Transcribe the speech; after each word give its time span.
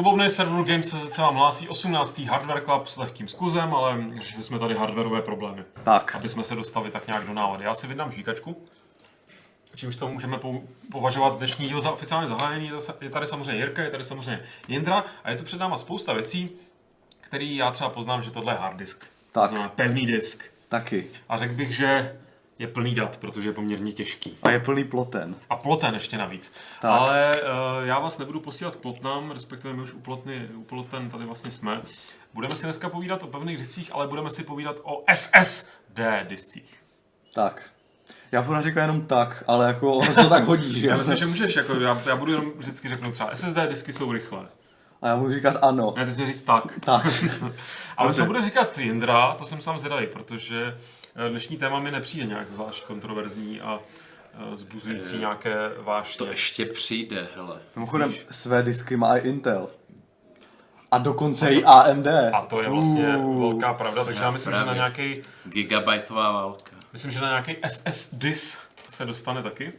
Klubovny 0.00 0.30
serveru 0.30 0.64
Games 0.64 1.12
se 1.12 1.22
vám 1.22 1.34
hlásí 1.34 1.68
18. 1.68 2.18
Hardware 2.18 2.62
Club 2.64 2.86
s 2.86 2.96
lehkým 2.96 3.28
skuzem, 3.28 3.74
ale 3.74 4.04
řešili 4.20 4.42
jsme 4.42 4.58
tady 4.58 4.74
hardwareové 4.74 5.22
problémy. 5.22 5.64
Tak. 5.84 6.14
Aby 6.14 6.28
jsme 6.28 6.44
se 6.44 6.54
dostali 6.54 6.90
tak 6.90 7.06
nějak 7.06 7.26
do 7.26 7.34
návody. 7.34 7.64
Já 7.64 7.74
si 7.74 7.86
vydám 7.86 8.12
žvíkačku. 8.12 8.64
Čímž 9.74 9.96
to 9.96 10.08
můžeme 10.08 10.38
považovat 10.92 11.38
dnešní 11.38 11.68
díl 11.68 11.80
za 11.80 11.90
oficiálně 11.90 12.28
zahájený. 12.28 12.72
Je 13.00 13.10
tady 13.10 13.26
samozřejmě 13.26 13.56
Jirka, 13.56 13.82
je 13.82 13.90
tady 13.90 14.04
samozřejmě 14.04 14.42
Jindra 14.68 15.04
a 15.24 15.30
je 15.30 15.36
tu 15.36 15.44
před 15.44 15.60
náma 15.60 15.76
spousta 15.76 16.12
věcí, 16.12 16.50
který 17.20 17.56
já 17.56 17.70
třeba 17.70 17.90
poznám, 17.90 18.22
že 18.22 18.30
tohle 18.30 18.52
je 18.52 18.58
hard 18.58 18.76
disk. 18.76 19.06
Tak. 19.32 19.42
To 19.42 19.48
znamená 19.48 19.68
pevný 19.68 20.06
disk. 20.06 20.44
Taky. 20.68 21.06
A 21.28 21.36
řekl 21.36 21.54
bych, 21.54 21.76
že 21.76 22.20
je 22.60 22.68
plný 22.68 22.94
dat, 22.94 23.16
protože 23.16 23.48
je 23.48 23.52
poměrně 23.52 23.92
těžký. 23.92 24.38
A 24.42 24.50
je 24.50 24.60
plný 24.60 24.84
ploten. 24.84 25.34
A 25.50 25.56
ploten 25.56 25.94
ještě 25.94 26.18
navíc. 26.18 26.52
Tak. 26.80 26.90
Ale 26.90 27.42
uh, 27.42 27.84
já 27.86 27.98
vás 27.98 28.18
nebudu 28.18 28.40
posílat 28.40 28.76
k 28.76 28.78
plotnám, 28.78 29.30
respektive 29.30 29.74
my 29.74 29.82
už 29.82 29.92
u, 29.92 30.00
plotny, 30.00 30.48
u 30.54 30.62
ploten 30.62 31.10
tady 31.10 31.24
vlastně 31.24 31.50
jsme. 31.50 31.82
Budeme 32.34 32.56
si 32.56 32.62
dneska 32.62 32.88
povídat 32.88 33.22
o 33.22 33.26
pevných 33.26 33.58
discích, 33.58 33.90
ale 33.94 34.08
budeme 34.08 34.30
si 34.30 34.42
povídat 34.42 34.76
o 34.82 35.04
SSD 35.14 36.00
discích. 36.28 36.84
Tak. 37.34 37.62
Já 38.32 38.42
pořád 38.42 38.64
říkám 38.64 38.82
jenom 38.82 39.00
tak, 39.00 39.44
ale 39.46 39.66
jako 39.66 39.94
ono 39.94 40.14
se 40.14 40.22
to 40.22 40.28
tak 40.28 40.44
hodí, 40.44 40.80
že? 40.80 40.86
Já 40.88 40.96
myslím, 40.96 41.16
že 41.16 41.26
můžeš, 41.26 41.56
jako 41.56 41.74
já, 41.74 42.02
já 42.06 42.16
budu 42.16 42.32
jenom 42.32 42.52
vždycky 42.56 42.88
řeknu 42.88 43.12
třeba 43.12 43.36
SSD 43.36 43.56
disky 43.68 43.92
jsou 43.92 44.12
rychlé. 44.12 44.46
A 45.02 45.08
já 45.08 45.16
budu 45.16 45.32
říkat 45.32 45.56
ano. 45.62 45.94
Ne, 45.96 46.06
ty 46.06 46.12
jsi 46.12 46.26
říct 46.26 46.42
tak. 46.42 46.80
Tak. 46.80 47.04
Ale 47.96 48.08
Dobře. 48.08 48.22
co 48.22 48.26
bude 48.26 48.40
říkat 48.42 48.78
Jindra, 48.78 49.34
to 49.38 49.44
jsem 49.44 49.60
sám 49.60 49.78
zvědavý, 49.78 50.06
protože 50.06 50.76
dnešní 51.28 51.56
téma 51.56 51.80
mi 51.80 51.90
nepřijde 51.90 52.26
nějak 52.26 52.50
zvlášť 52.50 52.84
kontroverzní 52.84 53.60
a 53.60 53.78
eh, 54.52 54.56
zbuzující 54.56 55.18
nějaké 55.18 55.54
vášně. 55.78 56.18
To 56.18 56.32
ještě 56.32 56.66
přijde, 56.66 57.28
hele. 57.36 57.60
Mimochodem, 57.76 58.12
své 58.30 58.62
disky 58.62 58.96
má 58.96 59.16
i 59.16 59.28
Intel. 59.28 59.68
A 60.90 60.98
dokonce 60.98 61.50
i 61.54 61.64
AMD. 61.64 62.06
A 62.32 62.40
to 62.42 62.62
je 62.62 62.68
vlastně 62.68 63.16
Uh. 63.16 63.40
velká 63.40 63.74
pravda, 63.74 64.04
takže 64.04 64.22
já 64.22 64.30
myslím, 64.30 64.52
že 64.52 64.58
na 64.58 64.64
právě. 64.64 64.78
nějaký 64.78 65.22
Gigabajtová 65.44 66.32
válka. 66.32 66.72
Myslím, 66.92 67.12
že 67.12 67.20
na 67.20 67.28
nějaký 67.28 67.56
SSDIS 67.68 68.58
se 68.88 69.04
dostane 69.04 69.42
taky, 69.42 69.72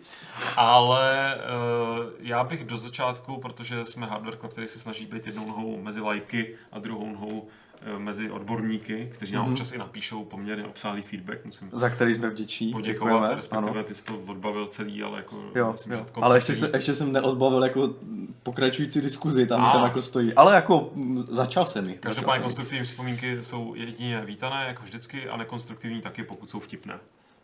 ale 0.57 1.35
uh, 1.35 2.05
já 2.19 2.43
bych 2.43 2.63
do 2.63 2.77
začátku, 2.77 3.39
protože 3.39 3.85
jsme 3.85 4.05
hardware 4.05 4.37
club, 4.37 4.51
který 4.51 4.67
se 4.67 4.79
snaží 4.79 5.05
být 5.05 5.25
jednou 5.27 5.45
nohou 5.47 5.81
mezi 5.81 6.01
lajky 6.01 6.55
a 6.71 6.79
druhou 6.79 7.09
nohou 7.09 7.39
uh, 7.39 7.49
mezi 7.97 8.31
odborníky, 8.31 9.09
kteří 9.13 9.33
nám 9.33 9.49
občas 9.49 9.71
i 9.71 9.77
napíšou 9.77 10.25
poměrně 10.25 10.65
obsáhlý 10.65 11.01
feedback, 11.01 11.45
musím 11.45 11.69
Za 11.73 11.89
který 11.89 12.15
jsme 12.15 12.29
vděční. 12.29 12.71
poděkovat, 12.71 13.11
Děkujeme. 13.13 13.35
respektive 13.35 13.71
Ano. 13.71 13.83
ty 13.83 13.95
jsi 13.95 14.03
to 14.03 14.17
odbavil 14.27 14.65
celý, 14.65 15.03
ale 15.03 15.17
jako 15.17 15.43
Jo, 15.55 15.71
myslím, 15.71 15.93
jo. 15.93 15.99
že 16.07 16.21
Ale 16.21 16.37
ještě, 16.37 16.55
se, 16.55 16.69
ještě 16.73 16.95
jsem 16.95 17.11
neodbavil 17.11 17.63
jako 17.63 17.95
pokračující 18.43 19.01
diskuzi, 19.01 19.47
tam 19.47 19.65
A. 19.65 19.71
tam 19.71 19.83
jako 19.83 20.01
stojí. 20.01 20.33
Ale 20.33 20.55
jako 20.55 20.91
začal 21.15 21.65
jsem 21.65 21.89
ji. 21.89 21.95
Každopádně 21.97 22.43
konstruktivní 22.43 22.83
připomínky 22.83 23.43
jsou 23.43 23.75
jedině 23.75 24.21
vítané, 24.25 24.65
jako 24.67 24.83
vždycky, 24.83 25.29
a 25.29 25.37
nekonstruktivní 25.37 26.01
taky, 26.01 26.23
pokud 26.23 26.49
jsou 26.49 26.59
vtipné. 26.59 26.99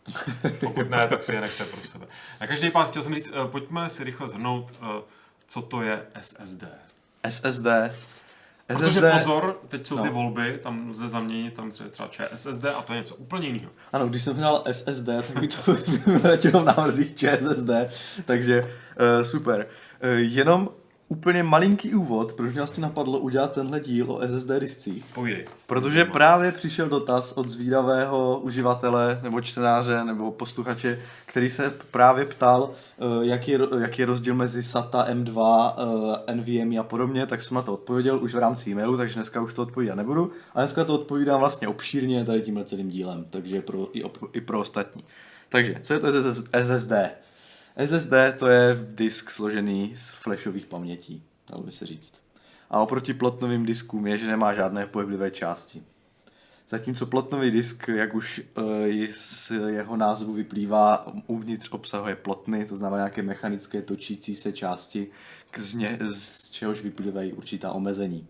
Pokud 0.60 0.90
ne, 0.90 1.08
tak 1.08 1.22
si 1.24 1.34
je 1.34 1.40
nechte 1.40 1.64
pro 1.64 1.82
sebe. 1.84 2.06
Na 2.40 2.46
každý 2.46 2.70
pád 2.70 2.88
chtěl 2.90 3.02
jsem 3.02 3.14
říct, 3.14 3.32
eh, 3.34 3.48
pojďme 3.50 3.90
si 3.90 4.04
rychle 4.04 4.28
zhrnout, 4.28 4.72
eh, 4.82 5.02
co 5.46 5.62
to 5.62 5.82
je 5.82 6.02
SSD. 6.20 6.64
SSD. 7.28 7.66
Protože 8.76 9.00
pozor, 9.18 9.60
teď 9.68 9.86
jsou 9.86 9.98
ty 9.98 10.06
No. 10.06 10.12
volby, 10.12 10.58
tam 10.62 10.90
lze 10.90 11.08
zaměnit, 11.08 11.54
tam 11.54 11.70
třeba 11.70 11.88
třeba 11.90 12.08
ČSSD 12.08 12.64
a 12.64 12.82
to 12.82 12.92
je 12.92 12.98
něco 12.98 13.14
úplně 13.14 13.48
jiného. 13.48 13.70
Ano, 13.92 14.08
když 14.08 14.22
jsem 14.22 14.36
hrál 14.36 14.62
SSD, 14.72 15.06
tak 15.06 15.40
mi 15.40 15.48
to 15.48 15.56
vyletělo 16.06 16.62
v 16.62 16.64
návrzích 16.64 17.14
ČSSD, 17.14 17.70
takže 18.24 18.62
uh, 18.62 18.68
super. 19.24 19.66
Uh, 20.04 20.08
jenom 20.18 20.68
úplně 21.08 21.42
malinký 21.42 21.94
úvod, 21.94 22.32
proč 22.32 22.50
mě 22.50 22.60
vlastně 22.60 22.82
napadlo 22.82 23.18
udělat 23.18 23.52
tenhle 23.52 23.80
díl 23.80 24.12
o 24.12 24.20
SSD 24.28 24.50
discích. 24.58 25.04
Povídej. 25.14 25.44
Protože 25.66 26.04
právě 26.04 26.52
přišel 26.52 26.88
dotaz 26.88 27.32
od 27.32 27.48
zvídavého 27.48 28.40
uživatele, 28.40 29.20
nebo 29.22 29.40
čtenáře, 29.40 30.04
nebo 30.04 30.30
posluchače, 30.30 30.98
který 31.26 31.50
se 31.50 31.72
právě 31.90 32.24
ptal, 32.24 32.70
eh, 32.98 33.26
jaký 33.26 33.50
je, 33.50 33.58
jaký 33.78 34.02
je 34.02 34.06
rozdíl 34.06 34.34
mezi 34.34 34.62
SATA, 34.62 35.06
M2, 35.08 35.76
eh, 36.26 36.34
NVMe 36.34 36.78
a 36.78 36.82
podobně, 36.82 37.26
tak 37.26 37.42
jsem 37.42 37.54
na 37.54 37.62
to 37.62 37.74
odpověděl 37.74 38.18
už 38.18 38.34
v 38.34 38.38
rámci 38.38 38.70
e-mailu, 38.70 38.96
takže 38.96 39.14
dneska 39.14 39.40
už 39.40 39.52
to 39.52 39.62
odpovídat 39.62 39.94
nebudu. 39.94 40.32
A 40.54 40.60
dneska 40.60 40.84
to 40.84 40.94
odpovídám 40.94 41.40
vlastně 41.40 41.68
obšírně 41.68 42.24
tady 42.24 42.42
tímhle 42.42 42.64
celým 42.64 42.88
dílem, 42.88 43.24
takže 43.30 43.62
pro, 43.62 43.88
i, 43.92 44.04
op, 44.04 44.18
i 44.32 44.40
pro 44.40 44.60
ostatní. 44.60 45.04
Takže, 45.48 45.74
co 45.82 45.94
je 45.94 46.00
to 46.00 46.34
SSD? 46.34 46.92
SSD 47.86 48.12
to 48.38 48.46
je 48.46 48.86
disk 48.94 49.30
složený 49.30 49.92
z 49.96 50.10
flashových 50.10 50.66
pamětí, 50.66 51.22
dalo 51.50 51.62
by 51.62 51.72
se 51.72 51.86
říct. 51.86 52.12
A 52.70 52.80
oproti 52.80 53.14
plotnovým 53.14 53.66
diskům 53.66 54.06
je, 54.06 54.18
že 54.18 54.26
nemá 54.26 54.52
žádné 54.52 54.86
pohyblivé 54.86 55.30
části. 55.30 55.82
Zatímco 56.68 57.06
plotnový 57.06 57.50
disk, 57.50 57.88
jak 57.88 58.14
už 58.14 58.38
e, 58.38 59.06
z 59.12 59.52
jeho 59.66 59.96
názvu 59.96 60.32
vyplývá, 60.32 61.12
uvnitř 61.26 61.68
obsahuje 61.72 62.16
plotny, 62.16 62.64
to 62.66 62.76
znamená 62.76 62.96
nějaké 62.96 63.22
mechanické 63.22 63.82
točící 63.82 64.36
se 64.36 64.52
části, 64.52 65.06
k- 65.50 65.58
z, 65.58 65.74
ně, 65.74 65.98
z 66.12 66.50
čehož 66.50 66.82
vyplývají 66.82 67.32
určitá 67.32 67.72
omezení. 67.72 68.26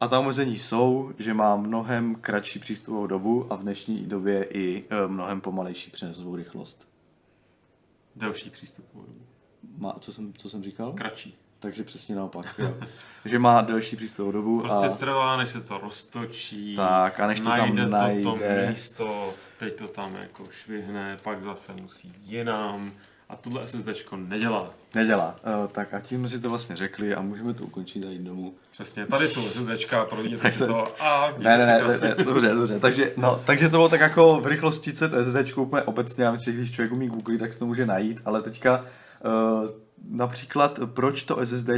A 0.00 0.08
ta 0.08 0.18
omezení 0.18 0.58
jsou, 0.58 1.12
že 1.18 1.34
má 1.34 1.56
mnohem 1.56 2.14
kratší 2.14 2.58
přístupovou 2.58 3.06
dobu 3.06 3.52
a 3.52 3.56
v 3.56 3.62
dnešní 3.62 4.06
době 4.06 4.44
i 4.44 4.84
e, 4.90 5.08
mnohem 5.08 5.40
pomalejší 5.40 5.90
přenosovou 5.90 6.36
rychlost. 6.36 6.95
Delší 8.16 8.50
přístup. 8.50 8.84
Má, 9.78 9.94
co, 10.00 10.12
jsem, 10.12 10.32
co 10.32 10.48
jsem 10.50 10.62
říkal? 10.62 10.92
Kratší. 10.92 11.38
Takže 11.58 11.84
přesně 11.84 12.14
naopak. 12.14 12.54
Jo. 12.58 12.76
že 13.24 13.38
má 13.38 13.62
delší 13.62 13.96
přístupovou 13.96 14.32
dobu 14.32 14.60
Prostě 14.60 14.86
a 14.86 14.96
trvá, 14.96 15.36
než 15.36 15.48
se 15.48 15.60
to 15.60 15.78
roztočí. 15.78 16.76
Tak, 16.76 17.20
a 17.20 17.26
než 17.26 17.40
to 17.40 17.50
tam 17.50 17.58
najde 17.58 17.86
najde. 17.86 18.22
to, 18.22 18.38
to 18.38 18.44
místo, 18.68 19.34
teď 19.58 19.78
to 19.78 19.88
tam 19.88 20.14
jako 20.16 20.44
švihne, 20.50 21.18
pak 21.22 21.42
zase 21.42 21.72
musí 21.72 22.14
jinam. 22.22 22.92
A 23.28 23.36
tohle 23.36 23.66
SSDčko 23.66 24.16
nedělá. 24.16 24.70
nedělá. 24.94 25.36
Uh, 25.62 25.66
tak 25.70 25.94
a 25.94 26.00
tím 26.00 26.28
si 26.28 26.40
to 26.40 26.48
vlastně 26.50 26.76
řekli 26.76 27.14
a 27.14 27.22
můžeme 27.22 27.54
to 27.54 27.64
ukončit 27.64 28.04
a 28.04 28.08
jít 28.10 28.22
domů. 28.22 28.54
Přesně, 28.70 29.06
tady 29.06 29.28
jsou 29.28 29.48
SSDčka, 29.48 30.04
providíte 30.04 30.42
Tak 30.42 30.52
si 30.52 30.58
se- 30.58 30.66
to 30.66 31.02
a 31.02 31.32
Ne, 31.38 31.58
ne, 31.58 31.66
ne, 31.66 31.82
ne, 31.88 31.98
ne, 32.16 32.24
dobře, 32.24 32.48
dobře. 32.48 32.80
Takže, 32.80 33.12
no, 33.16 33.42
takže 33.46 33.68
to 33.68 33.76
bylo 33.76 33.88
tak 33.88 34.00
jako 34.00 34.40
v 34.40 34.46
rychlosti 34.46 34.92
to 34.92 35.08
SSD 35.24 35.56
úplně 35.56 35.82
obecně, 35.82 36.24
já 36.24 36.32
myslím, 36.32 36.54
že 36.54 36.60
když 36.60 36.74
člověk 36.74 36.92
umí 36.92 37.08
googlit, 37.08 37.40
tak 37.40 37.52
se 37.52 37.58
to 37.58 37.66
může 37.66 37.86
najít, 37.86 38.20
ale 38.24 38.42
teďka 38.42 38.84
uh, 39.24 39.70
například, 40.10 40.80
proč 40.86 41.22
to 41.22 41.46
SSD 41.46 41.68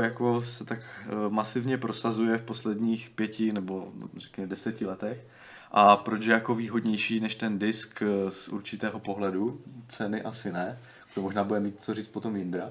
jako 0.00 0.42
se 0.42 0.64
tak 0.64 0.78
uh, 1.12 1.32
masivně 1.32 1.78
prosazuje 1.78 2.38
v 2.38 2.42
posledních 2.42 3.10
pěti 3.14 3.52
nebo 3.52 3.88
řekněme 4.16 4.46
deseti 4.48 4.86
letech 4.86 5.26
a 5.72 5.96
proč 5.96 6.24
je 6.24 6.32
jako 6.32 6.54
výhodnější 6.54 7.20
než 7.20 7.34
ten 7.34 7.58
disk 7.58 8.02
z 8.28 8.48
určitého 8.48 8.98
pohledu, 8.98 9.60
ceny 9.88 10.22
asi 10.22 10.52
ne, 10.52 10.78
to 11.14 11.20
možná 11.22 11.44
bude 11.44 11.60
mít 11.60 11.80
co 11.80 11.94
říct 11.94 12.08
potom 12.08 12.36
Jindra. 12.36 12.70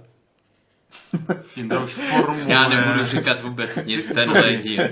Jindra 1.55 1.83
už 1.83 1.91
formuje. 1.93 2.45
Já 2.47 2.67
nebudu 2.69 3.05
říkat 3.05 3.41
vůbec 3.41 3.85
nic, 3.85 4.07
tenhle 4.07 4.55
díl. 4.55 4.83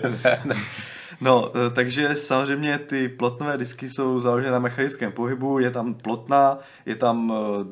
No, 1.21 1.51
eh, 1.55 1.69
takže 1.69 2.15
samozřejmě 2.15 2.77
ty 2.77 3.09
plotnové 3.09 3.57
disky 3.57 3.89
jsou 3.89 4.19
založené 4.19 4.51
na 4.51 4.59
mechanickém 4.59 5.11
pohybu, 5.11 5.59
je 5.59 5.71
tam 5.71 5.93
plotna, 5.93 6.57
je 6.85 6.95
tam 6.95 7.33
eh, 7.35 7.65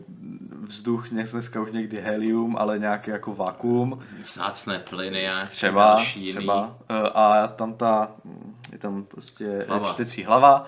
vzduch, 0.67 1.09
dneska 1.09 1.61
už 1.61 1.71
někdy 1.71 2.01
helium, 2.01 2.57
ale 2.57 2.79
nějaký 2.79 3.11
jako 3.11 3.35
vakuum, 3.35 3.99
Vzácné 4.23 4.79
plyny, 4.79 5.19
nějaké 5.21 5.51
třeba, 5.51 5.83
další 5.85 6.19
jiný. 6.19 6.31
třeba 6.33 6.77
eh, 6.89 7.09
a 7.13 7.47
tam 7.47 7.73
ta, 7.73 8.11
hm, 8.25 8.55
je 8.71 8.77
tam 8.77 9.03
prostě 9.03 9.65
Hlava. 9.67 9.85
čtecí 9.85 10.23
hlava, 10.23 10.65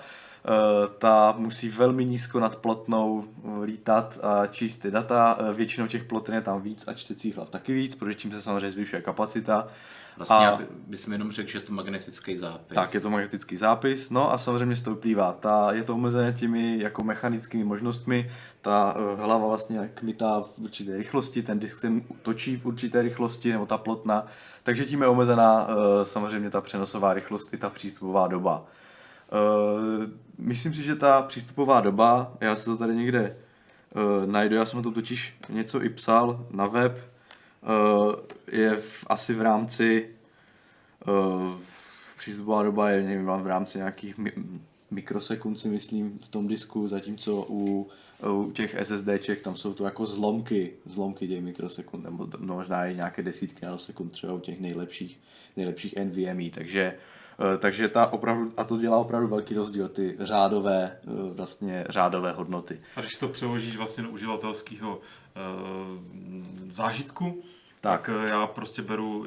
ta 0.98 1.34
musí 1.38 1.68
velmi 1.68 2.04
nízko 2.04 2.40
nad 2.40 2.56
plotnou 2.56 3.24
eh, 3.24 3.64
lítat 3.64 4.18
a 4.22 4.46
číst 4.46 4.76
ty 4.76 4.90
data, 4.90 5.38
Eh, 5.40 5.52
většinou 5.52 5.86
těch 5.86 6.04
plotn 6.04 6.32
je 6.34 6.40
tam 6.40 6.62
víc 6.62 6.88
a 6.88 6.94
čtecích 6.94 7.36
hlav 7.36 7.50
taky 7.50 7.74
víc, 7.74 7.94
protože 7.94 8.14
tím 8.14 8.32
se 8.32 8.42
samozřejmě 8.42 8.70
zvyšuje 8.70 9.02
kapacita. 9.02 9.68
Vlastně 10.16 10.36
A- 10.36 10.58
bys 10.86 11.06
jenom 11.06 11.32
řekl, 11.32 11.50
že 11.50 11.58
je 11.58 11.62
to 11.62 11.72
magnetický 11.72 12.36
zápis. 12.36 12.74
Tak, 12.74 12.94
je 12.94 13.00
to 13.00 13.10
magnetický 13.10 13.56
zápis, 13.56 14.10
no 14.10 14.32
a 14.32 14.38
samozřejmě 14.38 14.76
z 14.76 14.82
toho 14.82 14.96
vyplývá, 14.96 15.32
ta, 15.32 15.72
je 15.72 15.82
to 15.82 15.94
omezené 15.94 16.32
těmi 16.32 16.78
jako 16.78 17.04
mechanickými 17.04 17.64
možnostmi, 17.64 18.30
ta 18.60 18.96
hlava 19.16 19.48
vlastně 19.48 19.90
kmitá 19.94 20.40
v 20.40 20.58
určité 20.58 20.96
rychlosti, 20.96 21.42
ten 21.42 21.58
disk 21.58 21.76
se 21.78 21.92
točí 22.22 22.56
v 22.56 22.66
určité 22.66 23.02
rychlosti, 23.02 23.52
nebo 23.52 23.66
ta 23.66 23.78
plotna, 23.78 24.26
takže 24.62 24.84
tím 24.84 25.02
je 25.02 25.08
omezená 25.08 25.68
samozřejmě 26.02 26.50
ta 26.50 26.60
přenosová 26.60 27.14
rychlost 27.14 27.54
i 27.54 27.56
ta 27.56 27.70
přístupová 27.70 28.28
doba. 28.28 28.64
Uh, 29.32 30.04
myslím 30.38 30.74
si, 30.74 30.82
že 30.82 30.96
ta 30.96 31.22
přístupová 31.22 31.80
doba, 31.80 32.36
já 32.40 32.56
se 32.56 32.64
to 32.64 32.76
tady 32.76 32.94
někde 32.94 33.36
uh, 33.94 34.26
najdu, 34.26 34.54
já 34.54 34.66
jsem 34.66 34.82
to 34.82 34.90
totiž 34.90 35.34
něco 35.48 35.82
i 35.82 35.88
psal 35.88 36.46
na 36.50 36.66
web, 36.66 36.92
uh, 37.62 38.14
je 38.52 38.76
v, 38.76 39.04
asi 39.06 39.34
v 39.34 39.40
rámci 39.40 40.08
uh, 41.08 41.54
přístupová 42.18 42.62
doba 42.62 42.90
je 42.90 43.02
nevím, 43.02 43.26
v 43.26 43.46
rámci 43.46 43.78
nějakých 43.78 44.18
mi- 44.18 44.32
mikrosekund 44.90 45.58
si 45.58 45.68
myslím 45.68 46.18
v 46.18 46.28
tom 46.28 46.48
disku, 46.48 46.88
zatímco 46.88 47.46
u, 47.48 47.88
u 48.32 48.50
těch 48.50 48.76
SSDček 48.82 49.40
tam 49.40 49.56
jsou 49.56 49.74
to 49.74 49.84
jako 49.84 50.06
zlomky, 50.06 50.72
zlomky 50.86 51.28
těch 51.28 51.42
mikrosekund, 51.42 52.04
nebo 52.04 52.28
možná 52.38 52.86
i 52.86 52.94
nějaké 52.94 53.22
desítky 53.22 53.64
nanosekund 53.66 54.12
třeba 54.12 54.32
u 54.32 54.40
těch 54.40 54.60
nejlepších, 54.60 55.20
nejlepších 55.56 55.94
NVMe, 55.96 56.50
takže 56.50 56.82
eh, 56.82 57.15
takže 57.58 57.88
ta 57.88 58.06
opravdu, 58.06 58.52
a 58.56 58.64
to 58.64 58.78
dělá 58.78 58.98
opravdu 58.98 59.28
velký 59.28 59.54
rozdíl, 59.54 59.88
ty 59.88 60.16
řádové, 60.20 60.98
eh, 61.04 61.32
vlastně 61.32 61.84
řádové 61.88 62.32
hodnoty. 62.32 62.80
A 62.96 63.00
když 63.00 63.16
to 63.16 63.28
přeložíš 63.28 63.76
vlastně 63.76 64.04
do 64.04 64.10
uživatelského 64.10 64.96
uh, 64.96 65.02
zážitku, 66.70 67.42
Tak. 67.80 68.06
tak, 68.06 68.16
tak 68.16 68.28
já 68.28 68.46
prostě 68.46 68.82
beru, 68.82 69.26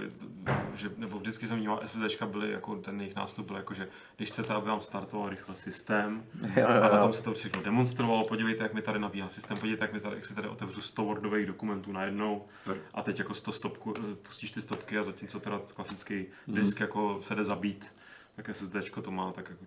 že, 0.75 0.91
nebo 0.97 1.19
vždycky 1.19 1.47
jsem 1.47 1.57
vnímal, 1.57 1.81
SSDčka 1.85 2.25
byly, 2.25 2.51
jako 2.51 2.75
ten 2.75 3.01
jejich 3.01 3.15
nástup 3.15 3.47
byl 3.47 3.55
jako, 3.55 3.73
že 3.73 3.87
když 4.17 4.29
chcete, 4.29 4.53
aby 4.53 4.67
vám 4.67 4.81
startoval 4.81 5.29
rychle 5.29 5.55
systém, 5.55 6.23
Jo, 6.41 6.49
jo, 6.57 6.67
a 6.67 6.89
na 6.89 6.95
jo. 6.95 7.01
tom 7.01 7.13
se 7.13 7.23
to 7.23 7.33
všechno 7.33 7.61
demonstrovalo, 7.61 8.27
podívejte, 8.27 8.63
jak 8.63 8.73
mi 8.73 8.81
tady 8.81 8.99
nabíhá 8.99 9.29
systém, 9.29 9.57
podívejte, 9.57 9.83
jak, 9.83 9.93
mi 9.93 9.99
tady, 9.99 10.15
jak 10.15 10.25
si 10.25 10.35
tady 10.35 10.47
otevřu 10.47 10.81
100 10.81 11.03
wordových 11.03 11.45
dokumentů 11.45 11.91
najednou 11.91 12.45
a 12.93 13.01
teď 13.01 13.19
jako 13.19 13.33
100 13.33 13.51
stopku, 13.51 13.93
eh, 13.97 14.15
pustíš 14.15 14.51
ty 14.51 14.61
stopky 14.61 14.97
a 14.97 15.03
zatímco 15.03 15.39
teda 15.39 15.59
klasický 15.75 16.25
disk 16.47 16.79
jako 16.79 17.17
se 17.21 17.35
jde 17.35 17.43
zabít, 17.43 17.95
tak 18.35 18.49
SSDčko 18.49 19.01
to 19.01 19.11
má 19.11 19.31
tak 19.31 19.49
jako 19.49 19.65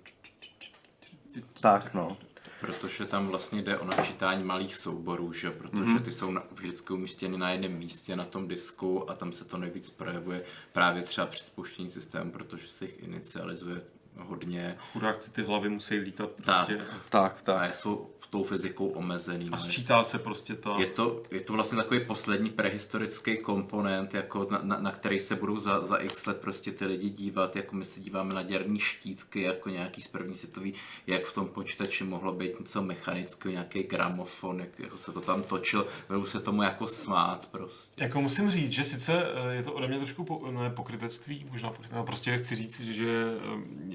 Tak, 1.61 1.94
no. 1.94 2.17
Protože 2.62 3.05
tam 3.05 3.26
vlastně 3.29 3.62
jde 3.62 3.79
o 3.79 3.85
načítání 3.85 4.44
malých 4.44 4.76
souborů, 4.76 5.32
že? 5.32 5.50
protože 5.50 5.85
Mhm. 5.91 6.03
ty 6.03 6.12
jsou 6.12 6.31
na, 6.31 6.43
vždycky 6.53 6.93
umístěny 6.93 7.38
na 7.38 7.50
jednom 7.50 7.73
místě 7.73 8.17
na 8.17 8.25
tom 8.25 8.49
disku 8.49 9.11
a 9.11 9.14
tam 9.14 9.32
se 9.32 9.44
to 9.44 9.59
nejvíc 9.59 9.91
projevuje 9.91 10.43
právě 10.73 11.03
třeba 11.03 11.26
při 11.26 11.44
spouštění 11.44 11.91
systému, 11.91 12.31
protože 12.31 12.69
se 12.69 12.85
jich 12.85 13.03
inicializuje 13.03 13.82
hodně 14.17 14.76
chudáci 14.93 15.31
ty 15.31 15.43
hlavy 15.43 15.69
musí 15.69 15.94
lítat 15.94 16.31
prostě. 16.31 16.79
Tak, 17.09 17.38
a 17.38 17.43
tak. 17.43 17.75
jsou 17.75 18.11
v 18.19 18.26
tou 18.26 18.44
fyzikou 18.44 18.88
omezený. 18.88 19.49
A 19.53 19.56
sčítá 19.56 20.05
se 20.05 20.19
prostě 20.19 20.55
ta... 20.55 20.76
Je 20.79 20.87
to, 20.87 21.23
je 21.31 21.41
to 21.41 21.53
vlastně 21.53 21.76
takový 21.76 22.00
poslední 22.00 22.50
prehistorický 22.50 23.37
komponent, 23.37 24.14
jako 24.14 24.47
na, 24.50 24.61
na, 24.62 24.79
na 24.79 24.91
který 24.91 25.20
se 25.20 25.37
budou 25.37 25.59
za, 25.59 25.85
za 25.85 25.97
x 25.97 26.26
let 26.26 26.41
prostě 26.41 26.73
ty 26.73 26.85
lidi 26.85 27.11
dívat, 27.11 27.56
jako 27.56 27.76
my 27.76 27.85
se 27.85 28.00
díváme 28.00 28.35
na 28.35 28.43
děrní 28.43 28.79
štítky, 28.79 29.43
jako 29.43 29.69
nějaký 29.69 30.03
z 30.03 30.09
první 30.09 30.35
světový, 30.35 30.75
jak 31.06 31.25
v 31.25 31.35
tom 31.35 31.49
počítači 31.49 32.05
mohlo 32.05 32.32
být 32.32 32.61
něco 32.61 32.82
mechanického, 32.82 33.53
nějaký 33.53 33.82
gramofon, 33.82 34.61
jak 34.61 34.79
jako 34.79 34.97
se 34.97 35.12
to 35.12 35.20
tam 35.20 35.43
točil, 35.43 35.87
budou 36.08 36.26
se 36.26 36.41
tomu 36.41 36.62
jako 36.62 36.88
smát 36.88 37.47
prostě. 37.47 38.03
Jako 38.03 38.20
musím 38.20 38.50
říct, 38.50 38.73
že 38.73 38.85
sice 38.85 39.23
eh, 39.25 39.55
je 39.55 39.62
to 39.62 39.73
ode 39.73 39.88
mě 39.88 39.97
trošku 39.97 40.25
po, 40.25 40.50
ne, 40.50 40.70
pokrytectví, 40.70 41.47
možná 41.50 41.69
pokrytectví, 41.69 41.97
ale 41.97 42.06
prostě 42.06 42.38
chci 42.38 42.56
říct, 42.56 42.81
že 42.81 43.32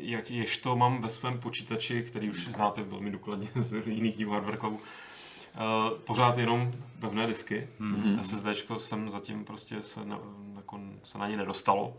eh, 0.04 0.07
jak, 0.08 0.32
jež 0.32 0.58
to 0.58 0.76
mám 0.76 1.02
ve 1.02 1.10
svém 1.10 1.40
počítači, 1.40 2.04
který 2.04 2.30
už 2.30 2.48
znáte 2.48 2.84
velmi 2.84 3.12
důkladně 3.12 3.48
z 3.56 3.88
jiných 3.88 4.16
dílů 4.16 4.32
Hardware 4.32 4.58
Clubu, 4.58 4.80
eh, 4.80 5.60
pořád 6.04 6.38
jenom 6.38 6.72
pevné 7.00 7.28
disky. 7.28 7.68
Mm-hmm. 7.82 8.20
SSDčko 8.20 8.80
jsem 8.80 9.10
zatím 9.10 9.46
prostě 9.46 9.82
se 9.82 10.06
na, 10.06 10.20
jako 10.56 10.80
se 11.04 11.18
na 11.18 11.28
ně 11.28 11.38
nedostalo. 11.38 11.96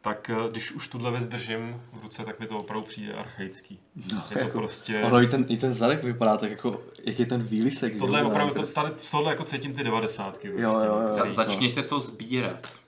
Tak 0.00 0.30
eh, 0.30 0.50
když 0.50 0.72
už 0.72 0.88
tuhle 0.88 1.10
věc 1.10 1.28
držím 1.28 1.82
v 1.92 2.02
ruce, 2.02 2.24
tak 2.24 2.40
mi 2.40 2.46
to 2.46 2.58
opravdu 2.58 2.86
přijde 2.86 3.12
archaický. 3.12 3.80
No, 4.12 4.22
je 4.30 4.36
to 4.36 4.42
jako, 4.42 4.58
prostě... 4.58 5.02
Ono 5.02 5.22
i 5.22 5.26
ten, 5.26 5.46
i 5.48 5.56
ten 5.56 5.72
zadek 5.72 6.02
vypadá 6.02 6.36
tak 6.36 6.50
jako, 6.50 6.82
jak 7.04 7.18
je 7.18 7.26
ten 7.26 7.42
výlisek. 7.42 7.98
Tohle 7.98 8.18
je 8.18 8.22
jo, 8.22 8.28
opravdu, 8.28 8.54
to, 8.54 8.66
tady 8.66 8.90
z 8.96 9.10
tohle 9.10 9.32
jako 9.32 9.44
cítím 9.44 9.74
ty 9.74 9.84
devadesátky. 9.84 10.48
jo, 10.48 10.70
prostě, 10.70 10.86
jo. 10.86 11.00
no. 11.02 11.14
Za, 11.14 11.32
začněte 11.32 11.82
to 11.82 12.00
sbírat. 12.00 12.79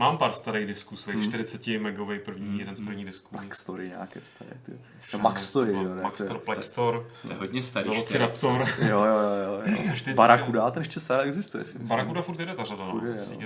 Mám 0.00 0.18
pár 0.18 0.32
starých 0.32 0.66
disků, 0.66 0.96
svých 0.96 1.24
40 1.24 1.66
megový 1.66 2.18
první, 2.18 2.58
jeden 2.58 2.76
z 2.76 2.80
prvních 2.80 3.06
disků. 3.06 3.28
Backstory 3.36 3.88
nějaké 3.88 4.20
staré, 4.20 4.50
ty. 4.62 4.72
No, 5.12 5.18
Maxstory, 5.18 5.72
jo. 5.72 5.94
ne? 5.94 6.02
Maxtor, 6.02 6.26
To 6.28 6.34
je- 6.34 6.40
Plextor, 6.40 7.06
To 7.22 7.28
je 7.32 7.38
hodně 7.38 7.62
starý. 7.62 7.88
Velociraptor. 7.90 8.68
Jo, 8.78 8.88
jo, 8.88 9.04
jo, 9.04 9.30
jo. 9.44 9.62
jo. 9.66 9.92
40 9.94 10.16
Barakuda, 10.16 10.70
ten 10.70 10.80
ještě 10.80 11.00
stále 11.00 11.22
existuje, 11.22 11.64
si 11.64 11.72
myslím. 11.72 11.88
Barakuda 11.88 12.22
furt 12.22 12.40
jede 12.40 12.54
ta 12.54 12.64
řada, 12.64 12.84
no. 12.84 13.00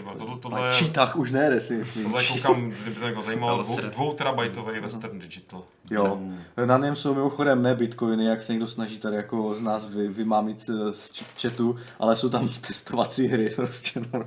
No. 0.05 0.15
Tohle, 0.19 0.39
tohle, 0.41 0.69
je, 0.69 0.75
čítách 0.75 1.17
už 1.17 1.31
nejde, 1.31 1.61
si 1.61 1.77
myslím. 1.77 2.05
tohle 2.05 2.25
je, 2.25 2.29
koukám, 2.33 2.71
kdyby 2.71 3.01
to 3.01 3.07
někoho 3.07 3.23
zajímalo, 3.23 3.63
dvou, 3.63 3.77
dvou 3.81 4.13
terabajtový 4.13 4.81
Western 4.81 5.19
Digital. 5.19 5.65
Jo, 5.91 6.21
na 6.65 6.79
něm 6.79 6.97
jsou 6.97 7.15
mimochodem 7.15 7.63
ne 7.63 7.75
bitcoiny, 7.75 8.25
jak 8.25 8.43
se 8.43 8.53
někdo 8.53 8.69
snaží 8.69 8.99
tady 8.99 9.17
jako 9.17 9.55
z 9.55 9.61
nás 9.61 9.91
vy, 9.91 10.09
vymámit 10.09 10.71
eh, 10.71 10.93
v 11.13 11.43
chatu, 11.43 11.77
ale 11.99 12.17
jsou 12.17 12.29
tam 12.29 12.49
testovací 12.67 13.27
hry, 13.27 13.51
prostě 13.57 14.01
no, 14.13 14.25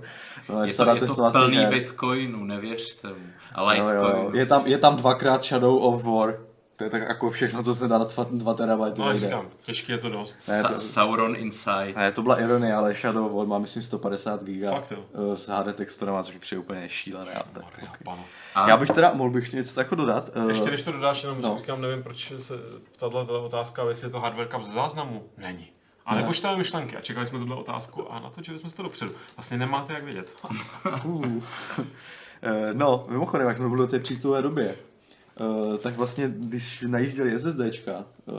no 0.50 0.64
Je 0.64 0.74
to, 0.74 0.90
je 0.90 0.94
to 0.94 1.00
testovací 1.00 1.38
plný 1.40 1.58
her. 1.58 1.70
Bitcoinu, 2.16 2.46
nevěřte 2.46 3.08
mu. 3.08 3.16
A 3.56 3.74
Jo, 3.74 3.84
jo, 3.84 3.90
jo. 3.90 4.02
Litecoinu. 4.02 4.36
Je, 4.38 4.46
tam, 4.46 4.66
je 4.68 4.78
tam 4.78 4.96
dvakrát 4.96 5.44
Shadow 5.46 5.84
of 5.84 6.04
War, 6.04 6.38
to 6.78 6.84
je 6.84 6.90
tak 6.90 7.02
jako 7.02 7.30
všechno, 7.30 7.64
to 7.64 7.76
se 7.76 7.88
dá 7.88 7.98
na 7.98 8.06
2 8.32 8.54
terabajty. 8.54 9.02
No, 9.02 9.18
říkám, 9.18 9.46
těžký 9.64 9.92
je 9.92 9.98
to 9.98 10.10
dost. 10.10 10.48
Ne, 10.48 10.64
to- 10.64 10.80
Sauron 10.80 11.36
Inside. 11.38 11.94
Ne, 11.96 12.12
to 12.12 12.22
byla 12.22 12.40
ironie, 12.40 12.74
ale 12.74 12.94
Shadow 12.94 13.26
of 13.26 13.32
War 13.34 13.46
má 13.48 13.58
myslím 13.60 13.84
150 13.84 14.44
giga 14.44 14.72
Fakt 14.72 14.92
jo. 14.92 15.36
s 15.36 15.48
HD 15.50 15.74
texturama, 15.74 16.24
což 16.24 16.34
mi 16.34 16.40
přijde 16.40 16.60
úplně 16.60 16.90
šílené. 16.90 17.32
ale 17.34 17.44
tak, 17.54 17.64
Maria, 17.64 17.92
ok. 17.92 17.98
pano. 18.04 18.24
A 18.56 18.70
Já 18.70 18.78
bych 18.78 18.90
teda, 18.90 19.14
mohl 19.14 19.30
bych 19.30 19.42
ještě 19.44 19.58
něco 19.58 19.76
takového 19.76 20.06
dodat. 20.06 20.30
eh, 20.36 20.48
Ještě 20.48 20.72
než 20.72 20.82
to 20.82 20.92
dodáš, 20.92 21.24
jenom 21.24 21.42
no. 21.42 21.50
no. 21.50 21.58
říkám, 21.58 21.82
nevím, 21.82 22.04
proč 22.04 22.34
se 22.38 22.54
tahle 23.00 23.26
tahle 23.26 23.40
otázka, 23.42 23.84
jestli 23.90 24.08
je 24.08 24.12
to 24.12 24.20
hardware 24.20 24.48
cup 24.48 24.64
ze 24.64 24.72
záznamu. 24.74 25.24
Není. 25.38 25.72
A 26.06 26.16
nepočítáme 26.16 26.58
myšlenky 26.58 26.98
a 26.98 27.02
čekali 27.02 27.26
jsme 27.26 27.40
tuhle 27.40 27.56
otázku 27.56 28.12
a 28.12 28.20
natočili 28.20 28.60
jsme 28.60 28.70
se 28.70 28.78
to 28.78 28.84
dopředu. 28.84 29.12
Vlastně 29.36 29.58
nemáte 29.58 29.94
jak 29.94 30.04
vědět. 30.04 30.34
Uh. 31.06 31.44
Eh, 32.42 32.74
No, 32.74 33.04
mimochodem, 33.10 33.48
jak 33.48 33.58
jsme 33.58 33.70
byli 33.70 33.82
do 33.82 33.88
té 33.88 34.00
přístupové 34.00 34.42
době, 34.42 34.76
eh, 34.76 35.78
tak 35.78 35.98
vlastně, 35.98 36.34
když 36.36 36.84
najížděli 36.88 37.40
SSDčka, 37.40 38.06
eh, 38.06 38.32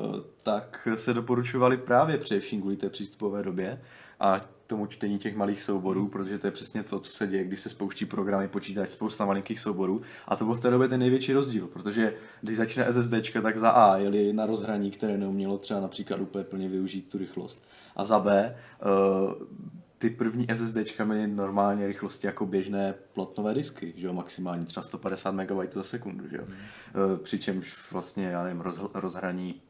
tak 0.42 0.88
se 0.94 1.14
doporučovali 1.14 1.76
právě 1.76 2.18
především 2.18 2.60
kvůli 2.60 2.76
té 2.76 2.90
přístupové 2.90 3.42
době 3.42 3.82
a 4.20 4.40
tomu 4.66 4.86
čtení 4.86 5.18
těch 5.18 5.36
malých 5.36 5.62
souborů, 5.62 6.08
protože 6.08 6.38
to 6.38 6.46
je 6.46 6.50
přesně 6.50 6.82
to, 6.82 7.00
co 7.00 7.12
se 7.12 7.26
děje, 7.26 7.44
když 7.44 7.60
se 7.60 7.68
spouští 7.68 8.04
programy, 8.04 8.48
počítač, 8.48 8.88
spousta 8.88 9.24
malinkých 9.24 9.60
souborů. 9.60 10.02
A 10.28 10.36
to 10.36 10.44
byl 10.44 10.54
v 10.54 10.60
té 10.60 10.70
době 10.70 10.88
ten 10.88 11.00
největší 11.00 11.32
rozdíl, 11.32 11.66
protože 11.66 12.14
když 12.40 12.56
začne 12.56 12.92
SSDčka, 12.92 13.40
tak 13.40 13.56
za 13.56 13.70
A 13.70 13.96
jeli 13.96 14.32
na 14.32 14.46
rozhraní, 14.46 14.90
které 14.90 15.18
neumělo 15.18 15.58
třeba 15.58 15.80
například 15.80 16.20
úplně 16.20 16.44
plně 16.44 16.68
využít 16.68 17.08
tu 17.12 17.18
rychlost. 17.18 17.64
A 17.96 18.04
za 18.04 18.18
B, 18.18 18.54
eh, 18.54 18.86
ty 19.98 20.10
první 20.10 20.46
SSDčka 20.50 21.04
měly 21.04 21.26
normálně 21.26 21.86
rychlosti 21.86 22.26
jako 22.26 22.46
běžné 22.46 22.94
plotnové 23.12 23.54
disky, 23.54 23.94
že 23.96 24.06
jo, 24.06 24.12
maximálně 24.12 24.64
třeba 24.64 24.84
150 24.84 25.34
MB 25.34 25.74
za 25.74 25.82
sekundu, 25.82 26.28
že 26.28 26.36
jo. 26.36 26.44
E, 26.46 27.16
Přičemž 27.16 27.92
vlastně, 27.92 28.26
já 28.26 28.44
nevím, 28.44 28.60
roz, 28.60 28.80
rozhraní 28.94 29.62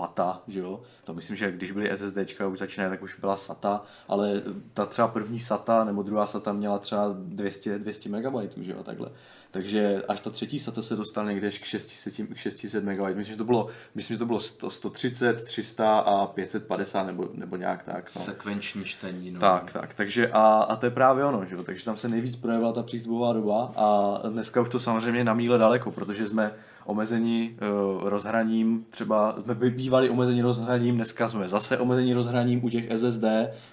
PATA, 0.00 0.42
že 0.48 0.60
jo, 0.60 0.80
to 1.04 1.14
myslím, 1.14 1.36
že 1.36 1.52
když 1.52 1.72
byly 1.72 1.96
SSDčka 1.96 2.46
už 2.46 2.58
začínají, 2.58 2.90
tak 2.90 3.02
už 3.02 3.20
byla 3.20 3.36
SATA, 3.36 3.82
ale 4.08 4.42
ta 4.74 4.86
třeba 4.86 5.08
první 5.08 5.40
SATA 5.40 5.84
nebo 5.84 6.02
druhá 6.02 6.26
SATA 6.26 6.52
měla 6.52 6.78
třeba 6.78 7.14
200, 7.14 7.78
200 7.78 8.08
MB, 8.08 8.34
že 8.56 8.72
jo, 8.72 8.82
takhle. 8.82 9.10
Takže 9.50 10.02
až 10.08 10.20
ta 10.20 10.30
třetí 10.30 10.58
SATA 10.58 10.82
se 10.82 10.96
dostala 10.96 11.30
někde 11.30 11.48
až 11.48 11.58
k 11.58 11.64
600, 11.64 12.14
k 12.34 12.36
600 12.36 12.84
MB. 12.84 12.98
Myslím, 13.14 13.24
že 13.24 13.36
to 13.36 13.44
bylo, 13.44 13.68
myslím, 13.94 14.14
že 14.14 14.18
to 14.18 14.26
bylo 14.26 14.40
100, 14.40 14.70
130, 14.70 15.42
300 15.42 15.98
a 15.98 16.26
550 16.26 17.02
nebo, 17.02 17.28
nebo 17.34 17.56
nějak 17.56 17.82
tak. 17.82 18.10
No. 18.16 18.22
Sekvenční 18.22 18.84
čtení, 18.84 19.30
no. 19.30 19.40
Tak, 19.40 19.72
tak, 19.72 19.94
takže 19.94 20.30
a, 20.32 20.42
a 20.42 20.76
to 20.76 20.86
je 20.86 20.90
právě 20.90 21.24
ono, 21.24 21.44
že 21.44 21.56
jo? 21.56 21.62
takže 21.62 21.84
tam 21.84 21.96
se 21.96 22.08
nejvíc 22.08 22.36
projevila 22.36 22.72
ta 22.72 22.82
přístupová 22.82 23.32
doba 23.32 23.72
a 23.76 24.18
dneska 24.28 24.60
už 24.60 24.68
to 24.68 24.80
samozřejmě 24.80 25.24
na 25.24 25.34
míle 25.34 25.58
daleko, 25.58 25.90
protože 25.90 26.26
jsme 26.26 26.52
omezení 26.84 27.56
uh, 27.60 28.08
rozhraním, 28.08 28.86
třeba 28.90 29.36
jsme 29.42 29.54
bývali 29.54 30.10
omezení 30.10 30.42
rozhraním, 30.42 30.94
dneska 30.94 31.28
jsme 31.28 31.48
zase 31.48 31.78
omezení 31.78 32.14
rozhraním 32.14 32.64
u 32.64 32.68
těch 32.68 32.88
SSD, 32.96 33.24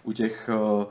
u 0.04 0.12
těch 0.12 0.50
uh, 0.54 0.86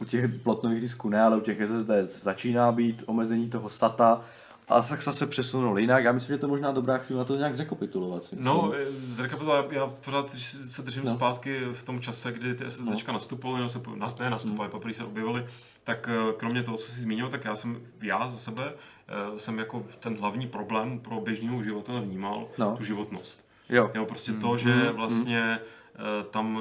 u 0.00 0.04
těch 0.04 0.30
plotnových 0.42 0.80
disků 0.80 1.08
ne, 1.08 1.22
ale 1.22 1.36
u 1.36 1.40
těch 1.40 1.58
SSD 1.66 1.90
začíná 2.02 2.72
být 2.72 3.02
omezení 3.06 3.48
toho 3.48 3.68
SATA 3.68 4.20
a 4.68 4.82
tak 4.82 5.02
se 5.02 5.26
přesunul 5.26 5.78
jinak. 5.78 6.04
Já 6.04 6.12
myslím, 6.12 6.34
že 6.34 6.38
to 6.38 6.46
je 6.46 6.50
možná 6.50 6.72
dobrá 6.72 6.98
chvíle 6.98 7.18
na 7.18 7.24
to 7.24 7.36
nějak 7.36 7.54
zrekapitulovat. 7.54 8.24
si 8.24 8.36
myslím. 8.36 8.54
No, 8.54 8.72
zrekapitulovat, 9.08 9.72
já 9.72 9.86
pořád 9.86 10.30
se 10.66 10.82
držím 10.82 11.02
No. 11.04 11.10
no. 11.10 11.16
zpátky 11.16 11.60
v 11.72 11.82
tom 11.82 12.00
čase, 12.00 12.32
kdy 12.32 12.54
ty 12.54 12.64
SSDčka 12.70 13.12
no. 13.12 13.16
nastupovaly, 13.16 13.58
nebo 13.60 13.68
se, 14.08 14.22
ne 14.22 14.30
nastupovaly, 14.30 14.70
poprvé 14.70 14.94
se 14.94 15.04
objevily, 15.04 15.46
tak 15.84 16.08
eh, 16.12 16.32
kromě 16.36 16.62
toho, 16.62 16.76
co 16.76 16.86
jsi 16.92 17.00
zmínil, 17.00 17.28
tak 17.28 17.44
já 17.44 17.56
jsem, 17.56 17.80
já 18.02 18.28
za 18.28 18.38
sebe, 18.38 18.72
eh, 19.08 19.38
jsem 19.38 19.58
jako 19.58 19.86
ten 20.00 20.16
hlavní 20.16 20.46
problém 20.46 20.98
pro 21.00 21.20
běžného 21.20 21.56
uživatele 21.56 22.00
vnímal 22.00 22.46
No. 22.58 22.76
tu 22.76 22.84
životnost. 22.84 23.44
Jo. 23.68 23.90
Jo, 23.94 24.04
prostě 24.06 24.32
to, 24.32 24.56
že 24.56 24.90
vlastně 24.90 25.58
eh, 25.94 26.24
tam 26.30 26.58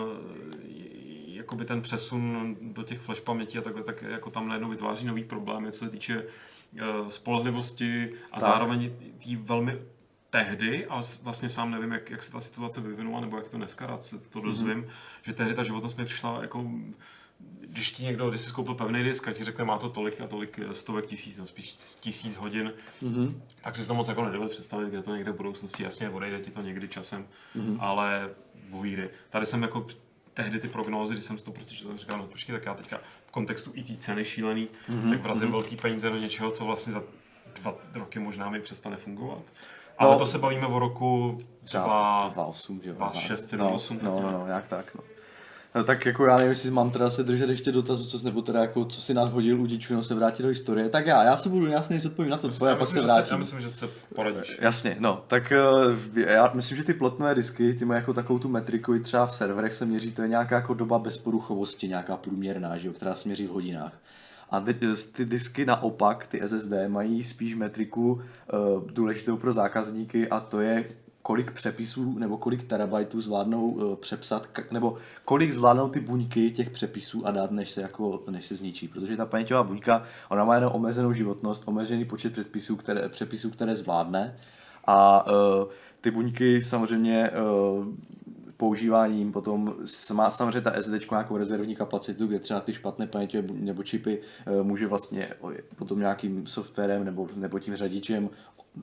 jakoby 1.27 1.65
ten 1.65 1.81
přesun 1.81 2.55
do 2.62 2.84
těch 2.84 3.00
flash 3.00 3.22
paměti 3.22 3.58
a 3.58 3.62
takhle, 3.62 3.84
tak 3.84 4.01
jako 4.01 4.29
tam 4.29 4.48
najednou 4.48 4.70
vytváří 4.70 5.08
nový 5.08 5.24
problémy, 5.24 5.72
co 5.72 5.79
se 5.86 5.89
týče 5.91 6.24
spolehlivosti 7.10 8.13
a 8.32 8.40
Tak. 8.40 8.50
zároveň 8.50 8.92
tý 9.18 9.36
velmi 9.36 9.78
tehdy, 10.30 10.86
a 10.86 11.01
vlastně 11.22 11.50
sám 11.50 11.72
nevím, 11.72 11.92
jak, 11.92 12.10
jak 12.10 12.24
se 12.24 12.32
ta 12.32 12.40
situace 12.42 12.82
vyvinula, 12.82 13.22
nebo 13.22 13.38
jak 13.38 13.48
to 13.48 13.58
dneska 13.58 13.86
rád 13.86 14.04
se 14.04 14.18
to 14.20 14.42
dozvím, 14.42 14.78
Mhm. 14.78 14.88
že 15.22 15.34
tehdy 15.34 15.54
ta 15.54 15.63
životnost 15.63 15.98
mi 15.98 16.06
přišla 16.06 16.42
jako 16.42 16.66
když 17.62 17.92
ti 17.92 18.04
někdo, 18.04 18.30
když 18.30 18.42
jsi 18.42 18.54
koupil 18.54 18.75
pevný 18.75 19.04
disk 19.04 19.28
a 19.28 19.34
ti 19.34 19.44
řekne, 19.44 19.66
má 19.66 19.78
to 19.78 19.90
tolik 19.90 20.22
a 20.22 20.28
tolik 20.28 20.60
stovek 20.74 21.06
tisíc, 21.06 21.38
no 21.38 21.46
spíš 21.46 21.72
tisíc 22.00 22.36
hodin, 22.36 22.74
mm-hmm. 23.04 23.34
tak 23.62 23.75
si 23.75 23.88
to 23.88 23.94
moc 23.94 24.08
jako 24.08 24.25
nedovede 24.25 24.50
představit, 24.50 24.90
kde 24.90 25.01
to 25.04 25.16
někde 25.16 25.32
v 25.32 25.36
budoucnosti, 25.36 25.84
jasně 25.84 26.10
odejde 26.10 26.40
ti 26.40 26.51
to 26.51 26.62
někdy 26.62 26.88
časem, 26.88 27.28
mm-hmm. 27.56 27.78
ale 27.80 28.30
buvíry. 28.70 29.10
Tady 29.30 29.46
jsem 29.46 29.62
jako 29.62 29.88
tehdy 30.34 30.60
ty 30.60 30.68
prognózy, 30.68 31.13
když 31.13 31.25
jsem 31.25 31.40
si 31.40 31.46
to 31.46 31.51
prostě 31.51 31.75
četl, 31.75 31.98
říkal, 31.98 32.18
no 32.18 32.28
počkej, 32.28 32.54
tak 32.56 32.66
já 32.66 32.74
teďka 32.74 33.00
v 33.31 33.33
kontextu 33.33 33.71
i 33.73 33.83
té 33.83 33.97
ceny 33.97 34.25
šílený, 34.25 34.69
mm-hmm. 34.89 35.09
tak 35.09 35.21
vrazím 35.21 35.47
mm-hmm. 35.47 35.51
velký 35.51 35.75
peníze 35.75 36.09
do 36.09 36.17
něčeho, 36.17 36.51
co 36.51 36.65
vlastně 36.65 36.93
za 36.93 37.03
dva 37.61 37.75
roky 37.93 38.19
možná 38.19 38.50
mi 38.50 38.61
přestane 38.61 38.97
fungovat. 38.97 39.41
Ale 39.97 40.11
no, 40.11 40.19
to 40.19 40.25
se 40.25 40.38
bavíme 40.38 40.67
o 40.67 40.79
roku 40.79 41.38
2008, 41.61 42.79
2006, 42.79 43.53
2008. 43.53 44.00
No, 44.01 44.21
no, 44.21 44.31
no, 44.31 44.39
no, 44.39 44.47
jak 44.47 44.67
tak, 44.67 44.95
no. 44.95 45.01
No, 45.75 45.84
tak 45.84 46.06
jako 46.06 46.25
já 46.25 46.38
nevím, 46.38 46.50
jestli 46.50 46.72
mám 46.72 46.92
teda 46.92 47.10
se 47.10 47.24
držet 47.24 47.50
ještě 47.50 47.72
dotazu, 47.72 48.06
co, 48.06 48.25
nebo 48.25 48.42
teda 48.42 48.62
jako, 48.62 48.86
co 48.86 49.01
si 49.01 49.13
nadhodil 49.13 49.62
u 49.62 49.66
díčku, 49.66 50.04
se 50.04 50.16
vrátit 50.16 50.44
do 50.44 50.50
historie. 50.50 50.90
Tak 50.90 51.06
já, 51.06 51.24
já 51.24 51.38
se 51.38 51.50
budu 51.50 51.68
jasně 51.68 52.00
zodpovím 52.00 52.32
na 52.32 52.38
to 52.38 52.50
tvoje, 52.50 52.74
a 52.74 52.75
pak 52.75 52.88
se 52.88 53.01
vrátím. 53.01 53.32
Já 53.32 53.38
myslím, 53.38 53.62
že 53.62 53.70
se 53.70 53.90
poradíš. 54.16 54.58
Jasně, 54.62 54.96
no, 55.00 55.24
tak 55.28 55.51
eh, 55.51 56.34
já 56.34 56.51
myslím, 56.54 56.78
že 56.78 56.84
ty 56.84 56.94
plotnové 56.94 57.36
disky, 57.36 57.74
ty 57.74 57.86
mají 57.86 58.00
jako 58.00 58.13
takovou 58.13 58.40
tu 58.40 58.50
metriku, 58.50 58.96
i 58.96 59.00
třeba 59.00 59.25
v 59.25 59.34
serverech 59.34 59.74
se 59.74 59.86
měří, 59.86 60.12
to 60.12 60.22
je 60.22 60.28
nějaká 60.28 60.56
jako 60.56 60.74
doba 60.74 61.00
bezporuchovosti, 61.00 61.88
nějaká 61.88 62.18
průměrná, 62.18 62.78
že 62.78 62.88
jo, 62.88 62.94
která 62.94 63.16
se 63.16 63.30
měří 63.30 63.48
v 63.48 63.51
hodinách. 63.51 63.94
A 64.50 64.60
ty, 64.60 64.75
ty 65.13 65.25
disky 65.25 65.66
naopak, 65.66 66.28
ty 66.28 66.42
SSD, 66.46 66.72
mají 66.88 67.24
spíš 67.24 67.56
metriku 67.56 68.12
uh, 68.12 68.22
důležitou 68.92 69.38
pro 69.38 69.54
zákazníky 69.54 70.28
a 70.28 70.40
to 70.40 70.62
je 70.62 70.86
kolik 71.22 71.51
přepisů 71.51 72.20
nebo 72.20 72.38
kolik 72.38 72.63
terabajtů 72.63 73.22
zvládnou 73.22 73.70
uh, 73.70 73.96
přepsat, 73.96 74.48
nebo 74.72 74.98
kolik 75.25 75.51
zvládnou 75.51 75.90
ty 75.90 76.00
buňky 76.00 76.51
těch 76.51 76.70
přepisů 76.70 77.28
a 77.28 77.32
dát, 77.32 77.51
než 77.51 77.70
se, 77.72 77.82
jako, 77.82 78.24
než 78.30 78.46
se 78.46 78.56
zničí. 78.56 78.88
Protože 78.88 79.18
ta 79.18 79.25
paměťová 79.25 79.63
buňka, 79.63 80.04
ona 80.30 80.46
má 80.46 80.56
jenom 80.56 80.72
omezenou 80.74 81.13
životnost, 81.13 81.63
omezený 81.66 82.06
počet 82.06 82.34
předpisů, 82.34 82.75
které, 82.75 83.10
přepisů, 83.10 83.50
které 83.50 83.75
zvládne. 83.75 84.36
A 84.86 85.25
uh, 85.25 85.32
ty 86.01 86.12
buňky 86.12 86.62
samozřejmě 86.62 87.32
uh, 87.32 87.86
používáním, 88.58 89.32
potom 89.32 89.74
má 90.13 90.32
samozřejmě 90.32 90.62
ta 90.62 90.82
SD 90.82 91.12
nějakou 91.12 91.38
rezervní 91.38 91.75
kapacitu, 91.75 92.28
kde 92.28 92.40
třeba 92.40 92.60
ty 92.60 92.74
špatné 92.74 93.08
paměťové 93.08 93.48
nebo 93.54 93.84
čipy 93.84 94.22
může 94.63 94.88
vlastně 94.88 95.30
potom 95.75 96.00
nějakým 96.00 96.48
softwarem 96.48 97.04
nebo, 97.04 97.28
nebo 97.36 97.60
tím 97.60 97.75
řadičem 97.75 98.30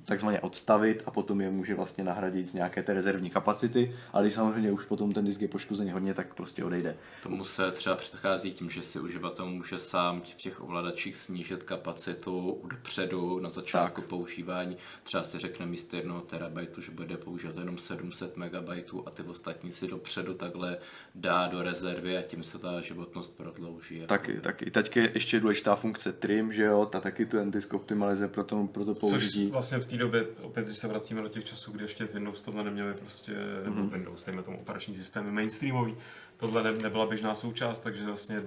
takzvaně 0.05 0.41
odstavit 0.41 1.03
a 1.07 1.11
potom 1.11 1.41
je 1.41 1.51
může 1.51 1.75
vlastně 1.75 2.05
nahradit 2.05 2.49
z 2.49 2.55
nějaké 2.55 2.83
té 2.83 2.95
rezervní 2.95 3.31
kapacity, 3.31 3.95
ale 4.13 4.25
když 4.25 4.35
samozřejmě 4.35 4.73
už 4.73 4.85
potom 4.85 5.13
ten 5.13 5.25
disk 5.25 5.41
je 5.41 5.49
poškozený 5.49 5.91
hodně, 5.91 6.15
tak 6.15 6.35
prostě 6.35 6.65
odejde. 6.65 6.97
Tomu 7.23 7.45
se 7.45 7.73
třeba 7.73 7.97
předchází 7.97 8.53
tím, 8.53 8.71
že 8.71 8.83
si 8.83 9.01
uživatel 9.01 9.47
může 9.47 9.79
sám 9.79 10.21
v 10.21 10.35
těch 10.35 10.63
ovladačích 10.63 11.17
snížit 11.17 11.63
kapacitu 11.63 12.61
dopředu 12.65 13.41
na 13.41 13.51
začátku 13.51 14.01
tak. 14.01 14.11
používání. 14.11 14.77
Třeba 15.03 15.25
si 15.25 15.39
řekne 15.39 15.67
místo 15.67 15.97
jednoho 15.97 16.21
terabajtu, 16.21 16.81
že 16.81 16.93
bude 16.93 17.17
používat 17.17 17.57
jenom 17.57 17.79
700 17.79 18.37
megabajtů 18.37 19.03
a 19.07 19.11
ty 19.11 19.23
ostatní 19.23 19.73
si 19.73 19.87
dopředu 19.87 20.35
takhle 20.35 20.79
dá 21.15 21.47
do 21.47 21.63
rezervy 21.63 22.19
a 22.19 22.23
tím 22.23 22.45
se 22.45 22.59
ta 22.59 22.81
životnost 22.81 23.37
prodlouží. 23.37 24.03
Taky, 24.07 24.41
taky. 24.41 24.71
Teď 24.71 24.97
je 24.97 25.11
ještě 25.15 25.41
důležitá 25.41 25.77
funkce 25.77 26.13
trim, 26.13 26.53
že 26.53 26.65
jo, 26.65 26.87
ta 26.87 27.01
taky 27.01 27.27
ten 27.27 27.51
disk 27.51 27.75
optimalizuje 27.75 28.29
pro 28.29 28.45
to, 28.45 28.67
pro 28.67 28.85
to 28.85 28.95
použití. 28.95 29.45
Což 29.45 29.53
vlastně 29.53 29.78
v 29.81 29.87
té 29.87 29.97
době, 29.97 30.27
opět, 30.43 30.67
když 30.67 30.79
se 30.79 30.89
vracíme 30.89 31.23
do 31.23 31.29
těch 31.29 31.45
časů, 31.45 31.73
kdy 31.73 31.85
ještě 31.85 32.05
Windows 32.05 32.43
tohle 32.43 32.65
neměli 32.65 32.95
prostě, 32.95 33.33
nebo 33.65 33.81
mm-hmm. 33.81 33.91
Windows, 33.91 34.25
dejme 34.25 34.43
tomu 34.43 34.61
operační 34.61 34.95
systémy 34.95 35.31
mainstreamový, 35.31 35.97
tohle 36.37 36.63
ne, 36.63 36.73
nebyla 36.73 37.07
běžná 37.07 37.35
součást, 37.35 37.81
takže 37.81 38.05
vlastně 38.05 38.43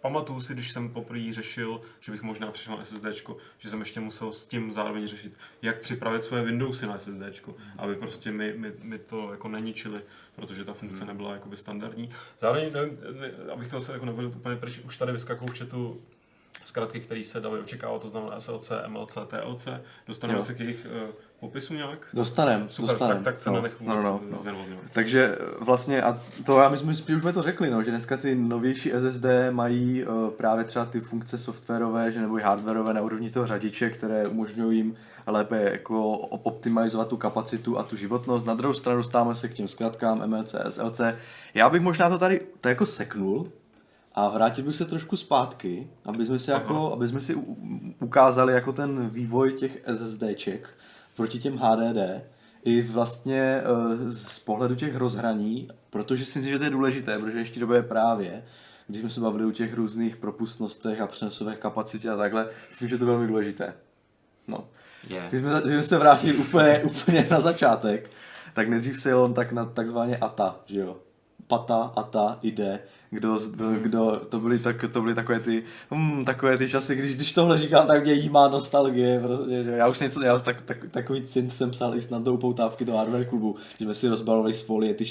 pamatuju 0.00 0.40
si, 0.40 0.54
když 0.54 0.72
jsem 0.72 0.88
poprvé 0.88 1.32
řešil, 1.32 1.80
že 2.00 2.12
bych 2.12 2.22
možná 2.22 2.50
přišel 2.50 2.76
na 2.76 2.84
SSD, 2.84 3.04
že 3.58 3.70
jsem 3.70 3.80
ještě 3.80 4.00
musel 4.00 4.32
s 4.32 4.46
tím 4.46 4.72
zároveň 4.72 5.06
řešit, 5.06 5.32
jak 5.62 5.80
připravit 5.80 6.24
svoje 6.24 6.42
Windowsy 6.42 6.86
na 6.86 6.98
SSD, 6.98 7.48
aby 7.78 7.94
prostě 7.94 8.30
mi, 8.30 8.52
mi, 8.52 8.72
mi 8.82 8.98
to 8.98 9.30
jako 9.30 9.48
neničili, 9.48 10.00
protože 10.36 10.64
ta 10.64 10.72
funkce 10.72 11.04
hmm. 11.04 11.08
nebyla 11.08 11.32
jakoby 11.32 11.56
standardní. 11.56 12.10
Zároveň, 12.38 12.72
nevím, 12.72 12.98
ne, 13.20 13.32
abych 13.52 13.70
to 13.70 13.80
se 13.80 13.92
jako 13.92 14.06
nevolil 14.06 14.28
úplně 14.28 14.56
pryč, 14.56 14.78
už 14.78 14.96
tady 14.96 15.12
vyskakují 15.12 15.50
v 15.50 15.58
chatu 15.58 16.02
zkratky, 16.64 17.00
které 17.00 17.24
se 17.24 17.40
daly 17.40 17.60
očekávat, 17.60 18.02
to 18.02 18.08
znamená 18.08 18.40
SLC, 18.40 18.72
MLC, 18.86 19.18
TLC. 19.26 19.68
Dostaneme 20.06 20.42
se 20.42 20.54
k 20.54 20.60
jejich 20.60 20.86
uh, 21.04 21.10
popisu 21.40 21.74
nějak? 21.74 22.06
Dostanem, 22.14 22.68
Super, 22.70 22.88
dostanem. 22.88 23.16
Tak, 23.16 23.24
tak 23.24 23.40
se 23.40 23.50
no, 23.50 23.62
no, 23.80 24.00
no, 24.00 24.20
no. 24.44 24.76
Takže 24.92 25.36
eh, 25.40 25.64
vlastně, 25.64 26.02
a 26.02 26.20
to 26.46 26.60
já 26.60 26.68
my 26.68 26.78
jsme 26.78 26.94
spíš 26.94 27.16
to 27.34 27.42
řekli, 27.42 27.70
no, 27.70 27.82
že 27.82 27.90
dneska 27.90 28.16
ty 28.16 28.34
novější 28.34 28.90
SSD 28.90 29.24
mají 29.50 30.04
uh, 30.04 30.30
právě 30.30 30.64
třeba 30.64 30.84
ty 30.84 31.00
funkce 31.00 31.38
softwarové, 31.38 32.12
že 32.12 32.20
nebo 32.20 32.38
i 32.38 32.42
hardwareové 32.42 32.94
na 32.94 33.02
úrovni 33.02 33.30
toho 33.30 33.46
řadiče, 33.46 33.90
které 33.90 34.26
umožňují 34.26 34.78
jim 34.78 34.96
lépe 35.26 35.62
jako 35.62 36.16
optimalizovat 36.18 37.08
tu 37.08 37.16
kapacitu 37.16 37.78
a 37.78 37.82
tu 37.82 37.96
životnost. 37.96 38.46
Na 38.46 38.54
druhou 38.54 38.74
stranu 38.74 38.98
dostáváme 38.98 39.34
se 39.34 39.48
k 39.48 39.54
těm 39.54 39.68
zkratkám 39.68 40.30
MLC, 40.30 40.54
SLC. 40.70 41.00
Já 41.54 41.70
bych 41.70 41.82
možná 41.82 42.08
to 42.08 42.18
tady 42.18 42.40
to 42.60 42.68
jako 42.68 42.86
seknul, 42.86 43.52
a 44.18 44.28
vrátil 44.28 44.64
bych 44.64 44.76
se 44.76 44.84
trošku 44.84 45.16
zpátky, 45.16 45.90
aby 46.04 46.26
jsme 46.26 46.38
si, 46.38 46.50
jako, 46.50 46.92
aby 46.92 47.08
jsme 47.08 47.20
si 47.20 47.34
ukázali 48.00 48.52
jako 48.52 48.72
ten 48.72 49.08
vývoj 49.08 49.52
těch 49.52 49.82
SSDček 49.94 50.68
proti 51.16 51.38
těm 51.38 51.56
HDD 51.56 52.22
i 52.64 52.82
vlastně 52.82 53.40
eh, 53.40 53.64
z 54.10 54.38
pohledu 54.38 54.74
těch 54.74 54.96
rozhraní, 54.96 55.68
protože 55.90 56.24
si 56.24 56.38
myslím, 56.38 56.52
že 56.52 56.58
to 56.58 56.64
je 56.64 56.70
důležité, 56.70 57.18
protože 57.18 57.38
ještě 57.38 57.60
době 57.60 57.82
právě, 57.82 58.44
když 58.86 59.00
jsme 59.00 59.10
se 59.10 59.20
bavili 59.20 59.44
o 59.44 59.52
těch 59.52 59.74
různých 59.74 60.16
propustnostech 60.16 61.00
a 61.00 61.06
přenosových 61.06 61.58
kapacitě 61.58 62.10
a 62.10 62.16
takhle, 62.16 62.48
myslím, 62.68 62.88
že 62.88 62.98
to 62.98 63.04
je 63.04 63.10
velmi 63.10 63.26
důležité. 63.26 63.74
No. 64.48 64.68
Yeah. 65.08 65.28
Když, 65.28 65.40
jsme, 65.40 65.60
když 65.60 65.74
jsme 65.74 65.84
se 65.84 65.98
vrátili 65.98 66.36
úplně, 66.36 66.82
úplně 66.84 67.28
na 67.30 67.40
začátek, 67.40 68.10
tak 68.54 68.68
nejdřív 68.68 69.00
se 69.00 69.08
jel 69.08 69.32
tak 69.32 69.52
na 69.52 69.64
takzvaně 69.64 70.16
ATA, 70.16 70.60
že 70.66 70.80
jo? 70.80 70.96
Pata, 71.48 71.92
ATA, 71.96 72.38
IDE, 72.42 72.80
kdo, 73.10 73.38
kdo 73.82 74.20
to, 74.28 74.40
byly 74.40 74.58
tak, 74.58 74.84
to 74.92 75.00
byly 75.00 75.14
takové 75.14 75.40
ty, 75.40 75.62
hmm, 75.90 76.24
takové 76.24 76.58
ty 76.58 76.68
časy, 76.68 76.96
když, 76.96 77.14
když 77.14 77.32
tohle 77.32 77.58
říkám, 77.58 77.86
tak 77.86 78.02
mě 78.04 78.12
jí 78.12 78.28
má 78.28 78.48
nostalgie, 78.48 79.20
prostě, 79.20 79.64
že 79.64 79.70
já 79.70 79.88
už 79.88 80.00
něco, 80.00 80.24
já 80.24 80.38
tak, 80.38 80.62
tak, 80.62 80.84
takový 80.90 81.22
cint 81.22 81.52
jsem 81.52 81.70
psal 81.70 81.94
i 81.94 82.00
snad 82.00 82.22
do 82.22 82.34
upoutávky 82.34 82.84
do 82.84 82.96
hardware 82.96 83.24
klubu, 83.24 83.56
že 83.78 83.84
jsme 83.84 83.94
si 83.94 84.08
rozbalovali 84.08 84.54
z 84.54 84.62
folie 84.62 84.94
ty 84.94 85.04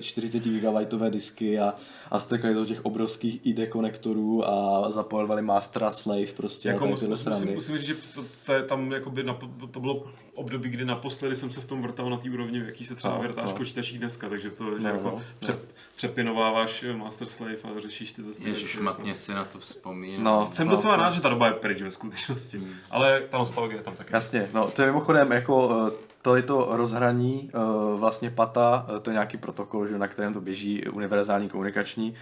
40 0.00 0.44
GB 0.44 0.92
disky 1.08 1.60
a, 1.60 1.74
a 2.10 2.20
stekali 2.20 2.54
do 2.54 2.64
těch 2.64 2.84
obrovských 2.84 3.46
ID 3.46 3.68
konektorů 3.68 4.48
a 4.48 4.90
zapojovali 4.90 5.42
master 5.42 5.84
a 5.84 5.90
slave 5.90 6.32
prostě. 6.36 6.68
Jako 6.68 6.86
musím, 6.86 7.08
musím, 7.08 7.54
musím 7.54 7.78
říct, 7.78 7.86
že 7.86 7.94
to, 8.14 8.24
to, 8.46 8.52
je 8.52 8.62
tam 8.62 8.92
jakoby 8.92 9.24
to 9.70 9.80
bylo 9.80 10.04
období, 10.40 10.68
kdy 10.68 10.84
naposledy 10.84 11.36
jsem 11.36 11.50
se 11.50 11.60
v 11.60 11.66
tom 11.66 11.82
vrtal 11.82 12.10
na 12.10 12.16
té 12.16 12.30
úrovni, 12.30 12.60
v 12.60 12.66
jaký 12.66 12.84
se 12.84 12.94
třeba 12.94 13.14
no, 13.14 13.22
vrtáš 13.22 13.50
no. 13.50 13.56
počítačích 13.56 13.98
dneska, 13.98 14.28
takže 14.28 14.50
to 14.50 14.72
je, 14.72 14.80
že 14.80 14.88
no, 14.88 14.94
jako 14.94 15.10
no, 15.10 15.22
přep, 15.40 15.62
no. 15.62 15.68
přepinováváš 15.96 16.84
master 16.96 17.28
slave 17.28 17.56
a 17.76 17.80
řešíš 17.80 18.12
ty 18.12 18.22
věci. 18.22 18.48
Ježiš, 18.48 18.78
matně 18.78 19.14
si 19.14 19.34
na 19.34 19.44
to 19.44 19.58
vzpomínám. 19.58 20.24
No, 20.24 20.40
jsem 20.40 20.66
no, 20.66 20.74
docela 20.76 20.96
no. 20.96 21.02
rád, 21.02 21.10
že 21.10 21.20
ta 21.20 21.28
doba 21.28 21.46
je 21.46 21.52
pryč 21.52 21.82
ve 21.82 21.90
skutečnosti, 21.90 22.58
hmm. 22.58 22.74
ale 22.90 23.20
ta 23.20 23.38
nostalgie 23.38 23.78
je 23.78 23.82
tam 23.82 23.96
taky. 23.96 24.14
Jasně, 24.14 24.50
no 24.52 24.70
to 24.70 24.82
je 24.82 24.86
mimochodem 24.86 25.32
jako 25.32 25.92
eh, 26.20 26.22
to 26.22 26.36
je 26.36 26.42
to 26.42 26.68
rozhraní 26.70 27.48
eh, 27.54 27.58
vlastně 27.96 28.30
PATA, 28.30 28.86
eh, 28.96 29.00
to 29.00 29.10
je 29.10 29.14
nějaký 29.14 29.36
protokol, 29.36 29.86
že 29.86 29.98
na 29.98 30.08
kterém 30.08 30.32
to 30.32 30.40
běží 30.40 30.88
univerzální 30.88 31.48
komunikační. 31.48 32.14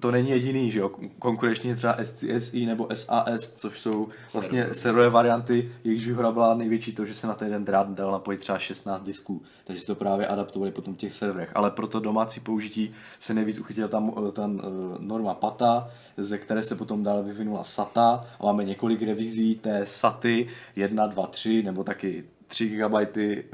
To 0.00 0.10
není 0.10 0.30
jediný, 0.30 0.70
že 0.70 0.78
jo, 0.78 0.90
konkurenčně 1.18 1.74
třeba 1.74 1.96
SCSI 2.04 2.66
nebo 2.66 2.88
SAS, 2.94 3.52
což 3.56 3.80
jsou 3.80 4.08
vlastně 4.32 4.68
serverové 4.72 5.10
varianty, 5.10 5.70
jejichž 5.84 6.06
výhoda 6.06 6.32
byla 6.32 6.54
největší 6.54 6.92
to, 6.92 7.04
že 7.04 7.14
se 7.14 7.26
na 7.26 7.34
ten 7.34 7.48
jeden 7.48 7.64
drát 7.64 7.90
dal 7.90 8.12
napojit 8.12 8.40
třeba 8.40 8.58
16 8.58 9.02
disků, 9.02 9.42
takže 9.64 9.80
se 9.80 9.86
to 9.86 9.94
právě 9.94 10.26
adaptovali 10.26 10.72
potom 10.72 10.94
v 10.94 10.96
těch 10.96 11.14
serverech. 11.14 11.52
Ale 11.54 11.70
pro 11.70 11.86
to 11.86 12.00
domácí 12.00 12.40
použití 12.40 12.90
se 13.18 13.34
nejvíc 13.34 13.60
uchytila 13.60 13.88
tam 13.88 14.12
ta 14.32 14.50
norma 14.98 15.34
PATA, 15.34 15.88
ze 16.16 16.38
které 16.38 16.62
se 16.62 16.74
potom 16.74 17.02
dále 17.02 17.22
vyvinula 17.22 17.64
SATA 17.64 18.26
a 18.40 18.44
máme 18.44 18.64
několik 18.64 19.02
revizí 19.02 19.54
té 19.54 19.86
SATy 19.86 20.48
1, 20.76 21.06
2, 21.06 21.26
3 21.26 21.62
nebo 21.62 21.84
taky 21.84 22.24
3 22.54 22.68
GB, 22.68 22.94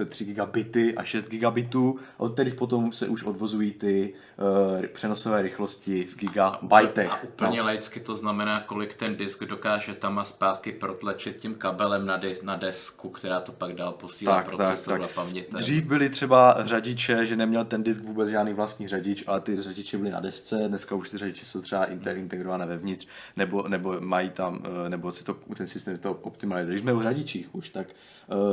3 0.09 0.25
gigabity 0.25 0.95
a 0.95 1.05
6 1.05 1.29
gigabitů, 1.29 1.97
od 2.17 2.33
kterých 2.33 2.55
potom 2.55 2.93
se 2.93 3.09
už 3.09 3.23
odvozují 3.23 3.73
ty 3.73 4.15
uh, 4.37 4.87
přenosové 4.87 5.43
rychlosti 5.43 6.05
v 6.05 6.17
gigabajtech. 6.17 7.11
A 7.11 7.23
úplně 7.23 7.59
no. 7.59 7.65
laicky 7.65 8.01
to 8.01 8.17
znamená, 8.17 8.61
kolik 8.61 8.95
ten 8.95 9.17
disk 9.17 9.45
dokáže 9.45 9.95
tam 9.95 10.19
a 10.19 10.25
zpátky 10.25 10.73
protlačit 10.73 11.37
tím 11.37 11.55
kabelem 11.55 12.07
na, 12.07 12.17
de- 12.17 12.35
na 12.43 12.57
desku, 12.57 13.09
která 13.09 13.41
to 13.41 13.53
pak 13.53 13.75
dál 13.75 13.93
posílá 13.93 14.37
tak, 14.37 14.45
procesoru 14.45 15.03
tak, 15.03 15.15
tak. 15.15 15.25
a. 15.55 15.59
Dřív 15.59 15.85
byly 15.85 16.09
třeba 16.11 16.57
řadiče, 16.59 17.27
že 17.27 17.37
neměl 17.37 17.65
ten 17.65 17.83
disk 17.83 18.03
vůbec 18.03 18.29
žádný 18.29 18.53
vlastní 18.53 18.89
řadič, 18.89 19.25
ale 19.27 19.41
ty 19.41 19.57
řadiče 19.57 19.99
byly 19.99 20.11
na 20.11 20.21
desce, 20.21 20.65
dneska 20.69 20.95
už 20.95 21.11
ty 21.11 21.19
řadiče 21.19 21.45
jsou 21.45 21.61
třeba 21.61 21.85
inter, 21.85 22.17
integrované 22.17 22.67
vevnitř, 22.67 23.07
nebo, 23.37 23.69
nebo 23.69 24.01
mají 24.01 24.31
tam, 24.31 24.63
eh, 24.87 24.89
nebo 24.89 25.13
si 25.13 25.25
to, 25.25 25.37
ten 25.57 25.67
systém 25.67 25.99
to 25.99 26.13
optimalizuje. 26.13 26.73
Když 26.73 26.83
jsme 26.83 26.93
u 26.93 27.03
řadičích 27.03 27.55
už, 27.55 27.71
tak 27.71 27.87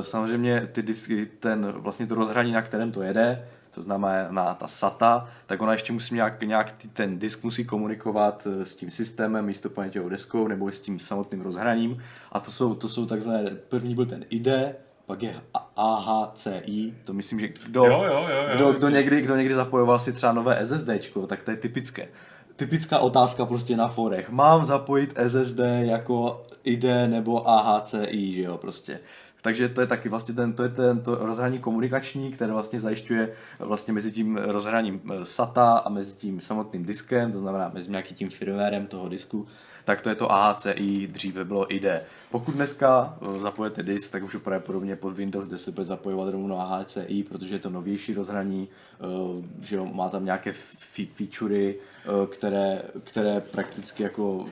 samozřejmě 0.02 0.68
ty 0.72 0.82
disky, 0.82 1.26
ten 1.26 1.72
vlastně 1.72 2.08
to 2.08 2.16
rozhraní, 2.16 2.52
na 2.52 2.62
kterém 2.62 2.92
to 2.92 3.02
jede, 3.02 3.48
to 3.78 3.82
znamená 3.82 4.54
ta 4.54 4.68
SATA, 4.68 5.28
tak 5.46 5.62
ona 5.62 5.74
ještě 5.74 5.94
musí 5.94 6.16
nějak, 6.16 6.44
nějak 6.44 6.74
ten 6.94 7.20
disk 7.20 7.44
musí 7.44 7.66
komunikovat 7.66 8.48
eh, 8.52 8.66
s 8.66 8.76
tím 8.76 8.92
systémem, 8.92 9.46
místo 9.46 9.70
paměťovou 9.70 10.10
deskou 10.10 10.48
nebo 10.48 10.72
s 10.72 10.80
tím 10.80 11.00
samotným 11.00 11.42
rozhraním. 11.42 12.04
A 12.32 12.40
to 12.40 12.52
jsou, 12.52 12.76
to 12.76 12.90
jsou 12.90 13.06
takzvané, 13.06 13.58
první 13.70 13.96
byl 13.96 14.06
ten 14.06 14.26
IDE, 14.30 14.76
pak 15.06 15.24
je 15.24 15.42
AHCI, 15.76 16.94
to 17.04 17.14
myslím, 17.14 17.40
že 17.40 17.48
kdo, 17.48 17.86
Jo, 17.86 18.04
jo, 18.04 18.28
jo, 18.30 18.48
jo, 18.50 18.56
kdo, 18.56 18.74
kdo, 18.74 18.90
někdy, 18.90 19.22
kdo 19.22 19.36
někdy 19.36 19.54
zapojoval 19.54 20.00
si 20.00 20.14
třeba 20.14 20.34
nové 20.34 20.66
SSDčko, 20.66 21.28
tak 21.28 21.44
to 21.44 21.52
je 21.52 21.58
typické. 21.58 22.08
Typická 22.56 23.00
otázka 23.00 23.46
prostě 23.46 23.78
na 23.78 23.88
forech. 23.88 24.30
Mám 24.30 24.66
zapojit 24.66 25.14
SSD 25.28 25.60
jako 25.80 26.46
IDE 26.64 27.08
nebo 27.08 27.50
AHCI, 27.50 28.34
že 28.34 28.42
jo, 28.42 28.58
prostě. 28.58 29.00
Takže 29.42 29.70
to 29.70 29.82
je 29.82 29.88
taky 29.88 30.10
vlastně 30.10 30.34
ten, 30.34 30.54
to 30.54 30.64
je 30.64 30.70
ten 30.70 31.02
to 31.02 31.16
rozhraní 31.16 31.60
komunikační, 31.60 32.32
které 32.32 32.54
vlastně 32.54 32.80
zajišťuje 32.80 33.30
vlastně 33.60 33.94
mezi 33.94 34.12
tím 34.12 34.38
rozhraním 34.38 35.02
eh, 35.12 35.26
SATA 35.26 35.78
a 35.78 35.90
mezi 35.90 36.16
tím 36.16 36.42
samotným 36.42 36.86
diskem, 36.86 37.32
to 37.32 37.40
znamená 37.40 37.72
mezi 37.74 37.92
nějakým 37.92 38.18
tím 38.18 38.30
firmwarem 38.30 38.88
toho 38.88 39.10
disku, 39.10 39.48
tak 39.86 40.02
to 40.02 40.10
je 40.10 40.16
to 40.16 40.32
AHCI, 40.32 41.08
dříve 41.08 41.46
bylo 41.46 41.74
IDE. 41.74 42.04
Pokud 42.32 42.56
dneska 42.56 43.18
eh, 43.22 43.40
zapojete 43.40 43.84
disk, 43.84 44.12
tak 44.12 44.24
už 44.24 44.36
pravděpodobně 44.36 44.96
pod 44.96 45.14
Windows 45.14 45.48
10 45.48 45.74
bude 45.74 45.86
zapojovat 45.86 46.30
rovnou 46.30 46.60
AHCI, 46.60 47.24
protože 47.30 47.56
je 47.56 47.60
to 47.60 47.70
novější 47.70 48.14
rozhraní, 48.14 48.70
eh, 49.00 49.66
že 49.66 49.76
jo, 49.76 49.86
má 49.86 50.10
tam 50.10 50.26
nějaké 50.26 50.54
featurey, 51.00 51.76
eh, 51.76 52.28
které, 52.28 52.82
které 53.04 53.42
prakticky 53.42 54.04
jako 54.04 54.46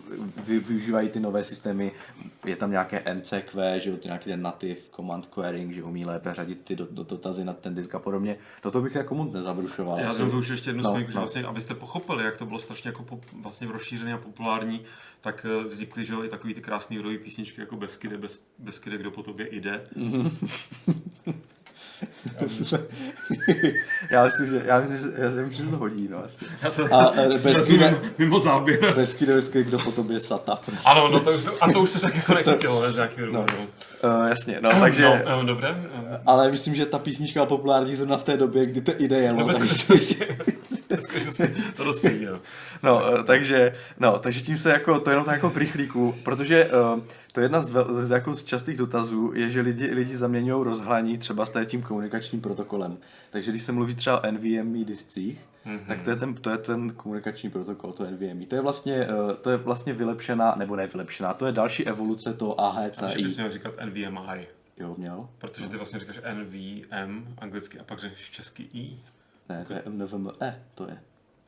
vy, 0.43 0.59
využívají 0.59 1.09
ty 1.09 1.19
nové 1.19 1.43
systémy. 1.43 1.91
Je 2.45 2.55
tam 2.55 2.71
nějaké 2.71 3.03
MCQ, 3.13 3.79
že 3.79 3.89
jo, 3.89 3.97
ty 3.97 4.07
nějaký 4.07 4.29
ten 4.29 4.41
native 4.41 4.79
command 4.95 5.25
querying, 5.25 5.73
že 5.73 5.83
umí 5.83 6.05
lépe 6.05 6.33
řadit 6.33 6.61
ty 6.63 6.75
do, 6.75 6.87
do 6.91 7.03
dotazy 7.03 7.45
na 7.45 7.53
ten 7.53 7.75
disk 7.75 7.95
a 7.95 7.99
podobně. 7.99 8.37
Do 8.63 8.71
toho 8.71 8.83
bych 8.83 8.95
jako 8.95 9.15
moc 9.15 9.33
nezabrušoval. 9.33 9.99
Já 9.99 10.13
jsem 10.13 10.29
využil 10.29 10.53
ještě 10.53 10.69
jednu 10.69 10.83
No, 10.83 10.91
zmínku, 10.91 11.11
že 11.11 11.15
no. 11.15 11.21
vlastně, 11.21 11.43
abyste 11.43 11.73
pochopili, 11.75 12.23
jak 12.23 12.37
to 12.37 12.45
bylo 12.45 12.59
strašně 12.59 12.87
jako 12.87 13.03
pop, 13.03 13.21
vlastně 13.41 13.67
rozšířené 13.67 14.13
a 14.13 14.17
populární, 14.17 14.81
tak 15.21 15.45
vznikly 15.67 16.05
že 16.05 16.13
jo, 16.13 16.23
i 16.23 16.29
takový 16.29 16.53
ty 16.53 16.61
krásný 16.61 16.97
rodové 16.97 17.17
písničky 17.17 17.64
jako 17.65 17.75
Beskyde, 17.75 18.17
bez, 18.17 18.39
Beskyde, 18.59 18.97
kdo 18.97 19.11
po 19.11 19.23
tobě 19.23 19.47
jde. 19.51 19.81
já 24.11 24.25
myslím, 24.25 24.47
že, 24.47 24.61
já 24.65 24.79
myslím, 24.79 24.97
že, 24.99 25.05
já 25.17 25.29
myslím, 25.29 25.51
že 25.53 25.63
to 25.63 25.77
hodí, 25.77 26.07
no 26.11 26.23
asi. 26.25 26.45
Já 26.61 26.71
se 26.71 26.81
A, 26.89 27.11
eh, 27.15 27.27
Beskyde- 27.27 27.91
mimo, 27.91 27.97
mimo 28.17 28.39
záběr. 28.39 28.93
Hezky 28.97 29.25
vždycky, 29.25 29.63
kdo 29.63 29.79
po 29.79 29.91
tobě 29.91 30.19
sata. 30.19 30.55
Prostě. 30.65 30.89
Ano, 30.89 31.07
no 31.07 31.19
to, 31.19 31.41
to, 31.41 31.63
a 31.63 31.71
to 31.71 31.81
už 31.81 31.89
se 31.89 31.99
tak 31.99 32.15
jako 32.15 32.33
nechytilo, 32.33 32.81
ne, 32.83 32.91
z 32.91 32.95
nějakého 32.95 33.27
No. 33.27 33.31
důvodu. 33.33 33.69
Uh, 34.03 34.27
jasně, 34.27 34.59
no, 34.61 34.69
takže, 34.79 35.03
No, 35.03 35.41
eh, 35.41 35.45
dobré. 35.45 35.67
eh, 35.69 36.21
ale 36.25 36.51
myslím, 36.51 36.75
že 36.75 36.85
ta 36.85 36.99
písnička 36.99 37.39
byla 37.39 37.45
populární 37.45 37.95
zrovna 37.95 38.17
v 38.17 38.23
té 38.23 38.37
době, 38.37 38.65
kdy 38.65 38.81
to 38.81 38.91
ide 38.97 39.17
jelo. 39.19 39.39
No, 39.39 39.53
to 39.53 39.63
jo. 42.09 42.39
No, 42.83 43.01
eh, 43.19 43.23
takže, 43.23 43.73
no, 43.99 44.19
takže 44.19 44.41
tím 44.41 44.57
se 44.57 44.69
jako, 44.71 44.99
to 44.99 45.09
je 45.09 45.13
jenom 45.13 45.25
tak 45.25 45.33
jako 45.33 45.49
v 45.49 45.57
rychlíku, 45.57 46.15
protože 46.23 46.65
uh, 46.95 46.99
to 47.35 47.41
je 47.41 47.45
jedna 47.45 47.61
z, 47.61 47.69
vel, 47.69 48.05
z, 48.05 48.11
jako 48.11 48.35
z 48.35 48.43
častých 48.43 48.77
dotazů, 48.77 49.31
je, 49.35 49.51
že 49.51 49.61
lidi, 49.61 49.85
lidi 49.85 50.17
zaměňují 50.17 50.63
rozhraní 50.63 51.17
třeba 51.17 51.45
s 51.45 51.65
tím 51.65 51.81
komunikačním 51.81 52.41
protokolem. 52.41 52.97
Takže 53.29 53.51
když 53.51 53.63
se 53.63 53.71
mluví 53.71 53.95
třeba 53.95 54.23
o 54.23 54.31
NVMe 54.31 54.85
discích, 54.85 55.47
mm-hmm. 55.65 55.79
tak 55.87 56.01
to 56.01 56.09
je, 56.09 56.15
ten, 56.15 56.33
to 56.33 56.49
je 56.49 56.57
ten 56.57 56.93
komunikační 56.93 57.49
protokol, 57.49 57.93
to 57.93 58.05
NVMe. 58.11 58.45
To 58.45 58.55
je 58.55 58.61
vlastně, 58.61 59.07
uh, 59.07 59.31
to 59.31 59.49
je 59.49 59.57
vlastně 59.57 59.93
vylepšená, 59.93 60.55
nebo 60.57 60.75
ne 60.75 60.87
vylepšená, 60.87 61.33
to 61.33 61.45
je 61.45 61.51
další 61.51 61.87
evoluce 61.87 62.33
toho 62.33 62.61
A 62.61 62.83
že 62.83 62.87
bys 62.87 63.01
AHCI. 63.01 63.35
měl 63.35 63.51
říkat 63.51 63.73
NVMI, 63.85 64.47
Jo, 64.77 64.95
měl? 64.97 65.29
protože 65.37 65.69
ty 65.69 65.77
vlastně 65.77 65.99
říkáš 65.99 66.19
NVM 66.33 67.35
anglicky 67.37 67.79
a 67.79 67.83
pak 67.83 67.99
řekneš 67.99 68.29
český 68.29 68.69
I. 68.73 68.99
Ne, 69.49 69.65
to 69.67 69.73
je 69.73 69.83
NVMe, 69.89 70.63
to 70.75 70.83
je. 70.83 70.97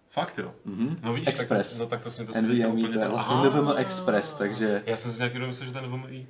Fakt 0.10 0.38
jo? 0.38 0.54
Mm-hmm. 0.68 0.98
No 1.04 1.14
vidíš, 1.14 1.30
Express. 1.30 1.72
Tak, 1.72 1.80
no 1.80 1.86
tak 1.86 2.02
to 2.02 2.12
jsme 2.12 2.26
to 2.26 2.42
NVMe, 2.42 2.90
to 2.90 3.00
je 3.00 3.08
vlastně. 3.08 3.36
NVMe 3.36 3.76
Express, 3.76 4.34
takže... 4.34 4.84
Já 4.86 4.96
jsem 4.98 5.12
si 5.12 5.18
nějaký 5.20 5.40
domyslel, 5.40 5.68
že 5.68 5.72
to 5.74 5.78
je 5.80 5.88
NVMI. 5.88 6.28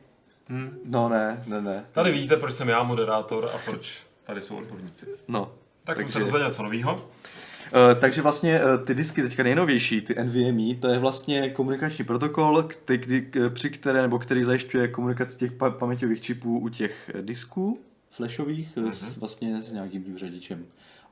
Hm. 0.50 0.80
No 0.86 1.10
ne, 1.10 1.44
ne, 1.48 1.62
ne. 1.62 1.86
Tady 1.92 2.12
vidíte, 2.12 2.38
proč 2.38 2.54
jsem 2.54 2.70
já 2.70 2.84
moderátor 2.84 3.50
a 3.56 3.58
proč 3.66 4.04
tady 4.24 4.42
jsou 4.42 4.56
odborníci. 4.56 5.06
No. 5.28 5.52
Tak 5.86 5.98
jsem 5.98 6.06
Takže- 6.06 6.14
se 6.14 6.20
dozvěděl 6.20 6.48
něco 6.48 6.64
nového. 6.64 6.94
Uh, 6.96 8.00
takže 8.00 8.22
vlastně 8.22 8.60
uh, 8.64 8.86
ty 8.86 8.94
disky 8.94 9.22
teďka 9.22 9.44
nejnovější, 9.44 10.02
ty 10.02 10.16
NVMe, 10.24 10.76
to 10.76 10.88
je 10.88 11.00
vlastně 11.00 11.50
komunikační 11.50 12.06
protokol, 12.06 12.64
který, 12.64 13.00
kdy, 13.00 13.22
k- 13.22 13.50
při 13.54 13.70
které, 13.70 14.02
nebo 14.02 14.20
který 14.20 14.44
zajišťuje 14.44 14.88
komunikaci 14.88 15.38
těch 15.38 15.52
pa- 15.52 15.70
paměťových 15.70 16.22
čipů 16.22 16.60
u 16.60 16.70
těch 16.70 17.12
eh, 17.14 17.22
disků 17.22 17.80
flashových 18.12 18.78
mm-hmm. 18.78 18.90
s, 18.90 19.18
vlastně 19.18 19.64
s 19.64 19.72
nějakým 19.72 20.04
tím 20.04 20.18
řadičem. 20.18 20.66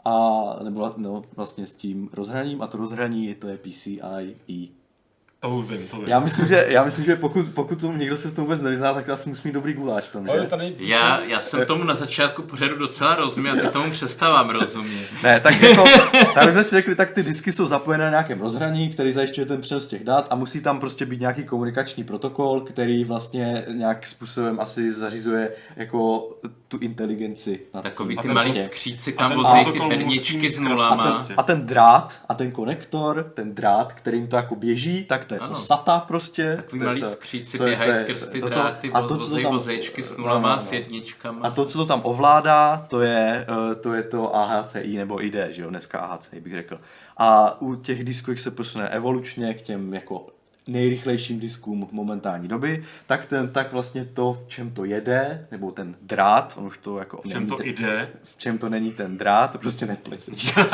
A 0.06 0.44
nebo 0.64 0.94
no, 0.98 1.24
vlastně 1.36 1.68
s 1.68 1.76
tím 1.76 2.10
rozhraním 2.14 2.62
a 2.62 2.68
to 2.68 2.78
rozhraní 2.78 3.36
to 3.36 3.48
je 3.48 3.58
PCIe. 3.58 4.70
To 5.46 5.62
vím, 5.62 5.88
to 5.88 5.98
vím. 5.98 6.08
Já 6.08 6.20
myslím, 6.20 6.48
že, 6.48 6.66
já 6.70 6.84
myslím, 6.84 7.06
že 7.06 7.16
pokud, 7.16 7.46
pokud 7.54 7.82
to 7.82 7.92
někdo 7.92 8.18
se 8.18 8.30
v 8.30 8.34
tom 8.36 8.44
vůbec 8.44 8.62
nevyzná, 8.62 8.94
tak 8.94 9.10
asi 9.10 9.30
musí 9.30 9.48
mít 9.48 9.54
dobrý 9.54 9.74
guláč 9.74 10.04
v 10.04 10.12
tom, 10.12 10.28
že? 10.28 10.48
tady 10.48 10.76
Já, 10.80 11.22
já 11.24 11.42
jsem 11.42 11.66
tomu 11.66 11.84
na 11.84 11.96
začátku 11.96 12.42
pořadu 12.42 12.76
docela 12.78 13.16
rozuměl, 13.16 13.56
ty 13.62 13.68
tomu 13.68 13.92
přestávám 13.92 14.50
rozumět. 14.50 15.08
Ne, 15.24 15.40
tak 15.40 15.62
jako, 15.62 15.84
tady 16.34 16.52
jsme 16.52 16.64
si 16.64 16.70
řekli, 16.76 16.96
tak 16.96 17.12
ty 17.12 17.24
disky 17.24 17.52
jsou 17.52 17.68
zapojené 17.68 18.04
na 18.04 18.10
nějakém 18.10 18.42
rozhraní, 18.42 18.90
který 18.90 19.12
zajišťuje 19.12 19.46
ten 19.46 19.62
přenos 19.62 19.88
těch 19.88 20.04
dat 20.04 20.28
a 20.30 20.36
musí 20.36 20.62
tam 20.62 20.80
prostě 20.80 21.06
být 21.06 21.20
nějaký 21.20 21.44
komunikační 21.44 22.04
protokol, 22.04 22.62
který 22.62 23.04
vlastně 23.04 23.66
nějak 23.74 24.08
způsobem 24.08 24.60
asi 24.60 24.92
zařizuje 24.92 25.52
jako 25.76 26.30
tu 26.68 26.78
inteligenci. 26.78 27.60
Takový 27.82 28.18
ty 28.18 28.28
prostě- 28.28 28.64
skříci 28.64 29.12
tam 29.12 29.30
ten 29.30 29.38
vozej 29.38 29.66
ty 29.66 29.80
perničky 29.90 30.52
s 30.52 30.60
mít 30.60 30.68
a 30.68 30.70
nulama. 30.70 31.04
ten, 31.28 31.36
a 31.38 31.44
ten 31.44 31.66
drát 31.66 32.22
a 32.30 32.34
ten 32.34 32.52
konektor, 32.52 33.32
ten 33.34 33.56
drát, 33.56 33.94
kterým 33.94 34.28
to 34.28 34.36
jako 34.36 34.56
běží, 34.56 35.04
tak 35.04 35.26
to 35.26 35.35
je 35.36 35.40
to 35.40 35.46
Ano. 35.46 35.56
SATA 35.56 36.00
prostě. 36.00 36.56
Takový 36.56 36.80
to 36.80 36.86
malí 36.86 37.02
to- 37.02 37.08
skříci 37.08 37.58
to 37.58 37.64
běhají 37.64 37.92
to 37.92 37.98
skrz 37.98 38.28
ty 38.28 38.40
to- 38.40 38.50
to- 38.50 38.54
dráty, 38.54 38.92
a 38.94 39.02
to, 39.02 39.18
co 39.18 39.36
to 39.36 39.42
tam- 39.42 39.52
vozejčky 39.52 40.04
s 40.04 40.12
no, 40.12 40.18
nulama, 40.18 40.50
no, 40.50 40.56
no. 40.56 40.62
s 40.62 40.72
jedničkama. 40.72 41.48
A 41.48 41.52
to, 41.52 41.66
co 41.66 41.78
to 41.78 41.86
tam 41.86 42.02
ovládá, 42.04 42.86
to 42.88 43.02
je, 43.02 43.46
eh, 43.72 43.76
to 43.76 43.94
je 43.94 44.04
to 44.04 44.36
AHCI 44.36 44.98
nebo 44.98 45.24
ID, 45.24 45.36
že 45.50 45.62
jo, 45.62 45.70
dneska 45.70 46.00
AHCI 46.00 46.40
bych 46.40 46.54
řekl. 46.54 46.78
A 47.18 47.62
u 47.62 47.76
těch 47.76 48.04
disků, 48.04 48.32
jak 48.32 48.40
se 48.40 48.52
posune 48.52 48.90
evolučně 48.90 49.54
k 49.54 49.62
těm 49.62 49.94
jako 49.94 50.28
nejrychlejším 50.68 51.40
diskům 51.40 51.88
momentální 51.92 52.48
doby, 52.48 52.84
tak, 53.08 53.26
ten, 53.26 53.50
tak 53.50 53.74
vlastně 53.74 54.06
to, 54.06 54.34
v 54.34 54.48
čem 54.48 54.72
to 54.72 54.86
jede, 54.86 55.48
nebo 55.52 55.72
ten 55.72 55.96
drát, 56.02 56.54
on 56.58 56.66
už 56.66 56.78
to 56.78 57.00
jako... 57.00 57.22
v 57.26 57.28
čem 57.28 57.48
to 57.48 57.56
ten- 57.56 57.68
jde. 57.68 58.10
v 58.24 58.38
čem 58.38 58.58
to 58.58 58.70
není 58.70 58.92
ten 58.92 59.18
drát, 59.18 59.52
to 59.52 59.58
prostě 59.58 59.86
nepleť 59.86 60.26
teďka. 60.26 60.68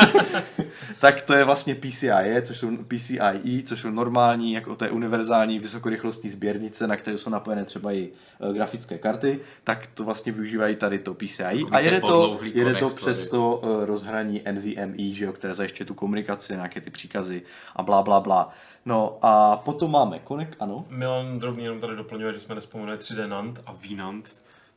tak 0.99 1.21
to 1.21 1.33
je 1.33 1.43
vlastně 1.43 1.75
PCIe, 1.75 2.41
což 2.41 2.57
jsou 2.57 2.77
PCIe, 2.77 3.63
což 3.63 3.81
jsou 3.81 3.89
normální, 3.89 4.53
jako 4.53 4.75
to 4.75 4.85
je 4.85 4.91
univerzální 4.91 5.59
vysokorychlostní 5.59 6.29
sběrnice, 6.29 6.87
na 6.87 6.97
které 6.97 7.17
jsou 7.17 7.29
napojené 7.29 7.65
třeba 7.65 7.91
i 7.91 8.09
e, 8.49 8.53
grafické 8.53 8.97
karty, 8.97 9.39
tak 9.63 9.87
to 9.93 10.03
vlastně 10.03 10.31
využívají 10.31 10.75
tady 10.75 10.99
to 10.99 11.13
PCIe 11.13 11.65
a 11.71 11.79
jede 11.79 12.01
to, 12.01 12.39
jede 12.43 12.75
to 12.75 12.89
přes 12.89 13.27
to 13.27 13.61
e, 13.63 13.85
rozhraní 13.85 14.41
NVMe, 14.51 15.13
že 15.13 15.25
jo, 15.25 15.33
které 15.33 15.55
zajišťuje 15.55 15.87
tu 15.87 15.93
komunikaci, 15.93 16.53
nějaké 16.53 16.81
ty 16.81 16.89
příkazy 16.89 17.41
a 17.75 17.83
blá, 17.83 18.03
blá, 18.03 18.19
blá. 18.19 18.53
No 18.85 19.17
a 19.21 19.57
potom 19.57 19.91
máme 19.91 20.19
konek, 20.19 20.55
ano, 20.59 20.85
Milan 20.89 21.39
Drobný 21.39 21.63
jenom 21.63 21.79
tady 21.79 21.95
doplňuje, 21.95 22.33
že 22.33 22.39
jsme 22.39 22.55
nespomenuli 22.55 22.97
3D 22.97 23.27
NAND 23.27 23.59
a 23.65 23.73
VNAND. 23.73 24.25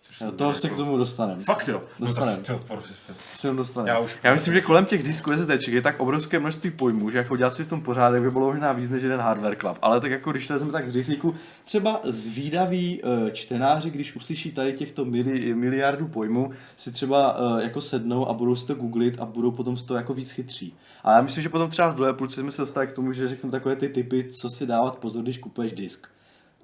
Což 0.06 0.20
No, 0.20 0.32
to 0.32 0.54
se 0.54 0.60
k 0.68 0.70
jako- 0.70 0.76
tomu 0.84 0.96
dostaneme. 0.96 1.42
Fakt 1.42 1.68
jo. 1.68 1.82
No 1.98 2.06
Dostaneme. 2.06 2.36
tak 2.42 2.46
to, 2.46 2.74
prostě. 2.74 3.52
Dostaneme. 3.56 3.90
Já 3.90 3.98
už- 3.98 4.16
Já 4.22 4.34
myslím, 4.34 4.54
že 4.54 4.60
kolem 4.60 4.84
těch 4.84 5.02
disků 5.02 5.32
SSD 5.32 5.68
je 5.68 5.82
tak 5.82 6.00
obrovské 6.00 6.38
množství 6.38 6.70
pojmů, 6.70 7.10
že 7.10 7.18
jako 7.18 7.36
dělat 7.36 7.54
si 7.54 7.64
v 7.64 7.66
tom 7.68 7.80
pořádek 7.82 8.22
by 8.22 8.30
bylo 8.30 8.46
možná 8.46 8.72
víc 8.72 8.88
než 8.90 9.02
jeden 9.02 9.20
hardware 9.20 9.56
club. 9.60 9.78
Ale 9.82 10.00
tak 10.00 10.10
jako 10.10 10.30
když 10.32 10.46
to 10.46 10.52
vezmeme 10.52 10.72
tak 10.72 10.88
z 10.88 10.96
rychlíku, 10.96 11.34
třeba 11.64 12.00
zvídaví 12.04 13.02
eh, 13.04 13.30
čtenáři, 13.30 13.90
když 13.90 14.16
uslyší 14.16 14.52
tady 14.52 14.72
těchto 14.72 15.04
mili, 15.04 15.54
miliardů 15.54 16.08
pojmů, 16.08 16.50
si 16.76 16.92
třeba 16.92 17.36
eh, 17.58 17.64
jako 17.64 17.80
sednou 17.80 18.28
a 18.28 18.32
budou 18.32 18.56
si 18.56 18.66
to 18.66 18.74
googlit 18.74 19.20
a 19.20 19.26
budou 19.26 19.50
potom 19.50 19.76
z 19.76 19.82
toho 19.82 19.98
jako 19.98 20.14
víc 20.14 20.30
chytří. 20.30 20.74
A 21.04 21.12
já 21.16 21.22
myslím, 21.22 21.42
že 21.42 21.48
potom 21.48 21.70
třeba 21.70 21.88
v 21.90 21.94
druhé 21.94 22.12
půlce 22.12 22.40
jsme 22.40 22.50
se 22.52 22.62
dostali 22.62 22.86
k 22.86 22.92
tomu, 22.92 23.12
že 23.12 23.28
řekneme 23.28 23.50
takové 23.52 23.76
ty 23.76 23.88
typy, 23.88 24.24
co 24.40 24.50
si 24.50 24.66
dávat 24.66 24.98
pozor, 24.98 25.22
když 25.22 25.38
kupuješ 25.38 25.72
disk. 25.72 26.06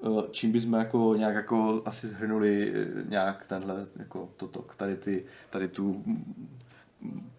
Eh, 0.05 0.23
čím 0.31 0.53
bychom 0.53 0.73
jako 0.73 1.15
nějak 1.19 1.35
jako 1.35 1.83
asi 1.85 2.07
zhrnuli 2.07 2.73
eh, 2.75 3.05
nějak 3.09 3.47
tenhle 3.47 3.87
jako 3.97 4.29
toto, 4.37 4.65
tady 4.77 4.97
ty, 4.97 5.25
tady 5.51 5.69
tu 5.69 6.05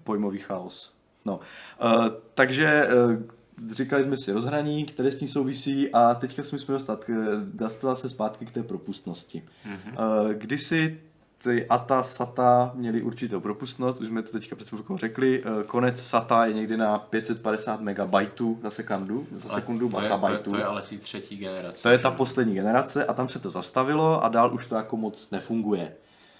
pojmový 0.04 0.40
chaos. 0.40 0.94
No, 1.26 1.40
uh, 1.84 2.08
takže 2.34 2.88
uh, 2.88 3.72
říkali 3.72 4.04
jsme 4.04 4.16
si 4.18 4.32
rozhraní, 4.32 4.86
které 4.86 5.12
s 5.12 5.18
tím 5.18 5.28
souvisí 5.28 5.92
a 5.94 6.16
teďka 6.16 6.44
jsme 6.44 6.60
jsme 6.60 6.74
dostat, 6.74 7.10
dostala 7.54 7.96
se 7.96 8.10
zpátky 8.10 8.46
k 8.46 8.52
té 8.52 8.64
propustnosti. 8.64 9.44
Mm-hmm. 9.66 10.26
Uh, 10.26 10.32
kdysi 10.32 11.02
ty 11.44 11.66
ATA, 11.68 12.04
SATA 12.04 12.72
měli 12.76 13.02
určitou 13.02 13.40
propustnost, 13.40 14.02
už 14.02 14.08
jsme 14.08 14.24
to 14.24 14.32
teďka 14.32 14.56
před 14.56 14.70
chvilkou 14.70 14.98
řekli, 14.98 15.44
uh, 15.44 15.64
konec 15.64 16.04
SATA 16.04 16.46
je 16.46 16.54
někdy 16.54 16.78
na 16.78 17.00
550 17.00 17.82
MB 17.82 18.16
za 18.64 18.70
sekundu, 18.70 19.28
za 19.32 19.50
sekundu 19.50 19.90
to, 19.90 20.02
je, 20.02 20.10
to, 20.10 20.30
je, 20.30 20.38
to 20.38 20.58
je 20.58 20.64
ale 20.64 20.82
tý 20.82 20.98
třetí 20.98 21.38
generace. 21.38 21.84
To 21.84 21.90
je 21.90 21.98
ta 21.98 22.12
poslední 22.12 22.54
generace 22.54 23.06
a 23.06 23.14
tam 23.14 23.30
se 23.30 23.40
to 23.40 23.50
zastavilo 23.50 24.24
a 24.24 24.30
dál 24.30 24.54
už 24.54 24.66
to 24.66 24.76
jako 24.76 24.98
moc 24.98 25.32
nefunguje. 25.32 25.96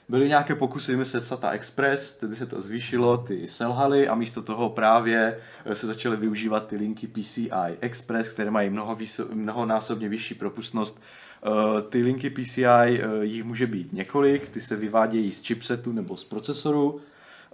byly 0.10 0.28
nějaké 0.28 0.56
pokusy 0.56 0.92
vymyslet 0.92 1.24
SATA 1.24 1.50
Express, 1.50 2.14
tedy 2.14 2.36
se 2.36 2.46
to 2.46 2.62
zvýšilo, 2.62 3.18
ty 3.18 3.48
selhaly 3.48 4.08
a 4.08 4.16
místo 4.16 4.42
toho 4.42 4.70
právě 4.70 5.38
eh, 5.66 5.76
se 5.76 5.88
začaly 5.88 6.18
využívat 6.18 6.68
ty 6.68 6.76
linky 6.76 7.08
PCI 7.08 7.78
Express, 7.80 8.30
které 8.30 8.52
mají 8.52 8.70
mnoho 8.70 8.98
mnohonásobně 9.34 10.10
vyšší 10.10 10.36
propustnost. 10.36 11.02
Eh, 11.46 11.82
Ty 11.82 12.02
linky 12.02 12.30
PCI, 12.30 12.64
eh, 12.64 13.02
jich 13.22 13.44
může 13.44 13.68
být 13.68 13.94
několik, 13.94 14.50
ty 14.50 14.62
se 14.62 14.76
vyvádějí 14.76 15.32
z 15.32 15.46
chipsetu 15.46 15.92
nebo 15.92 16.18
z 16.18 16.24
procesoru 16.24 17.02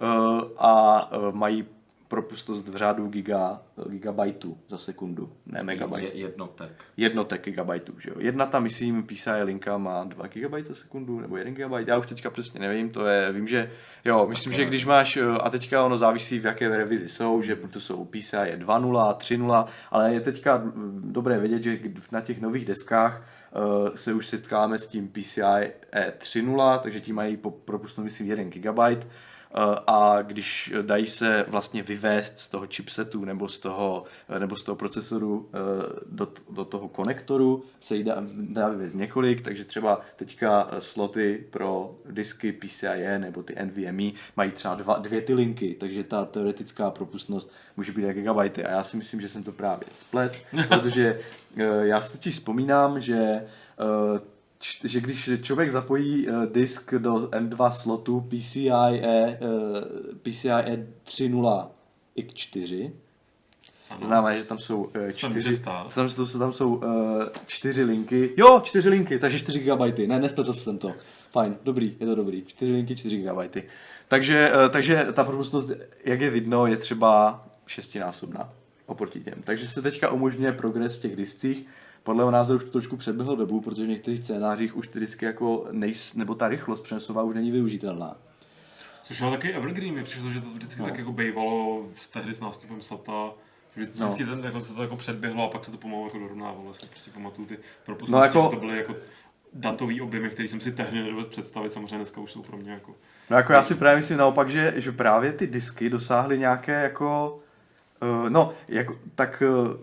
eh, 0.02 0.06
a 0.58 1.10
mají 1.32 1.66
propustnost 2.08 2.68
v 2.68 2.76
řádu 2.76 3.08
giga, 3.08 3.62
gigabajtů 3.90 4.58
za 4.70 4.78
sekundu, 4.78 5.32
ne 5.46 5.64
megabajtů 5.64 6.08
Je, 6.08 6.22
jednotek. 6.22 6.84
jednotek 6.98 7.44
gigabajtů. 7.44 8.00
Že 8.00 8.10
jo? 8.10 8.16
Jedna 8.20 8.46
ta, 8.46 8.60
myslím, 8.60 9.04
PCI 9.04 9.44
linka 9.44 9.78
má 9.78 10.04
2 10.04 10.28
GB 10.28 10.68
za 10.68 10.76
sekundu, 10.76 11.20
nebo 11.20 11.38
1 11.38 11.52
GB, 11.52 11.88
já 11.88 11.98
už 11.98 12.08
teďka 12.08 12.30
přesně 12.30 12.60
nevím, 12.60 12.90
to 12.90 13.06
je, 13.06 13.32
vím, 13.32 13.48
že, 13.48 13.72
jo, 14.06 14.28
myslím, 14.30 14.54
že 14.54 14.66
když 14.66 14.86
máš, 14.86 15.18
eh, 15.18 15.26
a 15.42 15.50
teďka 15.50 15.86
ono 15.86 15.98
závisí, 15.98 16.40
v 16.40 16.46
jaké 16.46 16.70
revizi 16.70 17.10
jsou, 17.10 17.42
že 17.42 17.56
proto 17.56 17.82
jsou 17.82 18.06
PCI 18.06 18.38
je 18.44 18.58
2.0, 18.58 19.14
3.0, 19.14 19.66
ale 19.92 20.14
je 20.14 20.22
teďka 20.22 20.58
mm, 20.58 21.02
dobré 21.14 21.40
vědět, 21.40 21.64
že 21.64 21.80
na 22.12 22.22
těch 22.22 22.42
nových 22.42 22.66
deskách 22.66 23.24
se 23.96 24.14
už 24.14 24.28
setkáme 24.28 24.80
s 24.80 24.88
tím 24.88 25.08
PCI 25.08 25.42
e 25.92 26.14
3.0, 26.20 26.80
takže 26.80 27.02
ti 27.02 27.14
mají 27.14 27.38
po 27.38 27.52
propustnost, 27.52 28.04
myslím, 28.04 28.28
1 28.28 28.44
GB, 28.44 28.80
Eh, 28.80 29.27
a 29.88 30.22
když 30.22 30.74
dají 30.82 31.08
se 31.08 31.46
vlastně 31.48 31.84
vyvést 31.84 32.38
z 32.38 32.50
toho 32.50 32.68
chipsetu 32.68 33.26
nebo 33.26 33.48
z 33.48 33.60
toho, 33.60 34.04
eh, 34.30 34.40
nebo 34.40 34.56
z 34.56 34.64
toho 34.64 34.76
procesoru 34.76 35.50
eh, 35.50 35.58
do, 36.10 36.28
do 36.50 36.66
toho 36.66 36.88
konektoru, 36.88 37.64
se 37.80 37.96
jí 37.96 38.04
dá, 38.04 38.24
dá 38.34 38.70
vyvést 38.70 38.96
několik, 38.96 39.42
takže 39.42 39.66
třeba 39.66 40.02
teďka 40.16 40.70
sloty 40.80 41.46
pro 41.50 41.96
disky 42.12 42.52
PCIe 42.52 43.20
nebo 43.20 43.44
ty 43.44 43.56
NVMe 43.66 44.12
mají 44.38 44.52
třeba 44.52 44.76
dva, 44.76 44.98
dvě 44.98 45.22
ty 45.22 45.34
linky, 45.34 45.76
takže 45.80 46.04
ta 46.04 46.26
teoretická 46.26 46.92
propustnost 46.92 47.52
může 47.78 47.92
být 47.92 48.06
gigabajty. 48.14 48.66
A 48.66 48.72
já 48.72 48.84
si 48.84 48.98
myslím, 48.98 49.22
že 49.22 49.30
jsem 49.30 49.44
to 49.44 49.52
právě 49.52 49.88
splet, 49.92 50.38
protože 50.68 51.20
já 51.82 52.02
si 52.02 52.12
totiž 52.12 52.36
vzpomínám, 52.36 53.02
že 53.02 53.46
že 54.84 55.02
když 55.02 55.30
člověk 55.42 55.72
zapojí 55.72 56.28
uh, 56.28 56.46
disk 56.46 56.94
do 56.94 57.14
M2 57.16 57.70
slotu 57.70 58.22
PCIe, 58.30 59.40
uh, 59.42 59.82
PCIe 60.24 60.88
3.0 61.06 61.68
X4, 62.18 62.92
to 64.00 64.06
znamená, 64.06 64.38
že 64.38 64.44
tam 64.44 64.60
jsou 64.60 64.84
uh, 64.84 64.92
může 65.04 65.14
čtyři, 65.14 65.60
tam, 65.96 66.10
jsou- 66.10 66.40
tam 66.40 66.54
jsou 66.54 66.76
uh, 66.76 66.84
čtyři 67.46 67.84
linky, 67.84 68.34
jo, 68.38 68.62
čtyři 68.64 68.90
linky, 68.90 69.20
takže 69.20 69.40
4 69.40 69.60
GB, 69.60 70.08
ne, 70.08 70.20
nespletl 70.20 70.54
jsem 70.54 70.78
to, 70.78 70.94
fajn, 71.32 71.58
dobrý, 71.64 71.96
je 72.00 72.06
to 72.08 72.16
dobrý, 72.16 72.44
4 72.48 72.72
linky, 72.72 72.96
4 72.96 73.18
GB. 73.18 73.64
Takže, 74.08 74.52
uh, 74.66 74.72
takže 74.72 75.08
ta 75.14 75.24
propustnost, 75.24 75.70
jak 76.06 76.22
je 76.22 76.30
vidno, 76.30 76.66
je 76.68 76.78
třeba 76.78 77.44
šestinásobná 77.68 78.54
oproti 78.86 79.20
těm. 79.20 79.42
Takže 79.44 79.68
se 79.68 79.82
teďka 79.82 80.12
umožňuje 80.12 80.52
progres 80.52 80.96
v 80.96 81.00
těch 81.00 81.16
discích, 81.16 81.66
podle 82.08 82.22
mého 82.24 82.32
názoru 82.32 82.58
už 82.58 82.64
to 82.64 82.72
trošku 82.72 82.98
předběhl 82.98 83.36
dobu, 83.36 83.62
protože 83.62 83.84
v 83.84 83.88
některých 83.88 84.24
scénářích 84.24 84.78
už 84.78 84.88
ty 84.88 85.00
disky 85.00 85.26
jako 85.26 85.68
nejs, 85.72 86.16
nebo 86.16 86.36
ta 86.36 86.48
rychlost 86.48 86.80
přenosová 86.82 87.24
už 87.24 87.36
není 87.36 87.52
využitelná. 87.52 88.18
Což 89.04 89.22
ale 89.22 89.32
taky 89.32 89.54
Evergreen 89.54 89.94
mi 89.94 90.04
přišlo, 90.04 90.30
že 90.30 90.42
to 90.42 90.50
vždycky 90.50 90.82
No. 90.82 90.88
tak 90.88 90.98
jako 90.98 91.12
bejvalo 91.12 91.86
s 91.96 92.08
tehdy 92.08 92.34
s 92.34 92.42
nástupem 92.42 92.82
SATA, 92.82 93.32
vždycky 93.76 94.24
No. 94.26 94.30
ten, 94.36 94.46
jako, 94.46 94.62
se 94.62 94.74
to 94.74 94.82
jako 94.82 94.96
předběhlo 94.96 95.44
a 95.44 95.48
pak 95.52 95.66
se 95.66 95.72
to 95.72 95.78
pomalu 95.78 96.04
jako 96.06 96.20
dorovnávalo. 96.20 96.74
Si 96.74 96.86
prostě 96.86 97.12
pamatuju 97.12 97.48
ty 97.48 97.54
No 97.54 97.60
propustnosti, 97.86 98.38
jako- 98.38 98.50
že 98.52 98.56
to 98.56 98.66
byly 98.66 98.78
jako 98.78 98.96
datový 99.54 100.02
objemy, 100.02 100.30
který 100.30 100.48
jsem 100.48 100.62
si 100.62 100.72
tehdy 100.72 101.04
nedovedl 101.04 101.30
představit, 101.30 101.72
samozřejmě 101.74 101.96
dneska 101.98 102.22
už 102.22 102.32
jsou 102.32 102.42
pro 102.42 102.58
mě 102.58 102.72
jako... 102.72 102.96
No 103.30 103.38
jako 103.38 103.54
já 103.54 103.64
si 103.64 103.76
právě 103.76 103.98
myslím 103.98 104.18
naopak, 104.18 104.50
že, 104.50 104.74
že 104.78 104.92
právě 104.92 105.34
ty 105.34 105.48
disky 105.48 105.90
dosáhly 105.90 106.40
nějaké 106.40 106.82
jako, 106.84 107.40
uh, 108.24 108.30
no, 108.30 108.54
jako, 108.68 109.00
tak 109.16 109.44
uh, 109.68 109.74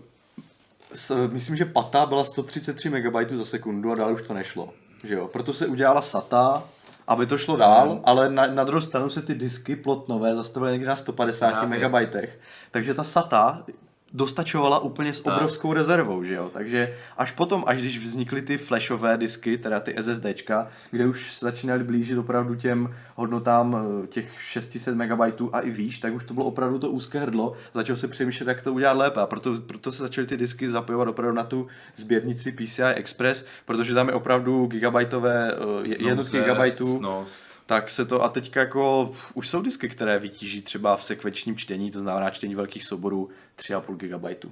s, 0.95 1.29
myslím, 1.29 1.57
že 1.57 1.65
pata 1.65 2.07
byla 2.07 2.25
133 2.25 2.91
MB 2.91 3.31
za 3.31 3.45
sekundu 3.45 3.93
a 3.93 3.95
dál 3.95 4.13
už 4.13 4.23
to 4.23 4.35
nešlo, 4.35 4.73
že 5.05 5.15
jo, 5.15 5.29
proto 5.29 5.53
se 5.53 5.67
udělala 5.67 6.03
SATA, 6.03 6.63
aby 7.09 7.27
to 7.27 7.39
šlo 7.39 7.57
dál, 7.57 8.01
ale 8.05 8.31
na, 8.31 8.47
na 8.47 8.65
druhou 8.65 8.81
stranu 8.81 9.11
se 9.11 9.23
ty 9.23 9.35
disky 9.35 9.77
plotnové 9.77 10.35
zastavily 10.35 10.73
někde 10.73 10.87
na 10.87 10.97
150 10.97 11.51
Právě. 11.51 11.89
MB, 11.89 12.15
takže 12.71 12.95
ta 12.95 13.05
SATA 13.05 13.65
dostačovala 14.15 14.79
úplně 14.79 15.13
s 15.13 15.21
Tak. 15.21 15.35
obrovskou 15.37 15.73
rezervou, 15.73 16.25
že 16.25 16.35
jo? 16.35 16.51
Takže 16.53 16.95
až 17.17 17.31
potom, 17.33 17.65
až 17.67 17.79
když 17.81 17.99
vznikly 18.05 18.43
ty 18.43 18.59
flashové 18.59 19.17
disky, 19.19 19.59
teda 19.59 19.81
ty 19.81 19.95
SSDčka, 20.01 20.67
kde 20.91 21.07
už 21.07 21.33
se 21.35 21.47
začínaly 21.47 21.85
blížit 21.85 22.19
opravdu 22.19 22.55
těm 22.55 22.95
hodnotám 23.15 23.77
eh, 24.05 24.07
těch 24.07 24.35
600 24.43 24.95
MB 24.95 25.21
a 25.53 25.61
i 25.61 25.71
výš, 25.71 25.99
tak 25.99 26.15
už 26.15 26.25
to 26.25 26.35
bylo 26.35 26.47
opravdu 26.47 26.79
to 26.79 26.91
úzké 26.91 27.19
hrdlo. 27.21 27.53
Začalo 27.75 27.97
se 27.97 28.09
přemýšlet, 28.09 28.49
jak 28.49 28.63
to 28.63 28.73
udělat 28.73 28.97
lépe 28.97 29.21
a 29.21 29.27
proto, 29.27 29.61
proto 29.61 29.93
se 29.93 30.03
začaly 30.03 30.27
ty 30.27 30.37
disky 30.37 30.69
zapojovat 30.69 31.09
opravdu 31.09 31.37
na 31.37 31.45
tu 31.45 31.67
sběrnici 31.97 32.53
PCI 32.53 32.83
Express, 32.83 33.45
protože 33.65 33.95
tam 33.95 34.09
je 34.09 34.15
opravdu 34.15 34.67
gigabajtové, 34.67 35.53
eh, 35.53 35.89
je- 35.89 36.09
jednotky 36.09 36.37
gigabajtů 36.39 36.99
tak 37.67 37.91
se 37.91 38.05
to 38.05 38.23
a 38.23 38.29
teďka 38.29 38.61
jako 38.61 39.13
už 39.35 39.49
jsou 39.49 39.63
disky, 39.63 39.89
které 39.89 40.19
vytíží 40.19 40.63
třeba 40.63 40.97
v 40.97 41.05
sekvenčním 41.05 41.57
čtení, 41.57 41.91
to 41.91 42.01
znamená 42.01 42.31
čtení 42.31 42.55
velkých 42.55 42.85
souborů 42.85 43.29
3,5 43.57 43.97
GB. 43.97 44.51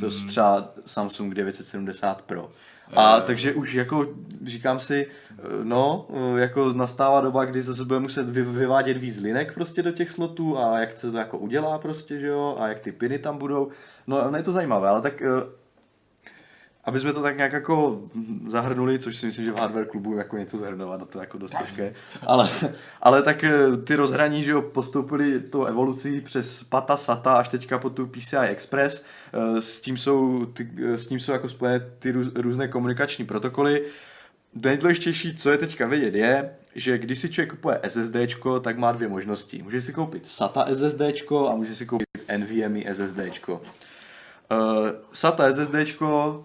To 0.00 0.06
je 0.06 0.10
třeba 0.28 0.72
Samsung 0.84 1.34
970 1.34 2.22
Pro. 2.22 2.48
A 2.96 3.20
takže 3.20 3.54
už 3.54 3.74
jako 3.74 4.06
říkám 4.46 4.80
si, 4.80 5.06
eh, 5.30 5.42
no, 5.62 6.06
eh, 6.36 6.40
jako 6.40 6.72
nastává 6.72 7.20
doba, 7.20 7.44
kdy 7.44 7.62
zase 7.62 7.84
bude 7.84 8.00
muset 8.00 8.28
vy- 8.30 8.42
vyvádět 8.42 8.96
víc 8.96 9.18
linek 9.18 9.54
prostě 9.54 9.82
do 9.82 9.92
těch 9.92 10.10
slotů 10.10 10.58
a 10.58 10.78
jak 10.80 10.98
se 10.98 11.10
to 11.10 11.18
jako 11.18 11.38
udělá 11.38 11.78
prostě, 11.78 12.20
že 12.20 12.26
jo, 12.26 12.56
a 12.60 12.68
jak 12.68 12.80
ty 12.80 12.92
piny 12.92 13.18
tam 13.18 13.38
budou. 13.38 13.68
No, 14.06 14.30
no 14.30 14.36
je 14.36 14.42
to 14.42 14.52
zajímavé, 14.52 14.88
ale 14.88 15.02
tak 15.02 15.22
eh, 15.22 15.26
aby 16.86 17.00
jsme 17.00 17.12
to 17.12 17.22
tak 17.22 17.36
nějak 17.36 17.52
jako 17.52 18.02
zahrnuli, 18.46 18.98
což 18.98 19.16
si 19.16 19.26
myslím, 19.26 19.44
že 19.44 19.52
v 19.52 19.58
hardware 19.58 19.86
klubu 19.86 20.16
jako 20.16 20.36
něco 20.36 20.58
zahrnovat, 20.58 21.00
na 21.00 21.06
to 21.06 21.18
je 21.18 21.22
jako 21.22 21.38
dost 21.38 21.54
těžké. 21.58 21.94
Ale, 22.26 22.50
ale 23.02 23.22
tak 23.22 23.44
eh, 23.44 23.76
ty 23.84 23.94
rozhraní, 23.94 24.44
že 24.44 24.50
jo, 24.50 24.62
postoupili 24.62 25.40
tou 25.40 25.64
evolucí 25.64 26.20
přes 26.20 26.62
PATA, 26.62 26.96
SATA 26.96 27.32
až 27.32 27.48
teďka 27.48 27.78
po 27.78 27.90
tu 27.90 28.06
PCI 28.06 28.36
Express. 28.36 29.04
Eh, 29.32 29.62
S 29.62 29.80
tím 29.80 29.96
jsou, 29.96 30.44
ty, 30.44 30.70
eh, 30.84 30.98
s 30.98 31.06
tím 31.06 31.20
jsou 31.20 31.32
jako 31.32 31.48
spojené 31.48 31.90
ty 31.98 32.10
růz, 32.10 32.28
různé 32.34 32.68
komunikační 32.68 33.24
protokoly. 33.24 33.82
Nejdůležitější, 34.54 35.36
co 35.36 35.50
je 35.50 35.58
teďka 35.58 35.86
vědět, 35.86 36.14
je, 36.14 36.50
že 36.74 36.98
když 36.98 37.18
si 37.18 37.28
člověk 37.28 37.50
kupuje 37.50 37.80
SSD, 37.82 38.16
tak 38.60 38.78
má 38.78 38.92
dvě 38.92 39.08
možnosti. 39.08 39.62
Může 39.62 39.80
si 39.80 39.92
koupit 39.92 40.28
SATA 40.28 40.66
SSD 40.74 41.00
a 41.48 41.54
může 41.54 41.74
si 41.74 41.86
koupit 41.86 42.06
NVMe 42.36 42.94
SSD. 42.94 43.18
Uh, 44.50 44.88
SATA 45.12 45.52
SSD, 45.52 45.74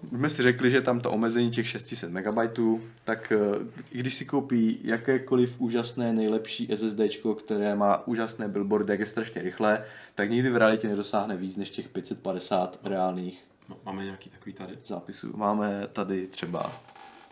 jsme 0.10 0.30
si 0.30 0.44
řekli, 0.44 0.72
že 0.72 0.78
je 0.78 0.82
tam 0.82 1.00
to 1.00 1.12
omezení 1.12 1.52
těch 1.52 1.68
600 1.68 2.10
MB, 2.10 2.60
tak 3.04 3.34
uh, 3.36 3.68
i 3.92 4.00
když 4.00 4.14
si 4.14 4.26
koupí 4.26 4.80
jakékoliv 4.84 5.56
úžasné, 5.58 6.14
nejlepší 6.14 6.70
SSD, 6.76 7.00
které 7.44 7.76
má 7.76 8.08
úžasné 8.08 8.48
billboardy, 8.48 8.94
jak 8.94 9.00
je 9.00 9.06
strašně 9.06 9.42
rychlé, 9.42 9.86
tak 10.16 10.30
nikdy 10.30 10.50
v 10.50 10.58
realitě 10.58 10.88
nedosáhne 10.88 11.38
víc 11.38 11.56
než 11.56 11.70
těch 11.70 11.90
550 11.90 12.80
reálných 12.84 13.52
No, 13.72 13.78
máme 13.86 14.04
nějaký 14.04 14.30
takový 14.30 14.54
tady. 14.54 14.78
zápisů. 14.86 15.38
Máme 15.38 15.88
tady 15.94 16.28
třeba 16.28 16.72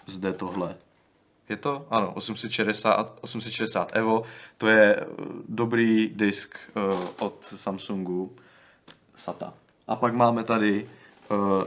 zde 0.05 0.33
tohle. 0.33 0.75
Je 1.49 1.57
to? 1.57 1.87
Ano, 1.89 2.13
860, 2.13 3.17
860 3.21 3.95
Evo. 3.95 4.23
To 4.57 4.67
je 4.67 4.95
eh, 4.95 5.05
dobrý 5.49 6.09
disk 6.09 6.57
uh, 6.75 7.07
od 7.19 7.45
Samsungu 7.45 8.35
SATA. 9.15 9.53
A 9.89 9.95
pak 9.95 10.13
máme 10.13 10.43
tady 10.43 10.89
uh, 11.31 11.63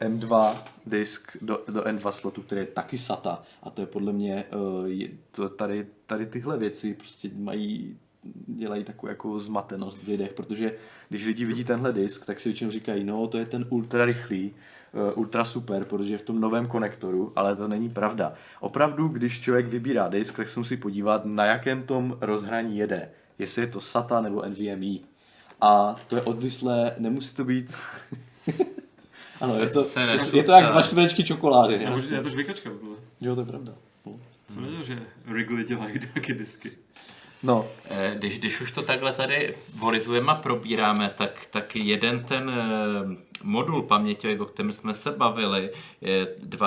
M2 0.00 0.56
disk 0.86 1.36
do, 1.40 1.64
do 1.68 1.80
N2 1.80 2.10
slotu, 2.10 2.42
který 2.42 2.60
je 2.60 2.66
taky 2.66 2.98
SATA. 2.98 3.42
A 3.62 3.70
to 3.70 3.80
je 3.80 3.86
podle 3.86 4.12
mě, 4.12 4.44
uh, 4.54 4.86
je, 4.86 5.08
to 5.30 5.48
tady, 5.48 5.86
tady 6.06 6.26
tyhle 6.26 6.58
věci 6.58 6.94
prostě 6.94 7.30
mají 7.36 7.96
dělají 8.46 8.84
takovou 8.84 9.08
jako 9.08 9.38
zmatenost 9.38 10.02
v 10.02 10.08
lidech, 10.08 10.32
protože 10.32 10.72
když 11.08 11.26
lidi 11.26 11.44
vidí 11.44 11.64
tenhle 11.64 11.92
disk, 11.92 12.26
tak 12.26 12.40
si 12.40 12.48
většinou 12.48 12.70
říkají, 12.70 13.04
no 13.04 13.26
to 13.26 13.38
je 13.38 13.46
ten 13.46 13.66
ultra 13.70 14.04
rychlý, 14.04 14.54
uh, 14.92 15.18
ultra 15.18 15.44
super, 15.44 15.84
protože 15.84 16.14
je 16.14 16.18
v 16.18 16.22
tom 16.22 16.40
novém 16.40 16.66
konektoru, 16.66 17.32
ale 17.36 17.56
to 17.56 17.68
není 17.68 17.90
pravda. 17.90 18.32
Opravdu, 18.60 19.08
když 19.08 19.40
člověk 19.40 19.66
vybírá 19.66 20.08
disk, 20.08 20.36
tak 20.36 20.48
se 20.48 20.60
musí 20.60 20.76
podívat, 20.76 21.24
na 21.24 21.44
jakém 21.44 21.82
tom 21.82 22.18
rozhraní 22.20 22.78
jede. 22.78 23.10
Jestli 23.38 23.62
je 23.62 23.68
to 23.68 23.80
SATA 23.80 24.20
nebo 24.20 24.42
NVMe. 24.48 25.09
A 25.60 25.96
to 26.08 26.16
je 26.16 26.22
odvislé, 26.22 26.94
nemusí 26.98 27.34
to 27.34 27.44
být... 27.44 27.74
ano, 29.40 29.54
je 29.60 29.68
to, 29.68 29.84
Se 29.84 30.00
je, 30.00 30.18
je 30.36 30.42
to 30.42 30.52
jak 30.52 30.70
dva 30.70 30.82
čtverečky 30.82 31.24
čokolády. 31.24 31.74
Já, 31.82 31.90
jasně. 31.90 32.16
je 32.16 32.22
to 32.22 32.28
žvýkačka 32.28 32.70
tohle. 32.80 32.96
Jo, 33.20 33.34
to 33.34 33.40
je 33.40 33.46
pravda. 33.46 33.72
Jsem 34.48 34.62
věděl, 34.62 34.84
že 34.84 34.98
Wrigley 35.24 35.64
dělají 35.64 35.98
taky 36.14 36.34
disky. 36.34 36.70
No, 37.42 37.66
Eh, 37.90 38.14
Když, 38.18 38.38
když 38.38 38.60
už 38.60 38.72
to 38.72 38.82
takhle 38.82 39.12
tady 39.12 39.54
vorizujeme 39.76 40.32
a 40.32 40.34
probíráme, 40.34 41.10
tak, 41.16 41.30
tak 41.50 41.76
jeden 41.76 42.24
ten 42.24 42.50
eh, 42.50 43.16
modul 43.42 43.82
paměťový, 43.82 44.38
o 44.38 44.44
kterém 44.44 44.72
jsme 44.72 44.94
se 44.94 45.10
bavili, 45.10 45.70
je 46.00 46.26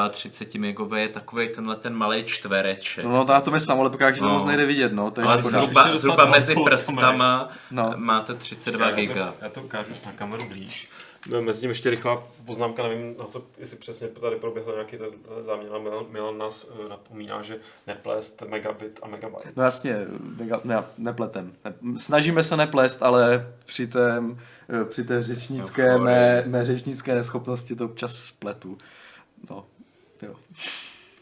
32 0.09 0.61
megový, 0.61 1.01
je 1.01 1.07
takový 1.09 1.49
tenhle 1.49 1.75
ten 1.75 1.93
malý 1.95 2.23
čtvereček. 2.23 3.05
no, 3.05 3.11
no 3.11 3.25
to 3.25 3.33
na 3.33 3.41
tom 3.41 3.53
je 3.53 3.59
samolepka, 3.59 4.11
že 4.11 4.19
to 4.19 4.27
No. 4.27 4.33
moc 4.33 4.45
nejde 4.45 4.65
vidět, 4.65 4.93
no, 4.93 5.11
to 5.11 5.21
je 5.21 5.27
Ale 5.27 5.39
škoda. 5.39 5.59
Zhruba, 5.59 5.95
zhruba 5.95 6.25
mezi 6.25 6.55
prstama 6.65 7.49
No. 7.71 7.93
máte 7.95 8.33
32 8.33 8.85
Já 8.85 8.91
to, 8.95 9.01
giga. 9.01 9.33
já 9.41 9.49
to 9.49 9.61
ukážu 9.61 9.91
na 10.05 10.11
kameru 10.11 10.45
blíž. 10.47 10.89
No, 11.31 11.41
Mezi 11.41 11.61
tím 11.61 11.69
ještě 11.69 11.89
rychlá 11.89 12.27
poznámka, 12.45 12.83
nevím, 12.83 13.15
na 13.19 13.25
co, 13.25 13.43
jestli 13.57 13.77
přesně 13.77 14.07
tady 14.07 14.35
proběhl 14.35 14.71
nějaký 14.71 14.97
ten 14.97 15.09
záměr. 15.45 15.71
Milan, 15.79 16.05
Milan 16.09 16.37
nás 16.37 16.67
eh, 16.85 16.89
napomíná, 16.89 17.41
že 17.41 17.57
neplést 17.87 18.41
megabit 18.41 18.99
a 19.03 19.07
megabyte. 19.07 19.49
No 19.55 19.63
jasně, 19.63 19.97
mega, 20.19 20.61
ne, 20.63 20.83
nepletem. 20.97 21.53
Ne, 21.65 21.73
snažíme 21.99 22.43
se 22.43 22.57
neplést, 22.57 23.03
ale 23.03 23.53
při 23.65 23.87
té, 23.87 24.23
eh, 24.69 24.85
při 24.85 25.03
té 25.03 25.23
řečnické, 25.23 25.97
mé, 25.97 26.43
mé 26.45 26.65
řečnické 26.65 27.15
neschopnosti 27.15 27.75
to 27.75 27.85
občas 27.85 28.31
pletu. 28.31 28.77
No, 29.49 29.65
jo. 30.21 30.35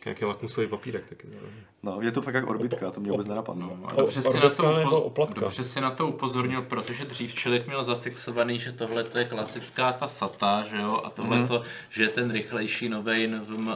Jaký 0.05 0.25
lakmusový 0.25 0.67
papírek 0.67 1.09
taky. 1.09 1.27
ne? 1.27 1.35
No, 1.83 2.01
je 2.01 2.11
to 2.11 2.21
fakt 2.21 2.33
jak 2.35 2.49
orbitka, 2.49 2.91
to 2.91 2.99
mě 3.01 3.11
vůbec 3.11 3.27
nenapadlo. 3.27 3.77
A 3.85 3.95
dobře, 3.95 4.21
si 4.21 4.39
na 4.39 4.49
to, 4.49 4.63
upo- 4.63 5.03
oplatka? 5.03 5.39
dobře 5.41 5.63
si 5.63 5.81
na 5.81 5.91
to 5.91 6.07
upozornil, 6.07 6.61
protože 6.61 7.05
dřív 7.05 7.33
člověk 7.33 7.67
měl 7.67 7.83
zafixovaný, 7.83 8.59
že 8.59 8.71
tohle 8.71 9.03
to 9.03 9.17
je 9.17 9.25
klasická 9.25 9.91
ta 9.91 10.07
SATA, 10.07 10.63
že 10.63 10.77
jo, 10.77 11.01
a 11.03 11.09
tohle 11.09 11.47
to, 11.47 11.61
že 11.89 12.03
je 12.03 12.09
ten 12.09 12.31
rychlejší 12.31 12.89
nový 12.89 13.27
NVMe 13.27 13.75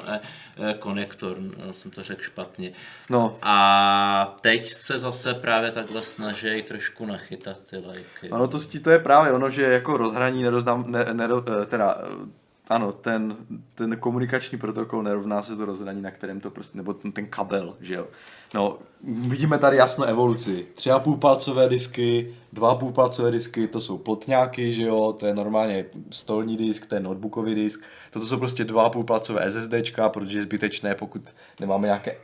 eh, 0.57 0.73
konektor, 0.79 1.37
no, 1.39 1.73
jsem 1.73 1.91
to 1.91 2.03
řekl 2.03 2.21
špatně. 2.21 2.71
No, 3.09 3.37
A 3.41 4.35
teď 4.41 4.71
se 4.73 4.97
zase 4.97 5.33
právě 5.33 5.71
takhle 5.71 6.01
snaží 6.01 6.61
trošku 6.61 7.05
nachytat 7.05 7.59
ty 7.69 7.77
lajky. 7.77 8.29
ano, 8.31 8.47
to, 8.47 8.57
to 8.83 8.89
je 8.89 8.99
právě 8.99 9.31
ono, 9.31 9.49
že 9.49 9.61
jako 9.63 9.97
rozhraní 9.97 10.43
nerozdám, 10.43 10.91
ne, 10.91 11.05
nedo, 11.13 11.43
eh, 11.61 11.65
teda, 11.65 11.97
eh, 12.01 12.44
ano, 12.67 12.91
ten, 12.91 13.37
ten 13.75 13.97
komunikační 13.97 14.57
protokol 14.57 15.03
nerovná 15.03 15.41
se 15.41 15.55
to 15.55 15.65
rozhraní, 15.65 16.01
na 16.01 16.11
kterém 16.11 16.39
to 16.39 16.51
prostě, 16.51 16.77
nebo 16.77 16.93
ten, 16.93 17.11
ten 17.11 17.27
kabel, 17.27 17.75
že 17.81 17.95
jo. 17.95 18.07
No, 18.53 18.77
vidíme 19.03 19.57
tady 19.57 19.77
jasnou 19.77 20.03
evoluci. 20.05 20.67
Tři 20.73 20.91
a 20.91 20.99
půl 20.99 21.17
palcové 21.17 21.69
disky, 21.69 22.35
dva 22.53 22.71
a 22.71 22.75
půl 22.75 22.91
palcové 22.91 23.31
disky, 23.31 23.67
to 23.67 23.81
jsou 23.81 23.97
plotňáky, 23.97 24.73
že 24.73 24.83
jo, 24.83 25.15
to 25.19 25.27
je 25.27 25.33
normálně 25.33 25.85
stolní 26.09 26.57
disk, 26.57 26.85
to 26.85 26.95
je 26.95 27.01
notebookový 27.01 27.55
disk, 27.55 27.83
toto 28.11 28.27
jsou 28.27 28.37
prostě 28.37 28.63
dva 28.63 28.83
a 28.83 28.89
půl 28.89 29.03
palcové 29.03 29.51
SSDčka, 29.51 30.09
protože 30.09 30.39
je 30.39 30.43
zbytečné, 30.43 30.95
pokud 30.95 31.21
nemáme 31.59 31.87
nějaké 31.87 32.15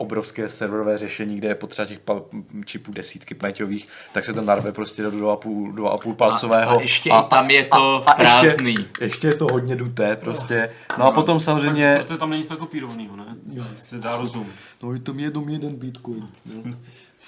obrovské 0.00 0.48
serverové 0.48 0.96
řešení, 0.98 1.36
kde 1.36 1.48
je 1.48 1.54
potřeba 1.54 1.86
těch 1.86 1.98
pa- 1.98 2.22
čipů 2.64 2.92
desítky 2.92 3.34
paměťových, 3.34 3.88
tak 4.12 4.24
se 4.24 4.32
tam 4.32 4.46
narve 4.46 4.72
prostě 4.72 5.02
do 5.02 5.10
2,5 5.10 5.74
2,5 5.74 6.14
palcového. 6.14 6.70
A- 6.70 6.76
a 6.76 6.80
ještě 6.80 7.10
i 7.10 7.22
tam 7.30 7.50
je 7.50 7.64
to 7.64 8.04
prázdný. 8.16 8.74
Ještě, 8.74 9.04
ještě 9.04 9.26
je 9.26 9.34
to 9.34 9.46
hodně 9.52 9.76
duté 9.76 10.16
prostě. 10.16 10.70
No 10.98 11.04
a 11.04 11.10
potom 11.12 11.40
samozřejmě... 11.40 11.98
Protože 12.02 12.18
tam 12.18 12.30
není 12.30 12.40
nic 12.40 12.48
tak 12.48 12.58
kopírovaného, 12.58 13.16
ne? 13.16 13.36
Se 13.78 13.98
dá 13.98 14.16
rozum. 14.16 14.46
No 14.82 14.92
je 14.92 15.00
to 15.00 15.14
jenom 15.16 15.48
jeden 15.48 15.76
bitcoin. 15.76 16.28
jo. 16.54 16.62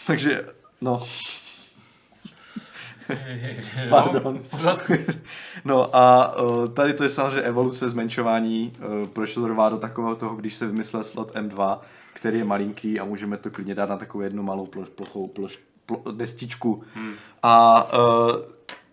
Takže, 0.06 0.44
no, 0.80 1.02
Pardon. 3.88 4.40
No, 4.64 4.76
no 5.64 5.96
a 5.96 6.36
uh, 6.42 6.68
tady 6.68 6.94
to 6.94 7.04
je 7.04 7.10
samozřejmě 7.10 7.40
evoluce 7.40 7.88
zmenšování, 7.88 8.72
uh, 9.02 9.08
proč 9.08 9.34
to 9.34 9.42
trvá 9.42 9.68
do 9.68 9.78
takového 9.78 10.14
toho, 10.16 10.36
když 10.36 10.54
se 10.54 10.66
vymyslel 10.66 11.04
slot 11.04 11.34
M2, 11.34 11.78
který 12.12 12.38
je 12.38 12.44
malinký 12.44 13.00
a 13.00 13.04
můžeme 13.04 13.36
to 13.36 13.50
klidně 13.50 13.74
dát 13.74 13.88
na 13.88 13.96
takovou 13.96 14.22
jednu 14.22 14.42
malou 14.42 14.66
ploch, 14.66 14.90
plochou 14.90 15.26
ploš, 15.26 15.58
plo, 15.86 16.02
destičku. 16.12 16.84
Hmm. 16.94 17.14
A 17.42 17.84
uh, 17.92 18.36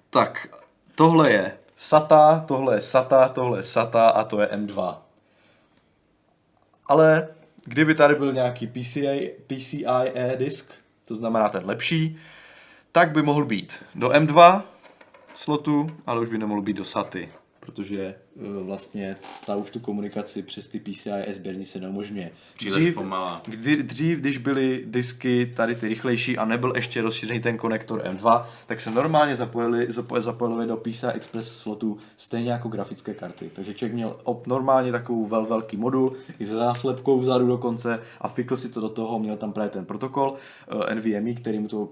tak, 0.10 0.48
tohle 0.96 1.32
je 1.32 1.58
SATA, 1.76 2.44
tohle 2.48 2.76
je 2.76 2.82
SATA, 2.82 3.30
tohle 3.30 3.60
je 3.60 3.64
SATA 3.64 4.08
a 4.08 4.24
to 4.24 4.42
je 4.42 4.48
M2. 4.48 4.98
Ale 6.88 7.28
kdyby 7.66 7.96
tady 7.96 8.16
byl 8.16 8.34
nějaký 8.34 8.68
PCI, 8.68 9.36
PCIe 9.48 10.36
disk, 10.38 10.74
to 11.06 11.16
znamená 11.16 11.50
ten 11.50 11.66
lepší, 11.66 12.20
tak 12.92 13.12
by 13.12 13.24
mohl 13.24 13.46
být 13.46 13.84
do 13.96 14.10
M2 14.10 14.62
slotu, 15.36 15.90
ale 16.06 16.22
už 16.22 16.30
by 16.30 16.38
nemohl 16.38 16.62
být 16.62 16.78
do 16.78 16.86
SATy, 16.86 17.30
protože 17.60 18.16
vlastně 18.62 19.16
ta 19.46 19.56
už 19.56 19.72
tu 19.72 19.80
komunikaci 19.80 20.42
přes 20.42 20.68
ty 20.68 20.80
PCIe 20.80 21.34
sběrní 21.34 21.66
se 21.66 21.80
neumožňuje. 21.80 22.32
Pomalá. 22.96 23.42
Kdy, 23.46 23.84
dřív, 23.84 24.20
když 24.20 24.38
byly 24.38 24.84
disky 24.86 25.54
tady 25.56 25.76
ty 25.76 25.88
rychlejší 25.88 26.38
a 26.38 26.46
nebyl 26.46 26.74
ještě 26.76 27.02
rozšířený 27.02 27.40
ten 27.40 27.58
konektor 27.58 28.02
M2, 28.02 28.46
tak 28.66 28.82
se 28.82 28.92
normálně 28.92 29.36
zapojili, 29.36 29.90
zapo- 29.90 30.22
zapojili 30.22 30.68
do 30.68 30.78
PCI 30.78 31.08
Express 31.14 31.58
slotu 31.58 31.98
stejně 32.18 32.52
jako 32.52 32.70
grafické 32.70 33.14
karty. 33.14 33.50
Takže 33.54 33.74
člověk 33.74 33.94
měl 33.94 34.20
op, 34.24 34.48
normálně 34.48 34.92
takovou 34.92 35.26
vel, 35.26 35.46
velký 35.46 35.78
modul 35.78 36.14
i 36.40 36.46
se 36.46 36.56
záslepkou 36.56 37.20
vzadu 37.20 37.48
dokonce 37.48 38.00
a 38.22 38.28
fikl 38.28 38.58
si 38.58 38.70
to 38.70 38.82
do 38.82 38.90
toho, 38.90 39.20
měl 39.20 39.38
tam 39.38 39.54
právě 39.54 39.70
ten 39.70 39.86
protokol 39.86 40.36
uh, 40.74 40.96
NVMe, 40.96 41.34
který 41.34 41.60
mu 41.60 41.68
to 41.68 41.90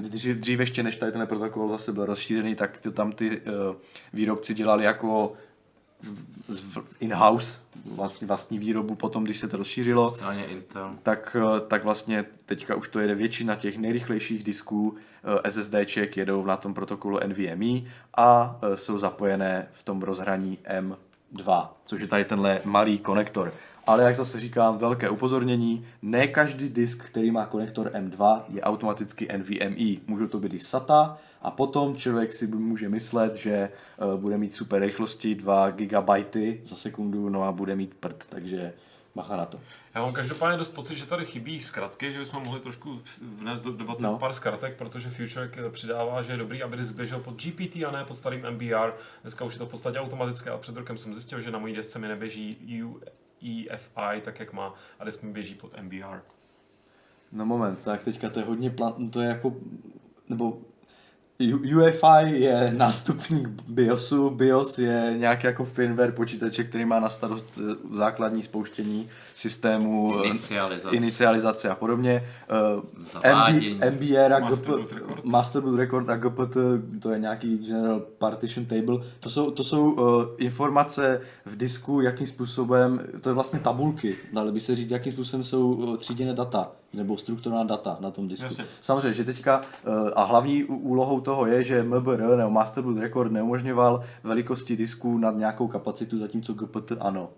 dřív, 0.00 0.36
dřív 0.36 0.60
ještě 0.60 0.82
než 0.82 0.96
tady 0.96 1.12
ten 1.12 1.26
protokol 1.26 1.68
zase 1.68 1.92
byl 1.92 2.06
rozšířený, 2.06 2.54
tak 2.54 2.78
to 2.78 2.92
tam 2.92 3.12
ty 3.12 3.30
uh, 3.30 3.76
výrobci 4.12 4.54
dělali 4.54 4.84
jako 4.84 5.32
in-house 7.00 7.60
vlastní, 7.86 8.26
vlastní 8.26 8.58
výrobu 8.58 8.94
potom, 8.94 9.24
když 9.24 9.38
se 9.38 9.48
to 9.48 9.56
rozšířilo 9.56 10.14
Intel. 10.50 10.96
tak, 11.02 11.36
eh, 11.40 11.60
tak 11.60 11.84
vlastně 11.84 12.24
teďka 12.46 12.74
už 12.74 12.88
to 12.88 13.00
jede 13.00 13.14
většina 13.14 13.56
těch 13.56 13.78
nejrychlejších 13.78 14.44
disků 14.44 14.96
eh, 15.44 15.50
SSDček 15.50 16.16
jedou 16.16 16.44
na 16.44 16.56
tom 16.56 16.74
protokolu 16.74 17.18
NVMe 17.26 17.90
a 18.16 18.60
eh, 18.62 18.76
jsou 18.76 18.98
zapojené 18.98 19.68
v 19.72 19.82
tom 19.82 20.02
rozhraní 20.02 20.58
M2, 21.34 21.68
což 21.84 22.00
je 22.00 22.06
tady 22.06 22.24
tenhle 22.24 22.60
malý 22.64 22.98
konektor. 22.98 23.52
Ale 23.86 24.04
jak 24.04 24.14
zase 24.14 24.40
říkám, 24.40 24.78
velké 24.78 25.10
upozornění, 25.10 25.86
ne 26.02 26.26
každý 26.26 26.68
disk, 26.68 27.04
který 27.04 27.30
má 27.30 27.46
konektor 27.46 27.90
M2, 27.94 28.42
je 28.48 28.62
automaticky 28.62 29.28
NVMe. 29.36 30.00
Můžou 30.06 30.26
to 30.26 30.38
být 30.38 30.54
i 30.54 30.58
SATA 30.58 31.18
a 31.42 31.50
potom 31.50 31.96
člověk 31.96 32.32
si 32.32 32.46
může 32.46 32.88
myslet, 32.88 33.34
že 33.34 33.52
eh, 33.54 33.70
bude 34.16 34.38
mít 34.38 34.54
super 34.54 34.82
rychlosti 34.82 35.34
2 35.34 35.70
GB 35.70 36.10
za 36.64 36.76
sekundu, 36.76 37.28
no 37.28 37.42
a 37.42 37.52
bude 37.52 37.76
mít 37.76 37.94
prd, 37.94 38.26
takže 38.28 38.72
bacha 39.14 39.36
na 39.36 39.46
to. 39.46 39.60
Já 39.94 40.00
mám 40.02 40.12
každopádně 40.12 40.58
dost 40.58 40.70
pocit, 40.70 40.96
že 40.96 41.06
tady 41.06 41.26
chybí 41.26 41.60
zkratky, 41.60 42.12
že 42.12 42.18
bychom 42.18 42.42
mohli 42.42 42.60
trošku 42.60 43.00
vnést 43.38 43.62
do 43.64 43.72
debaty 43.72 44.02
No. 44.02 44.18
pár 44.18 44.32
zkratek, 44.32 44.76
protože 44.76 45.10
Futurek 45.10 45.58
eh, 45.58 45.70
přidává, 45.70 46.22
že 46.22 46.32
je 46.32 46.36
dobrý, 46.36 46.62
aby 46.62 46.76
disk 46.76 46.94
běžel 46.94 47.20
pod 47.20 47.42
GPT 47.42 47.76
a 47.76 47.90
ne 47.90 48.04
pod 48.04 48.14
starým 48.14 48.50
MBR. 48.50 48.92
Dneska 49.22 49.44
už 49.44 49.52
je 49.52 49.58
to 49.58 49.66
v 49.66 49.70
podstatě 49.70 49.98
automatické, 49.98 50.50
ale 50.50 50.58
před 50.60 50.76
rokem 50.76 50.98
jsem 50.98 51.14
zjistil, 51.14 51.40
že 51.40 51.50
na 51.50 51.58
mojí 51.58 51.74
desce 51.74 51.98
mi 51.98 52.08
neběží 52.08 52.80
UEFI 52.84 54.20
tak, 54.22 54.40
jak 54.40 54.52
má, 54.52 54.74
a 54.98 55.04
disk 55.04 55.22
mi 55.22 55.32
běží 55.32 55.54
pod 55.54 55.82
MBR. 55.82 56.20
No 57.32 57.46
moment, 57.46 57.84
tak 57.84 58.02
teďka 58.04 58.30
to 58.30 58.38
je 58.40 58.44
hodně 58.46 58.70
plat, 58.70 58.96
to 59.12 59.20
je 59.20 59.28
jako, 59.28 59.54
nebo 60.28 60.58
UEFI 61.40 62.40
je 62.40 62.74
nástupník 62.76 63.48
BIOSu, 63.68 64.30
BIOS 64.30 64.78
je 64.78 65.14
nějaký 65.16 65.46
jako 65.46 65.64
firmware 65.64 66.12
počítače, 66.12 66.64
který 66.64 66.84
má 66.84 67.00
na 67.00 67.08
starost 67.08 67.58
eh, 67.58 67.96
základní 67.96 68.42
spouštění 68.42 69.08
systému, 69.34 70.20
eh, 70.20 70.26
Inicializace. 70.26 70.96
inicializace 70.96 71.68
a 71.68 71.74
podobně. 71.74 72.24
Eh, 72.42 73.00
Zavádění. 73.00 73.74
MB, 73.74 73.90
MBR 73.90 74.32
a 74.32 74.38
Master 74.38 74.74
GP, 74.74 74.80
boot 74.80 74.92
record. 74.92 75.24
Master 75.24 75.62
boot 75.62 75.78
record 75.78 76.10
a 76.10 76.16
GPT, 76.16 76.56
to 77.00 77.10
je 77.10 77.18
nějaký 77.18 77.58
General 77.58 78.00
Partition 78.00 78.66
Table. 78.66 78.96
To 79.20 79.30
jsou, 79.30 79.50
to 79.50 79.64
jsou 79.64 79.92
uh, 79.92 80.24
informace 80.38 81.20
v 81.44 81.56
disku, 81.56 82.00
jakým 82.00 82.26
způsobem, 82.26 83.00
to 83.20 83.28
je 83.28 83.34
vlastně 83.34 83.58
tabulky, 83.58 84.16
dali 84.32 84.52
by 84.52 84.60
se 84.60 84.76
říct, 84.76 84.90
jakým 84.90 85.12
způsobem 85.12 85.44
jsou 85.44 85.72
uh, 85.72 85.96
tříděné 85.96 86.34
data 86.34 86.72
nebo 86.94 87.16
strukturovaná 87.16 87.64
data 87.64 87.96
na 88.00 88.10
tom 88.10 88.28
disku. 88.28 88.44
Jasně. 88.44 88.64
Samozřejmě, 88.80 89.12
že 89.12 89.24
teďka 89.24 89.60
uh, 89.60 90.10
a 90.14 90.24
hlavní 90.24 90.64
úlohou 90.64 91.20
toho 91.20 91.46
je, 91.46 91.64
že 91.64 91.82
MBR 91.82 92.36
nebo 92.36 92.50
Master 92.50 92.84
boot 92.84 92.98
record 92.98 93.32
neumožňoval 93.32 94.00
velikosti 94.22 94.76
disků 94.76 95.18
nad 95.18 95.36
nějakou 95.36 95.68
kapacitu, 95.68 96.18
zatímco 96.18 96.54
GPT 96.54 96.92
ano. 97.00 97.30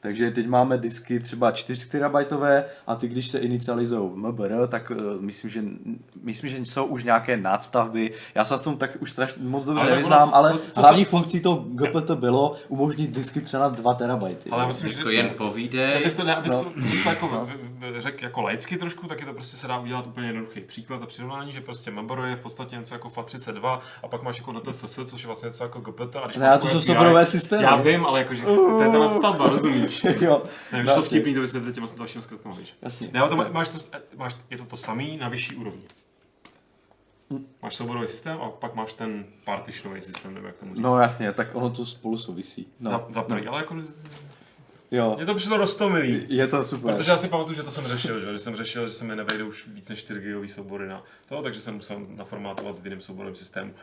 Takže 0.00 0.30
teď 0.30 0.46
máme 0.46 0.78
disky 0.78 1.18
třeba 1.20 1.52
4 1.52 1.88
terabajtové 1.88 2.64
a 2.86 2.94
ty, 2.94 3.08
když 3.08 3.28
se 3.28 3.38
inicializují 3.38 4.10
v 4.12 4.16
MBR, 4.16 4.66
tak 4.68 4.90
uh, 4.90 4.96
myslím, 5.22 5.50
že, 5.50 5.62
myslím, 6.22 6.50
že 6.50 6.56
jsou 6.58 6.84
už 6.84 7.04
nějaké 7.04 7.36
nadstavby. 7.36 8.12
Já 8.34 8.44
se 8.44 8.58
s 8.58 8.62
tom 8.62 8.76
tak 8.76 8.90
už 9.00 9.10
strašně 9.10 9.42
moc 9.42 9.64
dobře 9.64 9.80
Ale 9.82 9.90
nevyznám, 9.90 10.30
ale 10.34 10.52
to- 10.52 10.58
to 10.58 10.80
hlavní 10.80 11.04
se- 11.04 11.10
funkcí 11.10 11.40
toho 11.40 11.56
GPT 11.68 12.10
bylo 12.14 12.56
umožnit 12.68 13.10
disky 13.10 13.40
třeba 13.40 13.62
na 13.62 13.68
2 13.68 13.94
terabajty. 13.94 14.50
Ale 14.50 14.66
myslím, 14.66 14.90
Jako 14.98 15.10
že 15.10 15.16
jen 15.16 15.30
povídej. 15.36 15.96
Abyste, 15.96 16.24
ne, 16.24 16.36
abyste 16.36 16.56
No. 16.58 16.64
to, 16.64 16.70
abyste 16.76 17.02
to 17.02 17.08
jako 17.08 17.48
řekl 17.98 18.24
jako 18.24 18.42
laicky 18.42 18.76
trošku, 18.76 19.06
tak 19.06 19.20
je 19.20 19.26
to 19.26 19.32
prostě 19.32 19.56
se 19.56 19.66
dá 19.68 19.78
udělat 19.78 20.06
úplně 20.06 20.26
jednoduchý 20.26 20.60
příklad 20.60 21.02
a 21.02 21.06
přirovnání, 21.06 21.52
že 21.52 21.60
prostě 21.60 21.90
Member 21.90 22.18
je 22.30 22.36
v 22.36 22.40
podstatě 22.40 22.76
něco 22.76 22.94
jako 22.94 23.08
FAT32 23.08 23.78
a 24.02 24.08
pak 24.08 24.22
máš 24.22 24.38
jako 24.38 24.52
NTFS, 24.52 24.98
což 25.04 25.22
je 25.22 25.26
vlastně 25.26 25.46
něco 25.46 25.64
jako 25.64 25.80
GPT. 25.80 26.16
A 26.16 26.24
když 26.26 26.36
Ne, 26.36 26.48
to 26.48 26.52
jako 26.54 26.68
jsou 26.68 26.76
API 26.76 26.86
soborové 26.86 27.26
systémy. 27.26 27.62
Já 27.62 27.76
vím, 27.76 28.06
ale 28.06 28.18
jakože 28.18 28.42
to 28.42 28.82
je 28.82 28.90
ta 28.92 28.98
nadstavba, 28.98 29.48
rozumíš? 29.50 29.87
Jo, 30.20 30.42
Ne, 30.72 30.78
už 30.80 30.84
Vlastně. 30.84 30.94
to 30.94 31.02
vtipný, 31.02 31.34
to 31.34 31.40
vysvětlit 31.40 31.74
těma 31.74 31.86
dalšími 31.98 32.22
zkratkama, 32.22 32.54
víš. 32.54 32.74
Jasně. 32.82 33.08
Ne, 33.12 33.20
ale 33.20 33.28
to 33.30 33.36
má- 33.36 33.48
máš 33.48 33.68
to, 33.68 33.78
máš, 34.16 34.36
je 34.50 34.58
to 34.58 34.64
to 34.64 34.76
samý 34.76 35.16
na 35.16 35.28
vyšší 35.28 35.56
úrovni. 35.56 35.82
Máš 37.62 37.74
souborový 37.76 38.08
systém 38.08 38.38
a 38.40 38.50
pak 38.50 38.74
máš 38.74 38.92
ten 38.92 39.24
partitionový 39.44 40.00
systém, 40.00 40.34
nebo 40.34 40.46
jak 40.46 40.56
tomu 40.56 40.74
říct. 40.74 40.82
No 40.82 41.00
jasně, 41.00 41.32
tak 41.32 41.54
ono 41.54 41.70
to 41.70 41.86
spolu 41.86 42.18
souvisí. 42.18 42.68
No, 42.80 42.90
za, 42.90 43.06
za 43.10 43.22
první, 43.22 43.46
ale 43.46 43.58
jako, 43.60 43.76
jo, 44.90 45.14
mě 45.16 45.26
to 45.26 45.34
přišlo 45.34 45.56
rostomilý. 45.56 46.26
je 46.28 46.46
to 46.46 46.64
super. 46.64 46.94
Protože 46.96 47.10
já 47.10 47.16
si 47.16 47.28
pamatuju, 47.28 47.54
že 47.56 47.62
to 47.62 47.70
jsem 47.70 47.84
řešil, 47.84 48.20
že, 48.20 48.32
že 48.32 48.38
jsem 48.38 48.56
řešil, 48.56 48.86
že 48.88 48.92
se 48.94 49.04
mi 49.04 49.16
nevejde 49.16 49.44
už 49.44 49.66
víc 49.68 49.88
než 49.88 49.98
4 49.98 50.20
gigový 50.20 50.48
soubory 50.48 50.88
na 50.88 51.02
to, 51.28 51.42
takže 51.42 51.60
jsem 51.60 51.74
musel 51.74 52.00
naformátovat 52.08 52.78
v 52.78 52.84
jiném 52.86 53.00
souborovém 53.00 53.36
systému. 53.36 53.74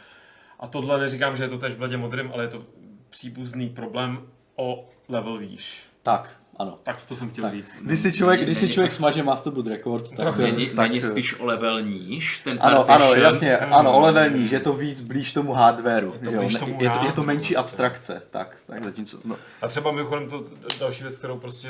A 0.59 0.67
tohle 0.67 0.99
neříkám, 0.99 1.37
že 1.37 1.43
je 1.43 1.49
to 1.49 1.57
tež 1.57 1.73
bledě 1.73 1.97
modrým, 1.97 2.31
ale 2.33 2.43
je 2.43 2.47
to 2.47 2.65
příbuzný 3.09 3.69
problém 3.69 4.27
o 4.55 4.89
level 5.09 5.37
výš. 5.37 5.83
Tak, 6.05 6.37
ano. 6.57 6.79
Tak 6.83 7.05
to 7.05 7.15
jsem 7.15 7.29
chtěl 7.29 7.43
Tak. 7.43 7.53
říct. 7.53 7.75
Když 7.81 7.99
si 7.99 8.13
člověk, 8.13 8.39
Není- 8.39 8.45
když 8.45 8.57
si 8.57 8.69
člověk 8.69 8.91
smaže 8.91 9.23
Master 9.23 9.53
Boot 9.53 9.67
Record, 9.67 10.15
tak... 10.15 10.37
Není, 10.37 10.65
tak 10.65 10.75
není 10.89 11.01
spíš 11.01 11.39
o 11.39 11.45
level 11.45 11.81
níž, 11.81 12.39
ten 12.39 12.57
Ano, 12.61 12.89
ano, 12.91 13.13
jasně, 13.13 13.57
ano, 13.57 13.93
o 13.93 13.99
level 13.99 14.29
níž, 14.29 14.51
je 14.51 14.59
to 14.59 14.73
víc 14.73 15.01
blíž 15.01 15.33
tomu 15.33 15.53
hardwareu. 15.53 16.11
to 16.11 16.29
že 16.29 16.35
jo, 16.35 16.41
blíž 16.41 16.55
tomu 16.55 16.81
je, 16.83 16.89
to, 16.89 17.05
je 17.05 17.11
to 17.11 17.23
menší 17.23 17.53
prostě. 17.53 17.55
abstrakce, 17.55 18.21
tak, 18.31 18.57
tak 18.67 18.83
zatímco, 18.83 19.19
no, 19.25 19.35
A 19.61 19.67
třeba 19.67 19.91
mimochodem 19.91 20.29
to 20.29 20.43
další 20.79 21.03
věc, 21.03 21.17
kterou 21.17 21.37
prostě 21.39 21.69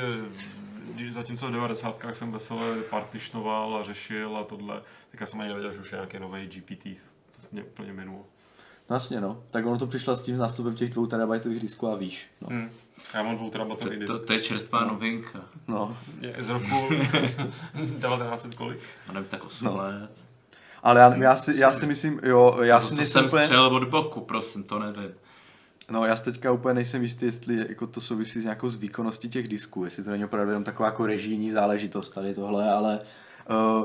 když 0.94 1.12
zatímco 1.12 1.46
v 1.48 1.52
90. 1.52 1.96
jsem 2.12 2.32
veselé 2.32 2.76
partišnoval 2.90 3.76
a 3.76 3.82
řešil 3.82 4.36
a 4.36 4.44
tohle, 4.44 4.80
tak 5.10 5.20
já 5.20 5.26
jsem 5.26 5.40
ani 5.40 5.48
nevěděl, 5.48 5.72
že 5.72 5.78
už 5.78 5.92
je 5.92 5.96
nějaký 5.96 6.18
nový 6.18 6.46
GPT. 6.46 6.84
To 7.40 7.46
mě 7.52 7.62
úplně 7.62 7.92
minulo. 7.92 8.24
Vlastně 8.88 9.20
no, 9.20 9.42
tak 9.50 9.66
ono 9.66 9.78
to 9.78 9.86
přišlo 9.86 10.16
s 10.16 10.20
tím 10.20 10.38
nástupem 10.38 10.74
těch 10.74 10.90
dvou 10.90 11.06
terabajtových 11.06 11.60
disků 11.60 11.88
a 11.88 11.96
výš, 11.96 12.26
no, 12.40 12.48
Hmm. 12.50 12.70
Já 13.14 13.22
mám 13.22 13.36
dvou 13.36 13.50
terabatový 13.50 13.90
To, 13.90 13.98
disk. 13.98 14.06
to, 14.12 14.18
to 14.18 14.32
je 14.32 14.40
čerstvá 14.40 14.84
novinka. 14.84 15.40
no. 15.68 15.96
Je 16.20 16.34
z 16.38 16.48
roku 16.48 16.64
1900 17.74 18.54
kolik? 18.54 18.78
A 19.08 19.12
nevím, 19.12 19.28
tak 19.28 19.44
8 19.44 19.64
No. 19.64 19.76
let. 19.76 20.10
Ale 20.82 21.00
já, 21.00 21.14
já, 21.16 21.36
si, 21.36 21.58
já 21.58 21.72
si 21.72 21.86
myslím, 21.86 22.20
jo, 22.22 22.58
já 22.62 22.80
To, 22.80 22.84
si 22.86 22.90
to 22.90 22.96
nejsem 22.96 23.20
jsem 23.20 23.26
úplně, 23.26 23.44
střelil 23.44 23.66
od 23.76 23.84
boku, 23.88 24.20
prosím, 24.20 24.62
to 24.64 24.78
nevím. 24.78 25.10
no 25.90 26.04
já 26.04 26.16
si 26.16 26.24
teďka 26.24 26.52
úplně 26.52 26.74
nejsem 26.74 27.02
jistý, 27.02 27.26
jestli 27.26 27.56
jako 27.68 27.86
to 27.86 28.00
souvisí 28.00 28.40
s 28.40 28.44
nějakou 28.44 28.68
z 28.70 28.74
výkonností 28.74 29.28
těch 29.28 29.48
disků, 29.48 29.84
jestli 29.84 30.04
to 30.04 30.10
není 30.10 30.24
opravdu 30.24 30.50
jenom 30.50 30.64
taková 30.64 30.88
jako 30.88 31.06
režijní 31.06 31.50
záležitost 31.50 32.10
tady 32.10 32.34
tohle, 32.34 32.70
ale 32.70 33.00
uh, 33.50 33.84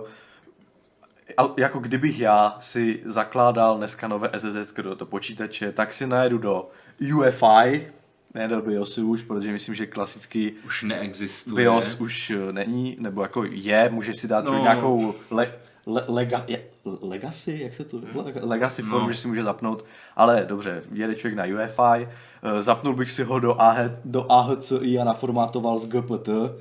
jako 1.58 1.80
kdybych 1.80 2.20
já 2.20 2.56
si 2.60 3.00
zakládal 3.06 3.78
dneska 3.78 4.08
nové 4.08 4.30
SSD 4.38 4.78
do, 4.82 4.96
do 4.96 5.06
počítače, 5.06 5.72
tak 5.72 5.94
si 5.94 6.08
najedu 6.08 6.38
do 6.38 6.70
UFI, 7.16 7.88
ne 8.34 8.48
do 8.48 8.62
BIOSu 8.62 9.10
už, 9.10 9.22
protože 9.24 9.52
myslím, 9.52 9.76
že 9.76 9.86
klasický 9.86 10.52
Už 10.66 10.84
neexistuje. 10.84 11.56
BIOS 11.56 12.00
už 12.00 12.30
eh, 12.30 12.52
není, 12.54 12.98
nebo 13.00 13.22
jako 13.22 13.44
je, 13.50 13.90
můžeš 13.90 14.18
si 14.18 14.28
dát 14.28 14.46
No. 14.46 14.52
no. 14.54 14.62
nějakou 14.62 15.16
le, 15.32 15.54
le, 15.88 16.04
lega, 16.08 16.44
je, 16.48 16.64
legacy, 17.02 17.60
jak 17.64 17.74
se 17.74 17.84
to, 17.84 17.98
le- 18.16 18.34
legacy 18.42 18.82
formu, 18.82 19.08
No. 19.08 19.14
že 19.14 19.20
si 19.20 19.28
může 19.28 19.44
zapnout, 19.44 19.86
ale 20.16 20.46
dobře, 20.50 20.84
jede 20.92 21.16
člověk 21.16 21.38
na 21.38 21.44
UFI, 21.64 22.08
eh, 22.44 22.64
zapnul 22.64 22.96
bych 22.96 23.12
si 23.12 23.24
ho 23.24 23.40
do, 23.40 23.62
AH, 23.62 23.78
do 24.06 24.32
AHCI 24.32 25.00
a 25.00 25.04
naformátoval 25.04 25.80
z 25.80 25.86
GPT 25.86 26.30
eh, 26.30 26.52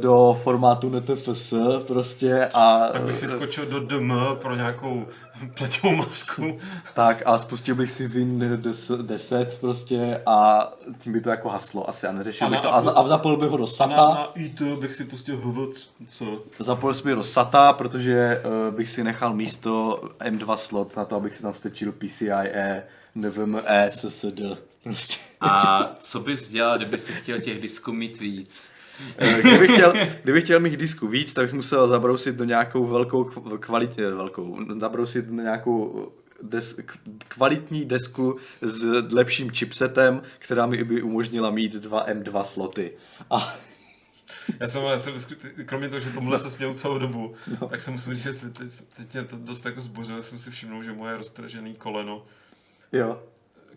do 0.00 0.36
formátu 0.42 0.90
NTFS 0.90 1.54
prostě 1.86 2.48
a 2.54 2.88
Tak 2.92 3.02
bych 3.02 3.16
si 3.16 3.28
skočil 3.28 3.66
do 3.66 3.80
DM 3.80 4.12
pro 4.34 4.56
nějakou 4.56 5.06
pleťovou 5.54 5.96
masku. 5.96 6.58
tak 6.94 7.22
a 7.26 7.38
spustil 7.38 7.74
bych 7.74 7.90
si 7.90 8.08
Win 8.08 8.58
10 9.02 9.58
prostě 9.60 10.20
a 10.26 10.68
tím 10.98 11.12
by 11.12 11.20
to 11.20 11.30
jako 11.30 11.48
haslo 11.48 11.88
asi 11.88 12.06
a 12.06 12.12
neřešil 12.12 12.46
A 12.46 12.50
bych 12.50 12.60
to 12.60 12.74
a, 12.74 12.78
a 12.78 13.08
zapojil 13.08 13.36
bych 13.36 13.50
ho 13.50 13.56
do 13.56 13.64
A 13.64 13.66
SATA. 13.66 13.94
na, 13.96 14.14
na 14.14 14.28
IT 14.34 14.62
bych 14.62 14.94
si 14.94 15.04
pustil 15.04 15.36
HVC. 15.36 16.22
Zapojil 16.58 16.94
jsem 16.94 17.08
ji 17.08 17.14
do 17.14 17.24
SATA, 17.24 17.72
protože 17.72 18.42
uh, 18.68 18.74
bych 18.74 18.90
si 18.90 19.04
nechal 19.04 19.34
místo 19.34 20.02
M2 20.20 20.54
slot 20.56 20.96
na 20.96 21.04
to, 21.04 21.16
abych 21.16 21.34
si 21.34 21.42
tam 21.42 21.54
strčil 21.54 21.92
PCIe, 21.92 22.82
NVMe, 23.14 23.62
SSD. 23.88 24.40
Prostě. 24.84 25.16
A 25.40 25.90
co 26.00 26.20
bys 26.20 26.48
dělal, 26.48 26.76
kdyby 26.76 26.98
si 26.98 27.12
chtěl 27.12 27.40
těch 27.40 27.60
disků 27.62 27.92
mít 27.92 28.20
víc? 28.20 28.68
Eh, 29.18 29.40
kdybych, 29.40 29.72
chtěl, 29.72 29.92
kdybych 30.22 30.44
chtěl 30.44 30.60
mých 30.60 30.76
disků 30.76 31.08
víc, 31.08 31.32
tak 31.32 31.44
bych 31.44 31.52
musel 31.54 31.88
zabrousit 31.88 32.36
do 32.36 32.44
nějakou 32.44 32.86
velkou 32.86 33.24
kv- 33.24 33.58
kvalitě, 33.58 34.10
velkou, 34.10 34.58
zabrousit 34.78 35.24
do 35.24 35.42
nějakou 35.42 36.08
des, 36.42 36.78
k- 36.84 36.96
kvalitní 37.28 37.84
desku 37.84 38.36
s 38.62 38.82
lepším 39.12 39.50
chipsetem, 39.50 40.22
která 40.38 40.66
mi 40.66 40.84
by 40.84 41.02
umožnila 41.02 41.50
mít 41.50 41.72
dva 41.74 42.06
M2 42.08 42.42
sloty. 42.42 42.92
A 43.30 43.54
Já 44.60 44.68
jsem, 44.68 44.82
já 44.82 44.98
jsem 44.98 45.14
kromě 45.66 45.88
toho, 45.88 46.00
že 46.00 46.10
tomuhle 46.10 46.38
se 46.38 46.50
směl 46.50 46.74
celou 46.74 46.98
dobu, 46.98 47.34
no. 47.60 47.68
tak 47.68 47.80
se 47.80 47.90
musím 47.90 48.14
říct, 48.14 48.22
že 48.24 48.32
teď, 48.50 48.72
teď, 48.96 49.12
mě 49.12 49.24
to 49.24 49.36
dost 49.38 49.64
jako 49.66 49.80
zbořilo, 49.80 50.22
jsem 50.22 50.38
si 50.38 50.50
všimnul, 50.50 50.82
že 50.82 50.92
moje 50.92 51.16
roztržené 51.16 51.72
koleno, 51.74 52.24
jo, 52.92 53.22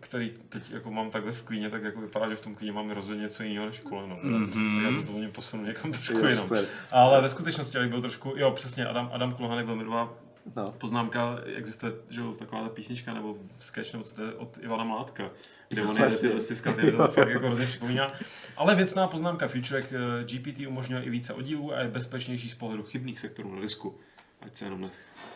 který 0.00 0.32
teď 0.48 0.70
jako 0.70 0.90
mám 0.90 1.10
takhle 1.10 1.32
v 1.32 1.42
klíně, 1.42 1.70
tak 1.70 1.82
jako 1.82 2.00
vypadá, 2.00 2.28
že 2.28 2.36
v 2.36 2.40
tom 2.40 2.54
klíně 2.54 2.72
mám 2.72 2.90
rozhodně 2.90 3.22
něco 3.22 3.42
jiného 3.42 3.66
než 3.66 3.78
koleno. 3.78 4.16
Mm-hmm. 4.16 4.38
Mhm. 4.38 4.76
Tak 4.76 4.84
já 4.84 4.96
to 4.96 5.00
s 5.00 5.04
dovolením 5.04 5.32
posunu 5.32 5.64
někam 5.64 5.92
trošku 5.92 6.18
Jo, 6.18 6.26
jinam. 6.26 6.50
Ale 6.90 7.20
ve 7.20 7.28
skutečnosti, 7.28 7.78
abych 7.78 7.90
byl 7.90 8.00
trošku, 8.00 8.32
jo 8.36 8.50
přesně, 8.50 8.86
Adam, 8.86 9.10
Adam 9.12 9.34
Klohanek 9.34 9.66
velmi 9.66 9.84
dobrá 9.84 10.08
no. 10.56 10.64
poznámka, 10.64 11.38
existuje 11.56 11.92
že 12.08 12.20
jo, 12.20 12.32
taková 12.32 12.62
ta 12.62 12.68
písnička 12.68 13.14
nebo 13.14 13.38
sketch 13.60 13.92
nebo 13.92 14.04
co 14.04 14.14
to 14.14 14.22
je 14.22 14.32
od 14.32 14.58
Ivana 14.60 14.84
Mládka, 14.84 15.30
kde 15.68 15.82
on 15.82 15.96
je 15.96 16.40
skraty, 16.40 16.92
to 16.92 17.06
fakt 17.06 17.28
jako 17.28 17.46
hrozně 17.46 17.66
připomíná. 17.66 18.12
Ale 18.56 18.74
věcná 18.74 19.08
poznámka, 19.08 19.48
Futurek 19.48 19.92
eh, 19.92 20.24
GPT 20.24 20.66
umožňuje 20.66 21.02
i 21.02 21.10
více 21.10 21.34
oddílů 21.34 21.74
a 21.74 21.80
je 21.80 21.88
bezpečnější 21.88 22.50
z 22.50 22.54
pohledu 22.54 22.82
chybných 22.82 23.18
sektorů 23.20 23.54
na 23.54 23.60
disku. 23.60 23.98
Ať 24.40 24.56
se 24.56 24.64
jenom 24.64 24.80
ne, 24.80 24.90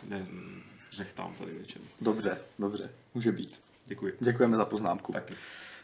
ne 0.07 0.25
řechtám 0.91 1.33
tady 1.33 1.51
něčem. 1.59 1.81
Dobře, 2.01 2.37
dobře, 2.59 2.89
může 3.13 3.31
být. 3.31 3.59
Děkuji. 3.85 4.13
Děkujeme 4.19 4.57
za 4.57 4.65
poznámku. 4.65 5.11
Taky. 5.11 5.33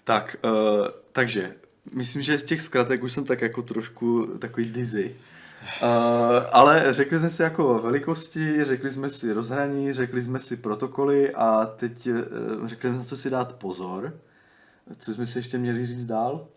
Tak, 0.04 0.36
uh, 0.44 0.52
takže, 1.12 1.56
myslím, 1.94 2.22
že 2.22 2.38
z 2.38 2.44
těch 2.44 2.62
zkratek 2.62 3.04
už 3.04 3.12
jsem 3.12 3.26
tak 3.26 3.42
jako 3.42 3.62
trošku 3.62 4.26
takový 4.26 4.70
dizzy. 4.70 5.16
Uh, 5.84 5.88
ale 6.52 6.94
řekli 6.94 7.20
jsme 7.20 7.30
si 7.30 7.42
jako 7.42 7.80
velikosti, 7.80 8.66
řekli 8.66 8.92
jsme 8.92 9.10
si 9.10 9.34
rozhraní, 9.34 9.94
řekli 9.94 10.22
jsme 10.22 10.40
si 10.40 10.58
protokoly 10.58 11.34
a 11.36 11.66
teď 11.66 12.08
uh, 12.08 12.68
řekli 12.68 12.90
jsme, 12.90 12.98
na 12.98 13.04
co 13.04 13.18
si 13.18 13.30
dát 13.30 13.54
pozor. 13.54 14.20
Co 14.98 15.14
jsme 15.14 15.26
si 15.26 15.40
ještě 15.40 15.58
měli 15.58 15.86
říct 15.86 16.06
dál? 16.06 16.48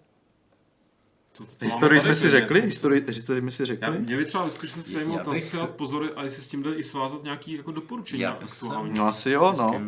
Co, 1.34 1.44
co 1.58 1.64
Historii 1.64 2.00
jsme 2.00 2.14
si 2.14 2.30
řekli? 2.30 2.60
Historii, 2.60 3.04
historii 3.08 3.40
jsme 3.42 3.50
si 3.50 3.62
Já, 3.62 3.66
řekli? 3.66 3.98
mě 3.98 4.16
by 4.16 4.24
třeba 4.24 4.44
ve 4.44 4.50
skutečnosti 4.50 4.92
zajímalo 4.92 5.18
Já 5.18 5.24
to, 5.24 5.30
bych- 5.30 5.44
si 5.44 5.56
dát 5.56 5.70
pozor, 5.70 6.12
a 6.16 6.22
jestli 6.24 6.42
s 6.42 6.48
tím 6.48 6.62
jde 6.62 6.74
i 6.74 6.82
svázat 6.82 7.22
nějaký 7.22 7.56
jako 7.56 7.72
doporučení 7.72 8.22
Já 8.22 8.30
aktuální. 8.30 8.98
No 8.98 9.06
asi 9.08 9.30
jo, 9.30 9.54
no. 9.58 9.80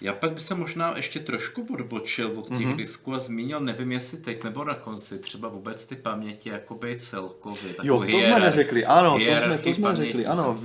Já 0.00 0.12
pak 0.12 0.32
bych 0.32 0.42
se 0.42 0.54
možná 0.54 0.96
ještě 0.96 1.20
trošku 1.20 1.66
odbočil 1.72 2.32
od 2.36 2.48
těch 2.48 2.58
Mhm. 2.58 2.72
mm-hmm. 2.72 2.76
disků 2.76 3.14
a 3.14 3.18
zmínil, 3.18 3.60
nevím 3.60 3.92
jestli 3.92 4.18
teď 4.18 4.44
nebo 4.44 4.64
na 4.64 4.74
konci, 4.74 5.18
třeba 5.18 5.48
vůbec 5.48 5.84
ty 5.84 5.96
paměti 5.96 6.48
jakoby 6.48 6.96
celkově. 6.98 7.74
Jo, 7.82 8.00
to 8.00 8.06
jsme 8.18 8.40
neřekli, 8.40 8.86
ano, 8.86 9.10
to 9.18 9.18
jsme, 9.40 9.58
to 9.58 9.68
jsme 9.70 9.96
řekli, 9.96 10.26
ano. 10.26 10.58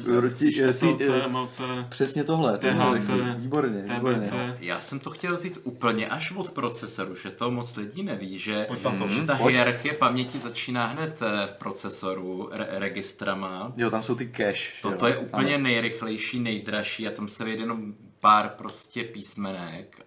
jsem 0.72 0.90
eh, 1.12 1.28
MLC, 1.28 1.62
Přesně 1.90 2.24
tohle, 2.24 2.58
THC. 2.58 3.10
Výborně, 3.38 3.84
výborně. 3.94 4.56
Já 4.60 4.80
jsem 4.80 5.00
to 5.00 5.10
chtěl 5.10 5.34
vzít 5.36 5.60
úplně 5.64 6.08
až 6.08 6.32
od 6.36 6.52
procesoru, 6.52 7.16
že 7.16 7.30
to 7.30 7.52
moc 7.52 7.76
lidí 7.76 8.04
neví, 8.04 8.38
že, 8.40 8.68
že 9.10 9.22
ta 9.26 9.36
Pojď. 9.36 9.56
hierarchie 9.56 9.94
paměti 9.94 10.19
začíná 10.28 10.86
hned 10.86 11.22
eh, 11.22 11.48
v 11.48 11.52
procesoru 11.52 12.50
re- 12.52 12.68
registrama. 12.70 13.74
Jo, 13.78 13.90
tam 13.90 14.04
jsou 14.04 14.16
ty 14.16 14.30
cache. 14.38 14.72
Toto 14.82 15.08
jo. 15.08 15.14
je 15.14 15.18
úplně 15.20 15.56
Ano. 15.56 15.64
nejrychlejší, 15.64 16.40
nejdražší 16.40 17.08
a 17.08 17.12
tam 17.12 17.28
se 17.28 17.44
vejde 17.44 17.64
jenom 17.64 17.94
pár 18.20 18.50
prostě 18.50 19.04
písmenek 19.04 20.02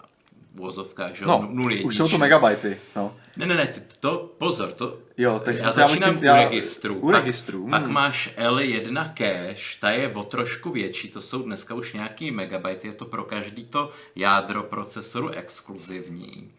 v 0.55 0.59
vozovkách, 0.59 1.15
že 1.15 1.25
jo, 1.25 1.29
No, 1.29 1.49
nul 1.51 1.73
už 1.85 1.97
jsou 1.97 2.09
to 2.09 2.19
megabajty, 2.19 2.81
no. 2.97 3.17
Ne, 3.37 3.47
ne, 3.47 3.55
ne, 3.55 3.75
to, 4.01 4.35
pozor, 4.39 4.73
to, 4.73 4.99
Jo, 5.19 5.41
takže 5.45 5.63
já 5.63 5.73
to 5.73 5.81
já 5.81 5.89
začínám 5.89 6.15
myslím, 6.15 6.31
u 6.31 6.35
registru. 6.35 6.95
u 6.95 7.11
pak, 7.11 7.21
registru, 7.21 7.69
Pak 7.71 7.83
hmm. 7.85 7.93
máš 7.93 8.35
L1 8.37 9.05
cache, 9.15 9.79
ta 9.81 9.91
je 9.91 10.09
o 10.09 10.23
trošku 10.23 10.71
větší, 10.71 11.09
to 11.09 11.21
jsou 11.21 11.43
dneska 11.43 11.75
už 11.75 11.93
nějaký 11.93 12.31
megabajty, 12.31 12.89
je 12.89 12.95
to 12.95 13.05
pro 13.05 13.25
každý 13.25 13.65
to 13.65 13.91
jádro 14.17 14.63
procesoru 14.63 15.29
exkluzivní. 15.29 16.51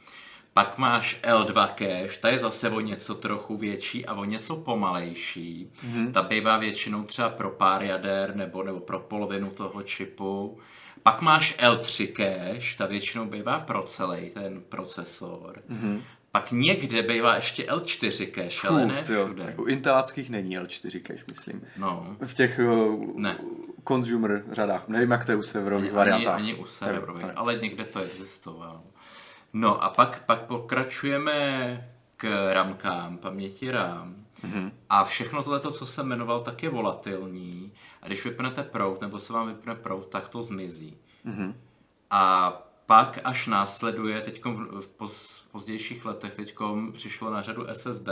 Pak 0.53 0.77
máš 0.77 1.19
L2 1.23 1.67
cache, 1.67 2.19
ta 2.21 2.29
je 2.29 2.39
zase 2.39 2.69
o 2.69 2.79
něco 2.79 3.15
trochu 3.15 3.57
větší 3.57 4.05
a 4.05 4.13
o 4.13 4.25
něco 4.25 4.55
pomalejší. 4.55 5.71
Mhm. 5.83 5.93
Mm-hmm. 6.07 6.11
Ta 6.11 6.21
bývá 6.23 6.57
většinou 6.57 7.03
třeba 7.03 7.29
pro 7.29 7.49
pár 7.49 7.83
jader 7.83 8.35
nebo, 8.35 8.63
nebo 8.63 8.79
pro 8.79 8.99
polovinu 8.99 9.49
toho 9.51 9.83
čipu. 9.83 10.57
Pak 11.03 11.21
máš 11.21 11.57
L3 11.57 12.07
cache, 12.15 12.77
ta 12.77 12.85
většinou 12.85 13.25
bývá 13.25 13.59
pro 13.59 13.83
celý 13.83 14.29
ten 14.29 14.61
procesor. 14.69 15.61
Mm-hmm. 15.71 16.01
Pak 16.31 16.51
někde 16.51 17.01
bývá 17.01 17.35
ještě 17.35 17.63
L4 17.63 18.31
cache, 18.35 18.67
ale 18.67 18.85
ne 18.85 19.03
tyjo, 19.03 19.25
všude. 19.25 19.43
tak 19.43 19.59
u 19.59 19.63
inteláckých 19.65 20.29
není 20.29 20.59
L4 20.59 21.01
cache, 21.07 21.23
myslím. 21.31 21.61
No. 21.77 22.15
V 22.25 22.33
těch 22.33 22.59
uh, 22.59 23.19
Ne. 23.19 23.37
consumer 23.87 24.43
řadách. 24.51 24.87
Nevím, 24.87 25.11
jak 25.11 25.25
to 25.25 25.31
je 25.31 25.35
u 25.35 25.41
serverových 25.41 25.89
Ani, 25.89 25.97
variantách. 25.97 26.35
ani 26.35 26.53
u 26.55 26.65
serverových, 26.65 27.25
ale 27.35 27.55
někde 27.55 27.83
to 27.83 27.99
existovalo. 27.99 28.81
No 29.53 29.83
a 29.83 29.89
pak, 29.89 30.25
pak 30.25 30.41
pokračujeme 30.41 31.89
k 32.17 32.53
ramkám, 32.53 33.17
paměti 33.17 33.71
RAM. 33.71 34.15
Mm-hmm. 34.43 34.71
A 34.89 35.03
všechno 35.03 35.43
tohle, 35.43 35.59
co 35.59 35.85
jsem 35.85 36.07
jmenoval, 36.07 36.41
tak 36.41 36.63
je 36.63 36.69
volatilní. 36.69 37.73
A 38.01 38.07
když 38.07 38.25
vypnete 38.25 38.63
prout, 38.63 39.01
nebo 39.01 39.19
se 39.19 39.33
vám 39.33 39.47
vypne 39.47 39.75
prout, 39.75 40.07
tak 40.07 40.29
to 40.29 40.43
zmizí. 40.43 40.97
Mm-hmm. 41.25 41.53
A 42.11 42.51
pak 42.85 43.19
až 43.23 43.47
následuje, 43.47 44.21
teď 44.21 44.45
v 44.79 44.87
poz, 44.87 45.43
pozdějších 45.51 46.05
letech 46.05 46.35
teď 46.35 46.55
přišlo 46.93 47.31
na 47.31 47.41
řadu 47.41 47.65
SSD, 47.73 48.09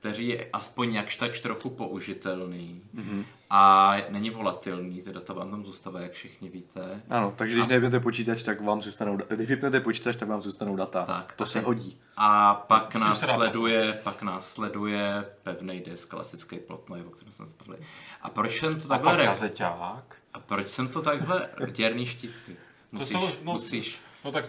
který 0.00 0.28
je 0.28 0.48
aspoň 0.52 0.94
jakž 0.94 1.16
tak 1.16 1.40
trochu 1.40 1.70
použitelný 1.70 2.82
mm-hmm. 2.94 3.24
a 3.50 3.94
není 4.08 4.30
volatilní, 4.30 5.02
ty 5.02 5.12
data 5.12 5.32
vám 5.32 5.50
tam 5.50 5.64
zůstávají, 5.64 6.02
jak 6.02 6.12
všichni 6.12 6.48
víte. 6.48 7.02
Ano, 7.10 7.32
takže 7.36 7.56
když 7.56 7.66
a... 7.66 7.68
nevypnete 7.68 8.00
počítač, 8.00 8.42
tak 8.42 8.60
vám 8.60 8.82
zůstanou, 8.82 9.18
když 9.28 9.48
vypnete 9.48 9.80
počítač, 9.80 10.16
tak 10.16 10.28
vám 10.28 10.42
zůstanou 10.42 10.76
data. 10.76 11.04
Tak, 11.04 11.32
to 11.32 11.46
se 11.46 11.60
hodí. 11.60 11.98
A 12.16 12.54
pak 12.54 12.94
no, 12.94 13.00
následuje, 13.00 14.00
pak 14.02 14.22
následuje 14.22 15.26
pevný 15.42 15.80
disk, 15.80 16.08
klasický 16.08 16.58
plotnoj, 16.58 17.02
o 17.02 17.10
kterém 17.10 17.32
jsme 17.32 17.46
se 17.46 17.54
bavili. 17.58 17.86
A 18.22 18.30
proč 18.30 18.60
jsem 18.60 18.80
to 18.80 18.88
takhle... 18.88 19.28
A 19.28 19.34
pak 19.34 20.16
A 20.34 20.40
proč 20.40 20.68
jsem 20.68 20.88
to 20.88 21.02
takhle... 21.02 21.48
Děrný 21.70 22.06
štítky. 22.06 22.56
Musíš, 22.92 23.12
to 23.12 23.20
jsou, 23.20 23.26
no, 23.44 23.52
musíš 23.52 23.98
no, 24.24 24.32
tak, 24.32 24.44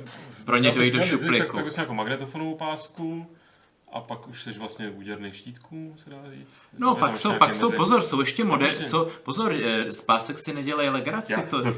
pro 0.46 0.58
ně 0.58 0.72
dojít 0.72 0.94
do 0.94 1.02
šuplíku. 1.02 1.46
Tak, 1.46 1.56
tak 1.56 1.64
bys 1.64 1.78
jako 1.78 1.94
magnetofonovou 1.94 2.56
pásku, 2.56 3.36
a 3.92 4.02
pak 4.02 4.28
už 4.28 4.44
jsi 4.44 4.52
vlastně 4.52 4.90
úděrných 4.90 5.36
štítků, 5.36 5.96
se 6.04 6.10
dá 6.10 6.18
říct. 6.36 6.62
No, 6.78 6.96
pak 6.96 7.18
jsou, 7.18 7.34
pak 7.34 7.56
jsou, 7.56 7.72
pozor, 7.72 8.02
jsou 8.02 8.20
ještě 8.20 8.44
moderní, 8.44 8.82
jsou, 8.82 9.08
pozor, 9.24 9.54
eh, 9.54 9.94
z 9.94 10.02
pásek 10.02 10.40
si 10.40 10.54
nedělají 10.54 10.90
legraci, 10.90 11.34
Já. 11.34 11.42
to, 11.42 11.64
to 11.64 11.74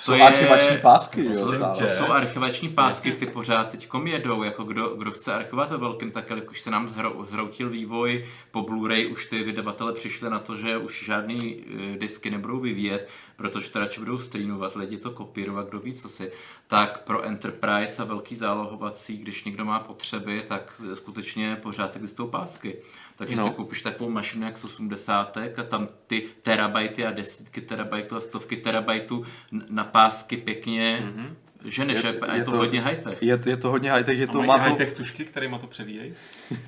jsou 0.00 0.12
je, 0.12 0.22
archivační 0.22 0.78
pásky, 0.78 1.24
jo. 1.24 1.52
To 1.78 1.88
jsou 1.88 2.12
archivační 2.12 2.68
pásky, 2.68 3.12
ty 3.12 3.26
pořád 3.26 3.68
teď 3.68 3.88
jedou, 4.04 4.42
jako 4.42 4.64
kdo, 4.64 4.88
kdo 4.88 5.10
chce 5.10 5.34
archivovat 5.34 5.70
ve 5.70 5.76
velkým, 5.76 6.10
tak 6.10 6.32
už 6.50 6.60
se 6.60 6.70
nám 6.70 6.88
zhrou, 6.88 7.24
zhroutil 7.28 7.70
vývoj, 7.70 8.24
po 8.50 8.62
Blu-ray 8.62 9.12
už 9.12 9.26
ty 9.26 9.42
vydavatele 9.42 9.92
přišli 9.92 10.30
na 10.30 10.38
to, 10.38 10.56
že 10.56 10.76
už 10.76 11.04
žádný 11.04 11.64
eh, 11.94 11.98
disky 11.98 12.30
nebudou 12.30 12.60
vyvíjet, 12.60 13.08
protože 13.36 13.70
to 13.70 13.80
radši 13.80 14.00
budou 14.00 14.18
streamovat, 14.18 14.76
lidi 14.76 14.98
to 14.98 15.10
kopírovat, 15.10 15.68
kdo 15.68 15.78
ví 15.78 15.94
co 15.94 16.08
si. 16.08 16.32
Tak 16.66 17.04
pro 17.04 17.22
Enterprise 17.22 18.02
a 18.02 18.04
velký 18.04 18.36
zálohovací, 18.36 19.18
když 19.18 19.44
někdo 19.44 19.64
má 19.64 19.80
potřeby, 19.80 20.44
tak 20.48 20.82
skutečně 20.94 21.39
pořád 21.62 21.96
existují 21.96 22.30
pásky. 22.30 22.76
Takže 23.16 23.36
no. 23.36 23.44
si 23.44 23.50
koupíš 23.50 23.82
takovou 23.82 24.10
mašinu 24.10 24.44
jak 24.44 24.56
z 24.56 24.64
80. 24.64 25.36
a 25.36 25.62
tam 25.62 25.86
ty 26.06 26.28
terabajty 26.42 27.06
a 27.06 27.10
desítky 27.10 27.60
terabajtů 27.60 28.16
a 28.16 28.20
stovky 28.20 28.56
terabajtů 28.56 29.24
na 29.68 29.84
pásky 29.84 30.36
pěkně 30.36 31.02
mm-hmm 31.04 31.49
že 31.64 31.84
ne, 31.84 31.92
je, 31.92 32.00
že 32.00 32.08
je, 32.08 32.36
je 32.36 32.44
to, 32.44 32.50
to 32.50 32.56
hodně 32.56 32.80
high-tech. 32.80 33.22
Je, 33.22 33.38
je 33.46 33.56
to 33.56 33.70
hodně 33.70 33.92
high-tech, 33.92 34.18
je 34.18 34.26
to... 34.26 34.42
Má 34.42 34.56
high-tech 34.56 34.92
tušky, 34.92 35.24
které 35.24 35.48
to 35.58 35.66
převíjejí? 35.66 36.14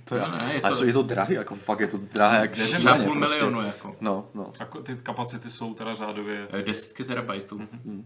to 0.04 0.18
no, 0.18 0.30
ne, 0.30 0.50
je 0.54 0.60
to... 0.60 0.66
Ale 0.66 0.86
je 0.86 0.92
to 0.92 1.02
drahý, 1.02 1.34
jako 1.34 1.54
fakt 1.54 1.80
je 1.80 1.86
to 1.86 1.98
drahé, 1.98 2.38
jak 2.38 2.52
Třeba 2.52 2.98
půl 2.98 3.14
prostě. 3.14 3.36
milionu, 3.36 3.66
jako. 3.66 3.96
No, 4.00 4.28
no. 4.34 4.52
A 4.60 4.64
ty 4.82 4.96
kapacity 5.02 5.50
jsou 5.50 5.74
teda 5.74 5.94
řádově... 5.94 6.48
Eh, 6.52 6.62
desítky 6.62 7.04
terabajtů. 7.04 7.58
Mm-hmm. 7.58 8.02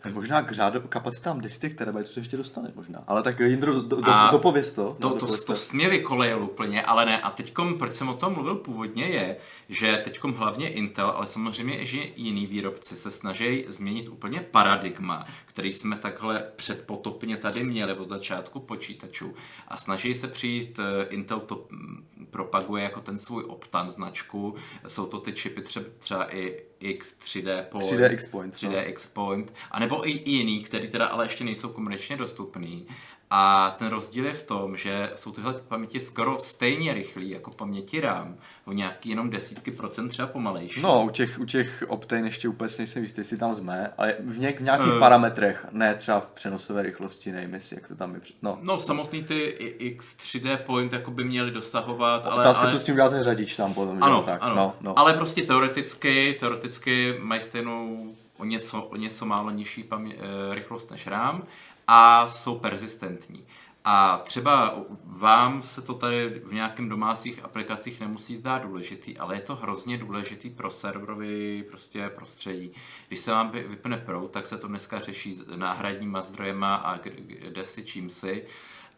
Tak 0.00 0.14
možná 0.14 0.42
k 0.42 0.52
řádu, 0.52 0.80
kapacitám 0.88 1.40
desítek 1.40 1.74
terabajtů 1.74 2.12
se 2.12 2.20
ještě 2.20 2.36
dostane 2.36 2.72
možná. 2.74 3.04
Ale 3.06 3.22
tak 3.22 3.40
Jindro, 3.40 3.72
do, 3.72 3.82
do, 3.82 3.96
do, 3.96 4.12
dopověz 4.30 4.72
to. 4.72 4.96
To, 5.00 5.08
no, 5.08 5.14
to, 5.14 5.26
to, 5.26 5.44
to 5.44 5.54
smě 5.54 5.88
vykolejil 5.88 6.42
úplně, 6.42 6.82
ale 6.82 7.06
ne. 7.06 7.20
A 7.20 7.30
teďkom, 7.30 7.78
proč 7.78 7.94
jsem 7.94 8.08
o 8.08 8.14
tom 8.14 8.32
mluvil 8.32 8.54
původně, 8.54 9.04
je, 9.04 9.36
že 9.68 10.00
teďkom 10.04 10.34
hlavně 10.34 10.68
Intel, 10.68 11.10
ale 11.10 11.26
samozřejmě 11.26 11.82
i 11.82 11.86
že 11.86 11.98
jiný 12.16 12.46
výrobci 12.46 12.96
se 12.96 13.10
snaží 13.10 13.64
změnit 13.68 14.08
úplně 14.08 14.40
paradigma, 14.40 15.26
který 15.56 15.72
jsme 15.72 15.96
takhle 15.96 16.44
předpotopně 16.56 17.36
tady 17.36 17.64
měli 17.64 17.94
od 17.94 18.08
začátku 18.08 18.60
počítačů 18.60 19.34
a 19.68 19.76
snaží 19.76 20.14
se 20.14 20.28
přijít, 20.28 20.78
eh, 20.78 21.06
Intel 21.08 21.40
to 21.40 21.66
mm, 21.70 22.06
propaguje 22.30 22.82
jako 22.82 23.00
ten 23.00 23.18
svůj 23.18 23.44
Optan 23.48 23.90
značku, 23.90 24.54
jsou 24.86 25.06
to 25.06 25.20
ty 25.20 25.32
čipy 25.32 25.62
třeba, 25.62 25.86
třeba 25.98 26.34
i 26.34 26.62
X3D 26.80 27.64
Point, 27.70 27.86
3D 27.86 28.30
Point, 28.30 28.54
3D 28.54 28.86
no. 28.88 29.10
Point, 29.12 29.54
anebo 29.70 30.08
i, 30.08 30.10
i 30.10 30.30
jiný, 30.30 30.62
který 30.62 30.88
teda 30.88 31.06
ale 31.06 31.24
ještě 31.24 31.44
nejsou 31.44 31.68
komerčně 31.68 32.16
dostupný. 32.16 32.86
A 33.30 33.74
ten 33.78 33.88
rozdíl 33.88 34.26
je 34.26 34.32
v 34.32 34.42
tom, 34.42 34.76
že 34.76 35.10
jsou 35.14 35.32
tyhle 35.32 35.54
paměti 35.68 36.00
skoro 36.00 36.36
stejně 36.40 36.94
rychlí 36.94 37.30
jako 37.30 37.50
paměti 37.50 38.00
RAM, 38.00 38.36
o 38.64 38.72
nějaký 38.72 39.08
jenom 39.08 39.30
desítky 39.30 39.70
procent 39.70 40.08
třeba 40.08 40.28
pomalejší. 40.28 40.82
No, 40.82 41.04
u 41.04 41.10
těch, 41.10 41.38
u 41.38 41.44
těch 41.44 41.84
Optane 41.88 42.26
ještě 42.28 42.48
úplně 42.48 42.70
nejsem 42.78 43.02
jistý, 43.02 43.20
jestli 43.20 43.36
tam 43.36 43.54
jsme, 43.54 43.92
ale 43.98 44.14
v, 44.20 44.38
něk, 44.38 44.60
v 44.60 44.64
nějakých 44.64 44.92
uh, 44.92 44.98
parametrech, 44.98 45.66
ne 45.72 45.94
třeba 45.94 46.20
v 46.20 46.26
přenosové 46.26 46.82
rychlosti, 46.82 47.32
nevím 47.32 47.54
jestli, 47.54 47.76
jak 47.76 47.88
to 47.88 47.96
tam 47.96 48.14
je. 48.14 48.20
No, 48.42 48.58
no 48.62 48.80
samotný 48.80 49.22
ty 49.22 49.56
X3D 49.98 50.56
Point 50.56 50.92
jako 50.92 51.10
by 51.10 51.24
měli 51.24 51.50
dosahovat, 51.50 52.26
ale... 52.26 52.40
Otázka, 52.40 52.64
ale... 52.64 52.72
to 52.72 52.78
s 52.78 52.84
tím 52.84 52.94
dělá 52.94 53.08
ten 53.08 53.22
řadič 53.22 53.56
tam 53.56 53.74
potom. 53.74 53.98
Ano, 54.00 54.22
tak. 54.22 54.38
ano. 54.42 54.54
No, 54.54 54.74
no. 54.80 54.98
ale 54.98 55.14
prostě 55.14 55.42
teoreticky, 55.42 56.36
teoreticky 56.40 57.18
mají 57.20 57.40
stejnou 57.40 58.06
o 58.36 58.44
něco, 58.44 58.82
o 58.82 58.96
něco 58.96 59.26
málo 59.26 59.50
nižší 59.50 59.82
pamě- 59.84 60.16
eh, 60.18 60.54
rychlost 60.54 60.90
než 60.90 61.06
RAM 61.06 61.44
a 61.88 62.28
jsou 62.28 62.58
persistentní. 62.58 63.46
A 63.88 64.18
třeba 64.24 64.74
vám 65.04 65.62
se 65.62 65.82
to 65.82 65.94
tady 65.94 66.28
v 66.44 66.52
nějakém 66.52 66.88
domácích 66.88 67.44
aplikacích 67.44 68.00
nemusí 68.00 68.36
zdát 68.36 68.62
důležitý, 68.62 69.18
ale 69.18 69.34
je 69.36 69.40
to 69.40 69.56
hrozně 69.56 69.98
důležitý 69.98 70.50
pro 70.50 70.70
serverový 70.70 71.64
prostě 71.70 72.08
prostředí. 72.08 72.72
Když 73.08 73.20
se 73.20 73.30
vám 73.30 73.50
vypne 73.50 73.96
proud, 73.96 74.30
tak 74.30 74.46
se 74.46 74.58
to 74.58 74.68
dneska 74.68 74.98
řeší 74.98 75.34
s 75.34 75.44
náhradníma 75.56 76.20
zdrojema 76.20 76.74
a 76.74 76.96
kde 76.96 77.64
si 77.64 77.84
čím 77.84 78.10
si. 78.10 78.44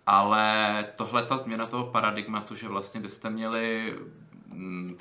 Ale 0.07 0.87
tohle 0.97 1.23
ta 1.23 1.37
změna 1.37 1.67
toho 1.67 1.85
paradigmatu, 1.85 2.55
že 2.55 2.69
vlastně 2.69 3.01
byste 3.01 3.31
měli 3.31 3.95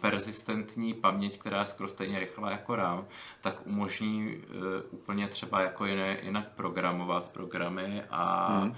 persistentní 0.01 0.93
paměť, 0.93 1.39
která 1.39 1.59
je 1.59 1.65
skoro 1.65 1.89
stejně 1.89 2.19
rychlá 2.19 2.51
jako 2.51 2.75
RAM, 2.75 3.05
tak 3.41 3.67
umožní 3.67 4.35
uh, 4.37 4.43
úplně 4.91 5.27
třeba 5.27 5.61
jako 5.61 5.85
jiné, 5.85 6.17
jinak 6.23 6.51
programovat 6.55 7.29
programy 7.29 8.03
a 8.09 8.47
hmm. 8.59 8.69
uh, 8.69 8.75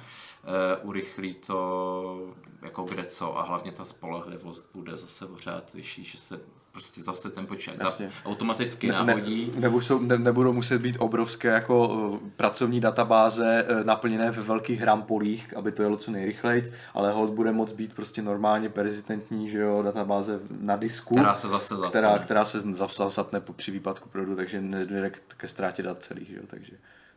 urychlí 0.81 1.33
to 1.33 2.35
jako 2.61 2.83
kde 2.83 3.05
co 3.05 3.39
a 3.39 3.41
hlavně 3.43 3.71
ta 3.71 3.85
spolehlivost 3.85 4.69
bude 4.73 4.97
zase 4.97 5.27
pořád 5.27 5.73
vyšší, 5.73 6.03
že 6.03 6.17
se 6.17 6.39
prostě 6.71 7.03
zase 7.03 7.29
ten 7.29 7.45
počítač 7.45 8.01
automaticky 8.25 8.87
ne, 8.87 8.93
náhodí. 8.93 9.51
Ne, 9.55 9.61
nebudou, 9.61 9.99
ne, 9.99 10.17
nebudou 10.17 10.53
muset 10.53 10.81
být 10.81 10.95
obrovské 10.99 11.47
jako 11.47 11.87
uh, 11.87 12.17
pracovní 12.35 12.81
databáze 12.81 13.65
uh, 13.69 13.85
naplněné 13.85 14.31
ve 14.31 14.41
velkých 14.41 14.79
hrampolích, 14.79 15.57
aby 15.57 15.71
to 15.71 15.81
jelo 15.81 15.97
co 15.97 16.11
nejrychleji, 16.11 16.63
ale 16.93 17.11
hold 17.11 17.29
bude 17.29 17.51
moct 17.51 17.73
být 17.73 17.93
prostě 17.93 18.21
normálně 18.21 18.69
persistentní, 18.69 19.49
že 19.49 19.59
jo, 19.59 19.81
databáze 19.81 20.39
na 20.59 20.75
disku, 20.75 21.15
která 21.15 21.35
se 21.35 21.47
zase 21.47 21.75
zapne. 21.75 21.89
která, 21.89 22.19
která 22.19 22.45
se 22.45 22.59
zase 22.59 23.03
zapne 23.09 23.41
při 23.55 23.71
výpadku 23.71 24.09
proudu, 24.09 24.35
takže 24.35 24.61
nedojde 24.61 25.11
ke 25.37 25.47
ztrátě 25.47 25.83
dat 25.83 26.03
celých, 26.03 26.27
že 26.27 26.35
jo, 26.35 26.43
takže 26.47 26.71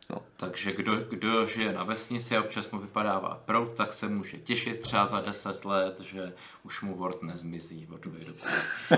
No. 0.09 0.21
Takže 0.37 0.71
kdo, 0.71 0.95
kdo 0.95 1.45
žije 1.45 1.73
na 1.73 1.83
vesnici 1.83 2.37
a 2.37 2.39
občas 2.39 2.71
mu 2.71 2.79
vypadává 2.79 3.41
prout, 3.45 3.73
tak 3.73 3.93
se 3.93 4.07
může 4.07 4.37
těšit 4.37 4.79
třeba 4.79 5.05
za 5.05 5.21
deset 5.21 5.65
let, 5.65 5.99
že 6.01 6.33
už 6.63 6.81
mu 6.81 6.95
Word 6.95 7.23
nezmizí 7.23 7.87
od 7.93 8.01
doby 8.01 8.25
do 8.25 8.33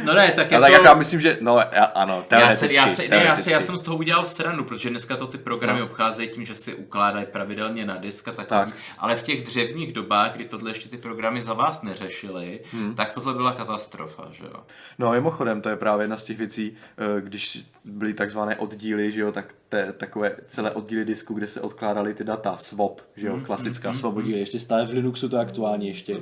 No 0.05 0.15
ne, 0.15 0.33
tak 0.33 0.51
jako... 0.51 0.65
Ale 0.65 0.73
jak 0.73 0.85
já 0.85 0.95
myslím, 0.95 1.21
že, 1.21 1.39
no 1.41 1.59
já, 1.73 1.85
ano, 1.85 2.25
já, 2.33 2.53
se, 2.53 2.73
já, 2.73 2.89
se, 2.89 3.09
ne, 3.09 3.25
já, 3.25 3.37
se, 3.37 3.53
já 3.53 3.61
jsem 3.61 3.77
z 3.77 3.83
toho 3.83 3.97
udělal 3.97 4.27
stranu, 4.27 4.65
protože 4.65 4.91
dneska 4.91 5.17
to 5.17 5.27
ty 5.27 5.39
programy 5.39 5.81
no. 5.81 5.87
obcházejí 5.87 6.29
tím, 6.29 6.45
že 6.45 6.55
si 6.55 6.75
ukládají 6.75 7.27
pravidelně 7.27 7.87
na 7.87 7.97
disk 7.97 8.29
a 8.29 8.33
takový, 8.33 8.61
tak. 8.61 8.75
ale 8.99 9.17
v 9.17 9.23
těch 9.23 9.45
dřevních 9.45 9.93
dobách, 9.93 10.33
kdy 10.35 10.45
tohle 10.45 10.71
ještě 10.71 10.89
ty 10.89 10.99
programy 10.99 11.43
za 11.43 11.55
vás 11.55 11.83
neřešily, 11.83 12.61
hmm. 12.73 12.95
tak 12.95 13.13
tohle 13.13 13.35
byla 13.35 13.53
katastrofa, 13.53 14.29
že 14.33 14.45
jo. 14.45 14.65
No 14.99 15.13
mimochodem, 15.13 15.61
to 15.61 15.69
je 15.69 15.77
právě 15.77 16.05
jedna 16.05 16.17
z 16.17 16.25
těch 16.25 16.39
věcí, 16.39 16.77
eh, 16.99 17.21
když 17.21 17.59
byly 17.85 18.15
takzvané 18.15 18.57
oddíly, 18.57 19.13
že 19.13 19.21
jo, 19.21 19.33
tak 19.33 19.55
té, 19.69 19.93
takové 19.93 20.37
celé 20.49 20.71
oddíly 20.71 21.05
disku, 21.05 21.35
kde 21.35 21.47
se 21.47 21.61
odkládaly 21.61 22.15
ty 22.15 22.25
data, 22.25 22.57
swap, 22.57 23.01
že 23.17 23.27
jo, 23.27 23.37
mm, 23.37 23.45
klasická 23.45 23.89
mm, 23.89 23.95
swap 23.95 24.13
mm, 24.13 24.19
oddíly, 24.19 24.41
ještě 24.41 24.61
stále 24.61 24.87
v 24.87 24.91
Linuxu 24.91 25.29
to 25.29 25.39
aktuálně 25.39 25.89
ještě. 25.89 26.15
To, 26.15 26.21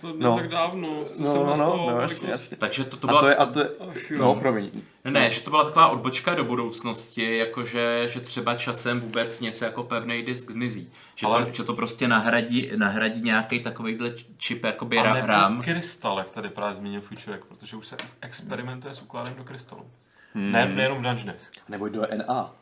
to, 0.00 0.12
to 0.12 0.18
no. 0.18 0.36
tak 0.36 0.48
dávno, 0.48 1.04
co 1.04 1.22
no, 1.22 1.32
jsem 1.32 1.46
no, 1.46 1.54
no, 1.56 1.90
no, 1.90 2.00
jasně, 2.00 2.30
jasně. 2.30 2.56
Takže 2.56 2.84
to, 2.84 2.96
to 2.96 3.06
byla... 3.06 3.18
A 3.18 3.22
to 3.22 3.28
je, 3.28 3.36
a 3.36 3.46
to 3.46 3.60
je, 3.60 3.68
Ach, 3.80 4.10
no, 4.18 4.34
promiň. 4.34 4.70
Ne, 5.04 5.10
ne, 5.10 5.30
že 5.30 5.42
to 5.42 5.50
byla 5.50 5.64
taková 5.64 5.88
odbočka 5.88 6.34
do 6.34 6.44
budoucnosti, 6.44 7.36
jakože 7.36 8.08
že 8.10 8.20
třeba 8.20 8.54
časem 8.54 9.00
vůbec 9.00 9.40
něco 9.40 9.64
jako 9.64 9.82
pevný 9.82 10.22
disk 10.22 10.50
zmizí. 10.50 10.92
Že, 11.14 11.26
Ale... 11.26 11.44
to, 11.44 11.52
že 11.52 11.64
to 11.64 11.74
prostě 11.74 12.08
nahradí, 12.08 12.70
nahradí 12.76 13.20
nějaký 13.20 13.60
takovýhle 13.60 14.12
čip, 14.38 14.64
jakoby 14.64 14.98
Ale 14.98 15.26
RAM. 15.26 15.62
krystal, 15.62 16.18
jak 16.18 16.30
tady 16.30 16.48
právě 16.48 16.74
zmínil 16.74 17.00
Futurek, 17.00 17.44
protože 17.44 17.76
už 17.76 17.86
se 17.86 17.96
experimentuje 18.20 18.94
s 18.94 19.02
ukládem 19.02 19.34
do 19.34 19.44
krystalu. 19.44 19.86
Hmm. 20.34 20.52
Ne, 20.52 20.68
nejenom 20.68 20.98
v 20.98 21.02
dungeonech. 21.02 21.50
Nebo 21.68 21.88
do 21.88 22.06
NA. 22.16 22.59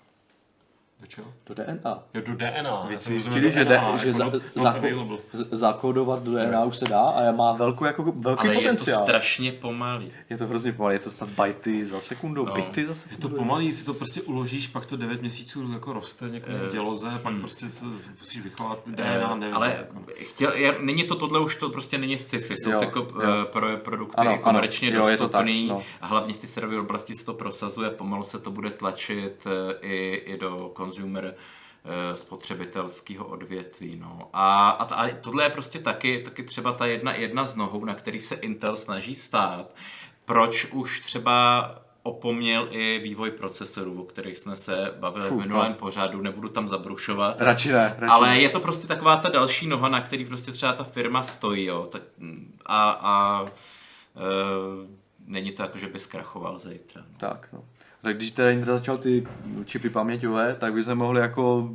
Do 1.00 1.06
čeho? 1.06 1.26
Do 1.46 1.54
DNA. 1.54 2.02
Jo, 2.14 2.22
do 2.26 2.34
DNA. 2.34 2.86
Vy 2.88 2.96
zjistili, 2.98 3.52
že, 3.52 3.64
DNA, 3.64 3.96
že 3.96 4.08
jako 4.08 4.38
za, 4.54 4.76
zakódovat 5.50 6.22
do 6.22 6.32
DNA 6.32 6.64
už 6.64 6.76
se 6.76 6.84
dá 6.84 7.00
a 7.00 7.32
má 7.32 7.52
velkou, 7.52 7.84
jako, 7.84 8.12
velký 8.16 8.48
Ale 8.48 8.54
potenciál. 8.54 8.94
je 8.94 8.98
to 8.98 9.04
strašně 9.04 9.52
pomalý. 9.52 10.12
Je 10.30 10.38
to 10.38 10.46
hrozně 10.46 10.72
pomalý, 10.72 10.94
je 10.94 10.98
to 10.98 11.10
snad 11.10 11.28
bajty 11.28 11.84
za 11.84 12.00
sekundu, 12.00 12.46
no. 12.46 12.54
bity 12.54 12.86
za 12.86 12.94
sekundu. 12.94 13.16
Je 13.16 13.30
to 13.30 13.36
pomalý, 13.36 13.72
si 13.72 13.84
to 13.84 13.94
prostě 13.94 14.22
uložíš, 14.22 14.66
pak 14.66 14.86
to 14.86 14.96
9 14.96 15.20
měsíců 15.20 15.72
jako 15.72 15.92
roste 15.92 16.28
někde 16.28 16.52
v 16.54 16.68
eh, 16.68 16.72
děloze, 16.72 17.06
pak 17.22 17.32
hmm. 17.32 17.40
prostě 17.40 17.68
se 17.68 17.84
musíš 18.20 18.40
vychovat 18.40 18.78
DNA, 18.86 19.34
nevím. 19.34 19.56
Ale 19.56 19.76
jako. 19.78 19.94
chtěl, 20.16 20.52
je, 20.52 20.74
není 20.80 21.04
to 21.04 21.14
tohle 21.14 21.40
už, 21.40 21.54
to 21.54 21.70
prostě 21.70 21.98
není 21.98 22.18
sci-fi, 22.18 22.54
jsou 22.56 22.70
jo, 22.70 22.80
jako 22.80 22.98
jo. 22.98 23.08
Eh, 23.22 23.44
pro, 23.44 23.76
produkty 23.76 24.16
ano, 24.16 24.38
komerčně 24.38 24.88
ano, 24.96 25.08
dostupný, 25.08 25.66
jo, 25.66 25.74
tak, 25.74 25.78
no. 25.78 25.82
a 26.00 26.06
hlavně 26.06 26.34
v 26.34 26.38
té 26.38 26.46
serverové 26.46 26.80
oblasti 26.80 27.14
se 27.14 27.24
to 27.24 27.34
prosazuje, 27.34 27.90
pomalu 27.90 28.24
se 28.24 28.38
to 28.38 28.50
bude 28.50 28.70
tlačit 28.70 29.46
eh, 29.46 29.74
i, 29.80 30.14
i 30.14 30.38
do 30.38 30.70
consumer 30.88 31.34
eh, 31.34 32.16
spotřebitelského 32.16 33.26
odvětví. 33.26 33.96
No. 33.96 34.28
A, 34.32 34.70
a, 34.70 34.84
a 34.84 35.08
tohle 35.08 35.44
je 35.44 35.50
prostě 35.50 35.78
taky, 35.78 36.22
taky 36.22 36.42
třeba 36.42 36.72
ta 36.72 36.86
jedna, 36.86 37.14
jedna 37.14 37.44
z 37.44 37.56
nohou, 37.56 37.84
na 37.84 37.94
který 37.94 38.20
se 38.20 38.34
Intel 38.34 38.76
snaží 38.76 39.14
stát. 39.14 39.74
Proč 40.24 40.64
už 40.64 41.00
třeba 41.00 41.74
opomněl 42.02 42.68
i 42.70 42.98
vývoj 42.98 43.30
procesorů, 43.30 44.02
o 44.02 44.04
kterých 44.04 44.38
jsme 44.38 44.56
se 44.56 44.94
bavili 44.98 45.28
Fuh, 45.28 45.38
v 45.38 45.40
minulém 45.40 45.70
no. 45.70 45.78
pořadu, 45.78 46.22
nebudu 46.22 46.48
tam 46.48 46.68
zabrušovat. 46.68 47.40
Radši 47.40 47.72
ne, 47.72 47.94
radši 47.98 48.12
Ale 48.12 48.28
ne. 48.28 48.40
je 48.40 48.48
to 48.48 48.60
prostě 48.60 48.86
taková 48.86 49.16
ta 49.16 49.28
další 49.28 49.66
noha, 49.66 49.88
na 49.88 50.00
který 50.00 50.24
prostě 50.24 50.52
třeba 50.52 50.72
ta 50.72 50.84
firma 50.84 51.22
stojí, 51.22 51.64
jo. 51.64 51.88
Tak, 51.92 52.02
a 52.66 52.90
a 52.90 53.46
e, 53.46 53.50
není 55.26 55.52
to 55.52 55.62
jako, 55.62 55.78
že 55.78 55.88
by 55.88 55.98
zkrachoval 55.98 56.58
zítra. 56.58 57.02
No. 57.12 57.18
Tak, 57.18 57.48
no. 57.52 57.64
Tak 58.02 58.16
když 58.16 58.30
teda 58.30 58.50
Intel 58.50 58.78
začal 58.78 58.98
ty 58.98 59.26
čipy 59.64 59.90
paměťové, 59.90 60.54
tak 60.54 60.72
bychom 60.72 60.94
mohli 60.94 61.20
jako 61.20 61.70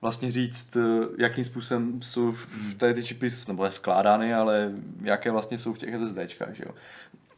vlastně 0.00 0.30
říct, 0.30 0.76
eh, 0.76 1.06
jakým 1.18 1.44
způsobem 1.44 2.02
jsou 2.02 2.34
tady 2.76 2.94
ty 2.94 3.02
čipy, 3.04 3.30
nebo 3.48 3.64
ne 3.64 3.70
skládány, 3.70 4.34
ale 4.34 4.72
jaké 5.02 5.30
vlastně 5.30 5.58
jsou 5.58 5.72
v 5.72 5.78
těch 5.78 5.94
SSDčkách, 5.94 6.54
že 6.54 6.64
jo. 6.66 6.74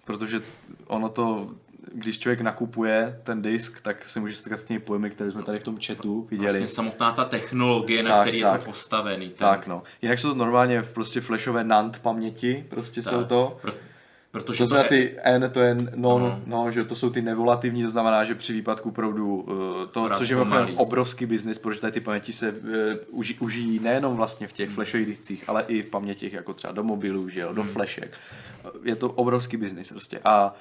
Protože 0.05 0.41
ono 0.87 1.09
to, 1.09 1.51
když 1.93 2.19
člověk 2.19 2.41
nakupuje 2.41 3.21
ten 3.23 3.43
disk, 3.43 3.81
tak 3.81 4.07
se 4.09 4.21
může 4.21 4.35
setkat 4.35 4.57
s 4.57 4.65
těmi 4.65 4.81
pojmy, 4.81 5.11
které 5.11 5.31
jsme 5.31 5.43
tady 5.43 5.59
v 5.59 5.65
tom 5.65 5.79
chatu 5.87 6.27
viděli. 6.31 6.49
Vlastně 6.51 6.69
samotná 6.69 7.13
ta 7.13 7.25
technologie, 7.25 8.03
na 8.03 8.11
Tak, 8.11 8.21
který 8.23 8.39
je 8.39 8.45
tak. 8.45 8.61
to 8.61 8.71
postavený. 8.71 9.29
Ten, 9.29 9.37
Tak 9.37 9.67
no. 9.67 9.83
Jinak 10.03 10.19
jsou 10.19 10.29
to 10.29 10.35
normálně 10.35 10.83
v 10.83 10.93
prostě 10.93 11.21
flashové 11.21 11.65
NAND 11.65 11.99
paměti, 11.99 12.65
prostě 12.69 13.03
tak. 13.03 13.13
jsou 13.13 13.25
to. 13.25 13.59
Pro, 13.63 13.73
protože 14.41 14.65
To 14.65 14.71
to, 14.71 14.77
je, 14.77 14.85
ty 14.85 15.17
N, 15.23 15.51
to 15.53 15.61
je 15.61 15.77
non, 15.95 16.43
no, 16.47 16.71
že 16.71 16.85
to 16.85 16.95
jsou 16.95 17.11
ty 17.11 17.23
nevolativní, 17.23 17.83
to 17.83 17.91
znamená, 17.91 18.25
že 18.25 18.35
při 18.35 18.53
výpadku 18.53 18.91
proudu, 18.91 19.37
uh, 19.37 19.47
to, 19.87 20.03
Akorát 20.03 20.19
což 20.19 20.29
je 20.29 20.37
mimochodem 20.37 20.77
obrovský 20.77 21.27
biznis, 21.27 21.59
protože 21.59 21.81
tady 21.81 21.93
ty 21.93 22.01
paměti 22.01 22.33
se 22.33 22.53
uh, 22.53 22.59
uži, 23.11 23.37
užijí 23.41 23.79
nejenom 23.79 24.17
vlastně 24.17 24.47
v 24.47 24.53
těch 24.53 24.71
flashových 24.71 25.07
discích, 25.07 25.45
ale 25.49 25.65
i 25.69 25.83
v 25.83 25.87
pamětích 25.87 26.33
jako 26.33 26.55
třeba 26.55 26.73
do 26.73 26.85
mobilů, 26.85 27.29
že 27.29 27.41
jo, 27.41 27.53
do 27.53 27.63
flashek. 27.65 28.17
Uh, 28.65 28.87
Je 28.87 28.97
to 28.97 29.11
obrovský 29.11 29.57
biznis 29.57 29.91
prostě. 29.91 30.21
A 30.25 30.55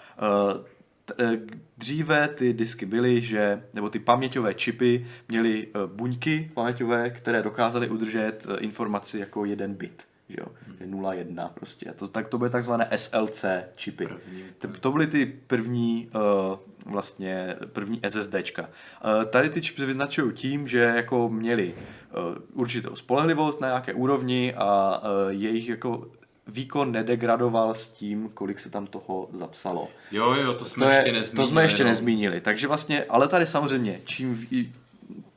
uh, 0.54 0.62
t- 1.06 1.14
eh, 1.20 1.40
dříve 1.78 2.28
ty 2.28 2.54
disky 2.54 2.86
byly, 2.86 3.22
že, 3.22 3.64
nebo 3.74 3.90
ty 3.90 4.00
paměťové 4.00 4.54
čipy 4.54 5.06
měly 5.30 5.68
buňky 5.86 6.52
paměťové, 6.54 7.10
které 7.10 7.44
dokázaly 7.44 7.90
udržet 7.90 8.48
informaci 8.60 9.20
jako 9.20 9.46
jeden 9.46 9.74
bit. 9.74 10.04
Že 10.30 10.36
jo, 10.40 10.48
že 10.80 10.86
0,1 10.86 11.50
prostě. 11.54 11.90
A 11.90 11.94
to, 11.94 12.08
tak 12.08 12.28
to 12.28 12.38
byly 12.38 12.50
takzvané 12.50 12.90
SLC 12.96 13.46
čipy. 13.76 14.06
První, 14.08 14.44
To, 14.58 14.68
to 14.68 14.92
byly 14.92 15.08
ty 15.08 15.26
první 15.48 16.10
uh, 16.16 16.92
vlastně 16.92 17.56
první 17.74 18.02
SSDčka. 18.08 18.62
Uh, 18.62 19.26
tady 19.26 19.50
ty 19.50 19.62
čipy 19.62 19.82
se 19.82 19.86
vyznačují 19.86 20.34
tím, 20.34 20.68
že 20.68 20.80
jako 20.80 21.30
měli 21.30 21.74
uh, 21.74 22.36
určitou 22.54 22.96
spolehlivost 22.96 23.62
na 23.62 23.68
nějaké 23.68 23.94
úrovni 23.94 24.54
a 24.58 25.00
uh, 25.00 25.08
jejich 25.30 25.70
jako 25.70 26.08
výkon 26.48 26.92
nedegradoval 26.92 27.74
s 27.74 27.88
tím, 27.92 28.30
kolik 28.30 28.60
se 28.60 28.70
tam 28.70 28.88
toho 28.88 29.30
zapsalo. 29.34 29.88
jo, 30.12 30.34
jo, 30.34 30.54
to 30.54 30.66
jsme 30.66 30.86
To, 30.86 30.92
ještě 30.92 31.10
je, 31.10 31.14
nezmínili. 31.14 31.46
to 31.46 31.52
jsme 31.52 31.64
ještě 31.64 31.84
no. 31.84 31.90
nezmínili. 31.90 32.42
Takže 32.42 32.68
vlastně, 32.68 33.04
ale 33.10 33.28
tady 33.28 33.46
samozřejmě, 33.46 34.00
čím 34.06 34.48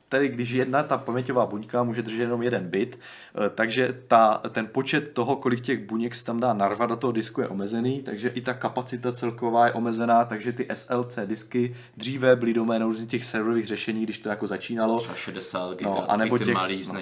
tady 0.09 0.29
když 0.29 0.49
jedna 0.49 0.83
ta 0.83 0.97
paměťová 0.97 1.45
buňka 1.45 1.83
může 1.83 2.01
držet 2.01 2.21
jenom 2.21 2.43
jeden 2.43 2.67
bit, 2.67 2.99
eh, 3.45 3.49
takže 3.49 3.95
ta, 4.07 4.41
ten 4.51 4.67
počet 4.67 5.13
toho, 5.13 5.35
kolik 5.35 5.61
těch 5.61 5.85
buněk 5.85 6.15
se 6.15 6.25
tam 6.25 6.39
dá 6.39 6.53
narvat 6.53 6.89
do 6.89 6.95
toho 6.95 7.11
disku 7.11 7.41
je 7.41 7.47
omezený, 7.47 8.01
takže 8.01 8.29
i 8.29 8.41
ta 8.41 8.53
kapacita 8.53 9.11
celková 9.11 9.67
je 9.67 9.73
omezená, 9.73 10.25
takže 10.25 10.51
ty 10.51 10.67
SLC 10.73 11.19
disky 11.25 11.75
dříve 11.97 12.35
byly 12.35 12.53
doménou 12.53 12.93
těch 12.93 13.25
serverových 13.25 13.67
řešení, 13.67 14.03
když 14.03 14.19
to 14.19 14.29
jako 14.29 14.47
začínalo. 14.47 14.99
Třeba 14.99 15.15
60 15.15 15.73
GB, 15.77 15.85
No, 15.85 16.11
anebo 16.11 16.37
těch- 16.37 16.53
malý 16.53 16.83
z 16.83 16.91
no. 16.91 16.99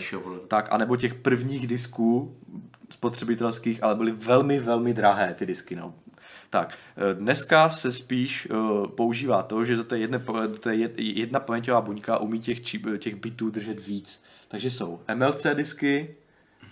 Tak, 0.47 0.67
anebo 0.71 0.95
těch 0.95 1.13
prvních 1.13 1.67
disků 1.67 2.35
spotřebitelských, 2.89 3.83
ale 3.83 3.95
byly 3.95 4.11
velmi, 4.11 4.59
velmi 4.59 4.93
drahé 4.93 5.33
ty 5.33 5.45
disky. 5.45 5.75
No. 5.75 5.93
Tak, 6.49 6.77
eh, 6.97 7.13
dneska 7.13 7.69
se 7.69 7.91
spíš 7.91 8.47
uh, 8.49 8.87
používá 8.87 9.43
to, 9.43 9.65
že 9.65 9.75
do 9.75 9.83
té 9.83 9.97
jedné, 9.97 10.19
pa- 10.19 10.45
do 10.47 10.57
té 10.57 10.71
jed- 10.71 10.93
jedna 10.97 11.39
paměťová 11.39 11.81
buňka 11.81 12.17
umí 12.17 12.39
těch, 12.39 12.61
čip, 12.61 12.85
těch 12.97 13.15
bitů 13.15 13.49
držet 13.49 13.87
víc. 13.87 14.23
Takže 14.47 14.71
jsou 14.71 14.99
MLC 15.15 15.45
disky, 15.53 16.15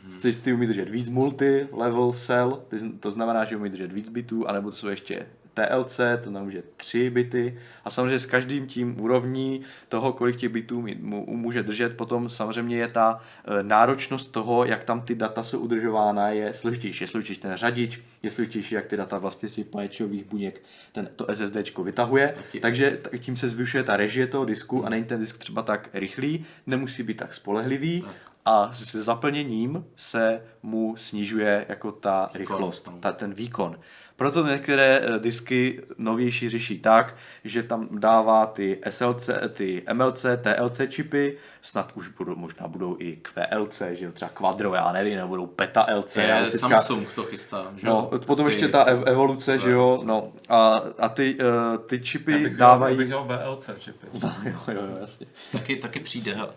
mm-hmm. 0.09 0.35
ty 0.41 0.53
umí 0.53 0.67
držet 0.67 0.89
víc 0.89 1.09
multi, 1.09 1.67
level, 1.71 2.13
cell, 2.13 2.63
to 2.99 3.11
znamená, 3.11 3.45
že 3.45 3.57
umí 3.57 3.69
držet 3.69 3.91
víc 3.91 4.09
bitů, 4.09 4.47
anebo 4.47 4.71
to 4.71 4.77
jsou 4.77 4.87
ještě 4.87 5.25
TLC, 5.55 5.99
to 6.23 6.29
znamená, 6.29 6.51
že 6.51 6.63
3 6.77 7.09
bity. 7.09 7.59
A 7.85 7.89
samozřejmě 7.89 8.19
s 8.19 8.25
každým 8.25 8.67
tím 8.67 9.01
úrovní 9.01 9.61
toho, 9.89 10.13
kolik 10.13 10.35
těch 10.35 10.49
bitů 10.49 10.81
mi- 10.81 10.97
mu 11.01 11.25
může 11.37 11.63
držet, 11.63 11.97
potom 11.97 12.29
samozřejmě 12.29 12.77
je 12.77 12.87
ta 12.87 13.21
e, 13.59 13.63
náročnost 13.63 14.31
toho, 14.31 14.65
jak 14.65 14.83
tam 14.83 15.01
ty 15.01 15.15
data 15.15 15.43
jsou 15.43 15.59
udržována, 15.59 16.29
je 16.29 16.53
složitější. 16.53 17.03
Je 17.03 17.07
složitější 17.07 17.41
ten 17.41 17.55
řadič, 17.55 17.99
je 18.23 18.31
složitější, 18.31 18.75
jak 18.75 18.85
ty 18.85 18.97
data 18.97 19.17
vlastně 19.17 19.49
z 19.49 19.51
těch 19.51 19.65
paměťových 19.65 20.25
buněk 20.25 20.61
ten, 20.91 21.09
to 21.15 21.27
SSDčko 21.35 21.83
vytahuje. 21.83 22.35
Takže 22.61 22.99
tím 23.19 23.37
se 23.37 23.49
zvyšuje 23.49 23.83
ta 23.83 23.97
režie 23.97 24.27
toho 24.27 24.45
disku 24.45 24.85
a 24.85 24.89
není 24.89 25.03
ten 25.03 25.19
disk 25.19 25.37
třeba 25.37 25.61
tak 25.61 25.89
rychlý, 25.93 26.45
nemusí 26.67 27.03
být 27.03 27.17
tak 27.17 27.33
spolehlivý. 27.33 28.01
Tak. 28.01 28.15
A 28.47 28.73
se 28.73 29.01
zaplněním 29.01 29.85
se 29.95 30.41
mu 30.63 30.95
snižuje 30.97 31.65
jako 31.69 31.91
ta 31.91 32.29
rychlost, 32.33 32.87
no. 32.87 32.97
ta, 32.99 33.11
ten 33.11 33.33
výkon. 33.33 33.79
Proto 34.17 34.47
některé 34.47 34.99
eh, 35.03 35.19
disky 35.19 35.81
novější 35.97 36.49
řeší 36.49 36.79
tak, 36.79 37.15
že 37.43 37.63
tam 37.63 37.87
dává 37.91 38.45
ty 38.45 38.79
SLC, 38.89 39.29
ty 39.53 39.83
MLC, 39.93 40.25
TLC 40.41 40.81
čipy, 40.89 41.37
snad 41.61 41.91
už 41.95 42.07
budou, 42.07 42.35
možná 42.35 42.67
budou 42.67 42.95
i 42.99 43.15
QLC, 43.21 43.81
že 43.91 44.05
jo, 44.05 44.11
třeba 44.11 44.29
Quadro, 44.33 44.73
já 44.73 44.91
nevím, 44.91 45.15
nebo 45.15 45.27
budou 45.27 45.45
Peta 45.47 45.85
LC. 45.95 46.17
Je, 46.17 46.33
ale 46.33 46.51
teďka- 46.51 46.57
Samsung 46.77 47.11
to 47.13 47.23
chystá, 47.23 47.67
že 47.77 47.87
No, 47.87 48.09
jo? 48.11 48.19
potom 48.25 48.45
Ty- 48.45 48.51
ještě 48.51 48.67
ta 48.67 48.85
ev- 48.85 49.03
evoluce, 49.07 49.59
že 49.59 49.71
jo, 49.71 50.01
no, 50.05 50.31
a, 50.49 50.81
a 50.99 51.09
ty, 51.09 51.35
uh, 51.35 51.77
ty 51.87 51.95
Já 51.95 52.01
čipy 52.03 52.37
bych 52.37 52.55
dávají... 52.57 52.97
bych 52.97 53.09
dal 53.09 53.23
VLC 53.25 53.69
čipy. 53.79 54.07
jo, 54.23 54.29
jo, 54.67 54.73
jo, 54.73 54.97
jasně. 55.01 55.27
Taky, 55.51 55.75
taky 55.75 55.99
přijde, 55.99 56.33
hele. 56.33 56.49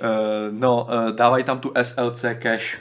Uh, 0.00 0.06
no, 0.50 0.88
uh, 1.06 1.10
dávají 1.12 1.44
tam 1.44 1.58
tu 1.60 1.72
SLC 1.82 2.20
cache. 2.42 2.78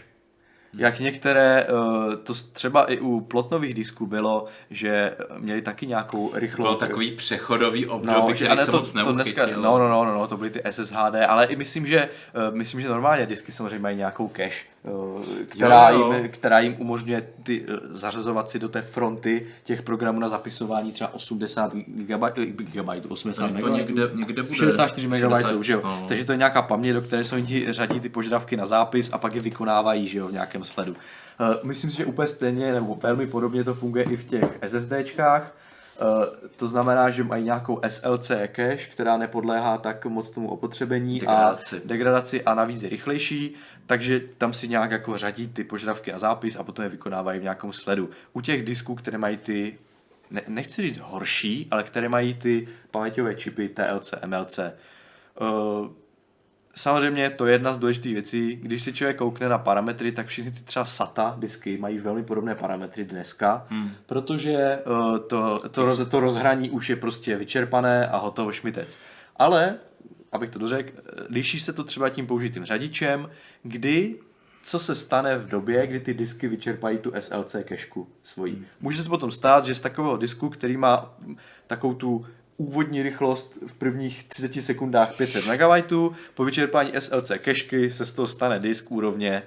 Jak 0.74 1.00
některé, 1.00 1.68
uh, 1.68 2.16
to 2.16 2.34
třeba 2.54 2.86
i 2.86 3.00
u 3.00 3.20
plotnových 3.20 3.74
disků 3.74 4.06
bylo, 4.06 4.46
že 4.70 5.16
měli 5.38 5.62
taky 5.62 5.88
nějakou 5.88 6.32
rychlou... 6.34 6.64
Bylo 6.64 6.76
takový 6.76 7.12
přechodový 7.12 7.86
období, 7.88 8.20
No, 8.20 8.28
no, 8.28 8.36
že, 8.36 8.46
který 8.46 8.58
se 8.58 8.66
to, 8.66 8.78
moc 8.78 8.92
to 8.92 9.12
dneska, 9.12 9.46
no, 9.46 9.62
no, 9.62 9.90
no, 9.90 10.06
no, 10.06 10.14
no, 10.14 10.28
to 10.28 10.38
byly 10.38 10.50
ty 10.50 10.62
SSHD, 10.70 11.16
ale 11.28 11.46
i 11.46 11.56
myslím, 11.56 11.88
že, 11.88 12.10
uh, 12.50 12.56
myslím, 12.56 12.82
že 12.82 12.90
normálně 12.90 13.26
disky 13.26 13.52
samozřejmě 13.52 13.80
mají 13.80 13.98
nějakou 13.98 14.28
cache, 14.28 14.66
která, 15.50 15.90
Jo, 15.90 16.00
jo. 16.00 16.14
Jim, 16.14 16.30
která 16.30 16.60
jim 16.60 16.76
umožňuje 16.80 17.24
ty, 17.44 17.62
uh, 17.62 17.76
zařazovat 17.84 18.50
si 18.50 18.60
do 18.60 18.70
té 18.70 18.82
fronty 18.82 19.46
těch 19.64 19.82
programů 19.82 20.20
na 20.20 20.30
zapisování 20.30 20.92
třeba 20.92 21.14
80 21.14 21.74
GB, 21.76 22.24
gigabajtů, 22.36 23.10
80 23.10 23.42
To, 23.42 23.48
to 23.48 23.54
megabajtů. 23.54 23.78
někde, 23.78 24.10
někde 24.16 24.44
bude. 24.44 24.56
64 24.56 25.08
MB, 25.08 25.14
60, 25.16 25.64
že 25.64 25.74
jo? 25.74 25.82
no. 25.84 26.04
Takže 26.08 26.26
to 26.26 26.32
je 26.32 26.38
nějaká 26.38 26.62
paměť, 26.62 26.94
do 26.94 27.02
které 27.02 27.24
se 27.24 27.36
oni 27.36 27.74
řadí 27.74 28.00
ty 28.00 28.10
požadavky 28.10 28.58
na 28.58 28.66
zápis 28.66 29.10
a 29.14 29.18
pak 29.18 29.36
je 29.36 29.42
vykonávají, 29.42 30.08
že 30.08 30.18
jo, 30.20 30.28
v 30.28 30.32
nějakém 30.32 30.64
sledu. 30.64 30.92
Uh, 30.92 31.48
myslím 31.64 31.92
si, 31.92 31.98
že 31.98 32.06
úplně 32.06 32.28
stejně 32.28 32.74
nebo 32.74 32.96
velmi 33.04 33.28
podobně 33.28 33.64
to 33.64 33.74
funguje 33.74 34.04
i 34.04 34.18
v 34.18 34.24
těch 34.24 34.60
SSDčkách. 34.68 35.56
Uh, 36.02 36.26
to 36.56 36.68
znamená, 36.68 37.10
že 37.10 37.24
mají 37.24 37.44
nějakou 37.44 37.82
SLC 37.88 38.28
cache, 38.28 38.78
která 38.92 39.18
nepodléhá 39.18 39.78
tak 39.78 40.06
moc 40.06 40.30
tomu 40.30 40.50
opotřebení 40.50 41.20
Degradaci. 41.20 41.76
a 41.78 41.80
degradaci 41.86 42.44
a 42.44 42.54
navíc 42.54 42.84
je 42.84 42.90
rychlejší, 42.90 43.56
takže 43.86 44.22
tam 44.38 44.54
si 44.54 44.68
nějak 44.68 44.92
jako 44.92 45.18
řadí 45.18 45.48
ty 45.48 45.64
požadavky 45.64 46.12
na 46.12 46.20
zápis 46.20 46.56
a 46.56 46.64
potom 46.64 46.84
je 46.84 46.90
vykonávají 46.90 47.40
v 47.40 47.44
nějakém 47.44 47.74
sledu. 47.74 48.10
U 48.34 48.42
těch 48.42 48.66
disků, 48.66 48.96
které 48.96 49.18
mají 49.18 49.38
ty 49.38 49.78
ne, 50.32 50.42
nechci 50.48 50.82
říct 50.82 50.98
horší, 50.98 51.68
ale 51.72 51.84
které 51.84 52.10
mají 52.10 52.34
ty 52.34 52.68
paměťové 52.92 53.36
čipy 53.36 53.70
TLC, 53.70 54.14
MLC. 54.26 54.60
Uh, 55.42 55.88
samozřejmě 56.80 57.30
to 57.30 57.46
je 57.46 57.54
jedna 57.54 57.74
z 57.74 57.78
důležitých 57.78 58.14
věcí. 58.14 58.56
Když 58.56 58.84
si 58.84 58.94
člověk 58.94 59.18
koukne 59.18 59.50
na 59.50 59.58
parametry, 59.58 60.12
tak 60.12 60.28
všechny 60.28 60.52
ty 60.52 60.60
třeba 60.64 60.86
SATA 60.86 61.36
disky 61.40 61.78
mají 61.78 62.00
velmi 62.00 62.24
podobné 62.24 62.56
parametry 62.56 63.06
dneska, 63.06 63.66
hmm. 63.70 63.92
protože 64.06 64.80
uh, 64.86 65.18
to, 65.18 65.70
to, 65.70 65.86
roz, 65.86 66.08
to 66.10 66.20
rozhraní 66.20 66.70
už 66.70 66.90
je 66.90 66.96
prostě 66.96 67.36
vyčerpané 67.36 68.08
a 68.08 68.18
hotovo 68.18 68.52
šmitec. 68.52 68.98
Ale, 69.36 69.76
abych 70.32 70.50
to 70.50 70.60
dořekl, 70.60 70.92
liší 71.30 71.60
se 71.60 71.74
to 71.74 71.84
třeba 71.84 72.10
tím 72.10 72.28
použitým 72.28 72.66
řadičem, 72.66 73.30
kdy 73.64 74.16
co 74.64 74.80
se 74.80 74.96
stane 74.96 75.38
v 75.38 75.48
době, 75.48 75.88
kdy 75.88 76.00
ty 76.00 76.14
disky 76.14 76.48
vyčerpají 76.48 76.98
tu 76.98 77.12
SLC 77.20 77.56
kešku 77.64 78.08
svojí. 78.24 78.66
Může 78.82 79.04
se 79.04 79.10
potom 79.10 79.32
stát, 79.32 79.66
že 79.66 79.76
z 79.76 79.80
takového 79.80 80.18
disku, 80.18 80.50
který 80.50 80.78
má 80.78 81.18
takovou 81.68 81.94
tu 81.94 82.26
úvodní 82.60 83.04
rychlost 83.04 83.58
v 83.68 83.74
prvních 83.74 84.24
30 84.24 84.62
sekundách 84.62 85.16
500 85.18 85.46
MB, 85.46 85.94
po 86.34 86.46
vyčerpání 86.46 86.92
SLC 87.00 87.32
kešky 87.38 87.92
se 87.92 88.06
z 88.06 88.14
toho 88.14 88.28
stane 88.28 88.60
disk 88.60 88.92
úrovně 88.92 89.44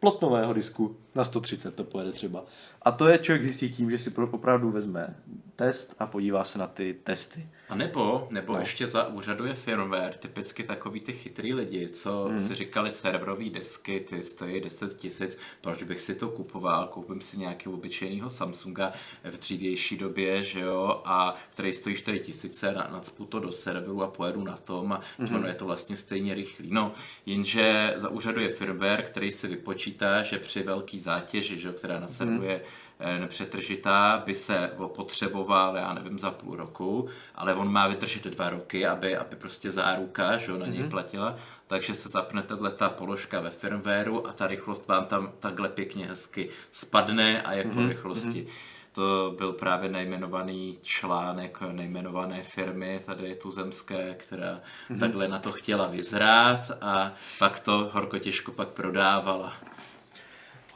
plotnového 0.00 0.52
disku, 0.52 0.96
Na 1.18 1.24
130 1.24 1.74
to 1.74 1.84
pojede 1.84 2.12
třeba. 2.12 2.44
A 2.82 2.90
to 2.92 3.08
je 3.08 3.18
člověk 3.18 3.42
zjistí 3.42 3.70
tím, 3.70 3.90
že 3.90 3.98
si 3.98 4.10
opravdu 4.30 4.70
vezme 4.70 5.16
test 5.56 5.94
a 5.98 6.06
podívá 6.06 6.44
se 6.44 6.58
na 6.58 6.66
ty 6.66 6.96
testy. 7.04 7.48
A 7.68 7.74
nebo, 7.74 8.28
nebo 8.30 8.52
No. 8.52 8.58
ještě 8.58 8.86
zaúřaduje 8.86 9.54
firmware, 9.54 10.14
typicky 10.14 10.62
takový 10.64 11.00
ty 11.00 11.12
chytrý 11.12 11.54
lidi, 11.54 11.88
co 11.88 12.24
Mhm. 12.24 12.32
mm. 12.34 12.40
si 12.40 12.54
říkali 12.54 12.90
serverové 12.90 13.50
desky, 13.50 14.00
ty 14.00 14.22
stojí 14.22 14.60
10 14.60 14.94
tisíc, 14.96 15.38
proč 15.60 15.82
bych 15.82 16.00
si 16.00 16.14
to 16.14 16.28
kupoval, 16.28 16.86
koupím 16.88 17.20
si 17.20 17.38
nějakého 17.38 17.74
obyčejného 17.74 18.30
Samsunga 18.30 18.92
v 19.24 19.36
dřívější 19.38 19.96
době, 19.96 20.42
že 20.42 20.60
jo, 20.60 21.02
a 21.04 21.34
který 21.52 21.72
stojí 21.72 21.96
4 21.96 22.18
tisíce, 22.20 22.72
na, 22.72 22.88
nacpu 22.92 23.24
to 23.24 23.38
do 23.40 23.52
serveru 23.52 24.02
a 24.02 24.08
pojedu 24.08 24.44
na 24.44 24.56
tom 24.56 24.92
a 24.92 25.00
Mhm. 25.18 25.28
mm. 25.30 25.36
ono 25.36 25.46
je 25.46 25.54
to 25.54 25.64
vlastně 25.64 25.96
stejně 25.96 26.34
rychlý. 26.34 26.68
No, 26.72 26.92
jenže 27.26 27.94
zaúřaduje 27.96 28.48
firmware, 28.48 29.02
který 29.02 29.30
si 29.30 29.48
vypočítá, 29.48 30.22
že 30.22 30.38
při 30.38 30.62
velký 30.62 30.98
zátěži, 31.08 31.58
že 31.58 31.72
která 31.72 32.00
na 32.00 32.08
serveru 32.08 32.42
je 32.42 32.60
eh, 33.00 33.18
nepřetržitá, 33.18 34.22
by 34.26 34.34
se 34.34 34.70
potřeboval, 34.94 35.76
já 35.76 35.94
nevím, 35.94 36.18
za 36.18 36.30
půl 36.30 36.56
roku, 36.56 37.08
ale 37.34 37.54
on 37.54 37.72
má 37.72 37.88
vydržet 37.88 38.24
dva 38.24 38.50
roky, 38.50 38.86
aby, 38.86 39.16
aby 39.16 39.36
prostě 39.36 39.70
záruka 39.70 40.36
že 40.36 40.52
na 40.52 40.66
něj 40.66 40.84
platila, 40.84 41.36
takže 41.66 41.94
se 41.94 42.08
zapne 42.08 42.42
tato 42.42 42.70
ta 42.70 42.88
položka 42.88 43.40
ve 43.40 43.50
firmwareu 43.50 44.26
a 44.26 44.32
ta 44.32 44.46
rychlost 44.46 44.88
vám 44.88 45.04
tam 45.06 45.32
takhle 45.40 45.68
pěkně 45.68 46.06
hezky 46.06 46.50
spadne 46.70 47.42
a 47.42 47.52
je 47.52 47.64
po 47.64 47.86
rychlosti. 47.86 48.46
To 48.92 49.34
byl 49.38 49.52
právě 49.52 49.88
nejmenovaný 49.90 50.78
článek 50.82 51.60
nejmenované 51.72 52.42
firmy 52.42 53.00
tady 53.06 53.34
tuzemské, 53.34 54.14
která 54.18 54.60
takhle 55.00 55.28
na 55.28 55.38
to 55.38 55.52
chtěla 55.52 55.86
vyzrát 55.86 56.70
a 56.80 57.12
pak 57.38 57.60
to 57.60 57.90
horko 57.92 58.18
těžko 58.18 58.52
pak 58.52 58.68
prodávala. 58.68 59.67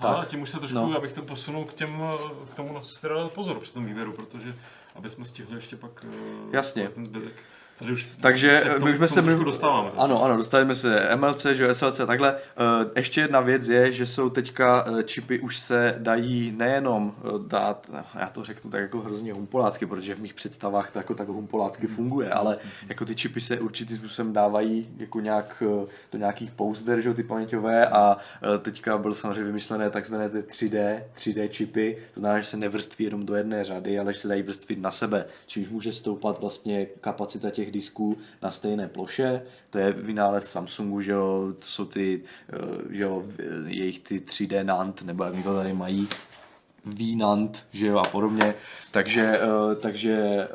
Tak. 0.02 0.16
A 0.16 0.20
Tak. 0.20 0.28
tím 0.28 0.42
už 0.42 0.50
se 0.50 0.58
trošku, 0.58 0.78
No. 0.78 0.88
no. 0.88 0.96
abych 0.96 1.12
to 1.12 1.22
posunul 1.22 1.64
k, 1.64 1.72
těm, 1.74 2.02
k 2.50 2.54
tomu, 2.54 2.72
na 2.72 2.80
co 2.80 3.08
dal 3.08 3.28
pozor 3.28 3.60
při 3.60 3.72
tom 3.72 3.86
výběru, 3.86 4.12
protože 4.12 4.54
aby 4.94 5.10
jsme 5.10 5.24
stihli 5.24 5.54
ještě 5.54 5.76
pak 5.76 6.04
eh, 6.04 6.56
Jasně. 6.56 6.88
ten 6.88 7.04
zbytek. 7.04 7.32
Tady 7.78 7.92
už 7.92 8.08
Takže 8.20 8.60
se 8.60 8.78
my 8.78 8.90
už 8.90 8.96
jsme 8.96 9.08
se... 9.08 9.22
trošku 9.22 9.44
dostáváme. 9.44 9.90
Ano, 9.96 10.24
ano, 10.24 10.36
dostáváme 10.36 10.74
se 10.74 11.16
MLC, 11.16 11.46
že 11.52 11.74
SLC, 11.74 12.00
takhle. 12.06 12.36
Eh, 12.36 12.90
Ještě 12.96 13.20
jedna 13.20 13.40
věc 13.40 13.68
je, 13.68 13.92
že 13.92 14.06
jsou 14.06 14.30
teďka 14.30 14.86
eh, 14.98 15.02
čipy 15.02 15.38
už 15.40 15.58
se 15.58 15.94
dají 15.98 16.54
nejenom 16.56 17.14
eh, 17.18 17.28
dát, 17.46 17.90
já 18.20 18.28
to 18.28 18.44
řeknu 18.44 18.70
tak 18.70 18.80
jako 18.80 19.00
hrozně 19.00 19.32
humpolácky, 19.32 19.86
protože 19.86 20.14
v 20.14 20.20
mých 20.20 20.34
představách 20.34 20.90
to 20.90 20.98
jako 20.98 21.14
tak 21.14 21.28
humpolácky 21.28 21.86
funguje, 21.86 22.30
ale 22.30 22.58
jako 22.88 23.04
ty 23.04 23.14
čipy 23.14 23.40
se 23.40 23.60
určitým 23.60 23.96
způsobem 23.96 24.32
dávají 24.32 24.88
jako 24.96 25.20
nějak 25.20 25.62
do 26.12 26.18
nějakých 26.18 26.50
pouzder, 26.50 27.00
že 27.00 27.14
ty 27.14 27.22
paměťové 27.22 27.86
a 27.86 28.16
teďka 28.62 28.98
byl 28.98 29.14
samozřejmě 29.14 29.44
vymyšlené 29.44 29.90
takzvané 29.90 30.28
ty 30.28 30.38
3D, 30.38 31.02
3D 31.16 31.48
čipy, 31.48 31.96
to 32.14 32.20
znamená, 32.20 32.40
že 32.40 32.46
se 32.46 32.56
nevrství 32.56 33.04
jenom 33.04 33.26
do 33.26 33.34
jedné 33.34 33.64
řady, 33.64 33.98
ale 33.98 34.12
že 34.12 34.18
se 34.18 34.28
dají 34.28 34.42
vrstvit 34.42 34.80
na 34.80 34.90
sebe, 34.90 35.24
čímž 35.46 35.68
může 35.68 35.92
stoupat 35.92 36.40
vlastně 36.40 36.86
kapacita 37.00 37.50
těch 37.50 37.71
disků 37.72 38.18
na 38.42 38.50
stejné 38.50 38.88
ploše. 38.88 39.42
To 39.70 39.78
je 39.78 39.92
vynález 39.92 40.50
Samsungu, 40.50 41.00
že 41.00 41.12
jo, 41.12 41.52
to 41.58 41.66
jsou 41.66 41.84
ty, 41.84 42.22
eh, 42.52 42.58
že 42.90 43.02
jo, 43.02 43.24
jejich 43.66 43.98
ty 44.00 44.20
3D 44.20 44.64
NAND, 44.64 45.02
nebo 45.02 45.24
jak 45.24 45.44
to 45.44 45.56
tady 45.56 45.72
mají, 45.72 46.08
VNAND, 46.84 47.66
že 47.72 47.86
jo, 47.86 47.98
a 47.98 48.04
podobně. 48.04 48.54
Takže, 48.90 49.40
eh, 49.40 49.74
takže 49.74 50.48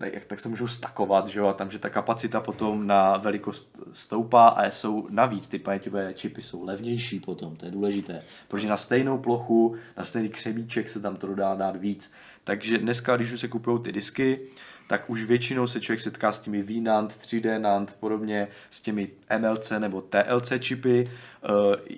eh, 0.00 0.10
jak 0.12 0.24
tak 0.24 0.40
se 0.40 0.48
můžou 0.48 0.66
stakovat, 0.66 1.28
že 1.28 1.38
jo, 1.38 1.46
a 1.46 1.52
tam, 1.52 1.70
že 1.70 1.78
ta 1.78 1.88
kapacita 1.88 2.40
potom 2.40 2.86
na 2.86 3.16
velikost 3.16 3.80
stoupá 3.92 4.48
a 4.48 4.70
jsou 4.70 5.06
navíc, 5.10 5.48
ty 5.48 5.58
paměťové 5.58 6.14
čipy 6.14 6.42
jsou 6.42 6.64
levnější 6.64 7.20
potom, 7.20 7.56
to 7.56 7.64
je 7.64 7.70
důležité, 7.70 8.20
protože 8.48 8.68
na 8.68 8.76
stejnou 8.76 9.18
plochu, 9.18 9.76
na 9.96 10.04
stejný 10.04 10.28
křemíček 10.28 10.88
se 10.88 11.00
tam 11.00 11.16
to 11.16 11.34
dá 11.34 11.54
dát 11.54 11.76
víc. 11.76 12.12
Takže 12.44 12.78
dneska, 12.78 13.16
když 13.16 13.32
už 13.32 13.40
se 13.40 13.48
kupují 13.48 13.82
ty 13.82 13.92
disky, 13.92 14.40
tak 14.88 15.10
už 15.10 15.24
většinou 15.24 15.66
se 15.66 15.80
člověk 15.80 16.00
setká 16.00 16.32
s 16.32 16.38
těmi 16.38 16.62
VNAND, 16.62 17.12
3D 17.12 17.60
NAND, 17.60 17.96
podobně 18.00 18.48
s 18.70 18.80
těmi 18.82 19.08
MLC 19.38 19.70
nebo 19.78 20.00
TLC 20.00 20.52
čipy. 20.60 21.10
eh, 21.44 21.94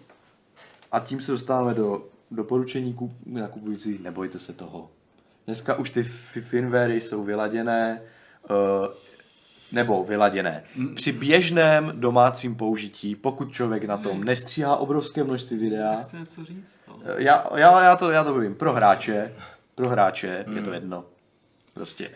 a 0.92 1.00
tím 1.00 1.20
se 1.20 1.32
dostáváme 1.32 1.74
do 1.74 2.04
doporučení 2.30 2.94
kup- 2.94 3.14
nakupujících, 3.26 4.00
nebojte 4.02 4.38
se 4.38 4.52
toho. 4.52 4.90
Dneska 5.46 5.74
už 5.74 5.90
ty 5.90 6.02
fi- 6.02 6.40
firmwary 6.40 7.00
jsou 7.00 7.24
vyladěné, 7.24 8.00
eh, 8.50 8.88
nebo 9.72 10.04
vyladěné. 10.04 10.64
Při 10.94 11.12
běžném 11.12 11.92
domácím 11.94 12.54
použití, 12.56 13.14
pokud 13.16 13.52
člověk 13.52 13.84
na 13.84 13.96
tom 13.96 14.24
nestříhá 14.24 14.76
obrovské 14.76 15.24
množství 15.24 15.56
videa, 15.58 16.02
Chci 16.02 16.16
něco 16.16 16.44
říct. 16.44 16.80
No. 16.88 16.98
já, 17.16 17.46
já, 17.56 17.82
já, 17.82 17.96
to, 17.96 18.10
já 18.10 18.24
to 18.24 18.38
vím, 18.38 18.54
pro 18.54 18.72
hráče, 18.72 19.32
pro 19.74 19.88
hráče 19.88 20.44
je 20.54 20.62
to 20.62 20.72
jedno. 20.72 21.04
Prostě. 21.74 22.10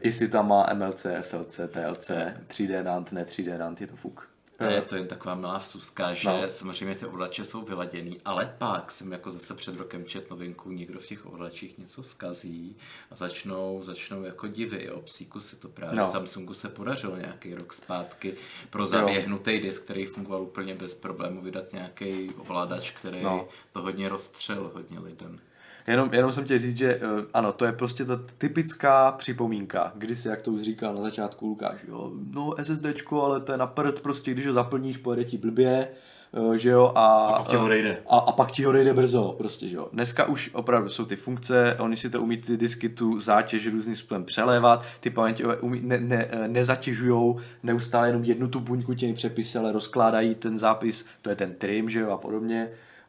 Jestli 0.00 0.28
tam 0.28 0.48
má 0.48 0.66
MLC, 0.74 1.06
SLC, 1.20 1.60
TLC, 1.70 2.10
3D 2.48 2.84
NAND, 2.84 3.12
ne 3.12 3.24
3D 3.24 3.58
NAND, 3.58 3.80
je 3.80 3.86
to 3.86 3.96
fuk. 3.96 4.28
To 4.58 4.64
je, 4.64 4.82
to 4.82 4.96
jen 4.96 5.06
taková 5.08 5.34
milá 5.34 5.58
vsuvka, 5.58 6.14
že 6.14 6.28
No. 6.28 6.42
samozřejmě 6.50 6.94
ty 6.94 7.06
ovladače 7.06 7.44
jsou 7.44 7.62
vyladěný, 7.62 8.18
ale 8.24 8.54
pak 8.58 8.90
jsem 8.90 9.12
jako 9.12 9.30
zase 9.30 9.54
před 9.54 9.76
rokem 9.76 10.04
čet 10.04 10.30
novinku, 10.30 10.70
někdo 10.72 10.98
v 11.00 11.06
těch 11.06 11.26
ovladačích 11.26 11.78
něco 11.78 12.02
zkazí 12.02 12.76
a 13.10 13.14
začnou, 13.14 13.82
začnou 13.82 14.22
jako 14.22 14.46
divy, 14.48 14.84
jo. 14.84 15.00
Psíku 15.00 15.40
se 15.40 15.56
to 15.56 15.68
právě, 15.68 15.98
No. 15.98 16.06
Samsungu 16.06 16.54
se 16.54 16.68
podařilo 16.68 17.16
nějaký 17.16 17.54
rok 17.54 17.72
zpátky 17.72 18.34
pro 18.70 18.86
zaběhnutý 18.86 19.58
disk, 19.60 19.82
který 19.84 20.06
fungoval 20.06 20.42
úplně 20.42 20.74
bez 20.74 20.94
problému, 20.94 21.40
vydat 21.40 21.72
nějaký 21.72 22.30
ovladač, 22.36 22.90
který 22.90 23.22
no. 23.22 23.48
to 23.72 23.82
hodně 23.82 24.08
rozstřel 24.08 24.70
hodně 24.74 24.98
lidem. 24.98 25.40
Jenom, 25.86 26.08
jenom 26.12 26.32
jsem 26.32 26.44
chtěl 26.44 26.58
říct, 26.58 26.76
že 26.76 26.96
uh, 26.96 27.24
ano, 27.34 27.52
to 27.52 27.64
je 27.64 27.72
prostě 27.72 28.04
ta 28.04 28.20
typická 28.38 29.12
připomínka, 29.12 29.92
kdy 29.94 30.16
si, 30.16 30.28
jak 30.28 30.42
to 30.42 30.52
už 30.52 30.62
říkal 30.62 30.94
na 30.94 31.02
začátku 31.02 31.46
Lukáš, 31.46 31.84
jo, 31.88 32.12
no 32.30 32.54
SSDčko, 32.62 33.22
ale 33.24 33.40
to 33.40 33.52
je 33.52 33.58
na 33.58 33.66
prd, 33.66 34.00
prostě 34.00 34.30
když 34.30 34.46
ho 34.46 34.52
zaplníš, 34.52 34.96
pojede 34.96 35.24
ti 35.24 35.38
blbě, 35.38 35.88
uh, 36.32 36.54
že 36.54 36.70
jo, 36.70 36.92
a, 36.94 37.26
A 37.26 37.38
pak 37.38 37.48
ti 37.48 37.56
eh, 37.56 37.58
odejde. 37.58 38.02
A, 38.08 38.18
a 38.18 38.32
pak 38.32 38.50
ti 38.50 38.66
odejde 38.66 38.94
brzo, 38.94 39.34
prostě, 39.38 39.68
že 39.68 39.76
jo. 39.76 39.88
Dneska 39.92 40.24
už 40.24 40.50
opravdu 40.52 40.88
jsou 40.88 41.04
ty 41.04 41.16
funkce, 41.16 41.76
oni 41.78 41.96
si 41.96 42.10
to 42.10 42.22
umí 42.22 42.36
ty 42.36 42.56
disky 42.56 42.88
tu 42.88 43.20
zátěž 43.20 43.66
různým 43.66 43.96
způsobem 43.96 44.24
přelévat, 44.24 44.84
ty 45.00 45.10
paměťové 45.10 45.56
umí, 45.56 45.80
ne, 45.82 46.00
ne, 46.00 46.28
nezatěžujou 46.46 47.40
neustále 47.62 48.08
jenom 48.08 48.24
jednu 48.24 48.48
tu 48.48 48.60
buňku 48.60 48.94
těmi 48.94 49.14
přepisy, 49.14 49.58
ale 49.58 49.72
rozkládají 49.72 50.34
ten 50.34 50.58
zápis, 50.58 51.06
to 51.22 51.30
je 51.30 51.36
ten 51.36 51.54
trim, 51.54 51.90
že 51.90 52.00
jo, 52.00 52.10
a 52.10 52.16
podobně. 52.16 52.68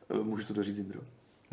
Eh, 0.10 0.24
Můžu 0.24 0.46
to 0.46 0.54
doříct, 0.54 0.80
Indro? 0.80 1.00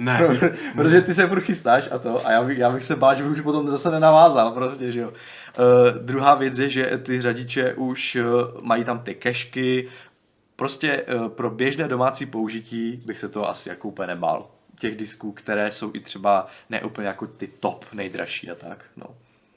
Ne, 0.00 0.20
Protože 0.76 1.00
ty 1.00 1.14
se 1.14 1.26
furt 1.26 1.40
chystáš 1.40 1.88
a 1.92 1.98
to, 1.98 2.26
a 2.26 2.32
já 2.32 2.42
bych, 2.42 2.58
já 2.58 2.70
bych 2.70 2.84
se 2.84 2.96
bál, 2.96 3.14
že 3.14 3.22
bych 3.22 3.32
už 3.32 3.40
potom 3.40 3.68
zase 3.68 3.90
nenavázal, 3.90 4.52
prostě, 4.52 4.92
že 4.92 5.00
jo. 5.00 5.08
Uh, 5.08 6.04
druhá 6.04 6.34
věc 6.34 6.58
je, 6.58 6.70
že 6.70 7.00
ty 7.02 7.20
řadiče 7.20 7.74
už 7.74 8.16
uh, 8.16 8.62
mají 8.62 8.84
tam 8.84 8.98
ty 8.98 9.14
kešky, 9.14 9.88
prostě 10.56 11.02
uh, 11.02 11.28
pro 11.28 11.50
běžné 11.50 11.88
domácí 11.88 12.26
použití 12.26 13.02
bych 13.06 13.18
se 13.18 13.28
to 13.28 13.48
asi 13.48 13.68
jako 13.68 13.88
úplně 13.88 14.06
nebál. 14.06 14.50
Těch 14.78 14.96
disků, 14.96 15.32
které 15.32 15.70
jsou 15.70 15.90
i 15.94 16.00
třeba 16.00 16.46
ne 16.70 16.82
úplně 16.82 17.08
jako 17.08 17.26
ty 17.26 17.46
top 17.46 17.84
nejdražší 17.92 18.50
a 18.50 18.54
tak, 18.54 18.84
no. 18.96 19.06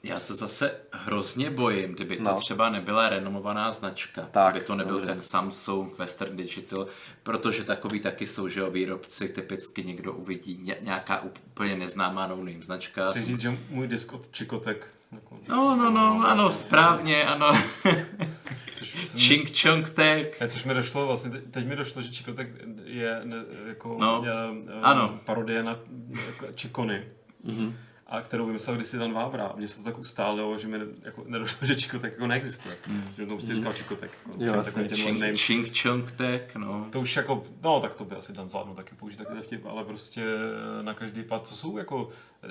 Já 0.06 0.18
se 0.20 0.34
zase 0.34 0.74
hrozně 0.92 1.50
bojím, 1.50 1.92
kdyby 1.94 2.16
to 2.16 2.22
No. 2.22 2.40
třeba 2.40 2.70
nebyla 2.70 3.08
renomovaná 3.08 3.72
značka, 3.72 4.28
Tak, 4.30 4.52
kdyby 4.54 4.66
to 4.66 4.74
nebyl 4.74 4.94
dobře. 4.94 5.06
ten 5.12 5.20
Samsung, 5.22 5.98
Western 5.98 6.36
Digital, 6.36 6.86
protože 7.22 7.64
takový 7.64 8.00
taky 8.00 8.26
jsou, 8.26 8.48
že 8.48 8.60
jo, 8.60 8.70
výrobci, 8.70 9.28
typicky 9.28 9.84
někdo 9.84 10.12
uvidí 10.12 10.58
ně- 10.62 10.76
nějaká 10.80 11.22
úplně 11.22 11.76
neznámá 11.76 12.26
no-name 12.26 12.62
značka. 12.62 13.10
chci 13.10 13.24
říct, 13.24 13.40
že 13.40 13.58
můj 13.70 13.86
disk 13.88 14.12
od 14.12 14.28
Čikotek. 14.30 14.88
Jako, 15.12 15.38
No, 15.48 15.76
no, 15.76 15.90
no, 15.90 16.22
ano, 16.28 16.50
správně, 16.50 17.24
ano. 17.24 17.62
což, 18.74 18.88
Ching 19.18 19.60
Chong 19.62 19.90
Tech. 19.90 20.40
Ne, 20.40 20.48
což 20.48 20.64
mi 20.64 20.74
došlo, 20.74 21.06
vlastně 21.06 21.30
te- 21.30 21.38
teď 21.50 21.66
mi 21.66 21.76
došlo, 21.76 22.02
že 22.02 22.12
Čikotek 22.12 22.48
je 22.84 23.20
ne, 23.24 23.36
jako 23.68 23.96
No, 24.00 24.22
je, 24.26 24.32
ano. 24.82 25.20
parodie 25.24 25.62
na 25.62 25.78
jako 26.26 26.46
Čikony. 26.54 27.04
Mm-hmm. 27.46 27.72
A 28.06 28.20
kterou 28.20 28.46
vymyslel 28.46 28.76
kdysi 28.76 28.98
Dan 28.98 29.12
Vávra. 29.12 29.52
Mně 29.56 29.68
se 29.68 29.78
to 29.78 29.84
tak 29.84 29.98
ustálilo, 29.98 30.58
že 30.58 30.68
mi 30.68 30.78
jako, 31.02 31.24
nedošlo, 31.26 31.66
že 31.66 31.76
Čikotek 31.76 32.12
jako 32.12 32.26
neexistuje. 32.26 32.76
Mm. 32.88 33.04
Že 33.16 33.26
to 33.26 33.34
prostě 33.34 33.54
říkal 33.54 33.72
Čikotek. 33.72 34.10
Jako, 34.26 34.44
Jo, 34.44 34.64
těm 34.88 35.36
Ching, 35.36 35.78
Chong 35.82 36.12
Tech, 36.12 36.56
no. 36.56 36.88
To 36.90 37.00
už 37.00 37.16
jako, 37.16 37.42
no 37.62 37.80
tak 37.80 37.94
to 37.94 38.04
by 38.04 38.16
asi 38.16 38.32
Dan 38.32 38.48
zvládnu 38.48 38.74
taky 38.74 38.94
použít 38.94 39.16
takový 39.16 39.42
vtip, 39.42 39.66
ale 39.66 39.84
prostě 39.84 40.24
na 40.82 40.94
každý 40.94 41.22
pad, 41.22 41.46
co 41.46 41.54
jsou 41.54 41.78
jako 41.78 42.08
e, 42.42 42.48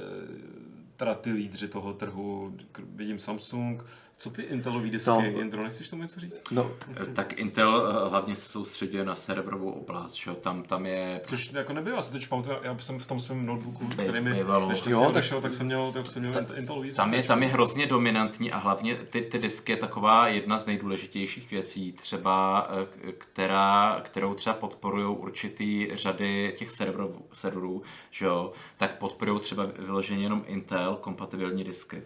teda 0.98 1.16
ty 1.16 1.32
lídři 1.32 1.68
toho 1.68 1.94
trhu, 1.94 2.58
vidím 2.96 3.20
Samsung, 3.20 3.86
Co 4.18 4.30
ty 4.30 4.42
Intelový 4.42 4.90
disky? 4.90 5.10
No. 5.10 5.22
Jindro, 5.22 5.64
nechceš 5.64 5.90
tomu 5.90 6.02
něco 6.02 6.20
říct? 6.20 6.42
No, 6.52 6.72
Tak 7.14 7.34
Intel 7.34 7.88
eh, 8.06 8.10
hlavně 8.10 8.36
se 8.36 8.50
soustředuje 8.50 9.04
na 9.06 9.16
serverovou 9.16 9.72
oblast, 9.72 10.14
že 10.14 10.30
jo? 10.30 10.36
Tam, 10.36 10.64
tam 10.64 10.86
je 10.86 11.22
Což 11.28 11.52
jako 11.54 11.74
nebylo, 11.74 11.96
já 11.96 12.02
si 12.02 12.12
teď 12.12 12.28
pamatuju, 12.28 12.56
já 12.64 12.78
jsem 12.78 13.00
v 13.00 13.06
tom 13.06 13.20
svém 13.20 13.46
notebooku, 13.46 13.86
By- 13.86 14.04
který 14.04 14.22
mi 14.22 14.34
bývalo. 14.34 14.70
ještě 14.70 14.90
Jo, 14.90 15.00
jo, 15.04 15.12
tak- 15.12 15.24
vyšel, 15.24 15.42
tak 15.42 15.54
jsem 15.54 15.66
měl, 15.66 15.92
tak 15.92 16.06
jsem 16.08 16.24
měl 16.24 16.46
Intelový 16.56 16.88
disky. 16.88 16.98
Tam 16.98 17.14
je, 17.14 17.24
tam 17.24 17.44
je 17.44 17.50
hrozně 17.50 17.86
dominantní 17.88 18.52
a 18.52 18.58
hlavně 18.58 18.96
ty, 18.96 19.22
ty 19.22 19.40
disky 19.40 19.72
je 19.72 19.78
taková 19.78 20.28
jedna 20.28 20.58
z 20.58 20.66
nejdůležitějších 20.66 21.52
věcí, 21.52 21.92
třeba, 21.92 22.68
eh, 23.08 23.12
která, 23.12 24.00
kterou 24.04 24.34
třeba 24.34 24.56
podporují 24.56 25.06
určitý 25.18 25.88
řady 25.94 26.54
těch 26.58 26.72
serverů, 26.72 27.26
serverů 27.34 27.82
že 28.12 28.26
jo, 28.26 28.52
tak 28.78 28.98
podporují 28.98 29.40
třeba 29.40 29.66
vyloženě 29.80 30.24
jenom 30.24 30.44
Intel 30.48 30.98
kompatibilní 31.02 31.64
disky. 31.64 32.02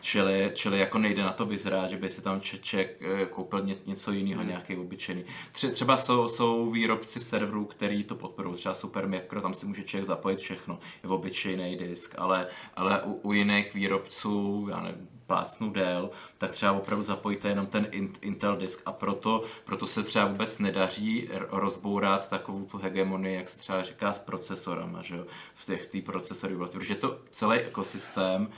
Čili, 0.00 0.50
čili 0.54 0.78
jako 0.78 0.98
nejde 0.98 1.22
na 1.22 1.32
to 1.32 1.46
vyzrát, 1.46 1.90
že 1.90 1.96
by 1.96 2.08
si 2.08 2.22
tam 2.22 2.40
Čeček 2.40 3.02
eh, 3.02 3.26
koupil 3.26 3.60
ně, 3.60 3.76
něco 3.86 4.12
jiného, 4.12 4.40
hmm. 4.40 4.48
nějaký 4.48 4.76
obyčejný. 4.76 5.24
Tře, 5.52 5.70
třeba 5.70 5.96
jsou, 5.96 6.28
jsou 6.28 6.70
výrobci 6.70 7.20
serverů, 7.20 7.64
který 7.64 8.04
to 8.04 8.14
podporují, 8.14 8.56
třeba 8.56 8.74
Supermicro, 8.74 9.40
tam 9.40 9.54
si 9.54 9.66
může 9.66 9.82
člověk 9.82 10.06
zapojit 10.06 10.38
všechno, 10.38 10.78
je 11.02 11.08
v 11.08 11.12
obyčejný 11.12 11.76
disk, 11.76 12.14
ale, 12.18 12.46
ale 12.76 13.02
u, 13.02 13.12
u 13.12 13.32
jiných 13.32 13.74
výrobců, 13.74 14.66
já 14.70 14.80
nevím, 14.80 15.08
plácnu 15.26 15.70
Dell, 15.70 16.10
tak 16.38 16.52
třeba 16.52 16.72
opravdu 16.72 17.04
zapojíte 17.04 17.48
jenom 17.48 17.66
ten 17.66 17.86
in- 17.90 18.12
Intel 18.20 18.56
disk 18.56 18.82
a 18.86 18.92
proto, 18.92 19.42
proto 19.64 19.86
se 19.86 20.02
třeba 20.02 20.26
vůbec 20.26 20.58
nedaří 20.58 21.28
rozbourat 21.50 22.28
takovou 22.28 22.64
tu 22.64 22.78
hegemonii, 22.78 23.36
jak 23.36 23.48
se 23.48 23.58
třeba 23.58 23.82
říká 23.82 24.12
s 24.12 24.18
procesorama, 24.18 25.02
že 25.02 25.16
jo, 25.16 25.24
v 25.54 25.64
těch 25.64 25.86
tý 25.86 26.02
procesory 26.02 26.56
protože 26.56 26.92
je 26.92 26.96
to 26.96 27.18
celý 27.30 27.58
ekosystém, 27.58 28.48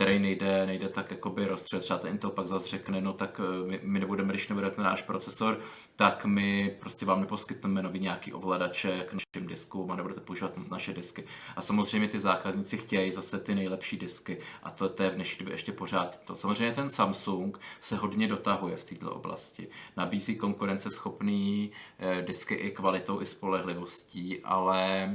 který 0.00 0.18
nejde, 0.18 0.66
nejde 0.66 0.88
tak 0.88 1.10
jakoby 1.10 1.46
rozstřelit. 1.46 1.84
Třeba 1.84 1.98
ten 1.98 2.10
Intel 2.10 2.30
pak 2.30 2.46
zase 2.46 2.68
řekne, 2.68 3.00
no 3.00 3.12
tak 3.12 3.40
eh, 3.44 3.66
my, 3.70 3.80
my 3.82 3.98
nebudeme, 4.00 4.32
když 4.32 4.48
nebudete 4.48 4.82
náš 4.82 5.02
procesor, 5.02 5.60
tak 5.96 6.24
my 6.24 6.76
prostě 6.80 7.06
vám 7.06 7.20
neposkytneme 7.20 7.82
nový 7.82 8.00
nějaký 8.00 8.32
ovladače 8.32 9.04
k 9.08 9.12
našim 9.12 9.48
diskům 9.48 9.90
a 9.90 9.96
nebudete 9.96 10.20
používat 10.20 10.70
naše 10.70 10.92
disky. 10.92 11.24
A 11.56 11.60
samozřejmě 11.60 12.08
ty 12.08 12.18
zákazníci 12.18 12.78
chtějí 12.78 13.12
zase 13.12 13.38
ty 13.38 13.54
nejlepší 13.54 13.96
disky 13.96 14.38
a 14.62 14.70
to, 14.70 14.88
to 14.88 15.02
je 15.02 15.10
v 15.10 15.14
dnešní 15.14 15.38
době 15.38 15.54
ještě 15.54 15.72
pořád 15.72 16.20
to. 16.24 16.36
Samozřejmě 16.36 16.74
ten 16.74 16.90
Samsung 16.90 17.60
se 17.80 17.96
hodně 17.96 18.28
dotahuje 18.28 18.76
v 18.76 18.84
této 18.84 19.14
oblasti. 19.14 19.68
Nabízí 19.96 20.36
konkurenceschopný 20.36 21.70
eh, 21.98 22.22
disky 22.22 22.54
i 22.54 22.70
kvalitou, 22.70 23.20
i 23.20 23.26
spolehlivostí, 23.26 24.40
ale 24.44 25.10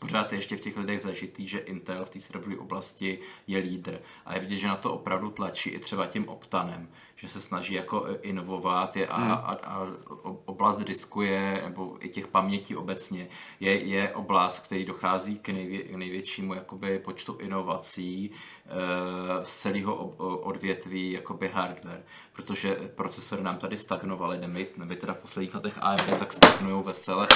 pořád 0.00 0.32
je 0.32 0.38
ještě 0.38 0.56
v 0.56 0.60
těch 0.60 0.76
lidech 0.76 1.00
zažitý, 1.00 1.46
že 1.46 1.58
Intel 1.58 2.04
v 2.04 2.10
té 2.10 2.20
serverové 2.20 2.56
oblasti 2.56 3.18
je 3.46 3.58
lídr. 3.58 4.00
A 4.26 4.34
je 4.34 4.40
vidět, 4.40 4.56
že 4.56 4.68
na 4.68 4.76
to 4.76 4.92
opravdu 4.92 5.30
tlačí 5.30 5.70
i 5.70 5.78
třeba 5.78 6.06
tím 6.06 6.28
Optanem, 6.28 6.88
že 7.16 7.28
se 7.28 7.40
snaží 7.40 7.74
jako 7.74 8.06
inovovat 8.22 8.96
je 8.96 9.06
a, 9.06 9.32
a, 9.32 9.54
a 9.54 9.88
oblast 10.44 10.76
disku 10.76 11.22
je, 11.22 11.62
nebo 11.64 11.96
i 12.00 12.08
těch 12.08 12.26
pamětí 12.26 12.76
obecně, 12.76 13.28
je, 13.60 13.84
je 13.84 14.10
oblast, 14.14 14.58
který 14.58 14.84
dochází 14.84 15.38
k, 15.38 15.48
nejvě, 15.48 15.82
k 15.82 15.94
největšímu 15.94 16.54
jakoby, 16.54 16.98
počtu 16.98 17.36
inovací 17.36 18.24
e, 18.24 18.30
z 19.44 19.54
celého 19.54 19.94
odvětví 20.42 21.12
jakoby 21.12 21.48
hardware, 21.48 22.02
protože 22.32 22.76
procesory 22.94 23.42
nám 23.42 23.56
tady 23.58 23.76
stagnovaly, 23.76 24.38
neby, 24.38 24.68
neby 24.76 24.96
teda 24.96 25.14
v 25.14 25.18
posledních 25.18 25.54
letech 25.54 25.78
AMD 25.80 26.18
tak 26.18 26.32
stagnují 26.32 26.84
vesele, 26.84 27.28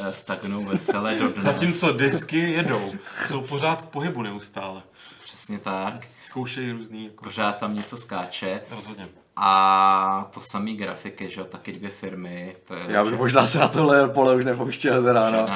e, 0.00 0.12
stagnují 0.12 0.66
vesele 0.66 1.14
do 1.14 1.28
dne. 1.28 1.42
Zatímco 1.42 1.92
disky 1.92 2.38
jedou, 2.38 2.92
jsou 3.26 3.40
pořád 3.40 3.82
v 3.82 3.86
pohybu 3.86 4.22
neustále. 4.22 4.82
Přesně 5.22 5.58
tak. 5.58 6.06
Zkoušejí 6.22 6.72
různý, 6.72 7.04
jako, 7.04 7.24
Pořád 7.24 7.58
tam 7.58 7.74
něco 7.74 7.96
skáče. 7.96 8.60
rozhodně. 8.70 9.08
A 9.40 10.28
to 10.30 10.40
samý 10.40 10.76
grafiky, 10.76 11.28
že 11.28 11.40
jo, 11.40 11.46
taky 11.46 11.72
dvě 11.72 11.90
firmy. 11.90 12.56
To 12.64 12.74
je, 12.74 12.84
já 12.88 13.02
bych 13.04 13.12
že- 13.12 13.18
možná 13.18 13.46
se 13.46 13.58
na 13.58 13.68
tohle 13.68 14.08
pole 14.08 14.34
už 14.36 14.44
nepouštěl 14.44 15.02
teda, 15.02 15.30
no. 15.30 15.46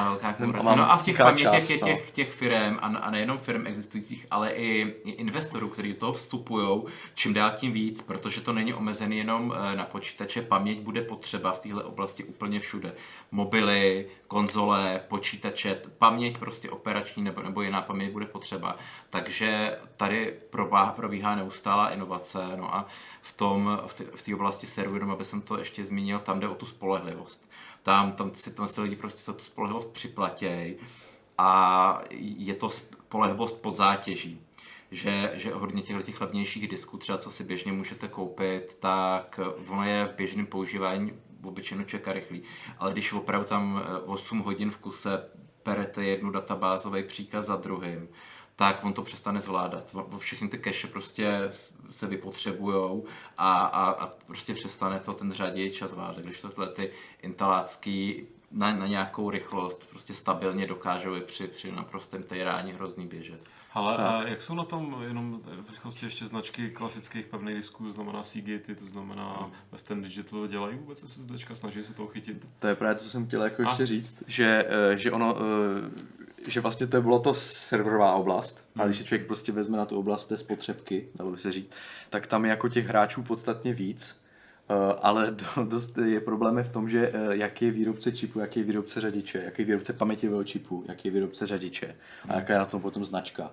No 0.77 0.93
a 0.93 0.97
v 0.97 1.05
těch 1.05 1.17
část, 1.17 1.71
je 1.71 1.79
no. 1.83 1.89
těch, 1.89 2.11
těch 2.11 2.33
firm 2.33 2.79
a, 2.81 2.87
a 2.87 3.11
nejenom 3.11 3.39
firm 3.39 3.67
existujících, 3.67 4.27
ale 4.31 4.51
i, 4.51 4.95
i 5.05 5.11
investorů, 5.11 5.69
kteří 5.69 5.93
do 5.93 5.99
toho 5.99 6.13
vstupují, 6.13 6.83
čím 7.15 7.33
dál 7.33 7.51
tím 7.57 7.73
víc, 7.73 8.03
protože 8.03 8.41
to 8.41 8.53
není 8.53 8.75
omezený 8.75 9.19
jenom 9.19 9.55
eh, 9.57 9.77
na 9.77 9.85
počítače. 9.85 10.43
Paměť 10.43 10.81
bude 10.81 11.03
potřeba 11.03 11.53
v 11.53 11.59
téhle 11.59 11.85
oblasti 11.85 12.25
úplně 12.25 12.61
všude. 12.61 12.93
Mobily, 13.31 14.07
konzole, 14.29 15.01
počítače, 15.09 15.81
paměť 15.99 16.39
prostě 16.39 16.71
operační 16.71 17.23
nebo, 17.23 17.43
nebo 17.43 17.63
jiná 17.63 17.83
paměť 17.83 18.11
bude 18.11 18.27
potřeba. 18.27 18.77
Takže 19.11 19.79
tady 19.97 20.35
probíhá 20.97 21.35
neustálá 21.35 21.89
inovace. 21.89 22.39
No 22.57 22.75
a 22.75 22.87
v 23.23 23.33
tom, 23.37 23.72
v 24.15 24.23
té 24.23 24.35
oblasti 24.35 24.67
serverů, 24.67 25.11
aby 25.11 25.25
jsem 25.25 25.41
to 25.41 25.59
ještě 25.59 25.85
zmínil, 25.85 26.19
tam 26.19 26.41
jde 26.41 26.49
o 26.49 26.55
tu 26.55 26.67
spolehlivost. 26.67 27.51
Tam, 27.83 28.13
tam, 28.13 28.35
si, 28.35 28.55
tam 28.55 28.67
si 28.67 28.81
lidi 28.81 28.97
prostě 28.97 29.23
za 29.23 29.33
tu 29.33 29.45
spolehlivost 29.45 29.93
připlatějí 29.93 30.77
a 31.39 32.01
je 32.21 32.55
to 32.55 32.71
spolehlivost 32.71 33.63
pod 33.63 33.77
zátěží. 33.77 34.41
Že, 34.91 35.31
že 35.35 35.53
hodně 35.53 35.83
těchto 35.83 36.03
těch 36.03 36.21
levnějších 36.21 36.69
disků, 36.69 36.99
třeba 36.99 37.19
co 37.19 37.31
si 37.31 37.45
běžně 37.45 37.73
můžete 37.73 38.09
koupit, 38.09 38.77
tak 38.81 39.41
ono 39.69 39.85
je 39.85 40.07
v 40.07 40.15
běžném 40.15 40.47
používání 40.47 41.13
obyčejně 41.45 41.85
čeká 41.85 42.13
rychlý. 42.13 42.43
Ale 42.79 42.93
když 42.93 43.13
opravdu 43.13 43.47
tam 43.47 43.83
eh, 43.85 43.99
8 43.99 44.39
hodin 44.39 44.71
v 44.71 44.77
kuse 44.77 45.29
perete 45.63 46.05
jednu 46.05 46.31
databázový 46.31 47.03
příkaz 47.03 47.47
za 47.47 47.57
druhým, 47.57 48.09
tak 48.57 48.85
on 48.85 48.93
to 48.93 49.03
přestane 49.03 49.41
zvládat. 49.41 49.97
Všechny 50.19 50.49
ty 50.49 50.59
cache 50.59 50.89
prostě 50.89 51.51
se 51.91 52.07
vypotřebujou 52.07 53.05
a, 53.39 53.53
a, 53.63 53.91
a 53.91 54.11
prostě 54.27 54.55
přestane 54.55 55.01
to 55.01 55.13
ten 55.13 55.33
řaději 55.33 55.73
zvládat. 55.87 56.19
Když 56.19 56.41
tohle 56.41 56.69
ty 56.69 56.91
intelácký 57.23 58.27
na, 58.53 58.73
na 58.73 58.87
nějakou 58.87 59.31
rychlost 59.31 59.91
prostě 59.91 60.15
stabilně 60.15 60.67
dokážou 60.67 61.15
i 61.15 61.21
při, 61.21 61.49
při 61.49 61.73
naprostém 61.73 62.23
tejrání 62.23 62.73
hrozný 62.73 63.07
běžet. 63.07 63.51
Ale 63.75 63.97
a 63.97 64.29
jak 64.29 64.43
jsou 64.43 64.55
na 64.55 64.65
tom 64.65 64.97
jenom 65.03 65.41
v 65.45 65.71
rychlosti 65.71 66.07
ještě 66.07 66.27
značky 66.27 66.71
klasických 66.71 67.27
pevných 67.27 67.57
disků, 67.57 67.85
to 67.85 67.93
znamená 67.93 68.25
Seagate, 68.25 68.75
to 68.75 68.87
znamená 68.87 69.51
Western 69.73 70.03
Digital, 70.03 70.47
dělají 70.47 70.79
vůbec 70.79 71.11
SSDčka, 71.11 71.55
snaží 71.55 71.85
se 71.85 71.95
toho 71.95 72.09
chytit? 72.09 72.49
To 72.59 72.67
je 72.67 72.75
právě 72.75 72.95
to, 72.95 73.05
co 73.05 73.11
jsem 73.11 73.27
chtěl 73.27 73.43
jako 73.43 73.63
A. 73.63 73.69
ještě 73.69 73.87
říct, 73.87 74.23
že, 74.27 74.65
eh, 74.69 74.99
že 74.99 75.13
ono, 75.13 75.37
eh, 75.37 76.22
že 76.47 76.61
vlastně 76.61 76.87
to 76.87 77.03
bylo 77.03 77.19
to 77.19 77.35
serverová 77.35 78.13
oblast, 78.15 78.65
a 78.77 78.85
když 78.87 78.99
se 78.99 79.05
člověk 79.05 79.27
prostě 79.27 79.53
vezme 79.53 79.77
na 79.77 79.87
tu 79.87 79.99
oblast 79.99 80.27
té 80.27 80.39
spotřebky, 80.39 81.09
dalo 81.15 81.31
by 81.31 81.39
se 81.39 81.53
říct, 81.53 81.73
tak 82.11 82.27
tam 82.27 82.45
je 82.45 82.51
jako 82.51 82.69
těch 82.69 82.87
hráčů 82.87 83.23
podstatně 83.23 83.75
víc, 83.75 84.21
eh, 84.71 84.75
ale 85.03 85.31
do- 85.57 85.65
dost 85.65 85.99
je 85.99 86.21
problém 86.21 86.65
v 86.65 86.71
tom, 86.71 86.89
že 86.89 87.11
eh, 87.15 87.37
jaký 87.37 87.65
je 87.65 87.71
výrobce 87.71 88.13
čipu, 88.13 88.41
jaký 88.41 88.61
je 88.61 88.67
výrobce 88.67 89.01
řadiče, 89.01 89.43
jaký 89.45 89.63
je 89.63 89.67
výrobce 89.67 89.93
paměťového 89.93 90.45
čipu, 90.45 90.85
jaký 90.89 91.09
je 91.09 91.13
výrobce 91.13 91.47
řadiče 91.47 91.97
a 92.29 92.37
jaká 92.37 92.53
je 92.53 92.59
na 92.59 92.67
tom 92.67 92.83
potom 92.83 93.05
značka. 93.05 93.51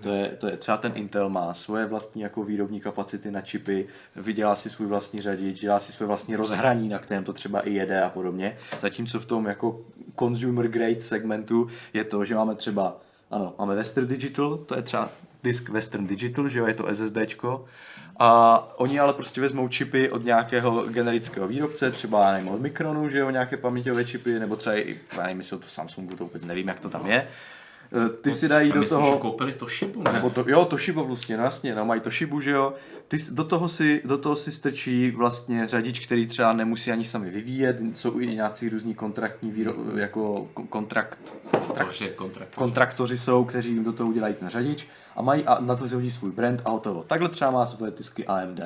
To 0.00 0.08
je, 0.08 0.28
to 0.28 0.46
je, 0.46 0.56
třeba 0.56 0.76
ten 0.76 0.92
Intel 0.94 1.28
má 1.28 1.54
svoje 1.54 1.86
vlastní 1.86 2.22
jako 2.22 2.42
výrobní 2.42 2.80
kapacity 2.80 3.30
na 3.30 3.40
čipy, 3.40 3.86
vydělá 4.16 4.56
si 4.56 4.70
svůj 4.70 4.88
vlastní 4.88 5.20
řadič, 5.20 5.60
dělá 5.60 5.78
si 5.78 5.92
svoje 5.92 6.06
vlastní 6.06 6.36
rozhraní, 6.36 6.88
na 6.88 6.98
kterém 6.98 7.24
to 7.24 7.32
třeba 7.32 7.60
i 7.60 7.72
jede 7.72 8.02
a 8.02 8.10
podobně. 8.10 8.56
Zatímco 8.82 9.20
v 9.20 9.26
tom 9.26 9.46
jako 9.46 9.80
consumer 10.18 10.68
grade 10.68 11.00
segmentu 11.00 11.68
je 11.92 12.04
to, 12.04 12.24
že 12.24 12.34
máme 12.34 12.54
třeba, 12.54 12.96
ano, 13.30 13.54
máme 13.58 13.74
Western 13.74 14.06
Digital, 14.06 14.56
to 14.56 14.76
je 14.76 14.82
třeba 14.82 15.10
disk 15.42 15.68
Western 15.68 16.06
Digital, 16.06 16.48
že 16.48 16.58
jo, 16.58 16.66
je 16.66 16.74
to 16.74 16.94
SSDčko. 16.94 17.64
A 18.18 18.58
oni 18.76 19.00
ale 19.00 19.12
prostě 19.12 19.40
vezmou 19.40 19.68
čipy 19.68 20.10
od 20.10 20.24
nějakého 20.24 20.86
generického 20.86 21.48
výrobce, 21.48 21.90
třeba 21.90 22.32
nevím, 22.32 22.48
od 22.48 22.60
Micronu, 22.60 23.08
že 23.08 23.18
jo, 23.18 23.30
nějaké 23.30 23.56
paměťové 23.56 24.04
čipy, 24.04 24.38
nebo 24.38 24.56
třeba 24.56 24.76
i, 24.76 24.96
já 25.16 25.22
nevím, 25.22 25.38
jestli 25.38 25.58
to 25.58 25.68
Samsungu, 25.68 26.16
to 26.16 26.24
vůbec 26.24 26.44
nevím, 26.44 26.68
jak 26.68 26.80
to 26.80 26.88
tam 26.88 27.06
je. 27.06 27.28
Eh, 27.92 28.08
Ty 28.08 28.32
si 28.34 28.48
dají 28.48 28.72
do 28.72 28.80
myslím, 28.80 28.98
toho... 28.98 29.12
že 29.12 29.18
koupili 29.18 29.52
to 29.52 29.68
šibu, 29.68 30.02
ne? 30.02 30.12
Nebo 30.12 30.30
to, 30.30 30.44
jo, 30.46 30.64
Toshiba 30.64 31.02
vlastně, 31.02 31.36
no 31.36 31.42
jasně, 31.44 31.74
no, 31.74 31.84
mají 31.84 32.00
Toshibu, 32.00 32.40
že 32.40 32.50
jo. 32.50 32.74
Ty, 33.08 33.16
do, 33.30 33.44
toho 33.44 33.68
si, 33.68 34.02
do 34.04 34.18
toho 34.18 34.36
si 34.36 34.52
strčí 34.52 35.10
vlastně 35.10 35.68
řadič, 35.68 36.06
který 36.06 36.26
třeba 36.26 36.52
nemusí 36.52 36.92
ani 36.92 37.04
sami 37.04 37.30
vyvíjet, 37.30 37.76
jsou 37.92 38.20
i 38.20 38.26
nějací 38.26 38.68
různí 38.68 38.94
kontraktní 38.94 39.50
výro, 39.50 39.74
jako 39.96 40.48
ko- 40.54 40.66
kontrakt, 40.68 41.34
Kontrakt. 41.50 42.14
kontrakt. 42.16 42.54
kontraktoři 42.54 43.18
jsou, 43.18 43.44
kteří 43.44 43.72
jim 43.72 43.84
do 43.84 43.92
toho 43.92 44.08
udělají 44.10 44.34
ten 44.34 44.48
řadič 44.48 44.86
a 45.16 45.22
mají 45.22 45.44
a 45.44 45.60
na 45.60 45.76
to 45.76 45.88
si 45.88 45.94
hodí 45.94 46.10
svůj 46.10 46.30
brand 46.32 46.62
a 46.64 46.70
hotovo. 46.70 47.02
Takhle 47.02 47.28
třeba 47.28 47.50
má 47.50 47.66
svoje 47.66 47.92
tisky 47.92 48.26
AMD. 48.26 48.60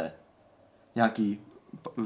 Nějaký 0.94 1.40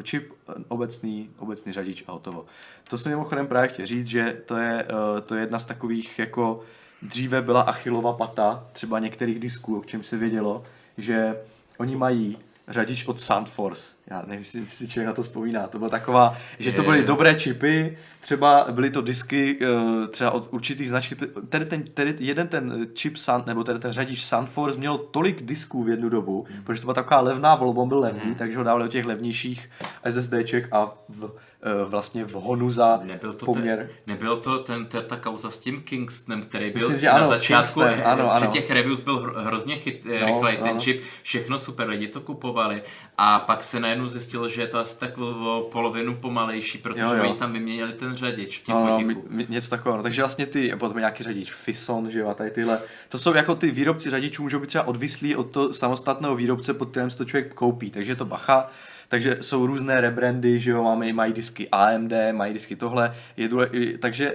čip, 0.02 0.32
obecný, 0.68 1.30
obecný 1.38 1.72
řadič 1.72 2.04
a 2.06 2.12
hotovo. 2.12 2.44
To 2.90 2.98
jsem 2.98 3.12
mimochodem 3.12 3.46
právě 3.46 3.68
chtěl 3.68 3.86
říct, 3.86 4.06
že 4.06 4.42
to 4.46 4.56
je, 4.56 4.84
eh, 4.88 5.20
to 5.20 5.34
je 5.34 5.40
jedna 5.40 5.58
z 5.58 5.64
takových 5.64 6.18
jako 6.18 6.60
dříve 7.02 7.42
byla 7.42 7.60
Achillova 7.60 8.12
pata, 8.12 8.66
třeba 8.72 8.98
některých 8.98 9.38
disků, 9.38 9.78
o 9.80 9.84
čem 9.84 10.02
se 10.02 10.16
vědělo, 10.16 10.62
že 10.98 11.36
oni 11.78 11.96
mají 11.96 12.38
řadič 12.68 13.06
od 13.06 13.20
Soundforce, 13.20 13.94
já 14.06 14.22
nevím, 14.26 14.38
jestli 14.44 14.66
si 14.66 14.88
člověk 14.88 15.06
na 15.06 15.12
to 15.12 15.22
vzpomíná, 15.22 15.66
to 15.66 15.78
byla 15.78 15.90
taková, 15.90 16.36
že 16.58 16.72
to 16.72 16.82
byly 16.82 17.02
dobré 17.04 17.34
čipy, 17.34 17.98
třeba 18.20 18.66
byly 18.70 18.90
to 18.90 19.00
disky 19.02 19.58
eh, 19.62 20.08
třeba 20.08 20.30
od 20.30 20.48
určitých 20.52 20.88
značky, 20.88 21.16
tady 21.48 21.64
ten, 21.64 21.82
tady 21.94 22.16
jeden 22.18 22.48
ten 22.48 22.86
čip 22.94 23.16
Sun, 23.16 23.42
nebo 23.46 23.64
tady 23.64 23.78
ten 23.78 23.92
řadič 23.92 24.24
Sunforce 24.24 24.78
měl 24.78 24.98
tolik 24.98 25.42
disků 25.42 25.82
v 25.84 25.88
jednu 25.88 26.08
dobu, 26.08 26.46
Hmm. 26.50 26.62
protože 26.64 26.80
to 26.80 26.84
byla 26.84 26.94
taková 26.94 27.20
levná 27.20 27.54
volba, 27.54 27.84
byl 27.84 27.98
levný, 28.00 28.34
takže 28.34 28.58
ho 28.58 28.64
dávali 28.64 28.84
do 28.84 28.88
těch 28.88 29.06
levnějších 29.06 29.70
SSDček 30.10 30.68
a 30.72 30.94
v, 31.08 31.30
vlastně 31.84 32.24
v 32.24 32.32
honu 32.32 32.70
za 32.70 33.00
Nebyl 33.04 33.32
to, 33.32 33.46
poměr. 33.46 33.78
ten, 33.78 33.88
nebyl 34.06 34.36
to 34.36 34.58
ten, 34.58 34.86
ta, 34.86 35.02
ta 35.02 35.16
kauza 35.16 35.50
s 35.50 35.58
tím 35.58 35.82
Kingstonem, 35.82 36.42
který 36.42 36.70
byl 36.70 36.80
Myslím, 36.80 36.98
že 36.98 37.06
na 37.06 37.12
ano, 37.12 37.26
s 37.26 37.28
začátku, 37.28 37.80
Kingstonem, 37.80 38.00
ano, 38.06 38.30
při 38.34 38.42
ano. 38.44 38.52
těch 38.52 38.70
reviews 38.70 39.00
byl 39.00 39.18
hro, 39.18 39.32
hrozně 39.42 39.76
chyt, 39.76 40.04
No, 40.04 40.12
no, 40.20 40.26
rychlej 40.26 40.56
ten 40.56 40.68
ano. 40.68 40.80
čip, 40.80 41.00
všechno 41.22 41.58
super, 41.58 41.88
lidi 41.88 42.08
to 42.08 42.20
kupovali 42.20 42.82
a 43.18 43.38
pak 43.38 43.64
se 43.64 43.80
najednou 43.80 44.06
zjistilo, 44.06 44.48
že 44.48 44.60
je 44.60 44.66
to 44.66 44.78
asi 44.78 44.98
tak 44.98 45.18
o, 45.18 45.68
polovinu 45.72 46.14
pomalejší, 46.14 46.78
protože 46.78 47.04
Jo, 47.04 47.14
jo. 47.14 47.22
oni 47.24 47.32
tam 47.34 47.52
vyměnili 47.52 47.92
ten 47.92 48.16
řadič 48.16 48.58
tím 48.58 48.74
No, 48.74 48.84
no, 48.86 48.90
potichu. 48.92 49.08
mi- 49.08 49.36
mi- 49.36 49.46
něco 49.48 49.70
takového. 49.70 49.96
No, 49.96 50.02
takže 50.02 50.22
vlastně 50.22 50.46
ty, 50.46 50.72
potom 50.78 50.98
nějaký 50.98 51.22
řadič 51.24 51.52
Fison, 51.52 52.10
že 52.10 52.18
jo, 52.20 52.28
a 52.28 52.34
tady 52.34 52.50
tyhle, 52.50 52.78
to 53.08 53.18
jsou 53.18 53.34
jako 53.34 53.54
ty 53.54 53.70
výrobci 53.70 54.10
řadičů, 54.10 54.42
můžou 54.42 54.58
být 54.60 54.66
třeba 54.66 54.86
odvislí 54.86 55.36
od 55.36 55.50
toho 55.50 55.72
samostatného 55.72 56.36
výrobce, 56.36 56.74
pod 56.74 56.90
kterým 56.90 57.10
si 57.10 57.16
to 57.18 57.24
člověk 57.24 57.54
koupí, 57.54 57.90
takže 57.90 58.16
to 58.16 58.24
bacha. 58.24 58.68
Takže 59.08 59.38
jsou 59.40 59.66
různé 59.66 60.00
rebrandy, 60.00 60.60
že 60.60 60.70
jo, 60.70 60.82
máme, 60.84 61.12
mají 61.12 61.32
disky 61.32 61.68
AMD, 61.68 62.12
mají 62.32 62.52
disky 62.52 62.76
tohle, 62.76 63.14
je 63.36 63.48
důle, 63.48 63.66
i- 63.72 63.98
takže 63.98 64.34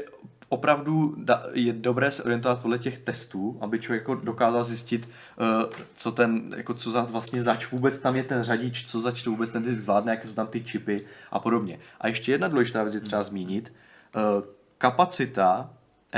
opravdu 0.50 1.16
da, 1.18 1.46
je 1.54 1.74
dobré 1.74 2.12
se 2.12 2.24
orientovat 2.24 2.62
podle 2.62 2.80
těch 2.80 2.98
testů, 3.00 3.58
aby 3.62 3.80
člověk 3.80 4.02
jako 4.02 4.16
dokázal 4.16 4.64
zjistit, 4.64 5.10
uh, 5.40 5.70
co 5.96 6.12
ten, 6.12 6.54
jako 6.58 6.74
co 6.74 6.92
za, 6.92 7.02
vlastně 7.02 7.42
zač 7.42 7.72
vůbec 7.72 8.00
tam 8.00 8.16
je 8.16 8.24
ten 8.24 8.44
řadič, 8.44 8.86
co 8.86 9.00
zač 9.00 9.24
to 9.24 9.30
vůbec 9.30 9.52
ten 9.52 9.64
disk 9.64 9.84
zvládne, 9.84 10.12
jaké 10.12 10.28
jsou 10.28 10.34
tam 10.34 10.48
ty 10.48 10.64
čipy 10.64 11.02
a 11.32 11.40
podobně. 11.40 11.80
A 12.02 12.08
ještě 12.08 12.32
jedna 12.32 12.48
důležitá 12.48 12.84
věc 12.84 12.94
je 12.96 13.00
třeba 13.00 13.24
zmínit, 13.24 13.74
uh, 14.16 14.44
kapacita 14.78 15.70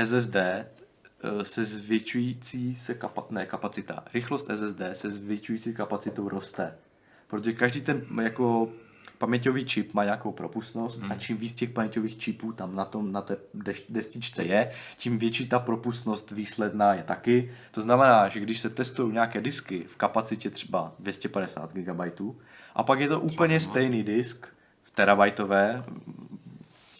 SSD 0.04 0.36
eh, 0.36 0.64
se 1.44 1.64
zvětšující 1.64 2.74
se 2.74 2.94
kapa- 2.94 3.26
ne, 3.30 3.46
kapacita, 3.46 4.04
rychlost 4.14 4.50
SSD 4.50 4.80
se 4.92 5.10
zvětšující 5.10 5.74
kapacitou 5.74 6.28
roste. 6.28 6.74
Protože 7.26 7.52
každý 7.52 7.80
ten 7.80 8.06
jako 8.22 8.68
paměťový 9.18 9.64
čip 9.64 9.94
má 9.94 10.04
nějakou 10.04 10.32
propustnost 10.32 11.02
Hmm. 11.02 11.12
a 11.12 11.14
čím 11.14 11.36
víc 11.36 11.54
těch 11.54 11.70
paměťových 11.70 12.18
čipů 12.18 12.52
tam 12.52 12.76
na, 12.76 12.84
tom, 12.84 13.12
na 13.12 13.22
té 13.22 13.36
destičce 13.88 14.44
je, 14.44 14.72
tím 14.96 15.18
větší 15.18 15.48
ta 15.48 15.58
propustnost 15.58 16.30
výsledná 16.30 16.94
je 16.94 17.02
taky. 17.02 17.52
To 17.70 17.82
znamená, 17.82 18.28
že 18.28 18.40
když 18.40 18.60
se 18.60 18.70
testují 18.70 19.12
nějaké 19.12 19.40
disky 19.40 19.84
v 19.88 19.96
kapacitě 19.96 20.50
třeba 20.50 20.92
250 20.98 21.72
GB 21.72 22.20
a 22.74 22.82
pak 22.82 23.00
je 23.00 23.08
to 23.08 23.20
úplně 23.20 23.60
stejný 23.60 24.02
disk 24.02 24.46
v 24.82 24.90
terabajtové 24.90 25.84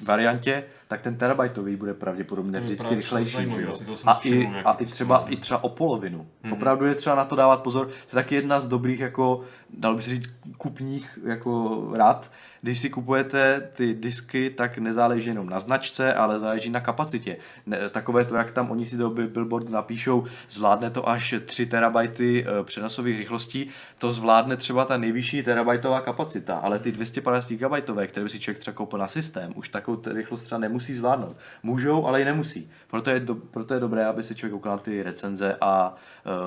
variantě, 0.05 0.65
tak 0.89 1.01
ten 1.01 1.17
terabajtový 1.17 1.77
bude 1.77 1.95
pravděpodobně 1.95 2.61
vždycky 2.61 2.83
právě 2.83 2.97
rychlejší. 2.97 3.33
zajímavý, 3.33 3.65
A, 4.07 4.21
i, 4.25 4.47
a 4.65 4.73
i 4.73 4.87
třeba, 4.87 5.25
i 5.29 5.37
třeba 5.37 5.65
o 5.65 5.69
polovinu. 5.69 6.27
Mm-hmm. 6.45 6.53
Opravdu 6.53 6.87
je 6.87 6.95
třeba 6.95 7.17
na 7.17 7.25
to 7.25 7.37
dávat 7.37 7.63
pozor. 7.63 7.87
To 7.87 7.93
je 7.93 8.23
taky 8.23 8.35
jedna 8.35 8.61
z 8.61 8.67
dobrých, 8.67 9.01
jako, 9.01 9.41
dal 9.71 9.95
by 9.95 10.03
se 10.03 10.11
říct, 10.11 10.31
kupních 10.59 11.19
jako 11.25 11.83
rad. 11.95 12.31
Když 12.65 12.81
si 12.81 12.91
kupujete 12.91 13.71
ty 13.75 13.95
disky, 13.95 14.51
tak 14.51 14.79
nezáleží 14.79 15.29
jenom 15.29 15.49
na 15.51 15.61
značce, 15.61 16.15
ale 16.15 16.39
záleží 16.39 16.71
na 16.71 16.81
kapacitě. 16.81 17.37
Ne, 17.67 17.89
takové 17.89 18.25
to, 18.25 18.35
jak 18.35 18.51
tam 18.51 18.71
oni 18.71 18.87
si 18.87 18.97
do 18.97 19.11
bi- 19.11 19.27
billboardu 19.27 19.73
napíšou, 19.73 20.25
zvládne 20.51 20.91
to 20.91 21.09
až 21.09 21.35
3 21.47 21.67
terabajty 21.67 22.47
eh, 22.47 22.65
přenosových 22.65 23.19
rychlostí, 23.19 23.69
to 23.99 24.13
zvládne 24.13 24.57
třeba 24.57 24.85
ta 24.85 24.97
nejvyšší 24.97 25.43
terabajtová 25.43 26.01
kapacita, 26.01 26.57
ale 26.57 26.79
ty 26.79 26.93
250 26.93 27.53
GB, 27.53 27.73
které 28.07 28.25
by 28.25 28.31
si 28.31 28.41
člověk 28.41 28.59
třeba 28.59 28.75
koupil 28.75 28.99
na 28.99 29.09
systém, 29.09 29.53
už 29.57 29.69
takovou 29.69 30.03
rychlost 30.07 30.43
třeba 30.43 30.59
nemusí 30.59 30.95
zvládnout. 30.95 31.37
Můžou, 31.63 32.07
ale 32.07 32.23
i 32.23 32.25
nemusí. 32.25 32.71
Proto 32.91 33.11
je, 33.11 33.21
do, 33.21 33.35
proto 33.35 33.75
je 33.75 33.81
dobré, 33.81 34.07
aby 34.07 34.23
si 34.23 34.35
člověk 34.35 34.53
koukal 34.53 34.79
ty 34.79 35.03
recenze 35.03 35.57
a 35.61 35.95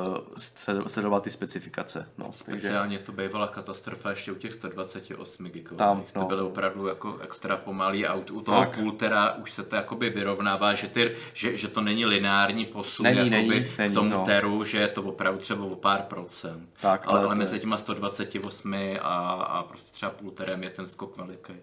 uh, 0.10 0.88
sledoval 0.88 1.22
ty 1.22 1.30
specifikace. 1.30 2.06
No, 2.18 2.26
takže, 2.26 2.62
Speciálně 2.62 3.00
to 3.00 3.12
bývala 3.12 3.48
katastrofa 3.48 4.10
ještě 4.10 4.32
u 4.32 4.36
těch 4.36 4.54
128 4.54 5.46
GB. 5.46 5.78
Tam, 5.78 6.07
to 6.12 6.20
no. 6.20 6.26
byly 6.26 6.42
opravdu 6.42 6.88
jako 6.88 7.18
extra 7.22 7.58
pomalý 7.58 8.06
a 8.06 8.14
u, 8.14 8.24
u 8.32 8.42
toho 8.42 8.60
Tak. 8.60 8.76
pultera 8.76 9.34
už 9.34 9.52
se 9.52 9.64
to 9.64 9.76
jakoby 9.76 10.10
vyrovnává, 10.10 10.74
že, 10.74 10.88
ty, 10.88 11.16
že, 11.34 11.58
že 11.58 11.68
to 11.68 11.82
není 11.82 12.06
lineární 12.06 12.66
posun 12.66 13.04
Není, 13.04 13.18
jakoby 13.18 13.32
není, 13.32 13.66
k 13.66 13.78
není, 13.78 13.94
tomu 13.94 14.10
no. 14.10 14.26
teru, 14.26 14.64
že 14.64 14.78
je 14.78 14.88
to 14.88 15.04
opravdu 15.04 15.40
třeba 15.40 15.66
o 15.66 15.76
pár 15.76 16.02
procent. 16.02 16.70
Tak, 16.82 17.08
ale, 17.08 17.20
ale 17.20 17.28
ale 17.28 17.36
to 17.36 17.40
mezi 17.40 17.60
těma 17.60 17.78
128 17.78 18.74
a, 19.02 19.16
a 19.34 19.64
prostě 19.64 19.92
třeba 19.92 20.12
pulterem 20.12 20.64
je 20.64 20.70
ten 20.70 20.88
skok 20.88 21.18
veliký. 21.18 21.54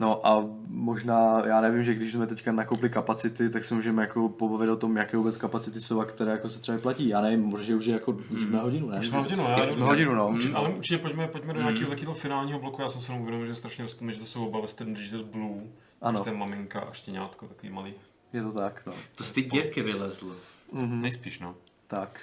No 0.00 0.26
a 0.26 0.46
možná, 0.68 1.42
já 1.46 1.60
nevím, 1.60 1.84
že 1.84 1.94
když 1.94 2.12
jsme 2.12 2.26
teďka 2.26 2.52
nakoupili 2.52 2.90
kapacity, 2.90 3.50
tak 3.50 3.64
se 3.64 3.74
můžeme 3.74 4.02
jako 4.02 4.28
pobavit 4.28 4.70
o 4.70 4.76
tom, 4.76 4.96
jaké 4.96 5.16
vůbec 5.16 5.36
kapacity 5.36 5.80
jsou 5.80 6.00
a 6.00 6.04
které 6.04 6.32
jako 6.32 6.48
se 6.48 6.60
třeba 6.60 6.78
platí. 6.78 7.08
Já 7.08 7.20
nevím, 7.20 7.40
možná 7.42 7.76
už 7.76 7.86
je 7.86 7.92
jako, 7.94 8.12
už 8.12 8.40
jsme 8.42 8.58
hodinu, 8.58 8.90
ne? 8.90 8.98
Už 8.98 9.06
jsme 9.06 9.18
hodinu, 9.18 9.42
já 9.42 9.56
Už 9.56 9.66
nevím. 9.66 9.82
hodinu, 9.82 10.14
no. 10.14 10.28
Určitě, 10.28 10.54
ale 10.54 10.68
určitě 10.68 10.98
pojďme, 10.98 11.28
pojďme 11.28 11.52
do 11.52 11.60
nějakého 11.60 11.90
takového 11.90 12.14
finálního 12.14 12.58
bloku. 12.58 12.82
Já 12.82 12.88
jsem 12.88 13.00
se 13.00 13.12
jenom 13.12 13.22
uvědomil, 13.22 13.46
že 13.46 13.54
strašně 13.54 13.84
rosteme, 13.84 14.12
že 14.12 14.18
to 14.20 14.26
jsou 14.26 14.46
oba 14.46 14.60
Western 14.60 14.94
Digital 14.94 15.24
Blue. 15.24 15.60
Ano. 16.02 16.20
To 16.24 16.28
je 16.30 16.36
maminka 16.36 16.80
a 16.80 16.92
štěňátko, 16.92 17.46
takový 17.46 17.72
malý. 17.72 17.94
Je 18.32 18.42
to 18.42 18.52
tak, 18.52 18.82
no. 18.86 18.92
To 19.14 19.24
z 19.24 19.30
té 19.30 19.40
dírky 19.40 19.82
vylezlo. 19.82 20.34
Mm-hmm. 20.74 21.00
Nejspíš, 21.00 21.38
no. 21.38 21.54
Tak. 21.86 22.20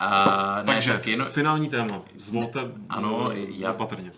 A 0.00 0.56
ne, 0.58 0.64
Takže 0.64 0.92
tak 0.92 1.06
jenom, 1.06 1.26
finální 1.28 1.68
téma. 1.68 2.02
Zvolte 2.18 2.60
Ano, 2.88 3.24
já- 3.48 3.72
opatrně. 3.72 4.12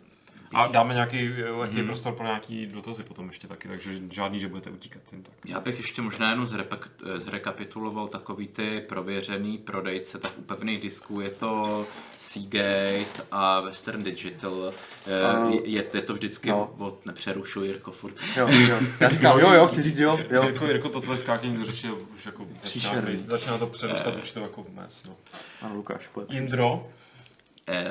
A 0.56 0.66
dáme 0.66 0.94
nějaký 0.94 1.30
lehký 1.42 1.76
Mhm. 1.76 1.86
prostor 1.86 2.12
pro 2.12 2.24
nějaký 2.26 2.66
dotazy 2.66 3.02
potom 3.02 3.26
ještě 3.26 3.46
taky, 3.48 3.68
takže 3.68 3.90
žádný, 4.10 4.40
že 4.40 4.48
budete 4.48 4.70
utíkat 4.70 5.02
jen 5.12 5.22
tak. 5.22 5.34
Já 5.44 5.60
bych 5.60 5.76
ještě 5.78 6.02
možná 6.02 6.30
jenom 6.30 6.46
zrepak, 6.46 6.88
zrekapituloval 7.16 8.08
takový 8.08 8.48
ty 8.48 8.80
prověřený 8.88 9.58
prodejce, 9.58 10.18
tak 10.18 10.32
u 10.38 10.42
pevných 10.42 10.80
disků 10.80 11.20
je 11.20 11.30
to 11.30 11.86
Seagate 12.18 13.06
a 13.30 13.60
Western 13.60 14.02
Digital. 14.02 14.72
Eh. 15.06 15.54
Je, 15.54 15.70
je, 15.70 15.84
je 15.94 16.02
to 16.02 16.14
vždycky 16.14 16.50
No. 16.50 16.74
od 16.78 17.06
nepřerušuj 17.06 17.66
Jirko 17.66 17.92
furt. 17.92 18.14
Jo, 18.36 18.48
jo. 18.68 18.78
Já 19.00 19.08
říkám, 19.08 19.38
jo, 19.38 19.50
jo, 19.52 19.66
chci 19.68 19.82
říct, 19.82 19.98
jo, 19.98 20.18
jo. 20.30 20.42
Jirko, 20.42 20.66
Jirko, 20.66 20.88
to 20.88 21.00
tvoje 21.00 21.16
skákání 21.18 21.56
do 21.56 21.64
řeči 21.64 21.90
už 21.90 22.26
jako 22.26 22.46
začíná, 22.60 22.92
začíná 23.24 23.58
to 23.58 23.66
přerůstat 23.66 24.14
určitou 24.16 24.40
jako 24.40 24.66
mes, 24.74 25.04
no. 25.04 25.16
Ano, 25.62 25.74
Lukáš, 25.74 26.06
pojď. 26.12 26.32
Indro, 26.34 26.86
Eh, 26.86 27.05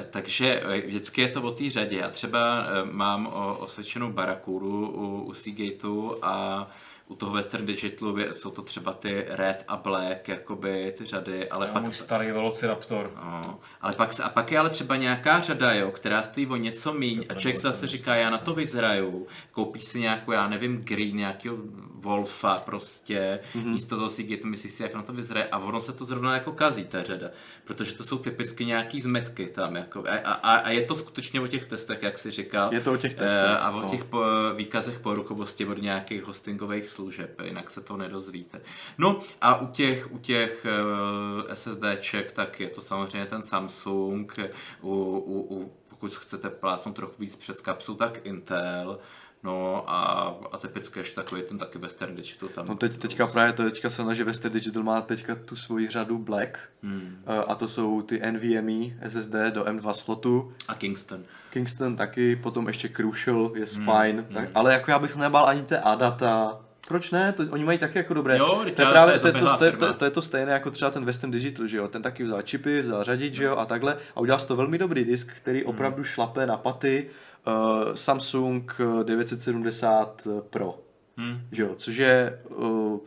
takže 0.09 0.61
eh, 0.61 0.82
vždycky 0.82 1.21
je 1.21 1.28
to 1.28 1.41
o 1.41 1.51
té 1.51 1.69
řadě. 1.69 1.97
Já 1.97 2.09
třeba 2.09 2.65
eh, 2.65 2.86
mám 2.91 3.28
osvědčenou 3.59 4.11
barakuru 4.11 4.88
u, 4.88 5.21
u 5.23 5.34
Seagateu 5.34 6.15
a 6.21 6.67
u 7.08 7.16
toho 7.16 7.32
Western 7.32 7.66
Digitalu 7.66 8.18
je- 8.18 8.36
jsou 8.36 8.49
to 8.51 8.62
třeba 8.62 8.93
ty 8.93 9.26
Red 9.30 9.64
a 9.68 9.78
Black, 9.78 10.28
jakoby 10.28 10.93
ty 10.97 11.06
řady, 11.06 11.49
ale 11.49 11.68
já 11.68 11.74
pak 11.74 11.84
můj 11.84 11.93
starý 11.93 12.32
Velociraptor. 12.32 13.12
No, 13.16 13.60
ale 13.82 13.93
pak, 13.93 14.14
se- 14.14 14.24
a 14.24 14.30
pak 14.30 14.51
je 14.51 14.60
ale 14.60 14.70
třeba 14.70 14.95
nějaká 14.95 15.41
řada, 15.41 15.74
jo, 15.74 15.91
která 15.91 16.24
stojí 16.24 16.47
o 16.47 16.56
něco 16.56 16.93
míň 16.93 17.26
a 17.30 17.34
člověk 17.34 17.58
si 17.58 17.64
zase 17.64 17.88
říká, 17.88 18.16
já 18.16 18.30
na 18.30 18.38
to 18.38 18.53
vyzraju, 18.53 19.28
koupí 19.51 19.82
si 19.82 19.99
nějakou, 19.99 20.32
já 20.32 20.47
nevím, 20.49 20.78
green, 20.84 21.18
nějakého 21.18 21.58
Wolfa 21.93 22.60
prostě, 22.66 23.39
mm-hmm. 23.56 23.66
místo 23.66 23.95
toho 23.97 24.10
Seagate, 24.10 24.47
myslí 24.47 24.70
si, 24.70 24.84
jak 24.84 24.93
na 24.93 25.01
to 25.01 25.14
vyzraje 25.14 25.47
a 25.51 25.58
ono 25.58 25.80
se 25.82 25.93
to 25.93 26.06
zrovna 26.06 26.34
jako 26.34 26.51
kazí, 26.51 26.84
ta 26.86 27.03
řada, 27.03 27.28
protože 27.64 27.93
to 27.93 28.03
jsou 28.03 28.18
typicky 28.18 28.66
nějaký 28.66 29.01
zmetky 29.01 29.45
tam, 29.45 29.76
jako, 29.76 30.03
a, 30.10 30.32
a, 30.32 30.56
a 30.56 30.70
je 30.70 30.82
to 30.82 30.95
skutečně 30.95 31.41
o 31.41 31.47
těch 31.47 31.66
testech, 31.66 32.03
jak 32.03 32.18
si 32.18 32.32
říkal. 32.32 32.74
Je 32.74 32.80
to 32.80 32.93
o 32.93 32.97
těch 32.97 33.16
testech, 33.16 33.41
Eh, 33.45 33.58
A 33.58 33.72
o 33.72 33.82
no. 33.82 33.89
těch 33.89 34.03
po, 34.03 34.22
výkazech 34.56 34.99
poruchovosti 34.99 35.66
od 35.66 35.82
nějakých 35.82 36.24
hostingových 36.24 36.89
služeb, 36.96 37.41
jinak 37.43 37.72
se 37.72 37.82
to 37.82 37.98
nedozvíte. 37.98 38.62
No 38.98 39.20
a 39.41 39.62
u 39.62 39.68
těch, 39.68 40.12
u 40.12 40.18
těch 40.18 40.66
uh, 40.66 41.54
SSDček, 41.54 42.32
tak 42.32 42.60
je 42.60 42.70
to 42.70 42.82
samozřejmě 42.82 43.26
ten 43.28 43.43
Samsung, 43.43 44.39
u, 44.82 44.89
u, 45.26 45.56
u, 45.56 45.74
pokud 45.89 46.16
chcete 46.16 46.50
plácnout 46.50 46.96
trochu 46.96 47.14
víc 47.20 47.36
přes 47.36 47.62
kapsu, 47.62 47.96
tak 47.96 48.26
Intel, 48.26 49.00
No 49.46 49.84
a, 49.88 50.36
a 50.52 50.58
typicky 50.58 51.00
ještě 51.00 51.16
takový 51.16 51.41
ten 51.41 51.58
taky 51.58 51.78
Western 51.78 52.16
Digital 52.16 52.50
tam. 52.50 52.68
No 52.68 52.76
teď, 52.76 52.98
teďka 52.98 53.28
právě 53.28 53.54
to 53.54 53.64
teďka 53.64 53.89
se 53.89 54.16
že 54.16 54.24
Western 54.24 54.54
Digital 54.54 54.84
má 54.84 55.02
teďka 55.02 55.36
tu 55.36 55.56
svoji 55.56 55.89
řadu 55.89 56.18
Black 56.18 56.60
Hmm. 56.84 57.18
eh, 57.28 57.43
a 57.48 57.56
to 57.56 57.68
jsou 57.68 58.02
ty 58.02 58.22
NVMe 58.32 59.10
SSD 59.10 59.34
do 59.50 59.64
M2 59.64 59.91
slotu. 59.91 60.54
A 60.68 60.74
Kingston. 60.76 61.24
Kingston 61.50 61.96
taky, 61.96 62.36
potom 62.36 62.68
ještě 62.68 62.89
Crucial 62.89 63.52
je 63.56 63.66
Hmm, 63.76 63.86
fajn, 63.86 64.26
tak, 64.34 64.50
ale 64.56 64.74
jako 64.74 64.91
já 64.91 65.00
bych 65.00 65.12
se 65.12 65.20
nebál 65.20 65.46
ani 65.46 65.64
té 65.64 65.80
ADATA. 65.80 66.64
Proč 66.88 67.11
ne? 67.11 67.33
To, 67.33 67.43
oni 67.49 67.63
mají 67.63 67.77
taky 67.77 67.97
jako 67.97 68.13
dobré. 68.13 68.38
Jo, 68.38 68.45
to 68.55 68.63
teď 68.63 68.79
je 68.79 68.86
právě 68.86 69.19
to 69.19 69.27
je 69.27 69.33
to, 69.33 69.39
to, 69.57 69.71
to, 69.77 69.93
to, 69.93 70.05
je 70.05 70.11
to 70.11 70.21
stejné 70.21 70.51
jako 70.51 70.71
třeba 70.71 70.91
ten 70.91 71.05
Western 71.05 71.31
Digital, 71.31 71.67
že 71.67 71.77
jo? 71.77 71.88
Ten 71.88 72.01
taky 72.01 72.23
vzal 72.23 72.41
čipy, 72.41 72.81
vzal 72.81 73.03
řadič, 73.03 73.33
že 73.33 73.43
jo, 73.43 73.57
a 73.57 73.65
takhle. 73.65 73.97
A 74.15 74.19
udělal 74.19 74.39
to 74.39 74.55
velmi 74.55 74.77
dobrý 74.77 75.03
disk, 75.03 75.31
který 75.38 75.59
Hmm. 75.59 75.69
opravdu 75.69 76.03
šlape 76.03 76.45
na 76.45 76.57
paty. 76.57 77.09
Uh, 77.47 77.93
Samsung 77.93 78.77
970 79.03 80.27
Pro, 80.49 80.79
Hmm. 81.17 81.41
že 81.51 81.63
jo? 81.63 81.75
Což 81.77 81.95
je 81.95 82.39
uh, 82.49 82.99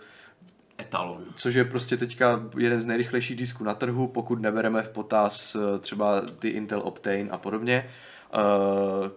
Etalon. 0.80 1.24
což 1.34 1.54
je 1.54 1.64
prostě 1.64 1.96
teďka 1.96 2.42
jeden 2.58 2.80
z 2.80 2.86
nejrychlejších 2.86 3.36
disků 3.36 3.64
na 3.64 3.74
trhu, 3.74 4.06
pokud 4.08 4.40
nebereme 4.40 4.82
v 4.82 4.88
potaz 4.88 5.56
eh, 5.56 5.78
třeba 5.78 6.20
ty 6.38 6.48
Intel 6.48 6.80
Optane 6.84 7.28
a 7.30 7.38
podobně. 7.38 7.90
Eh, 8.34 9.10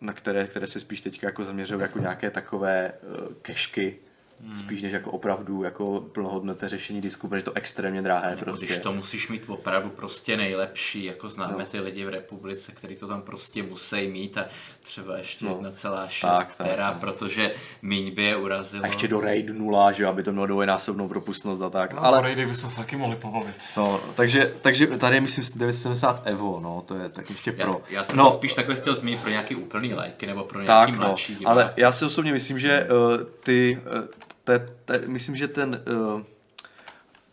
na 0.00 0.12
které, 0.12 0.46
které 0.46 0.66
se 0.66 0.80
spíš 0.80 1.00
teďka 1.00 1.26
jako 1.26 1.44
zaměřují 1.44 1.80
jako 1.80 1.98
nějaké 1.98 2.30
takové 2.30 2.92
uh, 3.02 3.32
kešky, 3.42 3.96
Hmm. 4.40 4.54
Spíš 4.54 4.82
než 4.82 4.92
jako 4.92 5.10
opravdu 5.10 5.62
jako 5.62 6.00
plnohodnotné 6.12 6.68
řešení 6.68 7.00
disku, 7.00 7.28
protože 7.28 7.38
je 7.38 7.42
to 7.42 7.52
extrémně 7.54 8.02
drahé. 8.02 8.30
Nebo 8.30 8.44
prostě. 8.44 8.66
když 8.66 8.78
to 8.78 8.92
musíš 8.92 9.28
mít 9.28 9.44
opravdu 9.48 9.90
prostě 9.90 10.36
nejlepší, 10.36 11.04
jako 11.04 11.28
známe 11.28 11.58
no. 11.58 11.66
ty 11.66 11.80
lidi 11.80 12.04
v 12.04 12.08
republice, 12.08 12.72
kteří 12.72 12.96
to 12.96 13.08
tam 13.08 13.22
prostě 13.22 13.62
musí 13.62 14.08
mít 14.08 14.38
a 14.38 14.46
třeba 14.82 15.18
ještě 15.18 15.44
no. 15.44 15.60
1,6 15.60 16.46
tera, 16.56 16.96
protože 17.00 17.50
míň 17.82 18.14
by 18.14 18.22
je 18.22 18.36
urazilo. 18.36 18.84
A 18.84 18.86
ještě 18.86 19.08
do 19.08 19.20
RAID 19.20 19.48
0, 19.48 19.92
že 19.92 20.06
aby 20.06 20.22
to 20.22 20.32
mělo 20.32 20.46
dvojnásobnou 20.46 21.08
propustnost 21.08 21.62
a 21.62 21.70
tak. 21.70 21.92
No, 21.92 22.04
ale 22.04 22.22
RAID 22.22 22.38
bychom 22.38 22.70
se 22.70 22.76
taky 22.76 22.96
mohli 22.96 23.16
pobavit. 23.16 23.56
No, 23.76 24.00
takže, 24.14 24.54
takže 24.62 24.86
tady 24.86 25.16
je 25.16 25.20
myslím 25.20 25.44
970 25.54 26.22
Evo, 26.24 26.60
no, 26.62 26.82
to 26.86 26.94
je 26.94 27.08
tak 27.08 27.30
ještě 27.30 27.52
pro. 27.52 27.82
Já, 27.88 27.96
já 27.96 28.02
jsem 28.02 28.16
no, 28.16 28.24
to 28.24 28.30
spíš 28.30 28.54
takhle 28.54 28.76
chtěl 28.76 28.94
zmínit 28.94 29.20
pro 29.20 29.30
nějaký 29.30 29.54
úplný 29.54 29.94
lajky 29.94 30.26
nebo 30.26 30.44
pro 30.44 30.62
nějaký 30.62 30.92
tak, 30.92 31.00
mladší 31.00 31.38
no, 31.40 31.50
Ale 31.50 31.74
já 31.76 31.92
si 31.92 32.04
osobně 32.04 32.32
myslím, 32.32 32.58
že 32.58 32.88
uh, 32.90 33.24
ty 33.40 33.78
uh, 33.98 34.27
te, 34.48 34.68
te, 34.84 35.06
myslím, 35.06 35.36
že 35.36 35.48
ten, 35.48 35.84
uh, 35.84 36.22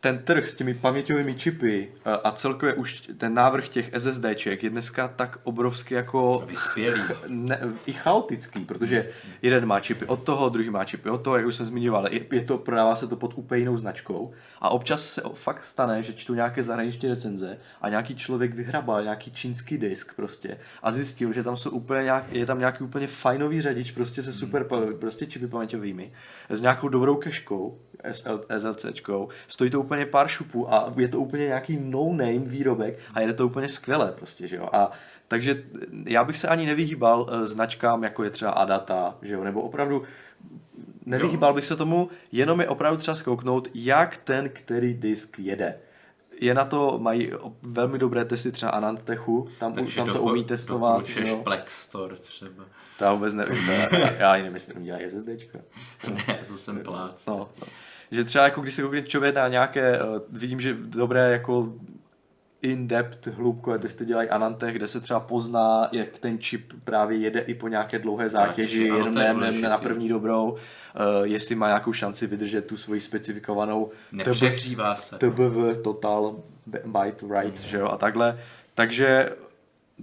ten 0.06 0.18
trh 0.18 0.47
s 0.47 0.56
těmi 0.56 0.74
paměťovými 0.74 1.36
čipy 1.36 1.91
a 2.24 2.32
celkově 2.32 2.74
už 2.74 3.01
ten 3.18 3.34
návrh 3.34 3.68
těch 3.68 3.91
SSDček 3.97 4.64
je 4.64 4.70
dneska 4.70 5.08
tak 5.08 5.39
obrovský 5.43 5.93
jako... 5.93 6.43
Vyspělý. 6.47 7.01
Ne, 7.28 7.60
I 7.86 7.93
chaotický, 7.93 8.66
protože 8.66 9.10
jeden 9.41 9.66
má 9.66 9.80
čipy 9.80 10.06
od 10.06 10.24
toho, 10.24 10.49
druhý 10.49 10.70
má 10.70 10.86
čipy 10.86 11.10
od 11.10 11.18
toho, 11.18 11.38
jak 11.38 11.45
už 11.45 11.56
jsem 11.56 11.66
zmiňoval, 11.66 12.08
je, 12.14 12.26
je 12.32 12.43
to, 12.43 12.58
prodává 12.58 12.95
se 12.95 13.08
to 13.08 13.16
pod 13.16 13.34
úplně 13.36 13.60
jinou 13.60 13.78
značkou. 13.78 14.34
A 14.62 14.70
občas 14.70 15.06
se 15.06 15.22
fakt 15.34 15.66
stane, 15.66 16.03
že 16.03 16.14
čtu 16.14 16.34
nějaké 16.34 16.64
zahraniční 16.64 17.10
recenze 17.10 17.58
a 17.82 17.89
nějaký 17.89 18.16
člověk 18.16 18.53
vyhrabal 18.53 19.03
nějaký 19.03 19.32
čínský 19.32 19.78
disk 19.78 20.16
prostě 20.16 20.58
a 20.84 20.91
zjistil, 20.91 21.34
že 21.34 21.43
tam 21.43 21.56
jsou 21.56 21.70
úplně 21.70 22.03
nějak, 22.03 22.26
je 22.32 22.45
tam 22.45 22.60
nějaký 22.60 22.84
úplně 22.84 23.08
fajnový 23.08 23.62
řadič 23.62 23.91
prostě 23.91 24.22
se 24.22 24.34
super 24.34 24.66
prostě 24.99 25.26
čipy 25.26 25.47
paměťovými 25.47 26.12
s 26.49 26.62
nějakou 26.62 26.88
dobrou 26.88 27.16
keškou, 27.16 27.80
SLCčkou, 28.58 29.30
stojí 29.47 29.70
to 29.70 29.80
úplně 29.80 29.95
pár 30.06 30.28
šupů 30.28 30.74
a 30.74 30.93
je 30.98 31.08
to 31.08 31.20
úplně 31.20 31.46
nějaký 31.46 31.78
no-name 31.82 32.39
výrobek 32.39 33.00
a 33.14 33.22
je 33.22 33.34
to 33.34 33.46
úplně 33.46 33.70
skvěle 33.70 34.12
prostě, 34.12 34.48
že 34.48 34.56
jo. 34.56 34.70
A 34.74 34.91
takže 35.28 35.64
já 36.06 36.24
bych 36.24 36.38
se 36.38 36.48
ani 36.48 36.66
nevyhýbal 36.66 37.30
eh, 37.30 37.48
značkám, 37.48 38.04
jako 38.04 38.24
je 38.24 38.30
třeba 38.30 38.52
Adata, 38.52 39.18
že 39.22 39.34
jo, 39.34 39.43
nebo 39.43 39.62
opravdu 39.62 40.04
nevyhýbal 41.06 41.54
bych 41.54 41.66
se 41.66 41.76
tomu, 41.76 42.10
jenom 42.32 42.62
je 42.62 42.70
opravdu 42.70 42.98
třeba 42.98 43.16
zkouknout, 43.16 43.68
jak 43.74 44.18
ten, 44.18 44.50
který 44.50 44.93
disk 44.93 45.39
jede. 45.39 45.80
Je 46.41 46.54
na 46.54 46.66
to, 46.66 47.00
mají 47.00 47.32
velmi 47.62 48.00
dobré 48.00 48.26
testy 48.26 48.52
třeba 48.52 48.72
Anantechu, 48.72 49.48
tam, 49.60 49.74
Takže 49.74 49.96
tam 49.96 50.08
to 50.08 50.22
umí 50.22 50.43
testovat. 50.43 50.96
Takže 50.96 51.36
Plex 51.36 51.82
Store 51.82 52.16
třeba. 52.16 52.66
To 53.00 53.12
vůbec 53.12 53.34
nevím, 53.34 53.66
to, 53.89 53.96
já 54.18 54.32
ani 54.32 54.43
nemyslím, 54.43 54.84
dělají 54.84 55.10
SSDčka. 55.10 55.60
ne, 56.28 56.39
to 56.48 56.58
jsem 56.58 56.80
plác. 56.80 57.26
No, 57.26 57.38
no. 57.38 57.68
Že 58.12 58.24
třeba 58.24 58.43
jako 58.43 58.62
když 58.62 58.74
se 58.74 58.82
koukne 58.82 59.01
člověk 59.01 59.36
na 59.36 59.47
nějaké, 59.47 60.03
uh, 60.03 60.20
vidím, 60.30 60.62
že 60.62 60.78
dobré 60.80 61.32
jako 61.32 61.74
in-depth 62.62 63.28
hloubkové 63.28 63.80
testy 63.80 64.06
dělají 64.06 64.30
Anantech, 64.30 64.76
kde 64.76 64.88
se 64.88 64.99
třeba 64.99 65.20
pozná, 65.20 65.89
jak 65.91 66.20
ten 66.20 66.39
čip 66.39 66.74
právě 66.84 67.18
jede 67.18 67.39
i 67.39 67.53
po 67.53 67.68
nějaké 67.68 67.99
dlouhé 67.99 68.30
zátěži, 68.30 68.68
zátěži 68.68 68.84
jenom 68.84 69.14
ne, 69.14 69.34
ne, 69.34 69.70
na 69.70 69.78
první 69.78 70.10
dobrou, 70.10 70.51
uh, 70.51 70.58
jestli 71.24 71.56
má 71.56 71.68
nějakou 71.68 71.93
šanci 71.93 72.28
vydržet 72.28 72.66
tu 72.66 72.78
svoji 72.78 73.01
specifikovanou 73.01 73.91
Nepřehřívá 74.12 74.95
se. 74.95 75.18
TBV 75.18 75.78
Total 75.84 76.36
Byte 76.86 77.26
Writes, 77.26 77.64
mm. 77.64 77.70
že 77.70 77.78
jo, 77.78 77.88
a 77.88 77.97
takhle. 77.97 78.39
Takže 78.76 79.30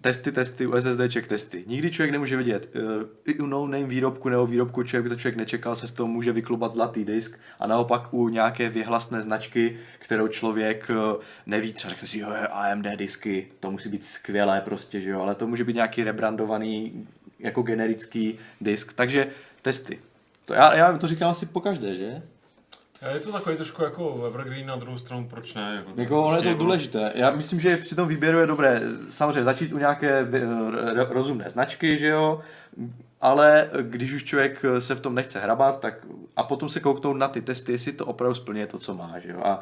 testy, 0.01 0.33
testy, 0.33 0.67
u 0.67 0.81
SSDček 0.81 1.27
testy. 1.27 1.65
Nikdy 1.67 1.91
člověk 1.91 2.13
nemůže 2.13 2.37
vidět. 2.37 2.71
Eh, 2.75 3.31
I 3.31 3.39
u 3.39 3.47
no 3.47 3.67
name 3.67 3.85
výrobku 3.85 4.29
nebo 4.29 4.47
výrobku 4.47 4.83
člověk 4.83 5.03
by 5.03 5.09
to 5.09 5.21
člověk 5.21 5.37
nečekal, 5.37 5.77
se 5.77 5.89
z 5.89 5.93
toho 5.93 6.09
může 6.09 6.33
vyklubat 6.33 6.73
zlatý 6.73 7.05
disk 7.05 7.41
a 7.59 7.67
naopak 7.67 8.15
u 8.15 8.29
nějaké 8.29 8.69
vyhlasné 8.69 9.23
značky, 9.23 9.79
kterou 9.99 10.29
člověk 10.29 10.91
eh, 10.91 11.23
neví, 11.47 11.73
třeba 11.73 11.91
řekne 11.91 12.09
si, 12.09 12.19
jo, 12.19 12.29
AMD 12.51 12.87
disky, 12.97 13.47
to 13.61 13.71
musí 13.71 13.89
být 13.89 14.05
skvělé 14.05 14.61
prostě, 14.61 15.01
že 15.01 15.11
jo, 15.11 15.21
ale 15.21 15.35
to 15.35 15.47
může 15.47 15.65
být 15.65 15.77
nějaký 15.77 16.05
rebrandovaný 16.05 17.07
jako 17.39 17.63
generický 17.63 18.39
disk, 18.61 18.93
takže 18.93 19.27
testy. 19.63 19.99
To 20.45 20.55
já, 20.55 20.75
já 20.75 20.99
to 20.99 21.07
říkám 21.07 21.31
asi 21.31 21.47
po 21.47 21.61
každé, 21.61 21.95
že? 21.95 22.23
Je 23.11 23.21
to 23.21 23.33
takový 23.33 23.57
trošku 23.57 23.83
jako 23.83 24.25
Evergreen 24.27 24.67
na 24.67 24.77
druhou 24.77 24.99
stranu, 24.99 25.29
proč 25.29 25.55
ne? 25.55 25.75
Jako, 25.77 26.01
jako 26.01 26.25
ono 26.25 26.37
je 26.37 26.43
to 26.43 26.49
jako... 26.49 26.63
důležité. 26.63 27.13
Já 27.15 27.31
myslím, 27.31 27.61
že 27.61 27.77
při 27.77 27.95
tom 27.95 28.09
výběru 28.09 28.39
je 28.39 28.47
dobré 28.47 28.81
samozřejmě 29.11 29.45
začít 29.45 29.73
u 29.73 29.79
nějaké 29.79 30.27
rozumné 31.09 31.51
značky, 31.51 31.99
že 31.99 32.07
jo, 32.07 32.41
ale 33.21 33.71
když 33.83 34.13
už 34.13 34.25
člověk 34.25 34.63
se 34.79 34.95
v 34.95 35.01
tom 35.01 35.15
nechce 35.15 35.41
hrabat, 35.41 35.81
tak 35.81 35.95
a 36.37 36.43
potom 36.43 36.69
se 36.69 36.81
kouknout 36.81 37.17
na 37.17 37.29
ty 37.29 37.43
testy, 37.43 37.73
jestli 37.73 37.93
to 37.93 38.07
opravdu 38.07 38.35
splňuje 38.35 38.67
to, 38.67 38.79
co 38.79 38.95
má, 38.95 39.19
že 39.19 39.31
jo. 39.31 39.41
A 39.45 39.59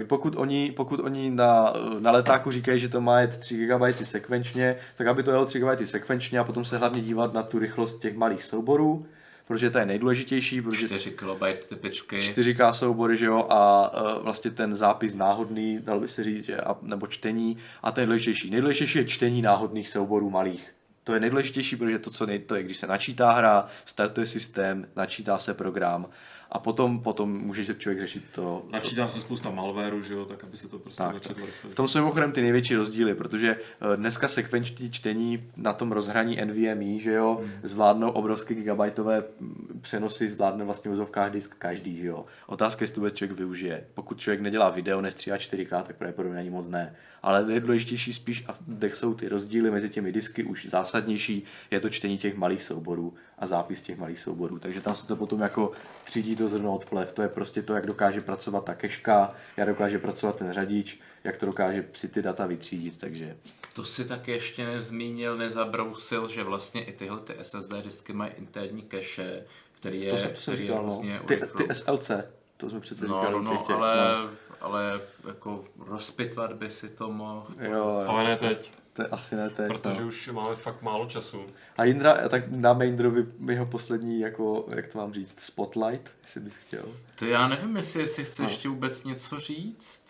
e, 0.00 0.04
pokud 0.04 0.36
oni, 0.36 0.72
pokud 0.76 1.00
oni 1.00 1.30
na, 1.30 1.72
na 1.98 2.10
letáku 2.10 2.50
říkají, 2.50 2.80
že 2.80 2.88
to 2.88 3.00
má 3.00 3.20
jet 3.20 3.36
3 3.36 3.66
GB 3.66 4.02
sekvenčně, 4.02 4.76
tak 4.96 5.06
aby 5.06 5.22
to 5.22 5.30
jelo 5.30 5.46
3 5.46 5.60
GB 5.60 5.86
sekvenčně 5.86 6.38
a 6.38 6.44
potom 6.44 6.64
se 6.64 6.78
hlavně 6.78 7.00
dívat 7.00 7.32
na 7.32 7.42
tu 7.42 7.58
rychlost 7.58 7.98
těch 7.98 8.16
malých 8.16 8.44
souborů, 8.44 9.06
protože 9.48 9.70
to 9.70 9.78
je 9.78 9.86
nejdůležitější. 9.86 10.62
Protože 10.62 10.86
4 10.86 11.10
KB 11.10 11.42
typicky. 11.68 12.18
4K 12.18 12.72
soubory, 12.72 13.16
že 13.16 13.26
jo, 13.26 13.46
a 13.50 13.92
uh, 14.02 14.24
vlastně 14.24 14.50
ten 14.50 14.76
zápis 14.76 15.14
náhodný, 15.14 15.78
dal 15.78 16.00
by 16.00 16.08
se 16.08 16.24
říct, 16.24 16.44
že, 16.44 16.56
a, 16.56 16.76
nebo 16.82 17.06
čtení, 17.06 17.56
a 17.82 17.92
ten 17.92 18.02
nejdůležitější. 18.02 18.50
Nejdůležitější 18.50 18.98
je 18.98 19.04
čtení 19.04 19.42
náhodných 19.42 19.88
souborů 19.88 20.30
malých. 20.30 20.74
To 21.04 21.14
je 21.14 21.20
nejdůležitější, 21.20 21.76
protože 21.76 21.98
to, 21.98 22.10
co 22.10 22.26
nej, 22.26 22.38
to 22.38 22.54
je, 22.54 22.62
když 22.62 22.76
se 22.76 22.86
načítá 22.86 23.32
hra, 23.32 23.66
startuje 23.84 24.26
systém, 24.26 24.88
načítá 24.96 25.38
se 25.38 25.54
program, 25.54 26.06
a 26.52 26.58
potom, 26.58 27.00
potom 27.00 27.40
může 27.40 27.74
člověk 27.74 28.00
řešit 28.00 28.24
to. 28.32 28.66
Načítá 28.70 29.08
se 29.08 29.20
spousta 29.20 29.50
malwareu, 29.50 30.02
že 30.02 30.14
jo, 30.14 30.24
tak 30.24 30.44
aby 30.44 30.56
se 30.56 30.68
to 30.68 30.78
prostě 30.78 31.02
tak, 31.02 31.14
načetlo 31.14 31.46
V 31.70 31.74
tom 31.74 31.88
jsou 31.88 31.98
mimochodem 31.98 32.32
ty 32.32 32.42
největší 32.42 32.74
rozdíly, 32.74 33.14
protože 33.14 33.56
eh, 33.56 33.96
dneska 33.96 34.28
sekvenční 34.28 34.90
čtení 34.90 35.50
na 35.56 35.72
tom 35.72 35.92
rozhraní 35.92 36.38
NVMe, 36.44 36.98
že 36.98 37.12
jo, 37.12 37.38
hmm. 37.40 37.50
zvládnou 37.62 38.10
obrovské 38.10 38.54
gigabajtové 38.54 39.24
mm, 39.40 39.80
přenosy, 39.82 40.28
zvládne 40.28 40.64
vlastně 40.64 40.90
vozovkách 40.90 41.32
disk 41.32 41.54
každý, 41.58 42.00
že 42.00 42.06
jo. 42.06 42.24
Otázka 42.46 42.82
je, 42.82 42.84
jestli 42.84 43.00
to 43.00 43.10
člověk 43.10 43.38
využije. 43.38 43.84
Pokud 43.94 44.20
člověk 44.20 44.40
nedělá 44.40 44.70
video, 44.70 45.00
nestříhá 45.00 45.36
4K, 45.36 45.82
tak 45.82 45.96
pravděpodobně 45.96 46.38
ani 46.38 46.50
moc 46.50 46.68
ne. 46.68 46.96
Ale 47.28 47.44
nejdůležitější 47.44 48.12
spíš, 48.12 48.44
a 48.48 48.54
kde 48.66 48.90
jsou 48.90 49.14
ty 49.14 49.28
rozdíly 49.28 49.70
mezi 49.70 49.90
těmi 49.90 50.12
disky 50.12 50.44
už 50.44 50.66
zásadnější, 50.66 51.44
je 51.70 51.80
to 51.80 51.90
čtení 51.90 52.18
těch 52.18 52.36
malých 52.36 52.62
souborů 52.62 53.14
a 53.38 53.46
zápis 53.46 53.82
těch 53.82 53.98
malých 53.98 54.20
souborů. 54.20 54.58
Takže 54.58 54.80
tam 54.80 54.94
se 54.94 55.06
to 55.06 55.16
potom 55.16 55.40
jako 55.40 55.72
třídí 56.04 56.36
to 56.36 56.48
zrno 56.48 56.74
od 56.74 56.84
plev. 56.84 57.12
To 57.12 57.22
je 57.22 57.28
prostě 57.28 57.62
to, 57.62 57.74
jak 57.74 57.86
dokáže 57.86 58.20
pracovat 58.20 58.64
ta 58.64 58.74
keška, 58.74 59.34
jak 59.56 59.68
dokáže 59.68 59.98
pracovat 59.98 60.36
ten 60.36 60.52
řadič, 60.52 61.00
jak 61.24 61.36
to 61.36 61.46
dokáže 61.46 61.88
si 61.92 62.08
ty 62.08 62.22
data 62.22 62.46
vytřídit, 62.46 63.00
takže... 63.00 63.36
To 63.74 63.84
si 63.84 64.04
tak 64.04 64.28
ještě 64.28 64.66
nezmínil, 64.66 65.36
nezabrousil, 65.36 66.28
že 66.28 66.44
vlastně 66.44 66.84
i 66.84 66.92
tyhle 66.92 67.20
ty 67.20 67.34
SSD 67.42 67.74
disky 67.84 68.12
mají 68.12 68.32
interní 68.32 68.84
cache, 68.90 69.44
který 69.72 70.02
je, 70.02 70.10
to 70.12 70.18
jsem, 70.18 70.30
to 70.30 70.40
který 70.40 70.56
říkal, 70.56 71.00
je 71.02 71.18
no. 71.18 71.26
ty, 71.26 71.42
ty 71.56 71.74
SLC, 71.74 72.10
to 72.56 72.70
jsme 72.70 72.80
přece 72.80 73.06
no, 73.06 73.20
říkali. 73.20 73.32
No, 73.32 73.42
no, 73.42 73.70
ale, 73.70 73.96
no. 74.22 74.30
Ale 74.60 75.00
jako 75.26 75.64
rozpitvat 75.78 76.52
by 76.52 76.70
si 76.70 76.88
to 76.88 77.10
mohl. 77.12 77.46
Jo, 77.60 77.70
jo. 77.72 78.04
Ale 78.06 78.24
ne 78.24 78.36
teď. 78.36 78.72
To 78.98 79.02
je 79.02 79.08
asi 79.08 79.36
ne 79.36 79.50
teď. 79.50 79.68
Protože 79.68 80.02
no. 80.02 80.08
už 80.08 80.28
máme 80.28 80.56
fakt 80.56 80.82
málo 80.82 81.06
času. 81.06 81.46
A 81.76 81.84
Jindra, 81.84 82.28
tak 82.28 82.50
dáme 82.50 82.86
Jindrovi 82.86 83.26
jeho 83.48 83.66
poslední, 83.66 84.20
jako, 84.20 84.66
jak 84.68 84.88
to 84.88 84.98
mám 84.98 85.12
říct, 85.12 85.40
spotlight, 85.40 86.10
jestli 86.22 86.40
bych 86.40 86.54
chtěl. 86.66 86.84
To 87.18 87.26
já 87.26 87.48
nevím, 87.48 87.76
jestli, 87.76 88.00
jestli 88.00 88.24
chce 88.24 88.42
no. 88.42 88.48
ještě 88.48 88.68
vůbec 88.68 89.04
něco 89.04 89.38
říct. 89.38 90.02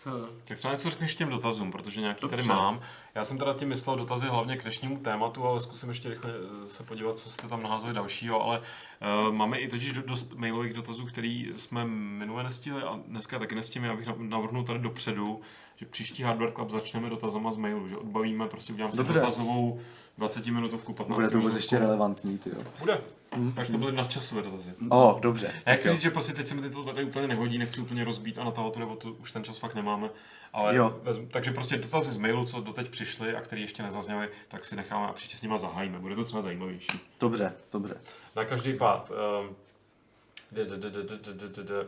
Tak 0.45 0.57
třeba 0.57 0.73
něco 0.73 0.89
řekneš 0.89 1.15
těm 1.15 1.29
dotazům, 1.29 1.71
protože 1.71 2.01
nějaký 2.01 2.21
Dobře. 2.21 2.37
tady 2.37 2.47
mám. 2.47 2.81
Já 3.15 3.25
jsem 3.25 3.37
teda 3.37 3.53
tím 3.53 3.69
myslel 3.69 3.95
dotazy 3.95 4.27
hlavně 4.27 4.57
k 4.57 4.61
dnešnímu 4.61 4.97
tématu, 4.97 5.43
ale 5.43 5.61
zkusím 5.61 5.89
ještě 5.89 6.09
rychle 6.09 6.31
eh, 6.31 6.69
se 6.69 6.83
podívat, 6.83 7.17
co 7.17 7.29
jste 7.29 7.47
tam 7.47 7.63
naházeli 7.63 7.93
dalšího, 7.93 8.43
ale 8.43 8.59
uh, 8.59 9.33
máme 9.33 9.57
i 9.57 9.67
totiž 9.67 9.93
dost 9.93 10.33
mailových 10.33 10.73
dotazů, 10.73 11.05
který 11.05 11.51
jsme 11.55 11.85
minule 11.85 12.43
nestihli 12.43 12.83
a 12.83 12.99
dneska 13.07 13.39
taky 13.39 13.55
nestihli, 13.55 13.87
já 13.87 13.95
bych 13.95 14.07
navrhnul 14.17 14.63
tady 14.63 14.79
dopředu, 14.79 15.41
že 15.79 15.85
příští 15.85 16.23
Hardware 16.23 16.51
Club 16.51 16.69
začneme 16.69 17.09
dotazama 17.09 17.51
z 17.51 17.55
mailu, 17.55 17.89
že 17.89 17.97
odbavíme, 17.97 18.47
prostě 18.47 18.73
udělám 18.73 18.91
si 18.91 19.03
dotazovou 19.03 19.79
20 20.17 20.45
minutovku, 20.45 20.93
15 20.93 21.15
Bude 21.15 21.29
to 21.29 21.37
vůbec 21.37 21.55
ještě 21.55 21.79
relevantní, 21.79 22.37
ty 22.37 22.49
jo. 22.49 22.63
Bude. 22.79 23.01
Hmm. 23.31 23.51
Takže 23.51 23.71
to 23.71 23.77
byly 23.77 23.91
nadčasové 23.91 24.41
dotazy. 24.41 24.73
Oh, 24.89 25.19
dobře. 25.19 25.51
Já 25.65 25.73
chci 25.75 25.89
říct, 25.89 26.01
že 26.01 26.09
prostě 26.09 26.33
teď 26.33 26.47
se 26.47 26.55
mi 26.55 26.69
to 26.69 26.83
tady 26.83 27.03
úplně 27.03 27.27
nehodí, 27.27 27.57
nechci 27.57 27.81
úplně 27.81 28.03
rozbít 28.03 28.39
a 28.39 28.43
na 28.43 28.51
to, 28.51 28.71
nebo 28.77 28.95
to 28.95 29.11
už 29.11 29.31
ten 29.31 29.43
čas 29.43 29.57
fakt 29.57 29.75
nemáme. 29.75 30.09
Ale 30.53 30.75
jo. 30.75 30.99
Vezm, 31.03 31.27
takže 31.27 31.51
prostě 31.51 31.77
dotazy 31.77 32.11
z 32.11 32.17
mailu, 32.17 32.45
co 32.45 32.61
doteď 32.61 32.89
přišly 32.89 33.35
a 33.35 33.41
které 33.41 33.61
ještě 33.61 33.83
nezazněly, 33.83 34.29
tak 34.47 34.65
si 34.65 34.75
necháme 34.75 35.07
a 35.07 35.13
příště 35.13 35.37
s 35.37 35.41
nima 35.41 35.57
zahájíme. 35.57 35.99
Bude 35.99 36.15
to 36.15 36.23
třeba 36.23 36.41
zajímavější. 36.41 36.99
Dobře, 37.19 37.53
dobře. 37.71 37.97
Na 38.35 38.45
každý 38.45 38.73
pád. 38.73 39.11
Um, 39.41 39.55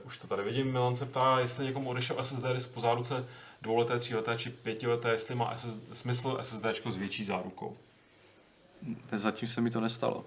už 0.06 0.18
to 0.18 0.28
tady 0.28 0.44
vidím, 0.44 0.72
Milan 0.72 0.96
se 0.96 1.06
ptá, 1.06 1.40
jestli 1.40 1.66
někomu 1.66 1.90
odešel 1.90 2.24
SSD 2.24 2.44
disk 2.54 2.72
po 2.72 2.82
záruce 2.82 3.26
dvouleté, 3.62 4.00
tříleté 4.00 4.36
či 4.38 4.50
pětileté, 4.50 5.10
jestli 5.10 5.36
má 5.36 5.56
SS, 5.56 5.78
smysl 5.94 6.38
SSD 6.42 6.66
s 6.90 6.96
větší 6.96 7.26
zárukou. 7.26 7.78
Zatím 9.14 9.48
se 9.48 9.62
mi 9.62 9.70
to 9.72 9.82
nestalo. 9.82 10.26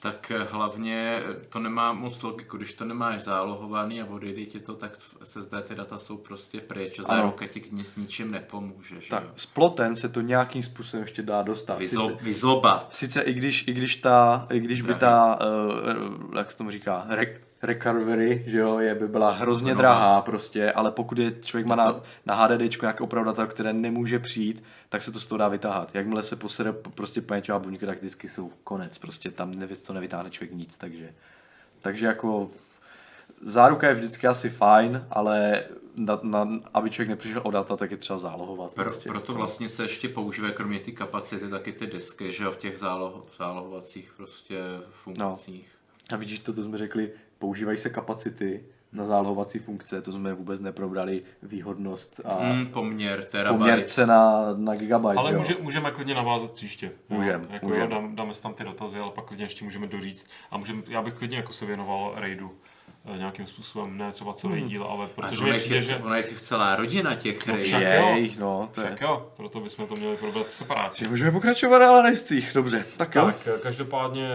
Tak 0.00 0.30
eh, 0.30 0.44
hlavně 0.44 1.22
to 1.48 1.58
nemá 1.58 1.92
moc 1.92 2.22
logiku, 2.22 2.56
když 2.56 2.72
to 2.72 2.84
nemáš 2.84 3.22
zálohovaný 3.22 4.00
a 4.02 4.06
odejde 4.06 4.44
ti 4.44 4.60
to, 4.60 4.74
tak 4.74 4.96
v 4.98 5.16
SSD 5.22 5.54
ty 5.62 5.74
data 5.74 5.98
jsou 5.98 6.16
prostě 6.16 6.60
pryč 6.60 6.98
a 6.98 7.02
záruka 7.02 7.46
ti 7.46 7.62
s 7.84 7.96
ničím 7.96 8.30
nepomůže. 8.30 9.00
Že 9.00 9.10
Tak 9.10 9.22
jo? 9.22 9.30
z 9.36 9.46
ploten 9.46 9.96
se 9.96 10.08
to 10.08 10.20
nějakým 10.20 10.62
způsobem 10.62 11.02
ještě 11.02 11.22
dá 11.22 11.42
dostat. 11.42 11.78
Vyzlo, 11.78 12.08
Sice, 12.08 12.24
vyzlobat. 12.24 12.94
sice 12.94 13.22
i 13.22 13.34
když, 13.34 13.68
i 13.68 13.72
když 13.72 13.96
ta, 13.96 14.46
i 14.50 14.60
když 14.60 14.80
by 14.82 14.86
Drahý. 14.94 15.00
ta, 15.00 15.38
uh, 15.46 16.36
jak 16.36 16.50
se 16.50 16.56
tomu 16.58 16.70
říká, 16.70 17.06
re, 17.08 17.40
recovery, 17.64 18.44
že 18.46 18.58
jo, 18.58 18.78
je, 18.78 18.94
by 18.94 19.08
byla 19.08 19.32
hrozně 19.32 19.72
Nová. 19.72 19.78
drahá 19.78 20.20
prostě, 20.20 20.72
ale 20.72 20.90
pokud 20.90 21.18
je 21.18 21.34
člověk 21.40 21.66
má 21.66 21.74
na, 21.74 22.00
na 22.26 22.34
HDDčku 22.34 22.84
nějaké 22.84 23.04
opravdu 23.04 23.30
data, 23.30 23.46
které 23.46 23.72
nemůže 23.72 24.18
přijít, 24.18 24.64
tak 24.88 25.02
se 25.02 25.12
to 25.12 25.20
z 25.20 25.26
toho 25.26 25.38
dá 25.38 25.48
vytáhat. 25.48 25.94
Jakmile 25.94 26.22
se 26.22 26.36
posede 26.36 26.72
prostě 26.72 27.20
paměťová 27.20 27.58
buňka, 27.58 27.86
tak 27.86 27.98
vždycky 27.98 28.28
jsou 28.28 28.52
konec, 28.64 28.98
prostě 28.98 29.30
tam 29.30 29.54
nevě, 29.54 29.76
to 29.76 29.92
nevytáhne 29.92 30.30
člověk 30.30 30.52
nic, 30.52 30.78
takže, 30.78 31.12
takže 31.80 32.06
jako 32.06 32.50
záruka 33.42 33.88
je 33.88 33.94
vždycky 33.94 34.26
asi 34.26 34.50
fajn, 34.50 35.06
ale 35.10 35.64
na, 35.96 36.20
na, 36.22 36.48
aby 36.74 36.90
člověk 36.90 37.08
nepřišel 37.08 37.40
o 37.44 37.50
data, 37.50 37.76
tak 37.76 37.90
je 37.90 37.96
třeba 37.96 38.18
zálohovat. 38.18 38.74
Pro, 38.74 38.84
prostě. 38.84 39.08
proto 39.08 39.32
vlastně 39.32 39.68
se 39.68 39.82
ještě 39.82 40.08
používají 40.08 40.54
kromě 40.54 40.78
té 40.78 40.90
kapacity 40.90 41.48
taky 41.48 41.72
ty 41.72 41.86
disky, 41.86 42.32
že 42.32 42.44
jo, 42.44 42.50
v 42.50 42.56
těch 42.56 42.78
záloh, 42.78 43.26
zálohovacích 43.38 44.12
prostě 44.16 44.60
funkcích. 44.90 45.70
A 46.10 46.16
vidíš, 46.16 46.38
to, 46.38 46.52
to 46.52 46.64
jsme 46.64 46.78
řekli, 46.78 47.10
používají 47.44 47.78
se 47.78 47.90
kapacity 47.90 48.64
na 48.92 49.04
zálohovací 49.04 49.58
funkce, 49.58 50.02
to 50.02 50.12
jsme 50.12 50.32
vůbec 50.34 50.60
neprobrali 50.60 51.22
výhodnost 51.42 52.20
a 52.24 52.34
Hmm, 52.34 52.66
poměr, 52.66 53.26
poměr 53.48 53.82
cena 53.82 54.44
na 54.56 54.74
gigabyte. 54.74 55.14
Ale 55.14 55.32
může, 55.32 55.54
můžeme 55.60 55.90
klidně 55.90 56.14
navázat 56.14 56.50
příště. 56.50 56.86
jo. 56.86 57.16
Můžem, 57.16 57.46
Jako 57.50 57.66
můžem. 57.66 57.82
Jo, 57.82 57.88
dám, 57.88 58.16
dáme 58.16 58.34
si 58.34 58.42
tam 58.42 58.54
ty 58.54 58.64
dotazy, 58.64 58.98
ale 58.98 59.10
pak 59.12 59.24
klidně 59.24 59.44
ještě 59.44 59.64
můžeme 59.64 59.86
doříct. 59.86 60.30
A 60.50 60.58
můžem, 60.58 60.82
já 60.88 61.02
bych 61.02 61.14
klidně 61.14 61.36
jako 61.36 61.52
se 61.52 61.66
věnoval 61.66 62.12
raidu 62.16 62.50
nějakým 63.16 63.46
způsobem, 63.46 63.98
ne 63.98 64.12
třeba 64.12 64.32
celý 64.32 64.54
Hmm. 64.58 64.68
díl, 64.68 64.84
ale 64.84 65.06
protože 65.06 65.38
ona 65.38 65.46
mi 65.48 65.54
je, 65.54 65.58
přijde, 65.58 65.76
těch, 65.76 65.84
že... 65.84 65.96
ona 65.96 66.16
je 66.16 66.22
těch 66.22 66.40
celá 66.40 66.76
rodina 66.76 67.14
těch 67.14 67.46
No 67.46 67.54
však 67.56 67.60
však... 67.66 67.82
jo. 67.82 68.08
Jejich, 68.14 68.38
no, 68.38 68.70
to 68.74 68.80
je. 68.80 68.86
Však 68.86 69.00
jo, 69.00 69.32
proto 69.36 69.60
bychom 69.60 69.86
to 69.86 69.96
měli 69.96 70.16
probrat 70.16 70.52
separátně. 70.52 71.04
Že 71.04 71.10
můžeme 71.10 71.30
pokračovat, 71.30 71.82
ale 71.82 72.02
nejstích. 72.02 72.50
Dobře, 72.54 72.86
tak 72.96 73.14
jo. 73.14 73.24
Tak, 73.24 73.48
eh, 73.56 73.58
každopádně 73.58 74.28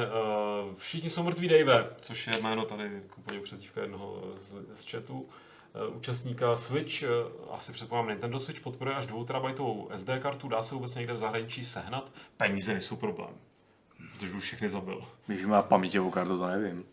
uh, 0.68 0.76
všichni 0.76 1.10
jsou 1.10 1.24
mrtví 1.24 1.48
Dave, 1.48 1.90
což 2.02 2.28
je 2.28 2.42
jméno 2.42 2.66
tady 2.66 2.90
úplně 3.18 3.40
přezdívka 3.40 3.82
jednoho 3.82 4.24
z, 4.40 4.56
z 4.74 4.92
chatu. 4.92 5.28
Účastníka 5.96 6.56
Switch, 6.56 7.04
asi 7.52 7.72
předpokládám 7.72 8.10
Nintendo 8.10 8.40
Switch 8.40 8.62
podporuje 8.62 8.96
až 8.96 9.06
2 9.06 9.26
terabajtovou 9.26 9.90
SD 9.96 10.10
kartu, 10.20 10.48
dá 10.48 10.62
se 10.62 10.76
vůbec 10.76 10.96
někde 10.96 11.14
v 11.14 11.18
zahraničí 11.18 11.64
sehnat, 11.66 12.12
peníze 12.38 12.72
nejsou 12.74 12.96
problém, 12.96 13.30
protože 14.14 14.34
už 14.34 14.44
všechny 14.44 14.70
zabil. 14.70 15.02
Když 15.28 15.46
má 15.46 15.62
paměťovou 15.62 16.12
kartu, 16.12 16.38
to 16.38 16.48
nevím. 16.48 16.84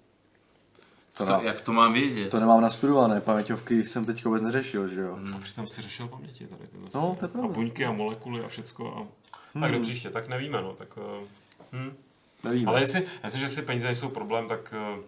To, 1.16 1.26
To, 1.26 1.32
na, 1.32 1.42
jak 1.42 1.60
to 1.60 1.72
mám 1.72 1.92
vědět? 1.92 2.30
to 2.30 2.40
nemám 2.40 2.60
nastudované, 2.60 3.20
paměťovky 3.20 3.84
jsem 3.84 4.04
teď 4.04 4.24
vůbec 4.24 4.42
neřešil, 4.42 4.88
že 4.88 5.00
jo. 5.00 5.18
A 5.36 5.38
přitom 5.38 5.68
si 5.68 5.82
řešil 5.82 6.08
paměti 6.08 6.46
tady 6.46 6.66
tyhle. 6.66 6.88
No, 6.94 7.16
to 7.18 7.24
je 7.24 7.28
pravda. 7.28 7.50
A 7.50 7.52
buňky 7.52 7.84
a 7.84 7.92
molekuly 7.92 8.44
a 8.44 8.48
všecko. 8.48 8.94
A... 8.96 8.98
Hmm. 9.54 9.62
Tak 9.62 9.72
do 9.72 9.80
příště, 9.80 10.10
tak 10.10 10.28
nevíme, 10.28 10.62
no. 10.62 10.72
Tak, 10.72 10.96
uh, 10.96 11.02
hm. 11.72 11.96
Nevíme. 12.44 12.70
Ale 12.70 12.80
jestli, 12.80 13.04
jestli, 13.24 13.40
že 13.40 13.48
si 13.48 13.62
peníze 13.62 13.86
nejsou 13.86 14.08
problém, 14.08 14.48
tak 14.48 14.74
uh, 14.96 15.04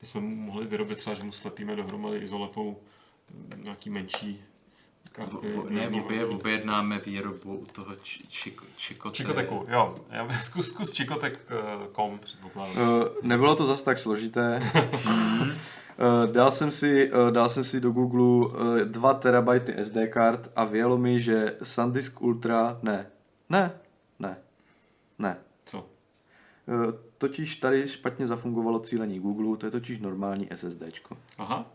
bychom 0.00 0.38
mohli 0.38 0.66
vyrobit 0.66 0.98
třeba, 0.98 1.16
že 1.16 1.24
mu 1.24 1.32
slepíme 1.32 1.76
dohromady 1.76 2.18
izolepou 2.18 2.78
nějaký 3.56 3.90
menší 3.90 4.44
karty. 5.16 5.36
V, 5.36 5.66
v, 5.66 5.70
ne, 5.70 5.88
obě, 5.88 6.26
objednáme 6.26 6.98
výrobu 6.98 7.56
u 7.56 7.66
toho 7.66 7.96
či, 8.02 8.26
čiko, 8.28 8.64
čikote. 8.76 9.16
Čikoteku, 9.16 9.66
jo. 9.68 9.94
Já 10.10 10.24
bych 10.24 10.42
zkus, 10.42 10.68
zkus 10.68 10.92
čikotek.com, 10.92 12.18
předpokládám. 12.18 12.88
Uh, 12.88 13.04
nebylo 13.22 13.56
to 13.56 13.66
zas 13.66 13.82
tak 13.82 13.98
složité. 13.98 14.60
Uh, 14.74 16.26
dal, 16.32 16.50
jsem 16.50 16.70
si, 16.70 17.10
dal 17.30 17.48
jsem 17.48 17.64
si 17.64 17.80
do 17.80 17.90
Google 17.90 18.46
uh, 18.46 18.78
2 18.78 19.14
terabajty 19.14 19.84
SD 19.84 19.96
kart 20.10 20.50
a 20.56 20.64
vyjelo 20.64 20.98
mi, 20.98 21.20
že 21.20 21.56
SanDisk 21.62 22.22
Ultra, 22.22 22.78
ne, 22.82 23.06
ne, 23.50 23.80
ne, 24.18 24.36
ne. 25.18 25.36
Co? 25.64 25.88
Totiž 27.18 27.56
tady 27.56 27.88
špatně 27.88 28.26
zafungovalo 28.26 28.78
cílení 28.78 29.20
Google, 29.20 29.56
to 29.56 29.66
je 29.66 29.70
totiž 29.70 29.98
normální 29.98 30.48
SSDčko. 30.54 31.16
Aha. 31.38 31.66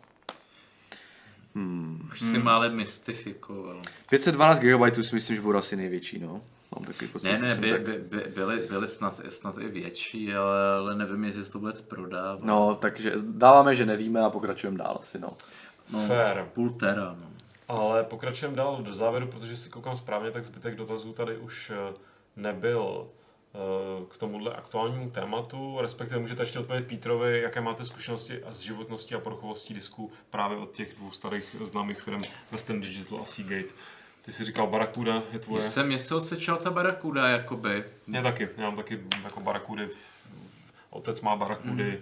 Už 2.12 2.20
si 2.20 2.38
málem 2.38 2.76
mystifikoval. 2.76 3.82
512 4.10 4.60
GB 4.60 4.95
si 5.06 5.16
myslím, 5.16 5.36
že 5.36 5.41
bude 5.41 5.58
asi 5.58 5.76
největší, 5.76 6.20
no. 6.20 6.41
Mám 6.76 6.86
takový 6.86 7.08
pocit, 7.08 7.28
Ne, 7.28 7.38
ne, 7.39 7.56
by, 7.56 7.72
tak- 7.72 7.82
by, 7.82 7.97
by, 7.97 8.24
byly, 8.36 8.58
byly 8.70 8.88
snad, 8.88 9.22
snad 9.30 9.58
i 9.58 9.68
větší, 9.68 10.34
ale, 10.34 10.74
ale 10.78 10.95
nevím, 10.95 11.24
jestli 11.24 11.43
se 11.45 11.52
to 11.52 11.60
vůbec 11.60 11.82
prodává. 11.82 12.39
No, 12.43 12.76
takže 12.76 13.14
dáváme, 13.22 13.76
že 13.76 13.86
nevíme 13.86 14.22
a 14.22 14.30
pokračujeme 14.30 14.78
dál 14.78 14.97
asi, 14.99 15.20
no. 15.20 15.30
no 15.93 16.08
Fair. 16.08 16.45
půl 16.54 16.70
tera, 16.70 17.16
no. 17.22 17.28
Ale 17.68 18.04
pokračujeme 18.04 18.56
dál 18.58 18.78
do 18.84 18.93
závěru, 18.93 19.28
protože 19.28 19.58
si 19.58 19.70
koukám 19.70 19.95
správně, 19.95 20.32
tak 20.32 20.43
zbytek 20.43 20.76
dotazů 20.76 21.14
tady 21.14 21.38
už 21.38 21.72
eh, 21.76 21.93
nebyl 22.36 23.08
k 24.10 24.18
tomuhle 24.18 24.54
aktuálnímu 24.54 25.10
tématu, 25.10 25.78
respektive 25.82 26.22
můžete 26.22 26.41
ještě 26.41 26.60
odpovědět 26.60 26.88
Pítrovi, 26.88 27.41
jaké 27.41 27.62
máte 27.62 27.86
zkušenosti 27.86 28.43
a 28.43 28.54
s 28.54 28.60
životností 28.60 29.16
a 29.16 29.20
poruchovostí 29.20 29.74
disku 29.74 30.12
právě 30.30 30.58
od 30.58 30.72
těch 30.72 30.95
dvou 30.95 31.12
starých 31.12 31.56
známých 31.64 32.02
firm 32.02 32.22
Western 32.52 32.82
Digital 32.82 33.20
a 33.22 33.26
Seagate. 33.26 33.74
Ty 34.22 34.34
jsi 34.34 34.45
říkal 34.45 34.68
Barakuda 34.68 35.24
je 35.32 35.39
tvoje. 35.39 35.64
se, 35.64 35.84
mně 35.84 35.99
se 35.99 36.16
odsečela 36.16 36.58
ta 36.58 36.72
barakuda, 36.72 37.28
jakoby. 37.28 37.84
Já 38.08 38.22
taky, 38.22 38.49
já 38.58 38.64
mám 38.64 38.76
taky 38.76 38.99
jako 39.24 39.39
Barakudy, 39.39 39.88
otec 40.89 41.22
má 41.22 41.36
Barakudy, 41.36 42.02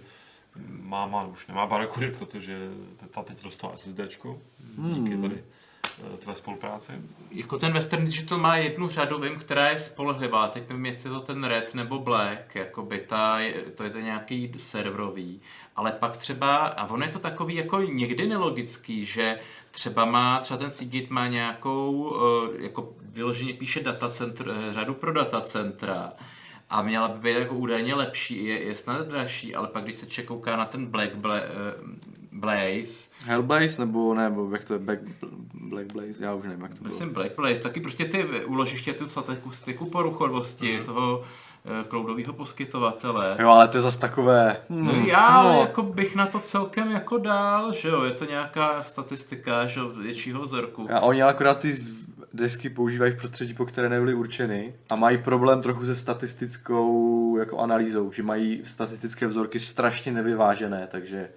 máma 0.80 1.24
už 1.24 1.46
nemá 1.46 1.66
Barakudy, 1.66 2.10
protože 2.10 2.58
ta 3.10 3.22
teď 3.22 3.42
dostala 3.42 3.76
SSDčko, 3.76 4.38
díky 4.76 5.16
tady 5.16 5.34
eh, 5.34 5.59
tvé 6.18 6.34
spolupráci. 6.34 6.92
Jako 7.30 7.58
ten 7.58 7.72
Western 7.72 8.04
Digital 8.04 8.38
má 8.38 8.56
jednu 8.56 8.88
řadu, 8.88 9.18
vím, 9.18 9.38
která 9.38 9.68
je 9.68 9.78
spolehlivá. 9.78 10.48
Teď 10.48 10.68
nevím, 10.68 10.86
jestli 10.86 11.08
je 11.08 11.14
to 11.14 11.20
ten 11.20 11.44
Red 11.44 11.74
nebo 11.74 11.98
Black, 11.98 12.54
jakoby 12.54 12.98
ta, 12.98 13.38
to 13.74 13.82
je 13.84 13.90
to 13.90 14.00
nějaký 14.00 14.52
serverový. 14.56 15.40
Ale 15.76 15.92
pak 15.92 16.16
třeba, 16.16 16.56
a 16.56 16.86
ono 16.90 17.04
je 17.04 17.12
to 17.12 17.18
takový 17.18 17.54
jako 17.54 17.80
někdy 17.82 18.26
nelogický, 18.26 19.06
že 19.06 19.38
třeba 19.70 20.04
má, 20.04 20.38
třeba 20.38 20.58
ten 20.58 20.70
Seagate 20.70 21.06
má 21.10 21.26
nějakou, 21.26 22.16
eh, 22.16 22.62
jako 22.62 22.94
vyloženě 23.02 23.52
píše 23.52 23.80
datacentr, 23.80 24.54
eh, 24.70 24.74
řadu 24.74 24.94
pro 24.94 25.12
datacentra. 25.12 26.12
A 26.70 26.82
měla 26.82 27.08
by 27.08 27.18
být 27.18 27.40
jako 27.40 27.54
údajně 27.54 27.94
lepší, 27.94 28.44
je, 28.44 28.62
je 28.62 28.74
snad 28.74 29.06
dražší, 29.06 29.54
ale 29.54 29.68
pak 29.68 29.84
když 29.84 29.96
se 29.96 30.06
člověk 30.06 30.28
kouká 30.28 30.56
na 30.56 30.64
ten 30.64 30.86
Black 30.86 31.14
Bla, 31.14 31.36
eh, 31.36 31.48
Blaze, 32.32 33.08
Hellblaze 33.24 33.80
nebo 33.80 34.14
ne, 34.14 34.30
nebo 34.30 34.50
jak 34.52 34.64
to 34.64 34.72
je 34.72 34.78
Black, 34.78 35.00
Black 35.54 35.92
Blaze, 35.92 36.24
já 36.24 36.34
už 36.34 36.44
nevím, 36.46 36.60
jak 36.62 36.74
to 36.74 36.82
bylo. 36.82 36.92
Myslím 36.94 37.12
Black 37.14 37.32
Place, 37.32 37.60
taky 37.60 37.80
prostě 37.80 38.04
ty 38.04 38.24
úložiště, 38.46 38.92
tu 38.92 39.08
statistiku 39.08 39.90
poruchovosti 39.90 40.76
Mhm. 40.76 40.84
toho 40.86 41.22
eh, 41.64 41.84
cloudového 41.88 42.32
poskytovatele. 42.32 43.36
Jo, 43.40 43.48
ale 43.48 43.68
to 43.68 43.76
je 43.76 43.80
zase 43.80 44.00
takové... 44.00 44.56
No 44.68 44.92
já, 45.06 45.26
ale 45.26 45.58
jako 45.58 45.82
bych 45.82 46.16
na 46.16 46.26
to 46.26 46.38
celkem 46.38 46.90
jako 46.90 47.18
dál, 47.18 47.72
že 47.72 47.88
jo, 47.88 48.02
je 48.02 48.10
to 48.10 48.24
nějaká 48.24 48.82
statistika, 48.82 49.66
že 49.66 49.80
jo, 49.80 49.88
většího 49.88 50.42
vzorku. 50.42 50.88
A 50.92 51.00
oni 51.00 51.22
akorát 51.22 51.58
ty 51.58 51.76
desky 52.32 52.70
používají 52.70 53.12
v 53.12 53.16
prostředí, 53.16 53.54
po 53.54 53.66
které 53.66 53.88
nebyly 53.88 54.14
určeny 54.14 54.74
a 54.90 54.96
mají 54.96 55.18
problém 55.18 55.62
trochu 55.62 55.86
se 55.86 55.94
statistickou 55.94 57.36
jako 57.38 57.58
analýzou, 57.58 58.12
že 58.12 58.22
mají 58.22 58.60
statistické 58.64 59.26
vzorky 59.26 59.58
strašně 59.58 60.12
nevyvážené, 60.12 60.88
takže 60.90 61.28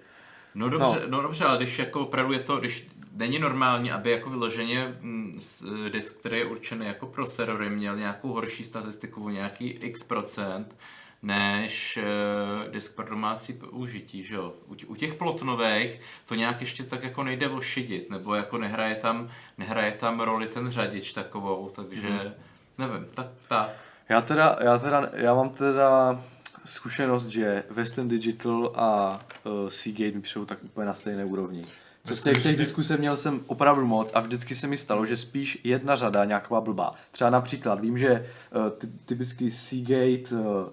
No 0.54 0.68
dobře, 0.68 1.00
no. 1.00 1.16
no 1.16 1.22
dobře, 1.22 1.44
ale 1.44 1.56
když 1.56 1.78
jako 1.78 2.00
opravdu 2.00 2.32
je 2.32 2.38
to, 2.38 2.56
když 2.56 2.88
není 3.12 3.38
normální, 3.38 3.92
aby 3.92 4.10
jako 4.10 4.30
vyloženě 4.30 4.96
mm, 5.00 5.34
s- 5.38 5.88
disk, 5.88 6.16
který 6.18 6.38
je 6.38 6.44
určený 6.44 6.86
jako 6.86 7.06
pro 7.06 7.26
servery, 7.26 7.70
měl 7.70 7.96
nějakou 7.96 8.32
horší 8.32 8.64
statistiku 8.64 9.24
o 9.24 9.30
nějaký 9.30 9.68
x 9.68 10.02
procent, 10.02 10.76
než 11.22 11.98
uh, 12.02 12.72
disk 12.72 12.94
pro 12.94 13.04
domácí 13.08 13.52
použití, 13.52 14.24
že 14.24 14.34
jo. 14.34 14.52
U, 14.66 14.76
u 14.86 14.94
těch 14.94 15.14
plotnových 15.14 16.00
to 16.26 16.34
nějak 16.34 16.60
ještě 16.60 16.84
tak 16.84 17.02
jako 17.02 17.22
nejde 17.22 17.48
ošidit, 17.48 18.10
nebo 18.10 18.34
jako 18.34 18.58
nehraje 18.58 18.94
tam, 18.94 19.28
nehraje 19.58 19.92
tam 19.92 20.20
roli 20.20 20.46
ten 20.46 20.70
řadič 20.70 21.12
takovou, 21.12 21.70
takže 21.74 22.08
mm. 22.08 22.32
nevím, 22.78 23.06
tak, 23.14 23.26
tak. 23.48 23.70
já 24.08 24.20
teda, 24.20 24.58
já 24.60 24.78
teda, 24.78 25.10
já 25.12 25.34
mám 25.34 25.50
teda 25.50 26.20
zkušenost, 26.64 27.26
že 27.26 27.62
Western 27.70 28.08
Digital 28.08 28.72
a 28.74 29.20
uh, 29.44 29.68
Seagate 29.68 30.14
mi 30.14 30.20
přijou 30.20 30.44
tak 30.44 30.64
úplně 30.64 30.86
na 30.86 30.94
stejné 30.94 31.24
úrovni. 31.24 31.64
Co 32.04 32.16
z 32.16 32.22
těch, 32.22 32.42
těch 32.42 32.56
disků 32.56 32.82
jsem 32.82 32.98
měl 32.98 33.16
jsem 33.16 33.40
opravdu 33.46 33.86
moc 33.86 34.10
a 34.14 34.20
vždycky 34.20 34.54
se 34.54 34.66
mi 34.66 34.76
stalo, 34.76 35.06
že 35.06 35.16
spíš 35.16 35.58
jedna 35.64 35.96
řada 35.96 36.24
nějaká 36.24 36.60
blbá. 36.60 36.94
Třeba 37.10 37.30
například, 37.30 37.80
vím, 37.80 37.98
že 37.98 38.26
uh, 38.56 38.70
ty, 38.70 38.86
typický 38.86 39.50
Seagate 39.50 40.34
uh, 40.34 40.68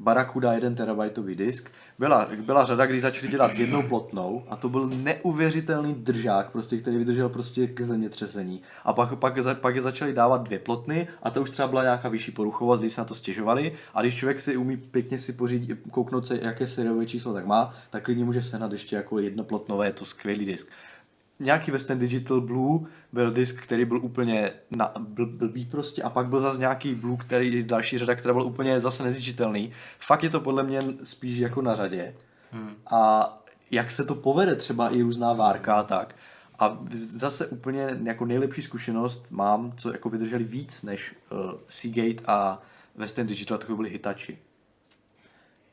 Barakuda 0.00 0.52
1 0.52 0.70
terabajtový 0.70 1.34
disk. 1.34 1.70
Byla, 1.98 2.28
byla 2.46 2.64
řada, 2.64 2.86
kdy 2.86 3.00
začali 3.00 3.28
dělat 3.28 3.54
s 3.54 3.58
jednou 3.58 3.82
plotnou 3.82 4.44
a 4.48 4.56
to 4.56 4.68
byl 4.68 4.90
neuvěřitelný 4.96 5.94
držák, 5.94 6.50
prostě, 6.50 6.78
který 6.78 6.96
vydržel 6.96 7.28
prostě 7.28 7.66
k 7.66 7.80
zemětřesení. 7.80 8.62
A 8.84 8.92
pak, 8.92 9.18
pak, 9.18 9.34
pak 9.60 9.74
je 9.74 9.82
začali 9.82 10.12
dávat 10.12 10.42
dvě 10.42 10.58
plotny 10.58 11.08
a 11.22 11.30
to 11.30 11.42
už 11.42 11.50
třeba 11.50 11.68
byla 11.68 11.82
nějaká 11.82 12.08
vyšší 12.08 12.32
poruchovost, 12.32 12.80
když 12.80 12.92
se 12.92 13.00
na 13.00 13.04
to 13.04 13.14
stěžovali. 13.14 13.72
A 13.94 14.02
když 14.02 14.14
člověk 14.14 14.40
si 14.40 14.56
umí 14.56 14.76
pěkně 14.76 15.18
si 15.18 15.32
pořídit, 15.32 15.78
kouknout 15.90 16.26
se, 16.26 16.38
jaké 16.42 16.66
seriové 16.66 17.06
číslo 17.06 17.32
tak 17.32 17.46
má, 17.46 17.70
tak 17.90 18.04
klidně 18.04 18.24
může 18.24 18.42
sehnat 18.42 18.72
ještě 18.72 18.96
jako 18.96 19.18
jednoplotnové, 19.18 19.86
je 19.86 19.92
to 19.92 20.04
skvělý 20.04 20.44
disk 20.44 20.70
nějaký 21.40 21.70
Western 21.70 22.00
Digital 22.00 22.40
Blue 22.40 22.80
byl 23.12 23.30
disk, 23.30 23.62
který 23.62 23.84
byl 23.84 23.96
úplně 24.04 24.52
na, 24.70 24.92
bl, 24.98 25.26
blbý 25.26 25.64
prostě 25.64 26.02
a 26.02 26.10
pak 26.10 26.26
byl 26.26 26.40
zase 26.40 26.58
nějaký 26.58 26.94
Blue, 26.94 27.16
který 27.16 27.64
další 27.64 27.98
řada, 27.98 28.14
která 28.14 28.34
byl 28.34 28.42
úplně 28.42 28.80
zase 28.80 29.02
nezničitelný. 29.02 29.72
Fakt 29.98 30.22
je 30.22 30.30
to 30.30 30.40
podle 30.40 30.62
mě 30.62 30.80
spíš 31.02 31.38
jako 31.38 31.62
na 31.62 31.74
řadě. 31.74 32.14
Hmm. 32.50 32.74
A 32.90 33.32
jak 33.70 33.90
se 33.90 34.04
to 34.04 34.14
povede 34.14 34.56
třeba 34.56 34.88
i 34.88 35.02
různá 35.02 35.32
várka 35.32 35.74
a 35.74 35.82
tak. 35.82 36.14
A 36.58 36.78
zase 36.92 37.46
úplně 37.46 37.98
jako 38.02 38.24
nejlepší 38.24 38.62
zkušenost 38.62 39.30
mám, 39.30 39.72
co 39.76 39.92
jako 39.92 40.08
vydrželi 40.08 40.44
víc 40.44 40.82
než 40.82 41.14
uh, 41.32 41.52
Seagate 41.68 42.22
a 42.26 42.62
Western 42.94 43.28
Digital, 43.28 43.58
tak 43.58 43.66
to 43.66 43.76
byly 43.76 43.90
Hitachi. 43.90 44.38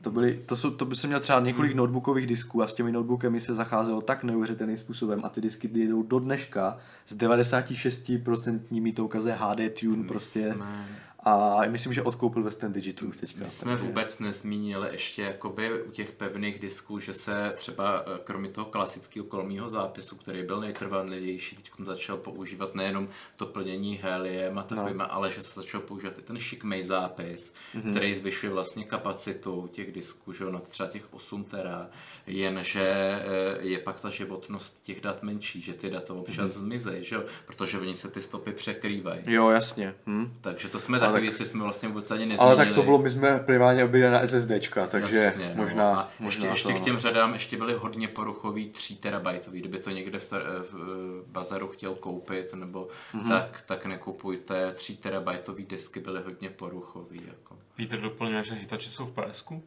To, 0.02 0.10
byly, 0.10 0.40
to, 0.46 0.56
jsou, 0.56 0.70
to 0.70 0.84
by 0.84 0.96
se 0.96 1.06
měl 1.06 1.20
třeba 1.20 1.40
několik 1.40 1.70
hmm. 1.70 1.78
notebookových 1.78 2.26
disků 2.26 2.62
a 2.62 2.66
s 2.68 2.74
těmi 2.74 2.92
notebookami 2.92 3.40
se 3.40 3.54
zacházelo 3.54 4.00
tak 4.00 4.24
neuvěřitelným 4.24 4.76
způsobem 4.76 5.20
a 5.24 5.28
ty 5.28 5.40
disky 5.40 5.68
jdou 5.68 6.02
do 6.02 6.18
dneška 6.18 6.76
s 7.06 7.16
96% 7.16 8.60
mi 8.82 8.92
to 8.92 9.04
ukazuje 9.04 9.34
HD 9.38 9.60
tune 9.80 10.08
prostě 10.08 10.52
jsme- 10.54 10.86
a 11.24 11.60
myslím, 11.66 11.94
že 11.94 12.02
odkoupil 12.02 12.42
Western 12.42 12.72
Digital 12.72 13.08
už 13.08 13.16
teďka. 13.16 13.44
My 13.44 13.50
jsme 13.50 13.76
vůbec 13.76 14.18
nezmínili 14.18 14.88
ještě 14.92 15.22
jakoby 15.22 15.82
u 15.82 15.90
těch 15.90 16.10
pevných 16.10 16.58
disků, 16.58 16.98
že 16.98 17.14
se 17.14 17.52
třeba 17.56 18.04
eh, 18.06 18.18
kromě 18.24 18.50
toho 18.50 18.64
klasického 18.64 19.26
kolmního 19.26 19.70
zápisu, 19.70 20.16
který 20.16 20.42
byl 20.42 20.60
nejtrvanlivější, 20.60 21.56
teď 21.56 21.70
začal 21.84 22.16
používat 22.16 22.74
nejenom 22.74 23.08
to 23.36 23.46
plnění 23.46 23.96
heliem 23.96 24.58
a 24.58 24.62
takovým, 24.62 24.96
no. 24.96 25.12
ale 25.12 25.30
že 25.30 25.42
se 25.42 25.60
začal 25.60 25.80
používat 25.80 26.18
i 26.18 26.22
ten 26.22 26.38
šikmej 26.38 26.82
zápis, 26.82 27.52
mm-hmm. 27.74 27.90
který 27.90 28.14
zvyšuje 28.14 28.52
vlastně 28.52 28.84
kapacitu 28.84 29.68
těch 29.72 29.92
disků, 29.92 30.32
že 30.32 30.44
na 30.44 30.58
třeba 30.58 30.88
těch 30.88 31.14
8 31.14 31.44
tera, 31.44 31.88
jenže 32.26 32.88
eh, 32.88 33.58
je 33.60 33.78
pak 33.78 34.00
ta 34.00 34.10
životnost 34.10 34.82
těch 34.82 35.00
dat 35.00 35.22
menší, 35.22 35.60
že 35.60 35.74
ty 35.74 35.90
data 35.90 36.14
občas 36.14 36.50
mm-hmm. 36.50 36.58
zmizejí, 36.58 37.04
že 37.04 37.16
jo, 37.16 37.24
protože 37.46 37.78
oni 37.78 37.94
se 37.94 38.08
ty 38.08 38.20
stopy 38.20 38.52
překrývají. 38.52 39.20
Jo, 39.26 39.50
jasně. 39.50 39.94
Hm. 40.06 40.38
Takže 40.40 40.68
to 40.68 40.80
jsme 40.80 40.98
Ale 41.07 41.07
taky 41.12 41.26
tak- 41.26 41.36
věci 41.38 41.46
jsme 41.46 41.62
vlastně 41.64 41.88
vůbec 41.88 42.10
ani 42.10 42.26
nezmínili. 42.26 42.56
Ale 42.56 42.56
tak 42.56 42.74
to 42.74 42.82
bylo, 42.82 42.98
my 42.98 43.10
jsme 43.10 43.38
primárně 43.38 43.84
oběli 43.84 44.12
na 44.12 44.26
SSDčka, 44.26 44.86
takže 44.86 45.16
Jasně, 45.18 45.48
no. 45.56 45.62
možná, 45.62 46.00
a 46.00 46.08
možná 46.20 46.44
ještě, 46.48 46.52
ještě 46.52 46.68
to, 46.68 46.74
k 46.74 46.78
no. 46.78 46.84
těm 46.84 46.98
řadám 46.98 47.32
ještě 47.32 47.56
byly 47.56 47.74
hodně 47.74 48.08
poruchový 48.08 48.70
3 48.70 48.96
terabajtový. 48.96 49.60
Kdyby 49.60 49.78
to 49.78 49.90
někde 49.90 50.18
v, 50.18 50.32
ter- 50.32 50.42
v 50.62 50.74
eh, 50.74 51.30
bazaru 51.32 51.68
chtěl 51.68 51.94
koupit, 51.94 52.54
nebo 52.54 52.88
Mhm. 53.14 53.24
mm-hmm. 53.24 53.28
tak, 53.28 53.60
tak 53.66 53.86
nekupujte. 53.86 54.72
3 54.72 54.96
terabajtový 54.96 55.64
disky 55.64 56.00
byly 56.00 56.22
hodně 56.22 56.50
poruchový. 56.50 57.20
Jako. 57.28 57.56
Peter 57.76 58.00
doplňuje, 58.00 58.44
že 58.44 58.54
Hitachi 58.54 58.90
jsou 58.90 59.06
v 59.06 59.12
PSku. 59.12 59.62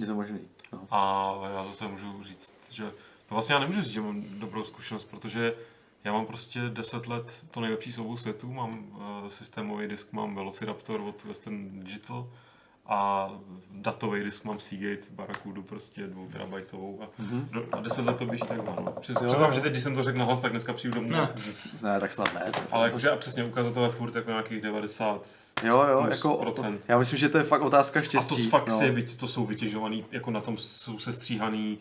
Je 0.00 0.06
to 0.06 0.14
možný. 0.14 0.38
No. 0.72 0.86
A 0.90 1.32
já 1.56 1.64
zase 1.64 1.86
můžu 1.86 2.22
říct, 2.22 2.54
že... 2.70 2.84
No 2.84 2.90
vlastně 3.30 3.52
já 3.54 3.58
nemůžu 3.58 3.82
říct, 3.82 3.92
že 3.92 4.00
mám 4.00 4.22
dobrou 4.28 4.64
zkušenost, 4.64 5.04
protože 5.04 5.54
já 6.04 6.12
mám 6.12 6.26
prostě 6.26 6.60
10 6.68 7.06
let 7.06 7.44
to 7.50 7.60
nejlepší 7.60 7.92
z 7.92 7.98
obou 7.98 8.16
světů. 8.16 8.52
Mám 8.52 8.86
uh, 8.90 9.28
systémový 9.28 9.88
disk, 9.88 10.12
mám 10.12 10.34
Velociraptor 10.34 11.00
od 11.00 11.24
Western 11.24 11.80
Digital 11.84 12.28
a 12.86 13.30
datový 13.70 14.24
disk 14.24 14.44
mám 14.44 14.60
Seagate 14.60 15.02
Barracudu 15.10 15.62
prostě 15.62 16.06
dvou 16.06 16.26
terabajtovou 16.26 17.02
a, 17.02 17.22
mm-hmm. 17.22 17.64
a 17.72 17.80
10 17.80 18.04
let 18.04 18.16
to 18.16 18.26
běží 18.26 18.44
takhle. 18.48 18.74
No. 18.84 18.94
Jo. 19.22 19.52
že 19.52 19.60
teď, 19.60 19.70
když 19.72 19.82
jsem 19.82 19.94
to 19.94 20.02
řekl 20.02 20.18
nahlas, 20.18 20.40
tak 20.40 20.50
dneska 20.50 20.72
přijdu 20.72 20.94
domů. 20.94 21.10
No. 21.10 21.28
Ne, 21.82 22.00
tak 22.00 22.12
snad 22.12 22.34
ne. 22.34 22.52
Ale 22.70 22.86
jakože 22.86 23.10
a 23.10 23.16
přesně 23.16 23.44
ukazatele 23.44 23.90
furt 23.90 24.14
jako 24.14 24.30
nějakých 24.30 24.60
90 24.60 25.28
Jo, 25.62 25.82
jo, 25.82 26.02
plus 26.02 26.16
jako, 26.16 26.36
procent. 26.36 26.80
já 26.88 26.98
myslím, 26.98 27.18
že 27.18 27.28
to 27.28 27.38
je 27.38 27.44
fakt 27.44 27.62
otázka 27.62 28.00
A 28.00 28.02
štěstí. 28.02 28.44
to 28.44 28.50
fakt 28.50 28.68
no. 28.68 28.80
je, 28.82 28.92
vyť- 28.92 29.20
to 29.20 29.28
jsou 29.28 29.46
vytěžovaný, 29.46 30.04
jako 30.10 30.30
na 30.30 30.40
tom 30.40 30.58
jsou 30.58 30.98
sestříhaný 30.98 31.78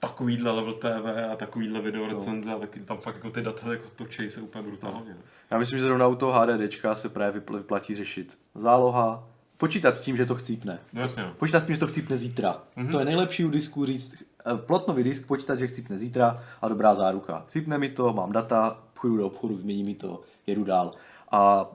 takovýhle 0.00 0.50
level 0.50 0.72
TV 0.74 1.32
a 1.32 1.36
takovýhle 1.36 1.80
video 1.80 2.06
recenze 2.06 2.52
a 2.52 2.58
taky 2.58 2.80
tam 2.80 2.98
fakt 2.98 3.14
jako 3.14 3.30
ty 3.30 3.42
data 3.42 3.72
jako 3.72 3.88
točí 3.96 4.30
se 4.30 4.40
úplně 4.40 4.64
brutálně. 4.68 5.10
no. 5.14 5.20
Já 5.50 5.58
myslím, 5.58 5.78
že 5.78 5.84
zrovna 5.84 6.06
u 6.06 6.14
toho 6.14 6.32
HDDčka 6.40 6.94
se 6.94 7.08
právě 7.08 7.40
vypl- 7.40 7.56
vyplatí 7.56 7.94
řešit 7.94 8.38
záloha, 8.54 9.28
počítat 9.56 9.96
s 9.96 10.00
tím, 10.00 10.16
že 10.16 10.26
to 10.26 10.34
chcípne. 10.34 10.78
No 10.92 11.00
jasně, 11.00 11.22
no. 11.22 11.34
Počítat 11.38 11.60
s 11.60 11.64
tím, 11.64 11.74
že 11.74 11.78
to 11.80 11.86
chcípne 11.86 12.16
zítra. 12.16 12.62
Mhm. 12.76 12.86
Mm-hmm. 12.86 12.92
To 12.92 12.98
je 12.98 13.04
nejlepší 13.04 13.44
u 13.44 13.50
disku 13.50 13.84
říct, 13.84 14.14
eh, 14.46 14.56
plotnový 14.56 15.02
disk, 15.04 15.26
počítat, 15.26 15.56
že 15.58 15.66
chcípne 15.66 15.98
zítra 15.98 16.36
a 16.62 16.68
dobrá 16.68 16.94
záruka. 16.94 17.44
Chcípne 17.48 17.78
mi 17.78 17.88
to, 17.88 18.12
mám 18.12 18.32
data, 18.32 18.82
půjdu 19.00 19.16
do 19.16 19.26
obchodu, 19.26 19.56
vymění 19.56 19.84
mi 19.84 19.94
to, 19.94 20.20
jedu 20.46 20.64
dál. 20.64 20.90
A 21.30 21.66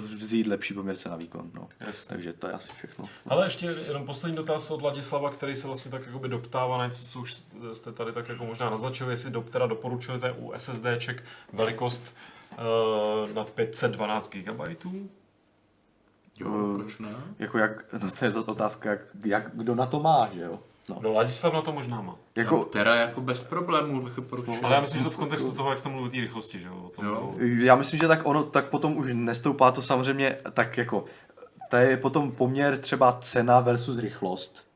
vzít 0.00 0.46
lepší 0.46 0.74
poměrce 0.74 1.08
na 1.08 1.16
výkon. 1.16 1.50
No. 1.54 1.68
Jasně. 1.80 2.08
Takže 2.08 2.32
to 2.32 2.46
je 2.46 2.52
asi 2.52 2.70
všechno. 2.76 3.04
Ale 3.28 3.46
ještě 3.46 3.66
jenom 3.66 4.06
poslední 4.06 4.36
dotaz 4.36 4.70
od 4.70 4.82
Ladislava, 4.82 5.30
který 5.30 5.56
se 5.56 5.66
vlastně 5.66 5.90
tak 5.90 6.06
jakoby 6.06 6.28
doptává 6.28 6.78
na 6.78 6.86
něco, 6.86 7.06
co 7.06 7.20
už 7.20 7.42
jste 7.72 7.92
tady 7.92 8.12
tak 8.12 8.28
jako 8.28 8.44
možná 8.44 8.70
naznačili, 8.70 9.12
jestli 9.12 9.30
do, 9.30 9.40
teda 9.40 9.66
doporučujete 9.66 10.32
u 10.32 10.52
SSDček 10.56 11.24
velikost 11.52 12.14
uh, 12.52 13.34
nad 13.34 13.50
512 13.50 14.30
GB. 14.30 14.84
Jo, 16.40 16.74
proč 16.76 16.98
ne? 16.98 17.14
Jako 17.38 17.58
jak, 17.58 17.92
no 17.92 18.10
to 18.10 18.24
je 18.24 18.30
zase 18.30 18.50
otázka, 18.50 18.90
jak, 18.90 19.00
jak 19.24 19.50
kdo 19.54 19.74
na 19.74 19.86
to 19.86 20.00
má, 20.00 20.28
že 20.34 20.40
jo? 20.40 20.58
No. 20.88 20.98
No 21.02 21.12
Ladislav 21.12 21.52
na 21.52 21.62
to 21.62 21.72
možná 21.72 22.02
má. 22.02 22.16
Jako, 22.36 22.64
Teda 22.64 22.94
jako 22.94 23.20
bez 23.20 23.42
problémů 23.42 24.02
bych 24.02 24.12
doporučil. 24.16 24.54
Ale 24.62 24.74
já 24.74 24.80
myslím, 24.80 24.98
že 25.00 25.04
to 25.04 25.10
v 25.10 25.16
kontextu 25.16 25.52
toho, 25.52 25.70
jak 25.70 25.78
jste 25.78 25.88
mluvil 25.88 26.06
o 26.06 26.10
té 26.10 26.16
rychlosti, 26.20 26.58
že 26.58 26.66
jo? 26.66 26.82
O 26.86 26.88
tom, 26.88 27.04
Jo. 27.04 27.34
Já 27.38 27.76
myslím, 27.76 28.00
že 28.00 28.08
tak 28.08 28.20
ono, 28.24 28.42
tak 28.44 28.64
potom 28.68 28.96
už 28.96 29.10
nestoupá 29.14 29.70
to 29.70 29.82
samozřejmě 29.82 30.36
tak 30.52 30.78
jako, 30.78 31.04
to 31.70 31.76
je 31.76 31.96
potom 31.96 32.32
poměr 32.32 32.78
třeba 32.78 33.12
cena 33.12 33.60
versus 33.60 33.98
rychlost. 33.98 34.72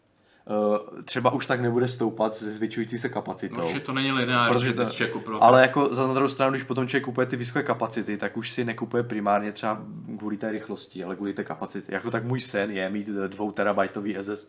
Eh, 0.50 1.02
Třeba 1.02 1.30
už 1.30 1.46
tak 1.46 1.60
nebude 1.60 1.88
stoupat 1.88 2.34
se 2.34 2.52
zvětšující 2.52 2.98
se 2.98 3.08
kapacitou. 3.08 3.60
No, 3.60 3.68
že 3.68 3.80
to 3.80 3.92
není 3.92 4.12
lineární, 4.12 4.54
Protože 4.54 4.66
že 4.68 4.74
to, 4.74 4.84
člověk 4.84 5.12
koupil 5.12 5.38
ale 5.40 5.62
jako 5.62 5.94
za 5.94 6.06
na 6.06 6.14
druhou 6.14 6.28
stranu, 6.28 6.52
když 6.52 6.62
potom 6.62 6.88
člověk 6.88 7.04
kupuje 7.04 7.26
ty 7.26 7.36
vysoké 7.36 7.62
kapacity, 7.62 8.16
tak 8.16 8.36
už 8.36 8.50
si 8.50 8.64
nekupuje 8.64 9.02
primárně 9.02 9.52
třeba 9.52 9.80
kvůli 10.18 10.36
té 10.36 10.52
rychlosti, 10.52 11.04
ale 11.04 11.16
kvůli 11.16 11.32
té 11.34 11.44
kapacity. 11.44 11.94
Jako 11.94 12.10
tak 12.10 12.24
můj 12.24 12.40
sen 12.40 12.70
je 12.70 12.90
mít 12.90 13.06
2 13.08 13.52
terabajtový 13.52 14.16
SS, 14.20 14.46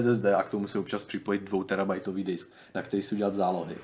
SSD 0.00 0.24
a 0.24 0.42
k 0.42 0.50
tomu 0.50 0.66
si 0.66 0.78
občas 0.78 1.04
připojit 1.04 1.42
2 1.42 1.64
terabajtový 1.64 2.24
disk, 2.24 2.52
na 2.74 2.82
který 2.82 3.02
si 3.02 3.14
udělat 3.14 3.34
zálohy. 3.34 3.76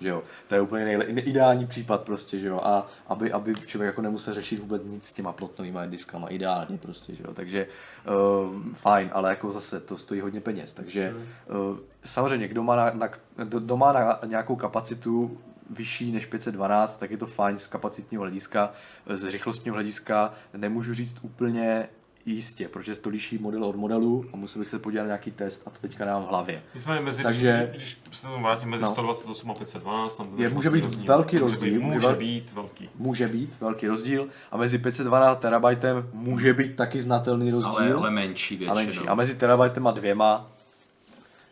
Že 0.00 0.08
jo? 0.08 0.22
To 0.48 0.54
je 0.54 0.60
úplně 0.60 0.84
nejle, 0.84 1.04
ideální 1.04 1.66
případ 1.66 2.00
prostě, 2.02 2.38
že 2.38 2.48
jo? 2.48 2.60
A 2.62 2.86
aby, 3.06 3.32
aby 3.32 3.54
člověk 3.54 3.86
jako 3.86 4.02
nemusel 4.02 4.34
řešit 4.34 4.58
vůbec 4.58 4.84
nic 4.84 5.04
s 5.04 5.12
těma 5.12 5.32
plotnovými 5.32 5.78
diskama, 5.86 6.28
ideálně 6.28 6.78
prostě, 6.78 7.14
že 7.14 7.22
jo? 7.26 7.34
Takže 7.34 7.66
uh, 7.66 8.72
fajn, 8.72 9.10
ale 9.12 9.30
jako 9.30 9.50
zase 9.50 9.80
to 9.80 9.96
stojí 9.96 10.20
hodně 10.20 10.40
peněz, 10.40 10.72
takže 10.72 11.14
uh, 11.14 11.78
samozřejmě, 12.04 12.48
kdo 12.48 12.62
má, 12.62 12.76
na, 12.76 12.90
na, 12.90 13.08
kdo 13.44 13.76
má 13.76 13.92
na 13.92 14.20
nějakou 14.26 14.56
kapacitu 14.56 15.38
vyšší 15.70 16.12
než 16.12 16.26
512, 16.26 16.96
tak 16.96 17.10
je 17.10 17.16
to 17.16 17.26
fajn 17.26 17.58
z 17.58 17.66
kapacitního 17.66 18.20
hlediska, 18.20 18.72
z 19.14 19.24
rychlostního 19.24 19.74
hlediska 19.74 20.34
nemůžu 20.54 20.94
říct 20.94 21.16
úplně 21.22 21.88
jistě, 22.26 22.68
protože 22.68 22.94
to 22.96 23.08
liší 23.10 23.38
model 23.38 23.64
od 23.64 23.76
modelu 23.76 24.24
a 24.32 24.36
musel 24.36 24.60
bych 24.60 24.68
se 24.68 24.78
podívat 24.78 25.02
na 25.02 25.06
nějaký 25.06 25.30
test 25.30 25.62
a 25.66 25.70
to 25.70 25.78
teďka 25.80 26.04
nemám 26.04 26.22
v 26.24 26.28
hlavě. 26.28 26.62
Nicméně 26.74 27.00
mezi, 27.00 27.22
Takže- 27.22 27.68
když, 27.74 28.00
když 28.06 28.18
se 28.18 28.26
tomu 28.26 28.42
vrátím 28.44 28.68
mezi 28.68 28.82
No. 28.82 28.88
128 28.88 29.50
a 29.50 29.54
512, 29.54 30.16
tam 30.16 30.26
Je- 30.36 30.48
může 30.48 30.70
rychlostní 30.70 31.00
být 31.00 31.08
velký 31.08 31.36
může 31.36 31.40
rozdíl, 31.40 31.72
Být, 31.74 31.78
může 31.84 31.94
může 32.08 32.16
být 32.16 32.52
velký. 32.52 32.90
Může 32.98 33.28
být 33.28 33.60
velký 33.60 33.86
rozdíl 33.86 34.28
a 34.50 34.56
mezi 34.56 34.78
512 34.78 35.38
terabajtem 35.40 36.08
může 36.12 36.54
být 36.54 36.76
taky 36.76 37.00
znatelný 37.00 37.50
rozdíl. 37.50 37.72
ale, 37.78 37.92
ale 37.92 38.10
menší 38.10 38.54
a 38.54 38.58
většinou. 38.58 38.74
menší. 38.74 39.08
A 39.08 39.14
mezi 39.14 39.34
terabajtem 39.34 39.86
a 39.86 39.90
dvěma 39.90 40.51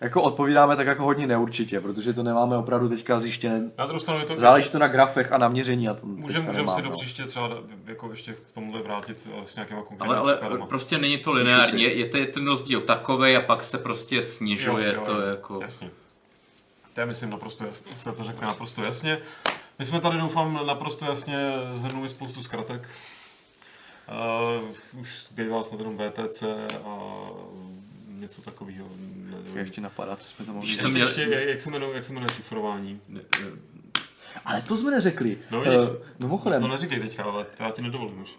jako 0.01 0.23
odpovídáme 0.23 0.77
tak 0.77 0.87
jako 0.87 1.05
hodně 1.05 1.27
neurčitě, 1.27 1.81
protože 1.81 2.13
to 2.13 2.23
nemáme 2.23 2.57
opravdu 2.57 2.89
teďka 2.89 3.19
zjištěné. 3.19 3.71
Na 3.79 3.87
druhou 3.87 3.99
stranu 4.01 4.21
je 4.21 4.27
to... 4.27 4.39
Záleží 4.39 4.71
to 4.71 4.79
na 4.79 4.89
grafech 4.89 5.33
a 5.33 5.39
na 5.39 5.49
měření. 5.49 5.89
A 5.89 5.95
to 5.95 6.07
Můžeme 6.07 6.47
teďka 6.47 6.63
můžem 6.63 6.69
si 6.77 6.83
do 6.83 6.89
no. 6.89 6.97
příště 6.97 7.25
třeba 7.25 7.51
jako 7.87 8.11
ještě 8.11 8.33
k 8.33 8.53
tomuhle 8.53 8.83
vrátit 8.83 9.29
eh, 9.33 9.47
s 9.47 9.57
nějakýma 9.57 9.79
Ale, 9.79 9.87
konkrétními 9.89 10.19
ale 10.19 10.33
příkladama. 10.33 10.67
prostě 10.67 10.99
není 10.99 11.19
to 11.19 11.33
lineární, 11.33 11.83
je, 11.83 11.95
je, 11.95 12.07
to, 12.07 12.17
je 12.17 12.27
ten 12.27 12.47
rozdíl 12.47 12.81
takový 12.81 13.37
a 13.37 13.41
pak 13.41 13.65
se 13.65 13.79
prostě 13.79 14.23
snižuje 14.23 14.93
to 14.93 15.21
jako... 15.21 15.61
Jasně. 15.63 15.91
To 16.95 17.01
je, 17.01 17.07
myslím, 17.07 17.31
naprosto 17.31 17.65
jasně. 17.65 17.97
Se 17.97 18.13
to 18.13 18.25
řekne 18.25 18.47
naprosto 18.47 18.83
jasně. 18.83 19.19
My 19.79 19.85
jsme 19.85 20.01
tady, 20.01 20.19
doufám, 20.19 20.67
naprosto 20.67 21.05
jasně 21.05 21.53
zhrnuli 21.73 22.09
spoustu 22.09 22.43
zkratek. 22.43 22.89
Uh, 24.61 25.01
už 25.01 25.25
zbývá 25.25 25.63
snad 25.63 25.81
jenom 25.81 25.99
VTC 25.99 26.43
a 26.85 26.99
něco 28.09 28.43
takového. 28.43 28.87
Jak 29.55 29.71
ti 29.71 29.81
napadá, 29.81 30.17
co 30.17 30.25
jsme 30.25 30.45
to 30.47 30.53
mohli 30.53 30.69
Ještě, 30.69 30.83
jsem 30.83 30.91
měl- 30.93 31.07
ještě, 31.07 31.23
jak, 31.49 31.61
se 31.61 31.71
jmenuje, 31.71 31.95
jak 31.95 32.05
se 32.05 32.13
jmenuje 32.13 32.33
šifrování? 32.35 33.01
Ne- 33.09 33.21
Ale 34.45 34.63
to 34.63 34.77
jsme 34.77 34.91
neřekli. 34.91 35.39
No 35.51 35.61
vidíš. 35.61 35.79
Eh, 36.03 36.09
mimochodem, 36.19 36.63
To 36.63 36.69
neříkej 36.69 37.01
teďka, 37.01 37.25
ale 37.25 37.45
to 37.45 37.63
já 37.63 37.71
ti 37.71 37.83
nedovolím 37.83 38.23
už. 38.23 38.31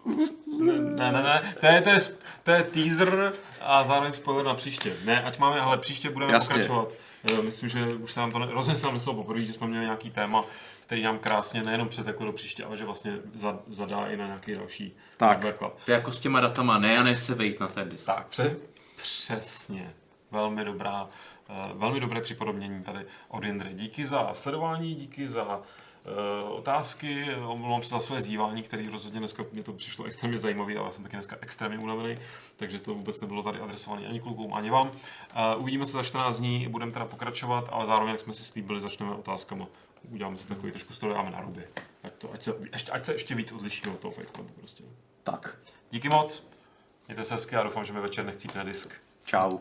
Ne, 0.60 0.74
ne, 0.74 1.12
ne, 1.12 1.24
ne. 1.24 1.42
To, 1.60 1.66
je, 1.66 1.82
to, 1.82 1.90
je, 1.90 2.00
to 2.44 2.52
je 2.52 2.64
teaser 2.64 3.34
a 3.62 3.84
zároveň 3.84 4.14
spoiler 4.14 4.46
na 4.46 4.54
příště. 4.56 4.94
Ne, 5.06 5.24
ať 5.24 5.40
máme, 5.40 5.60
ale 5.60 5.78
příště 5.78 6.10
budeme 6.10 6.34
Jasně. 6.34 6.48
pokračovat. 6.48 6.94
Jo, 7.32 7.44
Myslím, 7.44 7.70
že 7.70 7.86
už 7.86 8.12
se 8.12 8.20
nám 8.20 8.32
to, 8.32 8.40
ne, 8.40 8.46
rozhodně 8.52 8.80
se 8.80 8.86
nám 8.86 8.94
nestalo 8.94 9.18
poprvé, 9.18 9.42
že 9.46 9.54
jsme 9.54 9.68
měli 9.68 9.86
nějaký 9.86 10.10
téma, 10.10 10.46
který 10.80 11.04
nám 11.04 11.20
krásně 11.20 11.64
nejenom 11.64 11.90
přetekl 11.90 12.26
do 12.26 12.32
příště, 12.34 12.64
ale 12.64 12.78
že 12.78 12.86
vlastně 12.86 13.18
za, 13.34 13.60
zadá 13.68 14.08
i 14.08 14.18
na 14.18 14.26
nějaký 14.26 14.54
další 14.56 14.96
Tak. 15.18 15.40
To 15.60 15.74
je 15.88 15.94
jako 15.96 16.12
s 16.12 16.20
těma 16.20 16.40
datama, 16.42 16.78
ne 16.78 16.98
a 16.98 17.04
ne 17.04 17.18
se 17.18 17.36
vejít 17.36 17.60
na 17.60 17.68
ten 17.68 17.90
disk. 17.90 18.06
Tak, 18.06 18.28
pře- 18.28 18.56
přesně. 18.96 19.94
Velmi 20.32 20.66
dobrá, 20.66 21.10
uh, 21.50 21.80
velmi 21.80 22.00
dobré 22.00 22.22
připodobnění 22.22 22.84
tady 22.84 23.06
od 23.28 23.44
Jindry. 23.44 23.74
Díky 23.74 24.06
za 24.06 24.34
sledování, 24.34 24.96
díky 24.96 25.28
za 25.28 25.58
uh, 25.58 25.62
otázky, 26.52 27.36
omlouvám 27.36 27.84
se 27.84 27.90
za 27.90 28.00
své 28.00 28.22
zívání, 28.22 28.64
který 28.64 28.90
rozhodně 28.90 29.20
dneska 29.20 29.44
mě 29.52 29.64
to 29.64 29.74
přišlo 29.74 30.06
extrémně 30.06 30.38
zajímavý, 30.38 30.78
ale 30.78 30.86
já 30.86 30.92
jsem 30.92 31.04
taky 31.04 31.16
dneska 31.16 31.38
extrémně 31.42 31.78
unavený, 31.78 32.18
takže 32.56 32.80
to 32.80 32.94
vůbec 32.94 33.22
nebylo 33.22 33.44
tady 33.44 33.60
adresované 33.60 34.08
ani 34.08 34.20
klukům, 34.20 34.54
ani 34.54 34.70
vám. 34.70 34.88
Uh, 34.88 34.94
uvidíme 35.62 35.86
se 35.86 35.92
za 35.92 36.04
14 36.04 36.38
dní, 36.38 36.68
budeme 36.68 36.92
teda 36.92 37.06
pokračovat, 37.06 37.70
ale 37.72 37.86
zároveň, 37.86 38.12
jak 38.12 38.20
jsme 38.20 38.34
si 38.34 38.44
slíbili, 38.44 38.82
začneme 38.82 39.12
otázkama. 39.16 39.68
Uděláme 40.12 40.38
si 40.38 40.48
takový 40.48 40.72
trošku 40.72 40.94
stroj, 40.94 41.14
dáme 41.14 41.32
na 41.32 41.42
ruby. 41.42 41.68
Ať, 42.04 42.14
to, 42.14 42.34
ať, 42.34 42.44
se, 42.44 42.54
ještě, 42.74 42.92
ať 42.92 43.06
se 43.06 43.14
ještě 43.14 43.36
víc 43.36 43.52
odlišíme 43.52 43.94
od 43.94 44.00
toho 44.00 44.12
Fight 44.12 44.36
Clubu 44.36 44.50
prostě. 44.60 44.84
tak. 45.24 45.58
Díky 45.92 46.10
moc, 46.10 46.48
mějte 47.08 47.24
se 47.24 47.34
hezky 47.34 47.56
a 47.56 47.64
doufám, 47.64 47.86
že 47.86 47.94
mi 47.94 48.02
večer 48.02 48.26
nechcípne 48.26 48.64
disk. 48.64 48.94
Čau. 49.26 49.60